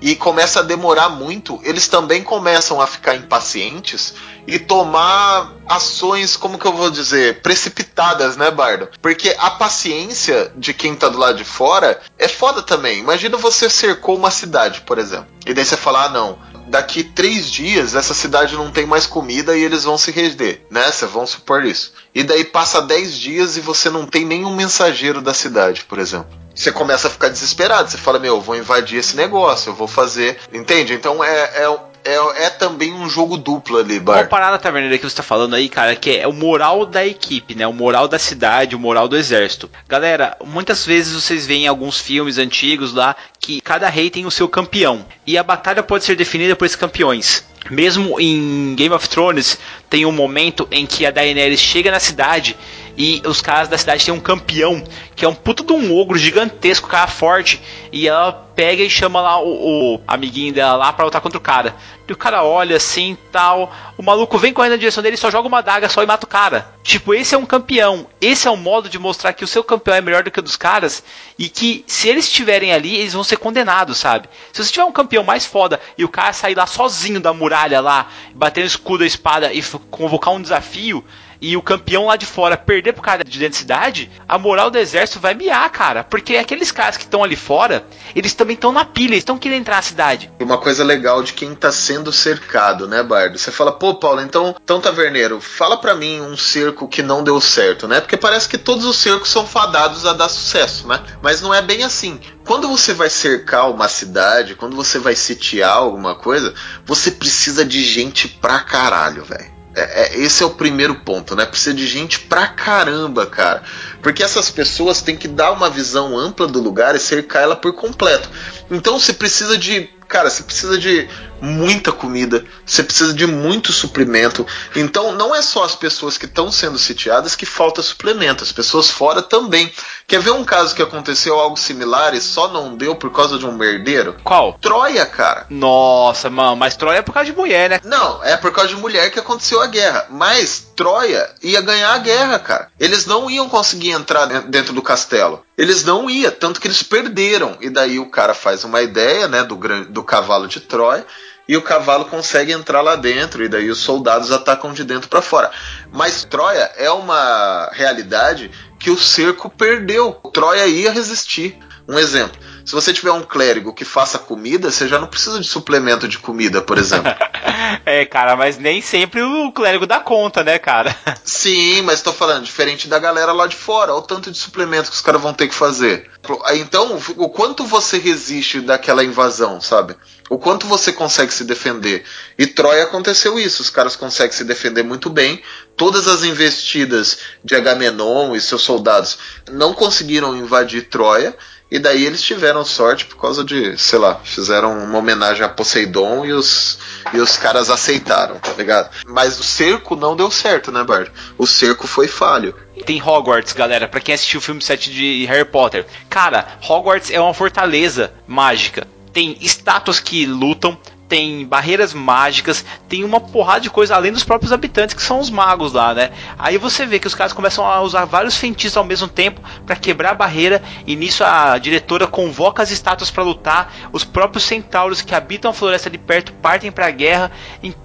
e 0.05 0.15
começa 0.15 0.59
a 0.59 0.61
demorar 0.61 1.09
muito, 1.09 1.59
eles 1.63 1.87
também 1.87 2.21
começam 2.21 2.79
a 2.79 2.85
ficar 2.85 3.15
impacientes 3.15 4.13
e 4.45 4.59
tomar 4.59 5.51
ações, 5.67 6.37
como 6.37 6.59
que 6.59 6.67
eu 6.67 6.73
vou 6.73 6.91
dizer, 6.91 7.41
precipitadas, 7.41 8.37
né, 8.37 8.51
Bardo? 8.51 8.87
Porque 9.01 9.35
a 9.39 9.49
paciência 9.49 10.51
de 10.55 10.75
quem 10.75 10.95
tá 10.95 11.09
do 11.09 11.17
lado 11.17 11.39
de 11.39 11.43
fora 11.43 11.99
é 12.19 12.27
foda 12.27 12.61
também. 12.61 12.99
Imagina 12.99 13.35
você 13.35 13.67
cercou 13.67 14.15
uma 14.15 14.29
cidade, 14.29 14.81
por 14.81 14.99
exemplo, 14.99 15.25
e 15.43 15.55
daí 15.55 15.65
você 15.65 15.75
fala, 15.75 16.03
ah, 16.03 16.09
não, 16.09 16.37
daqui 16.67 17.03
três 17.03 17.49
dias 17.49 17.95
essa 17.95 18.13
cidade 18.13 18.55
não 18.55 18.69
tem 18.69 18.85
mais 18.85 19.07
comida 19.07 19.57
e 19.57 19.63
eles 19.63 19.85
vão 19.85 19.97
se 19.97 20.11
render, 20.11 20.67
né? 20.69 20.91
Vocês 20.91 21.09
vão 21.09 21.25
supor 21.25 21.65
isso. 21.65 21.93
E 22.13 22.23
daí 22.23 22.43
passa 22.45 22.79
dez 22.79 23.17
dias 23.17 23.57
e 23.57 23.59
você 23.59 23.89
não 23.89 24.05
tem 24.05 24.23
nenhum 24.23 24.55
mensageiro 24.55 25.19
da 25.19 25.33
cidade, 25.33 25.83
por 25.83 25.97
exemplo 25.97 26.44
você 26.55 26.71
começa 26.71 27.07
a 27.07 27.11
ficar 27.11 27.29
desesperado. 27.29 27.91
Você 27.91 27.97
fala, 27.97 28.17
meu, 28.17 28.35
eu 28.35 28.41
vou 28.41 28.55
invadir 28.55 28.97
esse 28.97 29.15
negócio, 29.15 29.69
eu 29.69 29.75
vou 29.75 29.87
fazer. 29.87 30.37
Entende? 30.53 30.93
Então 30.93 31.23
é, 31.23 31.29
é, 31.29 31.77
é, 32.05 32.45
é 32.45 32.49
também 32.51 32.93
um 32.93 33.09
jogo 33.09 33.35
duplo 33.35 33.77
ali, 33.77 33.99
Bar. 33.99 34.19
Uma 34.19 34.25
parada 34.25 34.57
taverneira 34.57 34.97
que 34.97 35.03
você 35.03 35.15
tá 35.15 35.23
falando 35.23 35.55
aí, 35.55 35.67
cara, 35.67 35.95
que 35.95 36.17
é 36.17 36.27
o 36.27 36.33
moral 36.33 36.85
da 36.85 37.05
equipe, 37.05 37.55
né? 37.55 37.67
O 37.67 37.73
moral 37.73 38.07
da 38.07 38.17
cidade, 38.17 38.75
o 38.75 38.79
moral 38.79 39.07
do 39.07 39.17
exército. 39.17 39.69
Galera, 39.87 40.37
muitas 40.45 40.85
vezes 40.85 41.13
vocês 41.13 41.45
veem 41.45 41.67
alguns 41.67 41.99
filmes 41.99 42.37
antigos 42.37 42.93
lá 42.93 43.15
que 43.39 43.59
cada 43.59 43.89
rei 43.89 44.09
tem 44.09 44.25
o 44.25 44.31
seu 44.31 44.47
campeão. 44.47 45.05
E 45.27 45.37
a 45.37 45.43
batalha 45.43 45.83
pode 45.83 46.05
ser 46.05 46.15
definida 46.15 46.55
por 46.55 46.65
esses 46.65 46.77
campeões. 46.77 47.43
Mesmo 47.69 48.19
em 48.19 48.75
Game 48.75 48.93
of 48.93 49.09
Thrones, 49.09 49.57
tem 49.89 50.05
um 50.05 50.11
momento 50.11 50.67
em 50.69 50.85
que 50.85 51.03
a 51.05 51.09
Daenerys 51.09 51.59
chega 51.59 51.89
na 51.89 51.99
cidade 51.99 52.55
e 52.97 53.21
os 53.25 53.41
caras 53.41 53.67
da 53.67 53.77
cidade 53.77 54.05
têm 54.05 54.13
um 54.13 54.19
campeão, 54.19 54.83
que 55.15 55.25
é 55.25 55.27
um 55.27 55.35
puto 55.35 55.63
de 55.63 55.73
um 55.73 55.95
ogro 55.95 56.17
gigantesco, 56.17 56.87
cara 56.87 57.07
forte. 57.07 57.61
E 57.91 58.07
ela 58.07 58.31
pega 58.55 58.81
e 58.81 58.89
chama 58.89 59.21
lá 59.21 59.37
o, 59.37 59.95
o 59.95 60.01
amiguinho 60.07 60.53
dela 60.53 60.77
lá 60.77 60.93
pra 60.93 61.03
lutar 61.03 61.19
contra 61.19 61.37
o 61.37 61.41
cara. 61.41 61.75
E 62.07 62.13
o 62.13 62.17
cara 62.17 62.43
olha 62.43 62.77
assim 62.77 63.17
tal. 63.31 63.73
O 63.97 64.03
maluco 64.03 64.37
vem 64.37 64.53
correndo 64.53 64.73
na 64.73 64.77
direção 64.77 65.03
dele, 65.03 65.17
só 65.17 65.29
joga 65.29 65.47
uma 65.47 65.61
daga 65.61 65.89
só 65.89 66.01
e 66.03 66.05
mata 66.05 66.25
o 66.25 66.29
cara. 66.29 66.67
Tipo, 66.83 67.13
esse 67.13 67.35
é 67.35 67.37
um 67.37 67.45
campeão. 67.45 68.07
Esse 68.21 68.47
é 68.47 68.51
um 68.51 68.55
modo 68.57 68.87
de 68.87 68.97
mostrar 68.97 69.33
que 69.33 69.43
o 69.43 69.47
seu 69.47 69.63
campeão 69.63 69.95
é 69.95 70.01
melhor 70.01 70.23
do 70.23 70.31
que 70.31 70.39
o 70.39 70.43
dos 70.43 70.55
caras. 70.55 71.03
E 71.37 71.49
que 71.49 71.83
se 71.87 72.07
eles 72.07 72.25
estiverem 72.25 72.71
ali, 72.71 72.95
eles 72.95 73.13
vão 73.13 73.23
ser 73.23 73.37
condenados, 73.37 73.97
sabe? 73.97 74.29
Se 74.53 74.63
você 74.63 74.71
tiver 74.71 74.85
um 74.85 74.91
campeão 74.91 75.23
mais 75.23 75.45
foda 75.45 75.81
e 75.97 76.05
o 76.05 76.09
cara 76.09 76.31
sair 76.31 76.55
lá 76.55 76.65
sozinho 76.65 77.19
da 77.19 77.33
muralha 77.33 77.81
lá, 77.81 78.07
bater 78.33 78.61
no 78.61 78.67
escudo 78.67 79.03
a 79.03 79.07
espada 79.07 79.51
e 79.51 79.61
convocar 79.89 80.33
um 80.33 80.41
desafio, 80.41 81.03
e 81.45 81.55
o 81.55 81.61
campeão 81.61 82.07
lá 82.07 82.15
de 82.15 82.25
fora 82.25 82.57
perder 82.57 82.93
pro 82.93 83.03
cara 83.03 83.23
de 83.23 83.37
dentro 83.37 83.53
da 83.53 83.59
cidade, 83.59 84.11
a 84.27 84.35
moral 84.35 84.71
do 84.71 84.79
exército 84.79 85.19
vai 85.19 85.35
miar, 85.35 85.69
cara. 85.69 86.03
Porque 86.03 86.37
aqueles 86.37 86.71
caras 86.71 86.97
que 86.97 87.03
estão 87.03 87.23
ali 87.23 87.35
fora, 87.35 87.85
eles 88.15 88.33
também 88.33 88.55
estão 88.55 88.71
na 88.71 88.83
pilha, 88.83 89.11
eles 89.11 89.19
estão 89.19 89.37
querendo 89.37 89.61
entrar 89.61 89.75
na 89.75 89.81
cidade. 89.83 90.31
Uma 90.39 90.57
coisa 90.57 90.83
legal 90.83 91.21
de 91.21 91.33
quem 91.33 91.53
tá 91.53 91.71
sendo 91.71 92.11
cercado, 92.11 92.87
né, 92.87 93.03
Bardo? 93.03 93.37
Você 93.37 93.51
fala, 93.51 93.71
pô, 93.71 93.93
Paulo, 93.93 94.21
então, 94.21 94.55
então 94.63 94.81
taverneiro, 94.81 95.39
fala 95.39 95.77
para 95.77 95.93
mim 95.93 96.19
um 96.19 96.35
cerco 96.35 96.87
que 96.87 97.03
não 97.03 97.23
deu 97.23 97.39
certo, 97.39 97.87
né? 97.87 98.01
Porque 98.01 98.17
parece 98.17 98.49
que 98.49 98.57
todos 98.57 98.83
os 98.83 98.97
cercos 98.97 99.29
são 99.29 99.45
fadados 99.45 100.03
a 100.03 100.13
dar 100.13 100.29
sucesso, 100.29 100.87
né? 100.87 100.99
Mas 101.21 101.41
não 101.41 101.53
é 101.53 101.61
bem 101.61 101.83
assim. 101.83 102.19
Quando 102.43 102.67
você 102.67 102.91
vai 102.91 103.11
cercar 103.11 103.69
uma 103.69 103.87
cidade, 103.87 104.55
quando 104.55 104.75
você 104.75 104.97
vai 104.97 105.15
sitiar 105.15 105.77
alguma 105.77 106.15
coisa, 106.15 106.55
você 106.83 107.11
precisa 107.11 107.63
de 107.63 107.83
gente 107.83 108.27
pra 108.27 108.61
caralho, 108.61 109.23
velho. 109.23 109.54
É, 109.75 110.03
é, 110.03 110.19
esse 110.19 110.41
é 110.41 110.45
o 110.45 110.51
primeiro 110.51 110.95
ponto, 110.95 111.35
né? 111.35 111.45
Precisa 111.45 111.75
de 111.75 111.85
gente 111.85 112.19
pra 112.21 112.47
caramba, 112.47 113.25
cara. 113.25 113.61
Porque 114.01 114.23
essas 114.23 114.49
pessoas 114.49 115.01
têm 115.01 115.17
que 115.17 115.27
dar 115.27 115.51
uma 115.51 115.69
visão 115.69 116.17
ampla 116.17 116.47
do 116.47 116.61
lugar 116.61 116.95
e 116.95 116.99
cercar 116.99 117.43
ela 117.43 117.55
por 117.55 117.73
completo. 117.73 118.29
Então 118.71 118.97
você 118.97 119.11
precisa 119.11 119.57
de. 119.57 119.89
Cara, 120.07 120.29
você 120.29 120.43
precisa 120.43 120.77
de 120.77 121.09
muita 121.41 121.91
comida, 121.91 122.45
você 122.65 122.83
precisa 122.83 123.13
de 123.13 123.25
muito 123.27 123.71
suprimento. 123.71 124.45
Então 124.75 125.11
não 125.11 125.35
é 125.35 125.41
só 125.41 125.63
as 125.63 125.75
pessoas 125.75 126.17
que 126.17 126.25
estão 126.25 126.51
sendo 126.51 126.77
sitiadas 126.77 127.35
que 127.35 127.45
falta 127.45 127.81
suplemento, 127.81 128.43
as 128.43 128.51
pessoas 128.51 128.89
fora 128.89 129.21
também. 129.21 129.71
Quer 130.07 130.19
ver 130.19 130.31
um 130.31 130.43
caso 130.43 130.75
que 130.75 130.81
aconteceu 130.81 131.39
algo 131.39 131.57
similar 131.57 132.13
e 132.13 132.21
só 132.21 132.47
não 132.47 132.75
deu 132.75 132.95
por 132.95 133.11
causa 133.11 133.37
de 133.37 133.45
um 133.45 133.51
merdeiro? 133.51 134.15
Qual? 134.23 134.53
Troia, 134.59 135.05
cara. 135.05 135.45
Nossa, 135.49 136.29
mano, 136.29 136.55
mas 136.55 136.75
Troia 136.75 136.99
é 136.99 137.01
por 137.01 137.13
causa 137.13 137.31
de 137.31 137.37
mulher, 137.37 137.69
né? 137.69 137.81
Não, 137.83 138.23
é 138.23 138.37
por 138.37 138.51
causa 138.51 138.69
de 138.69 138.79
mulher 138.79 139.11
que 139.11 139.19
aconteceu 139.19 139.61
a 139.61 139.67
guerra. 139.67 140.07
Mas 140.09 140.64
Troia 140.75 141.29
ia 141.41 141.61
ganhar 141.61 141.93
a 141.93 141.97
guerra, 141.97 142.39
cara. 142.39 142.69
Eles 142.79 143.05
não 143.05 143.29
iam 143.29 143.47
conseguir 143.47 143.91
entrar 143.91 144.25
dentro 144.43 144.73
do 144.73 144.81
castelo. 144.81 145.45
Eles 145.57 145.83
não 145.83 146.09
iam, 146.09 146.31
tanto 146.31 146.59
que 146.59 146.67
eles 146.67 146.83
perderam. 146.83 147.57
E 147.61 147.69
daí 147.69 147.99
o 147.99 148.09
cara 148.09 148.33
faz 148.33 148.63
uma 148.63 148.81
ideia, 148.81 149.27
né, 149.27 149.43
do, 149.43 149.55
do 149.85 150.03
cavalo 150.03 150.47
de 150.47 150.59
Troia 150.59 151.05
e 151.47 151.55
o 151.55 151.61
cavalo 151.61 152.05
consegue 152.05 152.51
entrar 152.51 152.81
lá 152.81 152.95
dentro 152.95 153.43
e 153.43 153.47
daí 153.47 153.69
os 153.69 153.79
soldados 153.79 154.31
atacam 154.31 154.73
de 154.73 154.83
dentro 154.83 155.07
para 155.07 155.21
fora. 155.21 155.51
Mas 155.91 156.23
Troia 156.23 156.71
é 156.75 156.89
uma 156.89 157.69
realidade 157.71 158.51
que 158.79 158.89
o 158.89 158.97
cerco 158.97 159.49
perdeu. 159.49 160.13
Troia 160.33 160.65
ia 160.67 160.91
resistir. 160.91 161.57
Um 161.87 161.99
exemplo: 161.99 162.37
Se 162.65 162.73
você 162.73 162.91
tiver 162.91 163.11
um 163.11 163.21
clérigo 163.21 163.73
que 163.73 163.85
faça 163.85 164.17
comida, 164.17 164.71
você 164.71 164.87
já 164.87 164.99
não 164.99 165.07
precisa 165.07 165.39
de 165.39 165.47
suplemento 165.47 166.07
de 166.07 166.17
comida, 166.17 166.63
por 166.63 166.79
exemplo. 166.79 167.13
é, 167.85 168.03
cara, 168.05 168.35
mas 168.35 168.57
nem 168.57 168.81
sempre 168.81 169.21
o 169.21 169.51
clérigo 169.51 169.85
dá 169.85 169.99
conta, 169.99 170.43
né, 170.43 170.57
cara? 170.57 170.97
Sim, 171.23 171.83
mas 171.83 172.01
tô 172.01 172.11
falando, 172.11 172.43
diferente 172.43 172.87
da 172.87 172.97
galera 172.97 173.31
lá 173.31 173.45
de 173.45 173.55
fora, 173.55 173.93
olha 173.93 174.01
o 174.01 174.07
tanto 174.07 174.31
de 174.31 174.37
suplemento 174.39 174.89
que 174.89 174.95
os 174.95 175.01
caras 175.01 175.21
vão 175.21 175.31
ter 175.31 175.47
que 175.47 175.53
fazer. 175.53 176.09
Então, 176.55 176.99
o 177.17 177.29
quanto 177.29 177.63
você 177.65 177.99
resiste 177.99 178.59
daquela 178.59 179.03
invasão, 179.03 179.61
sabe? 179.61 179.95
O 180.27 180.39
quanto 180.39 180.65
você 180.65 180.91
consegue 180.91 181.31
se 181.31 181.43
defender. 181.43 182.03
E 182.35 182.47
Troia 182.47 182.83
aconteceu 182.83 183.37
isso, 183.37 183.61
os 183.61 183.69
caras 183.69 183.95
conseguem 183.95 184.35
se 184.35 184.43
defender 184.43 184.83
muito 184.83 185.07
bem. 185.07 185.39
Todas 185.77 186.07
as 186.07 186.23
investidas 186.23 187.19
de 187.43 187.53
Agamenon 187.53 188.35
e 188.35 188.41
seus 188.41 188.63
soldados 188.63 189.19
não 189.51 189.71
conseguiram 189.71 190.35
invadir 190.35 190.89
Troia. 190.89 191.37
E 191.69 191.79
daí 191.79 192.05
eles 192.05 192.21
tiveram 192.21 192.63
sorte 192.63 193.05
por 193.05 193.17
causa 193.17 193.43
de, 193.43 193.77
sei 193.77 193.97
lá, 193.97 194.19
fizeram 194.23 194.77
uma 194.83 194.99
homenagem 194.99 195.43
a 195.43 195.49
Poseidon 195.49 196.23
e 196.23 196.31
os, 196.31 196.77
e 197.11 197.17
os 197.17 197.37
caras 197.37 197.69
aceitaram, 197.69 198.37
tá 198.39 198.53
ligado? 198.53 198.89
Mas 199.07 199.39
o 199.39 199.43
cerco 199.43 199.95
não 199.95 200.15
deu 200.15 200.29
certo, 200.29 200.71
né, 200.71 200.83
Bart? 200.83 201.09
O 201.37 201.47
cerco 201.47 201.87
foi 201.87 202.07
falho. 202.07 202.55
Tem 202.85 203.01
Hogwarts, 203.01 203.53
galera, 203.53 203.87
para 203.87 203.99
quem 203.99 204.13
assistiu 204.13 204.39
o 204.39 204.43
filme 204.43 204.61
7 204.61 204.91
de 204.91 205.25
Harry 205.25 205.45
Potter. 205.45 205.85
Cara, 206.09 206.47
Hogwarts 206.67 207.09
é 207.09 207.19
uma 207.19 207.33
fortaleza 207.33 208.13
mágica. 208.27 208.87
Tem 209.11 209.35
estátuas 209.41 209.99
que 209.99 210.25
lutam, 210.25 210.77
tem 211.07 211.45
barreiras 211.45 211.93
mágicas, 211.93 212.65
tem 212.89 213.03
uma 213.03 213.19
porrada 213.19 213.61
de 213.61 213.69
coisa 213.69 213.95
além 213.95 214.11
dos 214.11 214.23
próprios 214.23 214.51
habitantes 214.51 214.95
que 214.95 215.01
são 215.01 215.19
os 215.19 215.29
magos 215.29 215.73
lá, 215.73 215.93
né? 215.93 216.11
Aí 216.37 216.57
você 216.57 216.85
vê 216.85 216.99
que 216.99 217.07
os 217.07 217.15
caras 217.15 217.33
começam 217.33 217.65
a 217.65 217.81
usar 217.81 218.05
vários 218.05 218.37
feitiços 218.37 218.77
ao 218.77 218.83
mesmo 218.83 219.07
tempo 219.07 219.41
para 219.65 219.75
quebrar 219.75 220.11
a 220.11 220.15
barreira 220.15 220.61
e 220.85 220.95
nisso 220.95 221.23
a 221.23 221.57
diretora 221.57 222.07
convoca 222.07 222.63
as 222.63 222.71
estátuas 222.71 223.11
para 223.11 223.23
lutar, 223.23 223.73
os 223.91 224.03
próprios 224.03 224.43
centauros 224.43 225.01
que 225.01 225.13
habitam 225.13 225.51
a 225.51 225.53
floresta 225.53 225.89
de 225.89 225.97
perto 225.97 226.33
partem 226.33 226.71
para 226.71 226.87
a 226.87 226.91
guerra 226.91 227.31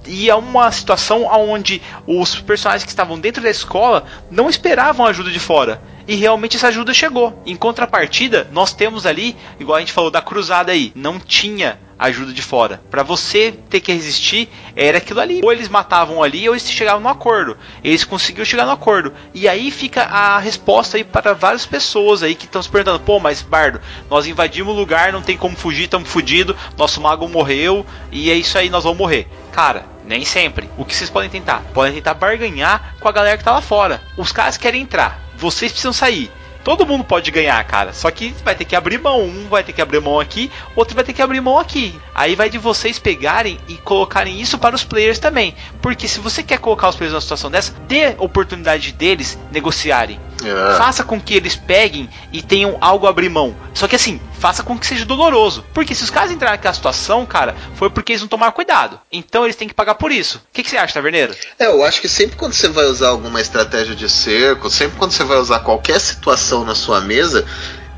e 0.07 0.31
é 0.31 0.35
uma 0.35 0.71
situação 0.73 1.25
onde 1.25 1.83
os 2.07 2.41
personagens 2.41 2.85
que 2.85 2.91
estavam 2.91 3.19
dentro 3.19 3.43
da 3.43 3.51
escola 3.51 4.05
não 4.31 4.49
esperavam 4.49 5.07
ajuda 5.07 5.31
de 5.31 5.39
fora 5.41 5.83
e 6.09 6.17
realmente 6.17 6.57
essa 6.57 6.69
ajuda 6.69 6.93
chegou. 6.93 7.41
Em 7.47 7.55
contrapartida, 7.55 8.49
nós 8.51 8.73
temos 8.73 9.07
ali, 9.07 9.37
igual 9.61 9.77
a 9.77 9.81
gente 9.81 9.93
falou 9.93 10.11
da 10.11 10.21
cruzada 10.21 10.73
aí, 10.73 10.93
não 10.95 11.21
tinha 11.21 11.79
ajuda 12.01 12.33
de 12.33 12.41
fora. 12.41 12.83
Para 12.91 13.03
você 13.03 13.53
ter 13.69 13.81
que 13.81 13.93
resistir, 13.93 14.49
era 14.75 14.99
aquilo 14.99 15.21
ali. 15.21 15.41
Ou 15.45 15.53
eles 15.53 15.69
matavam 15.69 16.23
ali, 16.23 16.49
ou 16.49 16.55
eles 16.55 16.69
chegavam 16.69 17.01
no 17.01 17.09
acordo. 17.09 17.59
Eles 17.85 18.05
conseguiram 18.05 18.45
chegar 18.45 18.65
no 18.65 18.73
acordo. 18.73 19.13
E 19.35 19.47
aí 19.47 19.71
fica 19.71 20.05
a 20.05 20.39
resposta 20.39 20.97
aí 20.97 21.05
para 21.05 21.35
várias 21.35 21.67
pessoas 21.67 22.23
aí 22.23 22.35
que 22.35 22.47
estão 22.47 22.63
se 22.63 22.69
perguntando: 22.69 23.01
pô, 23.01 23.21
mas 23.21 23.43
Bardo, 23.43 23.81
nós 24.09 24.27
invadimos 24.27 24.75
o 24.75 24.79
lugar, 24.79 25.13
não 25.13 25.23
tem 25.23 25.37
como 25.37 25.57
fugir, 25.57 25.85
estamos 25.85 26.09
fudidos, 26.09 26.57
nosso 26.77 27.01
mago 27.01 27.29
morreu 27.29 27.85
e 28.11 28.31
é 28.31 28.35
isso 28.35 28.57
aí, 28.57 28.71
nós 28.71 28.85
vamos 28.85 28.99
morrer. 28.99 29.29
Cara, 29.53 29.85
nem 30.05 30.25
sempre. 30.25 30.71
O 30.79 30.85
que 30.85 30.97
vocês 30.97 31.11
podem 31.11 31.29
tentar? 31.29 31.63
Podem 31.75 31.93
tentar 31.93 32.15
barganhar 32.15 32.95
com 32.99 33.09
a 33.09 33.13
galera 33.13 33.37
que 33.37 33.45
tá 33.45 33.53
lá 33.53 33.61
fora. 33.61 34.01
Os 34.17 34.33
caras 34.33 34.57
querem 34.57 34.83
entrar 34.83 35.31
vocês 35.41 35.73
precisam 35.73 35.93
sair. 35.93 36.31
Todo 36.65 36.87
mundo 36.87 37.05
pode 37.05 37.31
ganhar, 37.31 37.63
cara. 37.65 37.93
Só 37.93 38.11
que 38.11 38.35
vai 38.45 38.55
ter 38.55 38.65
que 38.65 38.77
abrir 38.77 38.99
mão. 38.99 39.23
Um 39.23 39.49
vai 39.49 39.65
ter 39.65 39.73
que 39.73 39.81
abrir 39.81 40.01
mão 40.01 40.21
aqui, 40.21 40.51
outro 40.77 40.95
vai 40.95 41.05
ter 41.05 41.13
que 41.13 41.23
abrir 41.23 41.41
mão 41.41 41.59
aqui. 41.59 41.99
Aí 42.15 42.35
vai 42.35 42.51
de 42.51 42.59
vocês 42.59 42.99
pegarem 42.99 43.59
e 43.69 43.75
colocarem 43.77 44.41
isso 44.41 44.59
para 44.59 44.75
os 44.75 44.85
players 44.85 45.19
também. 45.19 45.55
Porque 45.81 46.07
se 46.07 46.21
você 46.21 46.43
quer 46.43 46.59
colocar 46.59 46.89
os 46.89 46.97
players 46.97 47.13
numa 47.13 47.21
situação 47.21 47.51
dessa, 47.51 47.73
dê 47.87 48.15
oportunidade 48.19 48.93
deles 48.93 49.39
negociarem. 49.51 50.21
É. 50.45 50.77
Faça 50.77 51.05
com 51.05 51.21
que 51.21 51.35
eles 51.35 51.57
peguem 51.57 52.09
e 52.33 52.43
tenham 52.43 52.77
algo 52.81 53.07
a 53.07 53.11
abrir 53.11 53.29
mão. 53.29 53.55
Só 53.75 53.87
que 53.87 53.97
assim, 53.97 54.21
faça 54.39 54.63
com 54.63 54.79
que 54.79 54.87
seja 54.87 55.05
doloroso. 55.05 55.65
Porque 55.75 55.95
se 55.95 56.03
os 56.03 56.11
caras 56.11 56.31
entrarem 56.31 56.57
naquela 56.57 56.75
situação, 56.75 57.27
cara, 57.27 57.55
foi 57.75 57.91
porque 57.91 58.13
eles 58.13 58.23
não 58.23 58.29
tomaram 58.29 58.53
cuidado. 58.53 58.99
Então 59.13 59.45
eles 59.45 59.57
têm 59.57 59.69
que 59.69 59.75
pagar 59.75 59.95
por 59.95 60.11
isso. 60.11 60.39
O 60.39 60.41
que, 60.53 60.63
que 60.63 60.71
você 60.71 60.77
acha, 60.77 60.95
Taverneiro? 60.95 61.35
É, 61.59 61.67
eu 61.67 61.85
acho 61.85 62.01
que 62.01 62.09
sempre 62.09 62.37
quando 62.37 62.55
você 62.55 62.69
vai 62.69 62.87
usar 62.87 63.09
alguma 63.09 63.41
estratégia 63.41 63.95
de 63.95 64.09
cerco, 64.09 64.71
sempre 64.71 64.99
quando 64.99 65.13
você 65.13 65.25
vai 65.25 65.39
usar 65.39 65.61
qualquer 65.61 66.01
situação 66.01 66.50
na 66.65 66.75
sua 66.75 67.01
mesa, 67.01 67.45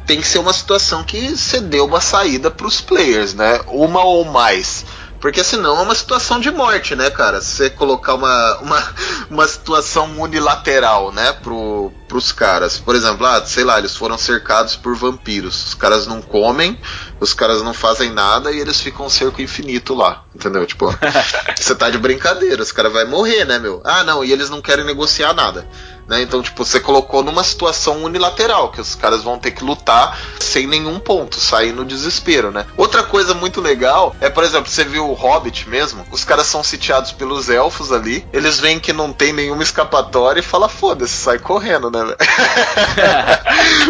tem 0.07 0.21
que 0.21 0.27
ser 0.27 0.39
uma 0.39 0.53
situação 0.53 1.05
que 1.05 1.37
você 1.37 1.61
deu 1.61 1.87
uma 1.87 2.01
saída 2.01 2.51
para 2.51 2.67
os 2.67 2.81
players, 2.81 3.35
né? 3.35 3.61
Uma 3.69 4.05
ou 4.05 4.25
mais. 4.25 4.85
Porque 5.23 5.45
senão 5.45 5.79
é 5.79 5.83
uma 5.83 5.95
situação 5.95 6.41
de 6.41 6.51
morte, 6.51 6.97
né, 6.97 7.09
cara? 7.09 7.41
Você 7.41 7.71
colocar 7.71 8.15
uma, 8.15 8.59
uma, 8.59 8.95
uma 9.31 9.47
situação 9.47 10.21
unilateral, 10.21 11.13
né, 11.13 11.33
pro, 11.33 11.93
pros 12.09 12.33
caras. 12.33 12.81
Por 12.81 12.97
exemplo, 12.97 13.25
ah, 13.25 13.41
sei 13.47 13.63
lá, 13.63 13.79
eles 13.79 13.97
foram 13.97 14.19
cercados 14.19 14.75
por 14.75 14.97
vampiros. 14.97 15.67
Os 15.67 15.75
caras 15.75 16.09
não 16.09 16.21
comem, 16.21 16.77
os 17.23 17.33
caras 17.33 17.63
não 17.63 17.73
fazem 17.73 18.11
nada 18.11 18.51
e 18.51 18.59
eles 18.59 18.81
ficam 18.81 19.07
um 19.07 19.11
cerco 19.11 19.41
infinito 19.41 19.95
lá. 19.95 20.25
Entendeu? 20.35 20.67
Tipo, 20.67 20.95
você 21.59 21.75
tá 21.75 21.91
de 21.91 21.99
brincadeira, 21.99 22.63
os 22.63 22.73
caras 22.73 22.93
vão 22.93 23.07
morrer, 23.09 23.45
né, 23.45 23.59
meu? 23.59 23.81
Ah, 23.85 24.03
não, 24.03 24.25
e 24.25 24.33
eles 24.33 24.51
não 24.51 24.61
querem 24.61 24.85
negociar 24.85 25.33
nada. 25.33 25.67
Né? 26.09 26.23
Então, 26.23 26.43
tipo, 26.43 26.65
você 26.65 26.81
colocou 26.81 27.23
numa 27.23 27.45
situação 27.45 28.03
unilateral, 28.03 28.71
que 28.71 28.81
os 28.81 28.95
caras 28.95 29.23
vão 29.23 29.39
ter 29.39 29.53
que 29.53 29.65
lutar 29.65 30.19
sem 30.41 30.67
nenhum 30.67 30.99
ponto, 30.99 31.39
sair 31.41 31.73
no 31.73 31.85
desespero, 31.85 32.51
né? 32.51 32.67
Outra 32.77 33.03
coisa 33.03 33.35
muito 33.35 33.61
legal 33.61 34.15
é, 34.21 34.29
por 34.29 34.43
exemplo, 34.43 34.71
você 34.71 34.85
viu 34.85 35.09
o 35.09 35.15
Hobbit 35.15 35.69
mesmo, 35.69 36.05
os 36.11 36.25
caras 36.25 36.47
são 36.47 36.63
sitiados 36.63 37.13
pelos 37.13 37.49
elfos 37.49 37.93
ali, 37.93 38.27
eles 38.33 38.59
veem 38.59 38.81
que 38.81 38.93
não 38.93 39.13
tem 39.13 39.33
nenhuma 39.33 39.63
escapatória 39.63 40.41
e 40.41 40.43
fala, 40.43 40.69
foda-se, 40.69 41.15
sai 41.15 41.39
correndo, 41.39 41.91
né? 41.91 42.01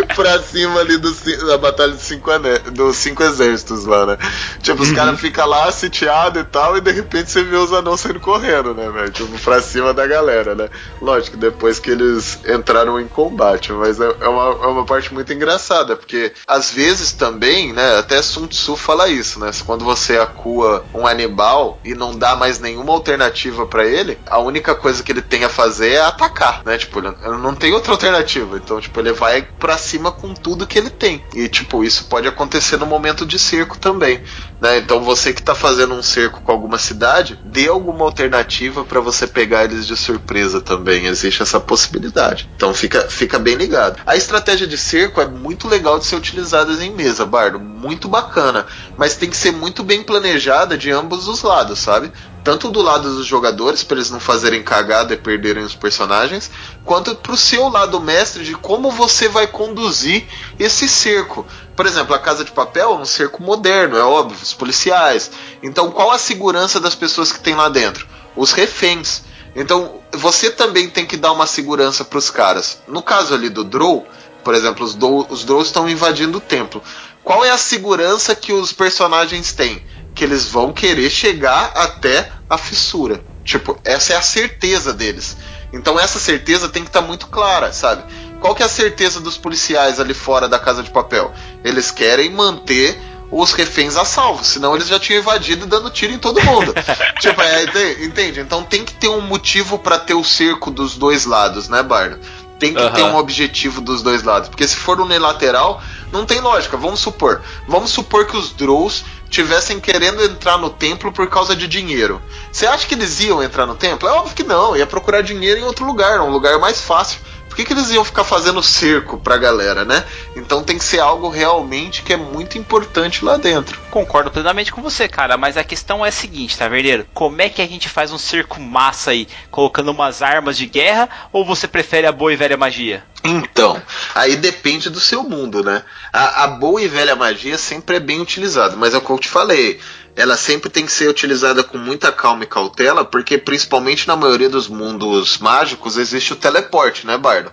pra 0.14 0.40
cima 0.42 0.80
ali 0.80 0.98
do, 0.98 1.12
da 1.46 1.58
batalha 1.58 1.92
dos 1.92 2.02
cinco, 2.02 2.30
dos 2.72 2.96
cinco 2.96 3.21
exércitos 3.22 3.84
lá, 3.84 4.06
né? 4.06 4.18
Tipo, 4.62 4.82
os 4.82 4.90
uhum. 4.90 4.94
caras 4.94 5.20
ficam 5.20 5.46
lá 5.46 5.70
sitiados 5.72 6.42
e 6.42 6.44
tal, 6.44 6.76
e 6.76 6.80
de 6.80 6.92
repente 6.92 7.30
você 7.30 7.42
vê 7.42 7.56
os 7.56 7.72
anãos 7.72 8.00
saindo 8.00 8.20
correndo, 8.20 8.74
né, 8.74 8.88
velho? 8.90 9.10
Tipo, 9.10 9.38
pra 9.40 9.60
cima 9.60 9.92
da 9.92 10.06
galera, 10.06 10.54
né? 10.54 10.68
Lógico, 11.00 11.36
depois 11.36 11.78
que 11.78 11.90
eles 11.90 12.22
eles 12.22 12.38
entraram 12.46 13.00
em 13.00 13.08
combate, 13.08 13.72
mas 13.72 14.00
é, 14.00 14.14
é 14.20 14.28
uma, 14.28 14.64
é 14.64 14.66
uma 14.66 14.84
parte 14.84 15.12
muito 15.12 15.32
engraçada, 15.32 15.96
porque 15.96 16.32
às 16.46 16.70
vezes 16.70 17.12
também, 17.12 17.72
né, 17.72 17.98
até 17.98 18.20
Sun 18.20 18.46
Tzu 18.46 18.76
fala 18.76 19.08
isso, 19.08 19.38
né, 19.38 19.50
quando 19.64 19.84
você 19.84 20.18
acua 20.18 20.84
um 20.94 21.06
animal 21.06 21.78
e 21.84 21.94
não 21.94 22.16
dá 22.16 22.36
mais 22.36 22.58
nenhuma 22.58 22.92
alternativa 22.92 23.66
para 23.66 23.86
ele, 23.86 24.18
a 24.26 24.38
única 24.38 24.74
coisa 24.74 25.02
que 25.02 25.12
ele 25.12 25.22
tem 25.22 25.44
a 25.44 25.48
fazer 25.48 25.92
é 25.92 26.00
atacar, 26.00 26.62
né, 26.64 26.76
tipo, 26.78 26.98
ele 26.98 27.14
não 27.38 27.54
tem 27.54 27.72
outra 27.72 27.92
alternativa, 27.92 28.56
então, 28.56 28.80
tipo, 28.80 28.98
ele 29.00 29.12
vai 29.12 29.42
para 29.42 29.78
cima 29.78 30.12
com 30.12 30.34
tudo 30.34 30.66
que 30.66 30.78
ele 30.78 30.90
tem, 30.90 31.24
e, 31.34 31.48
tipo, 31.48 31.84
isso 31.84 32.04
pode 32.06 32.28
acontecer 32.28 32.76
no 32.76 32.86
momento 32.86 33.11
de 33.26 33.38
cerco 33.38 33.78
também, 33.78 34.22
né, 34.60 34.78
então 34.78 35.02
você 35.02 35.32
que 35.32 35.42
tá 35.42 35.54
fazendo 35.54 35.94
um 35.94 36.02
cerco 36.02 36.40
com 36.40 36.52
alguma 36.52 36.78
cidade, 36.78 37.38
dê 37.44 37.68
alguma 37.68 38.04
alternativa 38.04 38.84
para 38.84 39.00
você 39.00 39.26
pegar 39.26 39.64
eles 39.64 39.86
de 39.86 39.96
surpresa 39.96 40.60
também, 40.60 41.06
existe 41.06 41.42
essa 41.42 41.60
possibilidade. 41.60 42.48
Então 42.56 42.72
fica, 42.72 43.02
fica 43.02 43.38
bem 43.38 43.54
ligado. 43.54 44.00
A 44.06 44.16
estratégia 44.16 44.66
de 44.66 44.78
cerco 44.78 45.20
é 45.20 45.26
muito 45.26 45.68
legal 45.68 45.98
de 45.98 46.06
ser 46.06 46.16
utilizada 46.16 46.72
em 46.84 46.90
mesa, 46.90 47.26
Bardo. 47.26 47.58
Muito 47.58 48.08
bacana. 48.08 48.66
Mas 48.96 49.16
tem 49.16 49.28
que 49.28 49.36
ser 49.36 49.52
muito 49.52 49.82
bem 49.82 50.02
planejada 50.02 50.76
de 50.76 50.90
ambos 50.90 51.28
os 51.28 51.42
lados, 51.42 51.78
sabe? 51.78 52.12
Tanto 52.45 52.70
do 52.70 52.82
lado 52.82 53.14
dos 53.14 53.24
jogadores, 53.24 53.84
para 53.84 53.97
eles 53.97 54.11
não 54.11 54.18
fazerem 54.18 54.62
cagada 54.62 55.14
e 55.14 55.16
perderem 55.16 55.62
os 55.62 55.76
personagens, 55.76 56.51
quanto 56.84 57.14
pro 57.14 57.36
seu 57.36 57.68
lado 57.68 58.01
mestre 58.01 58.45
de 58.45 58.55
como 58.55 58.90
você 58.90 59.28
vai 59.28 59.47
conduzir 59.47 60.26
esse 60.59 60.88
cerco. 60.88 61.47
Por 61.76 61.86
exemplo, 61.86 62.14
a 62.14 62.18
Casa 62.18 62.45
de 62.45 62.51
Papel 62.51 62.90
é 62.90 62.97
um 62.97 63.05
cerco 63.05 63.43
moderno, 63.43 63.97
é 63.97 64.03
óbvio, 64.03 64.38
os 64.43 64.53
policiais. 64.53 65.30
Então, 65.62 65.90
qual 65.93 66.11
a 66.11 66.18
segurança 66.18 66.80
das 66.80 66.97
pessoas 66.97 67.30
que 67.30 67.40
tem 67.40 67.55
lá 67.55 67.68
dentro? 67.68 68.07
Os 68.34 68.53
reféns. 68.53 69.22
Então, 69.55 70.01
você 70.12 70.51
também 70.51 70.88
tem 70.88 71.07
que 71.07 71.16
dar 71.16 71.30
uma 71.30 71.47
segurança 71.47 72.05
para 72.05 72.18
os 72.18 72.30
caras. 72.30 72.80
No 72.88 73.03
caso 73.03 73.34
ali 73.34 73.49
do 73.49 73.62
Drow, 73.62 74.07
por 74.43 74.55
exemplo, 74.55 74.84
os, 74.84 74.95
do, 74.95 75.62
estão 75.62 75.88
invadindo 75.88 76.38
o 76.38 76.40
templo. 76.40 76.82
Qual 77.22 77.45
é 77.45 77.51
a 77.51 77.59
segurança 77.59 78.34
que 78.34 78.53
os 78.53 78.72
personagens 78.72 79.53
têm? 79.53 79.82
Que 80.14 80.24
eles 80.24 80.46
vão 80.46 80.72
querer 80.72 81.10
chegar 81.10 81.72
até 81.74 82.30
a 82.48 82.58
fissura. 82.58 83.24
Tipo, 83.44 83.78
essa 83.84 84.12
é 84.12 84.16
a 84.16 84.22
certeza 84.22 84.92
deles. 84.92 85.36
Então 85.72 85.98
essa 85.98 86.18
certeza 86.18 86.68
tem 86.68 86.82
que 86.82 86.90
estar 86.90 87.00
tá 87.00 87.06
muito 87.06 87.26
clara, 87.26 87.72
sabe? 87.72 88.04
Qual 88.40 88.54
que 88.54 88.62
é 88.62 88.66
a 88.66 88.68
certeza 88.68 89.20
dos 89.20 89.38
policiais 89.38 89.98
ali 89.98 90.14
fora 90.14 90.48
da 90.48 90.58
casa 90.58 90.82
de 90.82 90.90
papel? 90.90 91.32
Eles 91.64 91.90
querem 91.90 92.30
manter 92.30 92.98
os 93.32 93.52
reféns 93.54 93.96
a 93.96 94.04
salvo, 94.04 94.44
senão 94.44 94.76
eles 94.76 94.86
já 94.86 95.00
tinham 95.00 95.20
invadido 95.20 95.64
dando 95.64 95.88
tiro 95.88 96.12
em 96.12 96.18
todo 96.18 96.44
mundo. 96.44 96.74
tipo, 97.18 97.40
é, 97.40 97.64
entende? 98.04 98.40
Então 98.40 98.62
tem 98.62 98.84
que 98.84 98.92
ter 98.92 99.08
um 99.08 99.22
motivo 99.22 99.78
para 99.78 99.98
ter 99.98 100.12
o 100.12 100.22
cerco 100.22 100.70
dos 100.70 100.96
dois 100.96 101.24
lados, 101.24 101.68
né, 101.68 101.82
Bardo? 101.82 102.20
Tem 102.62 102.72
que 102.72 102.80
uhum. 102.80 102.92
ter 102.92 103.02
um 103.02 103.16
objetivo 103.16 103.80
dos 103.80 104.04
dois 104.04 104.22
lados. 104.22 104.48
Porque 104.48 104.68
se 104.68 104.76
for 104.76 105.00
unilateral, 105.00 105.82
não 106.12 106.24
tem 106.24 106.40
lógica. 106.40 106.76
Vamos 106.76 107.00
supor. 107.00 107.42
Vamos 107.66 107.90
supor 107.90 108.24
que 108.24 108.36
os 108.36 108.52
Drows 108.52 109.04
tivessem 109.28 109.80
querendo 109.80 110.22
entrar 110.22 110.56
no 110.58 110.70
templo 110.70 111.10
por 111.10 111.26
causa 111.28 111.56
de 111.56 111.66
dinheiro. 111.66 112.22
Você 112.52 112.64
acha 112.64 112.86
que 112.86 112.94
eles 112.94 113.18
iam 113.18 113.42
entrar 113.42 113.66
no 113.66 113.74
templo? 113.74 114.08
É 114.08 114.12
óbvio 114.12 114.36
que 114.36 114.44
não, 114.44 114.76
ia 114.76 114.86
procurar 114.86 115.22
dinheiro 115.22 115.58
em 115.58 115.64
outro 115.64 115.84
lugar, 115.84 116.20
um 116.20 116.30
lugar 116.30 116.56
mais 116.60 116.80
fácil. 116.80 117.18
Por 117.53 117.57
que, 117.57 117.66
que 117.66 117.74
eles 117.74 117.90
iam 117.90 118.03
ficar 118.03 118.24
fazendo 118.24 118.62
cerco 118.62 119.18
pra 119.18 119.36
galera, 119.36 119.84
né? 119.84 120.03
Então 120.34 120.64
tem 120.64 120.78
que 120.78 120.84
ser 120.84 121.00
algo 121.00 121.28
realmente 121.28 122.03
que 122.03 122.14
é 122.14 122.16
muito 122.16 122.57
importante 122.57 123.22
lá 123.22 123.36
dentro. 123.36 123.78
Concordo 123.90 124.30
plenamente 124.30 124.72
com 124.72 124.80
você, 124.80 125.07
cara, 125.07 125.36
mas 125.36 125.59
a 125.59 125.62
questão 125.62 126.03
é 126.03 126.09
a 126.09 126.12
seguinte, 126.12 126.57
Taverneiro: 126.57 127.07
como 127.12 127.42
é 127.42 127.50
que 127.50 127.61
a 127.61 127.68
gente 127.68 127.90
faz 127.90 128.11
um 128.11 128.16
cerco 128.16 128.59
massa 128.59 129.11
aí? 129.11 129.28
Colocando 129.50 129.90
umas 129.90 130.22
armas 130.22 130.57
de 130.57 130.64
guerra 130.64 131.11
ou 131.30 131.44
você 131.44 131.68
prefere 131.68 132.07
a 132.07 132.12
boa 132.12 132.32
e 132.32 132.36
velha 132.36 132.57
magia? 132.57 133.05
Então, 133.22 133.80
aí 134.14 134.34
depende 134.34 134.88
do 134.88 134.98
seu 134.98 135.22
mundo, 135.22 135.62
né? 135.62 135.82
A, 136.11 136.44
a 136.44 136.46
boa 136.46 136.80
e 136.80 136.88
velha 136.88 137.14
magia 137.14 137.59
sempre 137.59 137.96
é 137.96 138.00
bem 138.00 138.18
utilizada, 138.18 138.76
mas 138.76 138.94
é 138.94 138.96
o 138.96 139.03
que 139.03 139.11
eu 139.11 139.18
te 139.18 139.28
falei 139.28 139.78
ela 140.14 140.36
sempre 140.36 140.68
tem 140.68 140.84
que 140.84 140.92
ser 140.92 141.08
utilizada 141.08 141.64
com 141.64 141.78
muita 141.78 142.12
calma 142.12 142.44
e 142.44 142.46
cautela, 142.46 143.04
porque 143.04 143.38
principalmente 143.38 144.06
na 144.06 144.16
maioria 144.16 144.48
dos 144.48 144.68
mundos 144.68 145.38
mágicos 145.38 145.96
existe 145.96 146.32
o 146.32 146.36
teleporte, 146.36 147.06
né, 147.06 147.16
Bardo? 147.16 147.50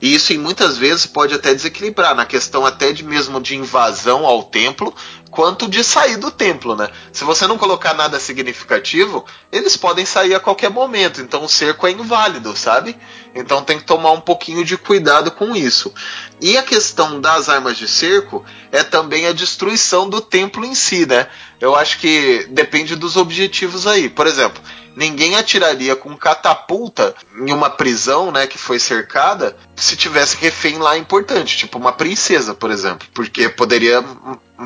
E, 0.00 0.06
e 0.06 0.14
isso 0.14 0.32
em 0.32 0.38
muitas 0.38 0.78
vezes 0.78 1.04
pode 1.04 1.34
até 1.34 1.54
desequilibrar 1.54 2.14
na 2.14 2.24
questão 2.24 2.64
até 2.64 2.92
de 2.92 3.04
mesmo 3.04 3.40
de 3.40 3.54
invasão 3.54 4.24
ao 4.24 4.42
templo, 4.44 4.94
quanto 5.34 5.68
de 5.68 5.82
sair 5.82 6.16
do 6.16 6.30
templo, 6.30 6.76
né? 6.76 6.88
Se 7.12 7.24
você 7.24 7.44
não 7.46 7.58
colocar 7.58 7.92
nada 7.92 8.20
significativo, 8.20 9.26
eles 9.50 9.76
podem 9.76 10.06
sair 10.06 10.32
a 10.32 10.40
qualquer 10.40 10.70
momento, 10.70 11.20
então 11.20 11.42
o 11.42 11.48
cerco 11.48 11.88
é 11.88 11.90
inválido, 11.90 12.56
sabe? 12.56 12.96
Então 13.34 13.64
tem 13.64 13.78
que 13.78 13.84
tomar 13.84 14.12
um 14.12 14.20
pouquinho 14.20 14.64
de 14.64 14.76
cuidado 14.76 15.32
com 15.32 15.56
isso. 15.56 15.92
E 16.40 16.56
a 16.56 16.62
questão 16.62 17.20
das 17.20 17.48
armas 17.48 17.76
de 17.76 17.88
cerco 17.88 18.44
é 18.70 18.84
também 18.84 19.26
a 19.26 19.32
destruição 19.32 20.08
do 20.08 20.20
templo 20.20 20.64
em 20.64 20.74
si, 20.74 21.04
né? 21.04 21.26
Eu 21.60 21.74
acho 21.74 21.98
que 21.98 22.46
depende 22.50 22.94
dos 22.94 23.16
objetivos 23.16 23.88
aí. 23.88 24.08
Por 24.08 24.28
exemplo, 24.28 24.62
ninguém 24.94 25.34
atiraria 25.34 25.96
com 25.96 26.16
catapulta 26.16 27.14
em 27.36 27.52
uma 27.52 27.70
prisão, 27.70 28.30
né, 28.30 28.46
que 28.46 28.58
foi 28.58 28.78
cercada, 28.78 29.56
se 29.76 29.96
tivesse 29.96 30.36
refém 30.36 30.78
lá 30.78 30.96
importante, 30.96 31.56
tipo 31.56 31.78
uma 31.78 31.92
princesa, 31.92 32.54
por 32.54 32.70
exemplo, 32.70 33.06
porque 33.12 33.48
poderia 33.48 34.04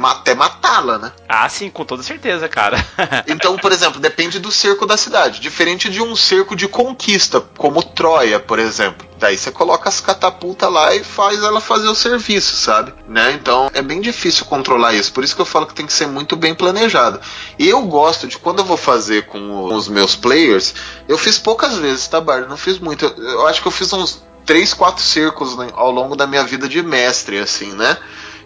até 0.05 0.35
matá-la, 0.35 0.99
né? 0.99 1.13
Ah, 1.29 1.49
sim, 1.49 1.71
com 1.71 1.85
toda 1.85 2.03
certeza, 2.03 2.49
cara. 2.49 2.77
Então, 3.27 3.57
por 3.57 3.73
exemplo, 3.73 4.01
depende 4.01 4.39
do 4.39 4.51
cerco 4.51 4.87
da 4.87 4.97
cidade, 4.97 5.41
diferente 5.41 5.89
de 5.89 6.03
um 6.03 6.15
cerco 6.15 6.55
de 6.55 6.69
conquista, 6.69 7.41
como 7.57 7.83
Troia, 7.83 8.39
por 8.39 8.59
exemplo. 8.59 9.07
Daí 9.19 9.37
você 9.37 9.51
coloca 9.51 9.89
as 9.89 10.01
catapultas 10.01 10.71
lá 10.71 10.95
e 10.95 11.03
faz 11.03 11.43
ela 11.43 11.61
fazer 11.61 11.89
o 11.89 11.95
serviço, 11.95 12.57
sabe? 12.57 12.95
Né? 13.09 13.33
Então 13.33 13.71
é 13.75 13.83
bem 13.83 14.01
difícil 14.01 14.45
controlar 14.47 14.95
isso. 14.95 15.13
Por 15.13 15.25
isso 15.25 15.35
que 15.35 15.43
eu 15.43 15.47
falo 15.47 15.67
que 15.67 15.75
tem 15.75 15.87
que 15.87 15.93
ser 15.93 16.07
muito 16.07 16.37
bem 16.37 16.55
planejado. 16.55 17.21
E 17.59 17.69
eu 17.69 17.83
gosto 17.83 18.27
de 18.27 18.39
quando 18.39 18.61
eu 18.61 18.65
vou 18.65 18.77
fazer 18.77 19.27
com 19.27 19.65
os 19.65 19.89
meus 19.89 20.15
players, 20.15 20.75
eu 21.09 21.19
fiz 21.19 21.39
poucas 21.39 21.77
vezes, 21.77 22.07
tá, 22.07 22.21
Bar? 22.21 22.47
Não 22.49 22.57
fiz 22.57 22.79
muito. 22.79 23.05
Eu 23.05 23.47
acho 23.47 23.61
que 23.61 23.69
eu 23.69 23.73
fiz 23.73 23.93
uns 23.93 24.23
3, 24.49 24.73
4 24.73 25.05
cercos 25.05 25.59
né, 25.59 25.69
ao 25.75 25.91
longo 25.91 26.17
da 26.17 26.27
minha 26.27 26.43
vida 26.43 26.67
de 26.67 26.83
mestre, 26.83 27.39
assim, 27.39 27.71
né? 27.73 27.99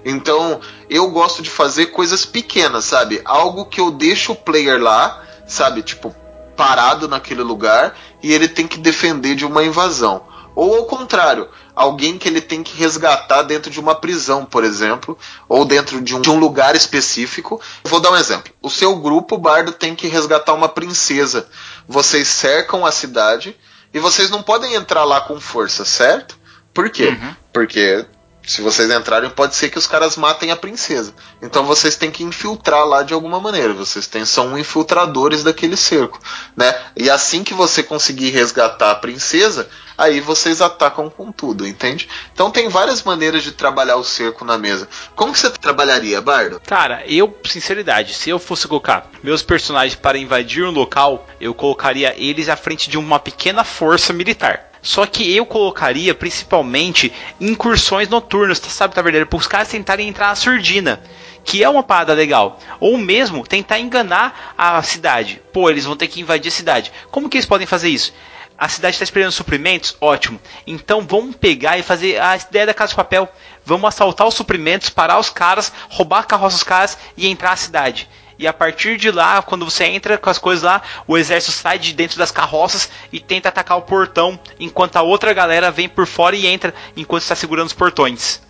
Então, 0.05 0.61
eu 0.91 1.09
gosto 1.13 1.41
de 1.41 1.49
fazer 1.49 1.87
coisas 1.87 2.27
pequenas, 2.27 2.87
sabe? 2.87 3.23
Algo 3.25 3.67
que 3.67 3.81
eu 3.81 3.89
deixo 3.89 4.33
o 4.33 4.37
player 4.37 4.83
lá, 4.83 5.23
sabe? 5.47 5.81
Tipo, 5.81 6.13
parado 6.57 7.07
naquele 7.07 7.45
lugar 7.45 7.97
e 8.21 8.33
ele 8.33 8.49
tem 8.49 8.67
que 8.67 8.79
defender 8.79 9.37
de 9.37 9.47
uma 9.47 9.63
invasão. 9.63 10.25
Ou 10.57 10.75
ao 10.75 10.87
contrário, 10.87 11.49
alguém 11.73 12.19
que 12.19 12.27
ele 12.27 12.41
tem 12.41 12.65
que 12.65 12.77
resgatar 12.77 13.43
dentro 13.43 13.71
de 13.71 13.79
uma 13.79 13.95
prisão, 13.95 14.45
por 14.45 14.65
exemplo, 14.65 15.17
ou 15.49 15.65
dentro 15.65 16.01
de 16.01 16.17
um, 16.17 16.21
de 16.21 16.29
um 16.29 16.39
lugar 16.41 16.75
específico. 16.75 17.61
Vou 17.85 18.01
dar 18.01 18.11
um 18.11 18.17
exemplo. 18.17 18.53
O 18.61 18.69
seu 18.69 18.97
grupo, 18.97 19.37
o 19.37 19.39
bardo, 19.39 19.71
tem 19.71 19.95
que 19.95 20.09
resgatar 20.09 20.53
uma 20.53 20.69
princesa. 20.69 21.47
Vocês 21.87 22.27
cercam 22.27 22.85
a 22.85 22.91
cidade 22.91 23.57
e 23.93 23.99
vocês 23.99 24.31
não 24.31 24.43
podem 24.43 24.75
entrar 24.75 25.05
lá 25.05 25.21
com 25.21 25.41
força, 25.41 25.85
certo? 25.85 26.39
Por 26.73 26.89
quê? 26.91 27.11
Porque 27.53 28.07
se 28.47 28.61
vocês 28.61 28.91
entrarem, 28.91 29.31
pode 29.31 29.55
ser 29.55 29.71
que 29.71 29.79
os 29.79 29.87
caras 29.87 30.17
matem 30.17 30.51
a 30.51 30.57
princesa. 30.57 31.15
Então 31.41 31.65
vocês 31.65 31.97
têm 31.97 32.11
que 32.11 32.25
infiltrar 32.25 32.85
lá 32.85 33.03
de 33.03 33.15
alguma 33.15 33.41
maneira. 33.41 33.73
Vocês 33.73 34.07
têm, 34.07 34.25
são 34.25 34.59
infiltradores 34.59 35.45
daquele 35.45 35.77
cerco, 35.77 36.21
né? 36.57 36.75
E 36.97 37.09
assim 37.09 37.45
que 37.45 37.55
você 37.55 37.83
conseguir 37.83 38.31
resgatar 38.31 38.91
a 38.91 38.97
princesa, 38.97 39.69
aí 39.97 40.21
vocês 40.21 40.61
atacam 40.61 41.09
com 41.09 41.31
tudo, 41.31 41.67
entende? 41.67 42.09
Então 42.33 42.51
tem 42.51 42.69
várias 42.69 43.03
maneiras 43.03 43.45
de 43.45 43.53
trabalhar 43.53 43.97
o 43.97 44.05
cerco 44.05 44.45
na 44.45 44.59
mesa. 44.59 44.89
Como 45.15 45.33
que 45.33 45.39
você 45.39 45.51
trabalharia, 45.51 46.21
Bardo? 46.21 46.61
Cara, 46.67 47.05
eu, 47.07 47.39
sinceridade, 47.45 48.15
se 48.15 48.31
eu 48.31 48.39
fosse 48.39 48.67
colocar 48.67 49.09
meus 49.23 49.43
personagens 49.43 49.95
para 49.95 50.19
invadir 50.19 50.65
um 50.65 50.73
local, 50.73 51.29
eu 51.41 51.55
colocaria 51.55 52.15
eles 52.17 52.49
à 52.49 52.57
frente 52.57 52.91
de 52.91 52.99
uma 52.99 53.21
pequena 53.21 53.63
força 53.63 54.13
militar. 54.13 54.72
Só 54.83 55.07
que 55.07 55.35
eu 55.35 55.47
colocaria 55.47 56.13
principalmente 56.13 57.13
incursões 57.41 58.09
noturnas, 58.09 58.59
tá, 58.59 58.69
sabe, 58.69 58.95
Taverneiro? 58.95 59.29
Para 59.29 59.37
os 59.37 59.47
caras 59.47 59.69
tentarem 59.69 60.09
entrar 60.09 60.27
na 60.27 60.35
surdina. 60.35 61.01
Que 61.45 61.63
é 61.63 61.69
uma 61.69 61.85
parada 61.85 62.13
legal. 62.13 62.59
Ou 62.81 62.99
mesmo 62.99 63.47
tentar 63.47 63.79
enganar 63.79 64.55
a 64.59 64.83
cidade. 64.83 65.41
Pô, 65.53 65.71
eles 65.71 65.85
vão 65.85 65.97
ter 65.97 66.09
que 66.09 66.21
invadir 66.21 66.49
a 66.49 66.53
cidade. 66.53 66.93
Como 67.13 67.29
que 67.29 67.37
eles 67.37 67.47
podem 67.47 67.67
fazer 67.67 67.89
isso? 67.89 68.13
A 68.59 68.69
cidade 68.69 68.95
está 68.95 69.05
esperando 69.05 69.33
suprimentos? 69.33 69.97
Ótimo. 70.01 70.41
Então 70.67 71.01
vamos 71.01 71.37
pegar 71.37 71.79
e 71.79 71.83
fazer 71.83 72.21
a 72.21 72.37
ideia 72.37 72.67
da 72.67 72.75
Casa 72.75 72.91
de 72.91 72.97
Papel. 72.97 73.29
Vamos 73.65 73.89
assaltar 73.89 74.27
os 74.27 74.35
suprimentos, 74.35 74.91
parar 74.91 75.19
os 75.19 75.31
caras, 75.31 75.73
roubar 75.89 76.21
a 76.21 76.25
carroça 76.25 76.57
dos 76.57 76.65
caras 76.65 76.99
e 77.17 77.29
entrar 77.29 77.51
na 77.51 77.57
cidade. 77.57 78.09
E 78.39 78.47
a 78.47 78.53
partir 78.53 78.97
de 78.97 79.11
lá, 79.11 79.43
quando 79.43 79.65
você 79.65 79.85
entra 79.85 80.19
com 80.19 80.31
as 80.31 80.39
coisas 80.39 80.63
lá, 80.63 80.83
o 81.07 81.17
exército 81.17 81.53
sai 81.53 81.79
de 81.79 81.93
dentro 81.93 82.19
das 82.19 82.31
carroças 82.31 82.91
e 83.13 83.21
tenta 83.21 83.49
atacar 83.49 83.79
o 83.79 83.83
portão, 83.83 84.39
enquanto 84.59 84.97
a 84.97 85.03
outra 85.03 85.33
galera 85.33 85.71
vem 85.71 85.89
por 85.89 86.07
fora 86.07 86.35
e 86.35 86.47
entra 86.47 86.75
enquanto 86.97 87.23
está 87.23 87.35
segurando 87.35 87.67
os 87.67 87.73
portões. 87.73 88.41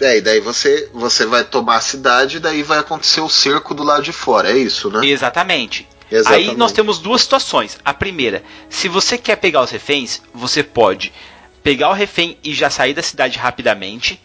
É, 0.00 0.18
e 0.18 0.20
daí 0.20 0.40
você, 0.40 0.88
você 0.92 1.26
vai 1.26 1.44
tomar 1.44 1.76
a 1.76 1.80
cidade 1.80 2.36
e 2.36 2.40
daí 2.40 2.62
vai 2.62 2.78
acontecer 2.78 3.20
o 3.20 3.28
cerco 3.28 3.74
do 3.74 3.82
lado 3.82 4.02
de 4.02 4.12
fora, 4.12 4.50
é 4.50 4.56
isso, 4.56 4.90
né? 4.90 5.06
Exatamente. 5.06 5.88
Exatamente. 6.10 6.50
Aí 6.50 6.56
nós 6.56 6.72
temos 6.72 6.98
duas 6.98 7.22
situações. 7.22 7.78
A 7.84 7.92
primeira, 7.92 8.42
se 8.70 8.88
você 8.88 9.18
quer 9.18 9.36
pegar 9.36 9.62
os 9.62 9.70
reféns, 9.70 10.22
você 10.32 10.62
pode 10.62 11.12
pegar 11.62 11.90
o 11.90 11.94
refém 11.94 12.38
e 12.42 12.54
já 12.54 12.70
sair 12.70 12.94
da 12.94 13.02
cidade 13.02 13.38
rapidamente, 13.38 14.20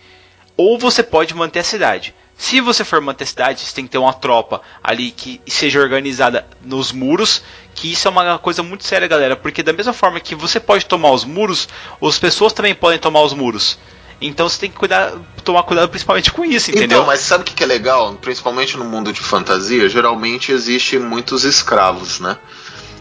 ou 0.56 0.78
você 0.78 1.04
pode 1.04 1.34
manter 1.34 1.60
a 1.60 1.64
cidade. 1.64 2.16
Se 2.38 2.60
você 2.60 2.84
for 2.84 3.00
manter 3.00 3.24
a 3.24 3.28
cidade, 3.28 3.62
você 3.62 3.74
tem 3.74 3.86
que 3.86 3.92
ter 3.92 3.98
uma 3.98 4.14
tropa 4.14 4.62
ali 4.84 5.12
que 5.12 5.42
seja 5.48 5.80
organizada 5.80 6.46
nos 6.62 6.92
muros, 6.92 7.44
que 7.74 7.92
isso 7.92 8.08
é 8.08 8.12
uma 8.12 8.40
coisa 8.40 8.62
muito 8.62 8.84
séria, 8.84 9.08
galera, 9.08 9.36
porque 9.36 9.64
da 9.64 9.74
mesma 9.74 9.94
forma 9.94 10.20
que 10.20 10.36
você 10.36 10.60
pode 10.60 10.86
tomar 10.86 11.12
os 11.12 11.24
muros, 11.24 11.68
as 12.02 12.20
pessoas 12.20 12.54
também 12.54 12.76
podem 12.76 13.00
tomar 13.00 13.22
os 13.22 13.34
muros. 13.34 13.78
Então 14.20 14.48
você 14.48 14.60
tem 14.60 14.72
que 14.72 14.78
cuidar, 14.78 15.14
tomar 15.44 15.64
cuidado 15.64 15.90
principalmente 15.90 16.32
com 16.32 16.46
isso, 16.46 16.72
entendeu? 16.72 17.00
Então, 17.00 17.06
mas 17.06 17.20
sabe 17.20 17.44
o 17.44 17.46
que 17.46 17.54
que 17.54 17.64
é 17.64 17.68
legal? 17.68 18.14
Principalmente 18.16 18.78
no 18.78 18.86
mundo 18.86 19.12
de 19.12 19.20
fantasia, 19.20 19.90
geralmente 19.90 20.52
existem 20.52 21.00
muitos 21.00 21.44
escravos, 21.44 22.20
né? 22.20 22.38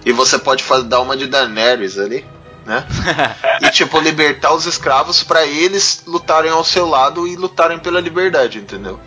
E 0.05 0.13
você 0.13 0.39
pode 0.39 0.65
fazer, 0.65 0.85
dar 0.85 1.01
uma 1.01 1.17
de 1.17 1.27
Daenerys 1.29 1.97
ali, 1.97 2.27
né? 2.67 2.85
e 3.63 3.71
tipo, 3.71 4.01
libertar 4.01 4.53
os 4.53 4.67
escravos 4.67 5.23
pra 5.23 5.47
eles 5.47 6.03
lutarem 6.07 6.51
ao 6.51 6.65
seu 6.65 6.89
lado 6.89 7.27
e 7.27 7.37
lutarem 7.37 7.79
pela 7.79 8.01
liberdade, 8.01 8.59
entendeu? 8.59 8.99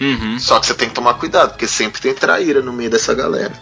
Uhum. 0.00 0.38
Só 0.38 0.58
que 0.60 0.66
você 0.66 0.74
tem 0.74 0.88
que 0.88 0.94
tomar 0.94 1.14
cuidado, 1.14 1.50
porque 1.50 1.66
sempre 1.68 2.00
tem 2.00 2.14
traíra 2.14 2.60
no 2.60 2.72
meio 2.72 2.90
dessa 2.90 3.14
galera. 3.14 3.52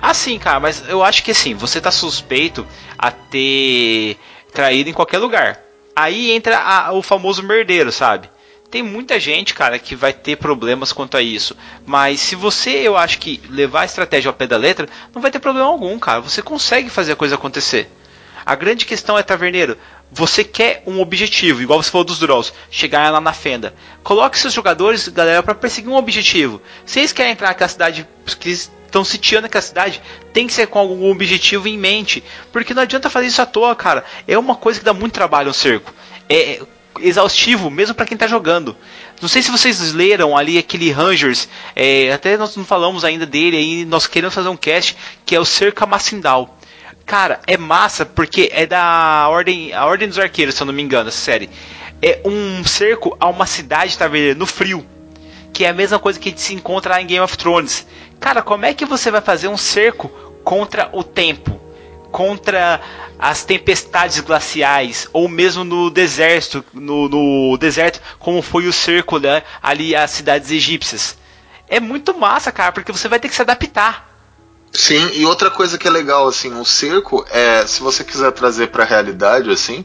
Ah, 0.00 0.12
sim, 0.12 0.38
cara, 0.38 0.60
mas 0.60 0.84
eu 0.88 1.02
acho 1.02 1.22
que 1.24 1.30
assim, 1.30 1.54
você 1.54 1.80
tá 1.80 1.90
suspeito 1.90 2.66
a 2.98 3.10
ter 3.10 4.18
traído 4.52 4.90
em 4.90 4.92
qualquer 4.92 5.18
lugar. 5.18 5.60
Aí 5.96 6.30
entra 6.32 6.58
a- 6.58 6.92
o 6.92 7.02
famoso 7.02 7.42
merdeiro, 7.42 7.90
sabe? 7.90 8.28
Tem 8.70 8.82
muita 8.82 9.20
gente, 9.20 9.54
cara, 9.54 9.78
que 9.78 9.94
vai 9.94 10.12
ter 10.12 10.36
problemas 10.36 10.92
quanto 10.92 11.16
a 11.16 11.22
isso. 11.22 11.56
Mas 11.86 12.20
se 12.20 12.34
você, 12.34 12.70
eu 12.70 12.96
acho 12.96 13.18
que 13.18 13.40
levar 13.48 13.82
a 13.82 13.84
estratégia 13.84 14.28
ao 14.28 14.34
pé 14.34 14.46
da 14.46 14.56
letra, 14.56 14.88
não 15.14 15.22
vai 15.22 15.30
ter 15.30 15.38
problema 15.38 15.68
algum, 15.68 15.96
cara. 15.98 16.20
Você 16.20 16.42
consegue 16.42 16.90
fazer 16.90 17.12
a 17.12 17.16
coisa 17.16 17.36
acontecer. 17.36 17.88
A 18.44 18.54
grande 18.56 18.84
questão 18.84 19.16
é, 19.16 19.22
taverneiro, 19.22 19.78
você 20.10 20.44
quer 20.44 20.82
um 20.86 21.00
objetivo, 21.00 21.60
igual 21.60 21.82
você 21.82 21.90
falou 21.90 22.04
dos 22.04 22.18
Draws, 22.18 22.52
chegar 22.70 23.10
lá 23.10 23.20
na 23.20 23.32
fenda. 23.32 23.74
Coloque 24.02 24.38
seus 24.38 24.54
jogadores, 24.54 25.08
galera, 25.08 25.42
para 25.42 25.54
perseguir 25.54 25.90
um 25.90 25.96
objetivo. 25.96 26.62
Se 26.86 27.00
eles 27.00 27.12
querem 27.12 27.32
entrar 27.32 27.48
naquela 27.48 27.68
cidade, 27.68 28.06
que 28.38 28.50
estão 28.50 29.04
sitiando 29.04 29.42
naquela 29.42 29.62
cidade, 29.62 30.00
tem 30.32 30.46
que 30.46 30.52
ser 30.52 30.68
com 30.68 30.78
algum 30.78 31.10
objetivo 31.10 31.66
em 31.66 31.76
mente. 31.76 32.22
Porque 32.52 32.72
não 32.72 32.82
adianta 32.82 33.10
fazer 33.10 33.26
isso 33.26 33.42
à 33.42 33.46
toa, 33.46 33.74
cara. 33.74 34.04
É 34.28 34.38
uma 34.38 34.54
coisa 34.54 34.78
que 34.78 34.84
dá 34.84 34.94
muito 34.94 35.12
trabalho 35.12 35.48
no 35.48 35.54
cerco. 35.54 35.92
É 36.28 36.60
exaustivo, 37.00 37.70
mesmo 37.70 37.94
para 37.94 38.06
quem 38.06 38.16
tá 38.16 38.26
jogando. 38.26 38.76
Não 39.20 39.28
sei 39.28 39.42
se 39.42 39.50
vocês 39.50 39.92
leram 39.92 40.36
ali 40.36 40.58
aquele 40.58 40.90
Rangers, 40.90 41.48
é, 41.74 42.12
até 42.12 42.36
nós 42.36 42.56
não 42.56 42.64
falamos 42.64 43.04
ainda 43.04 43.26
dele, 43.26 43.56
aí 43.56 43.84
nós 43.84 44.06
queremos 44.06 44.34
fazer 44.34 44.48
um 44.48 44.56
cast, 44.56 44.96
que 45.24 45.34
é 45.34 45.40
o 45.40 45.44
Cerca 45.44 45.86
Macindal. 45.86 46.56
Cara, 47.06 47.40
é 47.46 47.56
massa 47.56 48.06
porque 48.06 48.50
é 48.52 48.66
da 48.66 49.28
ordem, 49.28 49.72
a 49.72 49.84
ordem 49.84 50.08
dos 50.08 50.18
arqueiros, 50.18 50.54
se 50.54 50.62
eu 50.62 50.66
não 50.66 50.72
me 50.72 50.82
engano, 50.82 51.08
essa 51.08 51.18
série. 51.18 51.50
É 52.02 52.20
um 52.24 52.64
cerco 52.64 53.16
a 53.20 53.28
uma 53.28 53.46
cidade, 53.46 53.96
tá 53.96 54.08
vendo? 54.08 54.38
No 54.38 54.46
frio. 54.46 54.84
que 55.52 55.64
é 55.64 55.68
a 55.68 55.72
mesma 55.74 55.98
coisa 56.00 56.18
que 56.18 56.34
se 56.36 56.52
encontra 56.54 57.00
em 57.00 57.06
Game 57.06 57.22
of 57.22 57.38
Thrones. 57.38 57.86
Cara, 58.18 58.42
como 58.42 58.66
é 58.66 58.74
que 58.74 58.84
você 58.84 59.10
vai 59.10 59.20
fazer 59.20 59.48
um 59.48 59.56
cerco 59.56 60.08
contra 60.42 60.88
o 60.92 61.04
tempo? 61.04 61.60
Contra 62.10 62.80
as 63.18 63.44
tempestades 63.44 64.20
glaciais, 64.20 65.08
ou 65.12 65.28
mesmo 65.28 65.62
no 65.62 65.90
deserto, 65.90 66.64
no, 66.72 67.08
no 67.08 67.56
deserto, 67.56 68.00
como 68.18 68.42
foi 68.42 68.66
o 68.66 68.72
cerco 68.72 69.18
né, 69.18 69.42
ali 69.62 69.94
às 69.94 70.10
cidades 70.10 70.50
egípcias. 70.50 71.16
É 71.68 71.78
muito 71.80 72.16
massa, 72.18 72.50
cara, 72.50 72.72
porque 72.72 72.92
você 72.92 73.08
vai 73.08 73.20
ter 73.20 73.28
que 73.28 73.34
se 73.34 73.42
adaptar. 73.42 74.13
Sim, 74.74 75.10
e 75.14 75.24
outra 75.24 75.50
coisa 75.50 75.78
que 75.78 75.86
é 75.86 75.90
legal, 75.90 76.26
assim, 76.26 76.52
o 76.58 76.64
cerco, 76.64 77.24
é, 77.30 77.64
se 77.66 77.80
você 77.80 78.02
quiser 78.02 78.32
trazer 78.32 78.68
pra 78.68 78.84
realidade, 78.84 79.50
assim, 79.50 79.84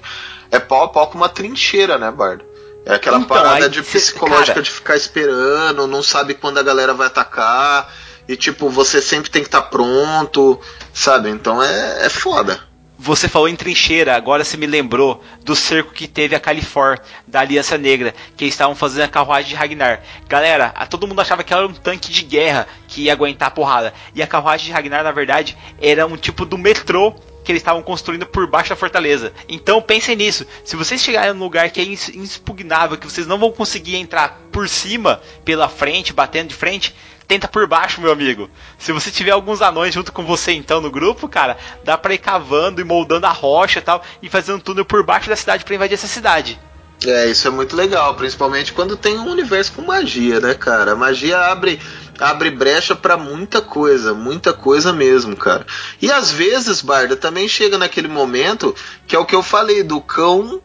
é 0.49 0.57
pau 0.59 0.83
a 0.83 0.87
pau 0.89 1.07
com 1.07 1.17
uma 1.17 1.29
trincheira, 1.29 1.97
né, 1.97 2.09
Bardo? 2.11 2.43
É 2.85 2.95
aquela 2.95 3.17
Então, 3.17 3.27
parada 3.27 3.65
aí 3.65 3.69
de 3.69 3.83
psicológica 3.83 4.53
cara- 4.53 4.61
de 4.63 4.71
ficar 4.71 4.95
esperando, 4.95 5.85
não 5.85 6.01
sabe 6.01 6.33
quando 6.33 6.57
a 6.57 6.63
galera 6.63 6.93
vai 6.93 7.05
atacar, 7.07 7.93
e 8.27 8.35
tipo, 8.35 8.67
você 8.69 8.99
sempre 9.01 9.29
tem 9.29 9.43
que 9.43 9.47
estar 9.47 9.61
pronto, 9.63 10.59
sabe? 10.93 11.29
Então 11.29 11.61
é, 11.61 12.05
é 12.05 12.09
foda. 12.09 12.59
Você 13.01 13.29
falou 13.29 13.47
em 13.47 13.55
trincheira, 13.55 14.13
agora 14.13 14.43
você 14.43 14.57
me 14.57 14.67
lembrou 14.67 15.23
do 15.45 15.55
cerco 15.55 15.93
que 15.93 16.05
teve 16.05 16.35
a 16.35 16.39
Califor, 16.39 16.99
da 17.25 17.39
Aliança 17.39 17.77
Negra, 17.77 18.13
que 18.35 18.43
estavam 18.43 18.75
fazendo 18.75 19.05
a 19.05 19.07
carruagem 19.07 19.51
de 19.51 19.55
Ragnar. 19.55 20.03
Galera, 20.27 20.71
todo 20.89 21.07
mundo 21.07 21.21
achava 21.21 21.41
que 21.41 21.53
era 21.53 21.65
um 21.65 21.71
tanque 21.71 22.11
de 22.11 22.23
guerra 22.23 22.67
que 22.89 23.03
ia 23.03 23.13
aguentar 23.13 23.47
a 23.47 23.51
porrada. 23.51 23.93
E 24.13 24.21
a 24.21 24.27
carruagem 24.27 24.65
de 24.65 24.73
Ragnar, 24.73 25.01
na 25.01 25.13
verdade, 25.13 25.57
era 25.81 26.05
um 26.05 26.17
tipo 26.17 26.43
do 26.43 26.57
metrô 26.57 27.15
que 27.41 27.53
eles 27.53 27.61
estavam 27.61 27.81
construindo 27.81 28.25
por 28.25 28.45
baixo 28.47 28.71
da 28.71 28.75
fortaleza. 28.75 29.31
Então 29.47 29.81
pensem 29.81 30.17
nisso. 30.17 30.45
Se 30.65 30.75
vocês 30.75 31.01
chegarem 31.01 31.31
num 31.31 31.39
lugar 31.39 31.69
que 31.69 31.79
é 31.79 31.83
inexpugnável, 31.85 32.97
que 32.97 33.09
vocês 33.09 33.25
não 33.25 33.39
vão 33.39 33.49
conseguir 33.49 33.95
entrar 33.95 34.41
por 34.51 34.67
cima, 34.67 35.21
pela 35.45 35.69
frente, 35.69 36.11
batendo 36.11 36.49
de 36.49 36.55
frente, 36.55 36.93
tenta 37.29 37.47
por 37.47 37.67
baixo, 37.67 38.01
meu 38.01 38.11
amigo. 38.11 38.49
Se 38.79 38.91
você 38.91 39.11
tiver 39.11 39.29
alguns 39.29 39.61
anões 39.61 39.93
junto 39.93 40.11
com 40.11 40.25
você 40.25 40.51
então 40.51 40.81
no 40.81 40.89
grupo, 40.89 41.29
cara, 41.29 41.57
dá 41.83 41.95
pra 41.95 42.15
ir 42.15 42.17
cavando 42.17 42.81
e 42.81 42.83
moldando 42.83 43.27
a 43.27 43.31
rocha 43.31 43.77
e 43.77 43.83
tal 43.83 44.03
e 44.19 44.27
fazendo 44.27 44.55
um 44.55 44.59
túnel 44.59 44.83
por 44.83 45.05
baixo 45.05 45.29
da 45.29 45.35
cidade 45.35 45.63
pra 45.63 45.75
invadir 45.75 45.93
essa 45.93 46.07
cidade. 46.07 46.59
É, 47.05 47.27
isso 47.27 47.47
é 47.47 47.51
muito 47.51 47.75
legal, 47.75 48.15
principalmente 48.15 48.73
quando 48.73 48.97
tem 48.97 49.17
um 49.17 49.29
universo 49.29 49.73
com 49.73 49.83
magia, 49.83 50.39
né, 50.39 50.55
cara? 50.55 50.93
A 50.93 50.95
magia 50.95 51.39
abre 51.39 51.79
abre 52.19 52.49
brecha 52.49 52.95
pra 52.95 53.15
muita 53.15 53.61
coisa, 53.61 54.13
muita 54.13 54.51
coisa 54.51 54.91
mesmo, 54.91 55.37
cara. 55.37 55.65
E 56.01 56.11
às 56.11 56.31
vezes, 56.31 56.81
Barda, 56.81 57.15
também 57.15 57.47
chega 57.47 57.77
naquele 57.77 58.09
momento 58.09 58.75
que 59.07 59.15
é 59.15 59.19
o 59.19 59.23
que 59.23 59.35
eu 59.35 59.43
falei 59.43 59.83
do 59.83 60.01
cão 60.01 60.59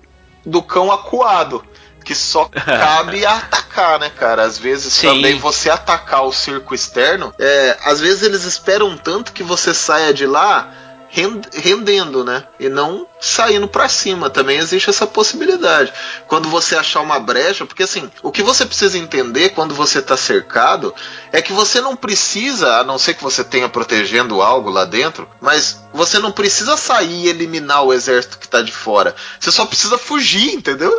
do 0.45 0.63
cão 0.63 0.91
acuado, 0.91 1.65
que 2.05 2.15
só 2.15 2.45
cabe 2.45 3.25
atacar, 3.27 3.99
né, 3.99 4.11
cara? 4.11 4.45
Às 4.45 4.59
vezes 4.59 4.93
Sim. 4.93 5.09
também 5.09 5.39
você 5.39 5.71
atacar 5.71 6.25
o 6.25 6.33
circo 6.33 6.75
externo, 6.75 7.35
é, 7.39 7.79
às 7.85 8.01
vezes 8.01 8.23
eles 8.23 8.45
esperam 8.45 8.97
tanto 8.97 9.33
que 9.33 9.43
você 9.43 9.73
saia 9.73 10.13
de 10.13 10.27
lá 10.27 10.71
rendendo, 11.15 12.25
né? 12.25 12.45
E 12.59 12.69
não 12.69 13.07
saindo 13.21 13.69
pra 13.69 13.89
cima. 13.89 14.29
Também 14.29 14.59
existe 14.59 14.91
essa 14.91 15.07
possibilidade. 15.07 15.93
Quando 16.27 16.49
você 16.49 16.75
achar 16.75 17.01
uma 17.01 17.21
brecha, 17.21 17.65
porque 17.65 17.85
assim, 17.85 18.11
o 18.23 18.33
que 18.33 18.43
você 18.43 18.67
precisa 18.67 18.99
entender 18.99 19.51
quando 19.51 19.75
você 19.75 20.03
tá 20.03 20.17
cercado 20.17 20.93
é 21.33 21.41
que 21.41 21.53
você 21.53 21.81
não 21.81 21.95
precisa, 21.95 22.81
a 22.81 22.85
não 22.85 22.99
ser 22.99 23.15
que 23.15 23.23
você 23.23 23.45
tenha 23.45 23.69
protegendo 23.69 24.43
algo 24.43 24.71
lá 24.71 24.85
dentro, 24.85 25.29
mas 25.41 25.85
você 25.93 26.19
não 26.19 26.33
precisa 26.33 26.77
sair 26.77 27.27
e 27.27 27.29
eliminar 27.29 27.85
o 27.85 27.93
exército 27.93 28.37
que 28.37 28.49
tá 28.49 28.61
de 28.61 28.73
fora. 28.73 29.15
Você 29.39 29.53
só 29.53 29.65
precisa 29.65 29.97
fugir, 29.97 30.53
entendeu? 30.53 30.99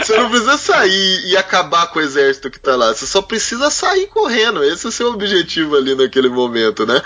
você 0.00 0.16
não 0.16 0.30
precisa 0.30 0.56
sair 0.56 1.26
e 1.26 1.36
acabar 1.36 1.88
com 1.88 1.98
o 1.98 2.02
exército 2.02 2.48
que 2.48 2.60
tá 2.60 2.76
lá. 2.76 2.94
Você 2.94 3.06
só 3.06 3.20
precisa 3.20 3.68
sair 3.70 4.06
correndo. 4.06 4.62
Esse 4.62 4.86
é 4.86 4.88
o 4.88 4.92
seu 4.92 5.08
objetivo 5.08 5.76
ali 5.76 5.96
naquele 5.96 6.28
momento, 6.28 6.86
né? 6.86 7.02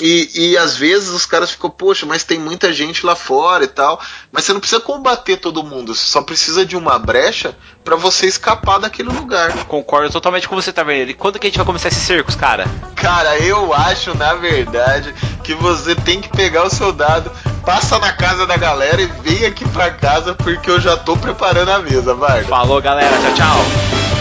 E, 0.00 0.50
e 0.50 0.56
às 0.56 0.67
vezes 0.76 1.08
os 1.08 1.26
caras 1.26 1.50
ficam, 1.50 1.70
poxa, 1.70 2.06
mas 2.06 2.24
tem 2.24 2.38
muita 2.38 2.72
gente 2.72 3.04
lá 3.04 3.14
fora 3.14 3.64
e 3.64 3.68
tal. 3.68 4.00
Mas 4.32 4.44
você 4.44 4.52
não 4.52 4.60
precisa 4.60 4.80
combater 4.80 5.36
todo 5.36 5.64
mundo. 5.64 5.94
Você 5.94 6.06
só 6.06 6.22
precisa 6.22 6.64
de 6.64 6.76
uma 6.76 6.98
brecha 6.98 7.56
pra 7.84 7.96
você 7.96 8.26
escapar 8.26 8.78
daquele 8.78 9.08
lugar. 9.08 9.52
Concordo 9.64 10.10
totalmente 10.10 10.48
com 10.48 10.56
você, 10.56 10.72
Taverneiro. 10.72 11.10
E 11.10 11.14
quando 11.14 11.38
que 11.38 11.46
a 11.46 11.50
gente 11.50 11.56
vai 11.56 11.66
começar 11.66 11.88
esses 11.88 12.02
cercos, 12.02 12.34
cara? 12.34 12.66
Cara, 12.94 13.38
eu 13.38 13.72
acho, 13.72 14.16
na 14.16 14.34
verdade, 14.34 15.14
que 15.42 15.54
você 15.54 15.94
tem 15.94 16.20
que 16.20 16.28
pegar 16.28 16.64
o 16.64 16.70
seu 16.70 16.92
dado, 16.92 17.30
passa 17.64 17.98
na 17.98 18.12
casa 18.12 18.46
da 18.46 18.56
galera 18.56 19.00
e 19.00 19.06
vem 19.06 19.46
aqui 19.46 19.68
pra 19.68 19.90
casa 19.90 20.34
porque 20.34 20.70
eu 20.70 20.80
já 20.80 20.96
tô 20.96 21.16
preparando 21.16 21.70
a 21.70 21.78
mesa, 21.78 22.14
Bardo. 22.14 22.48
Falou, 22.48 22.80
galera. 22.80 23.16
Tchau, 23.18 23.34
tchau. 23.34 24.17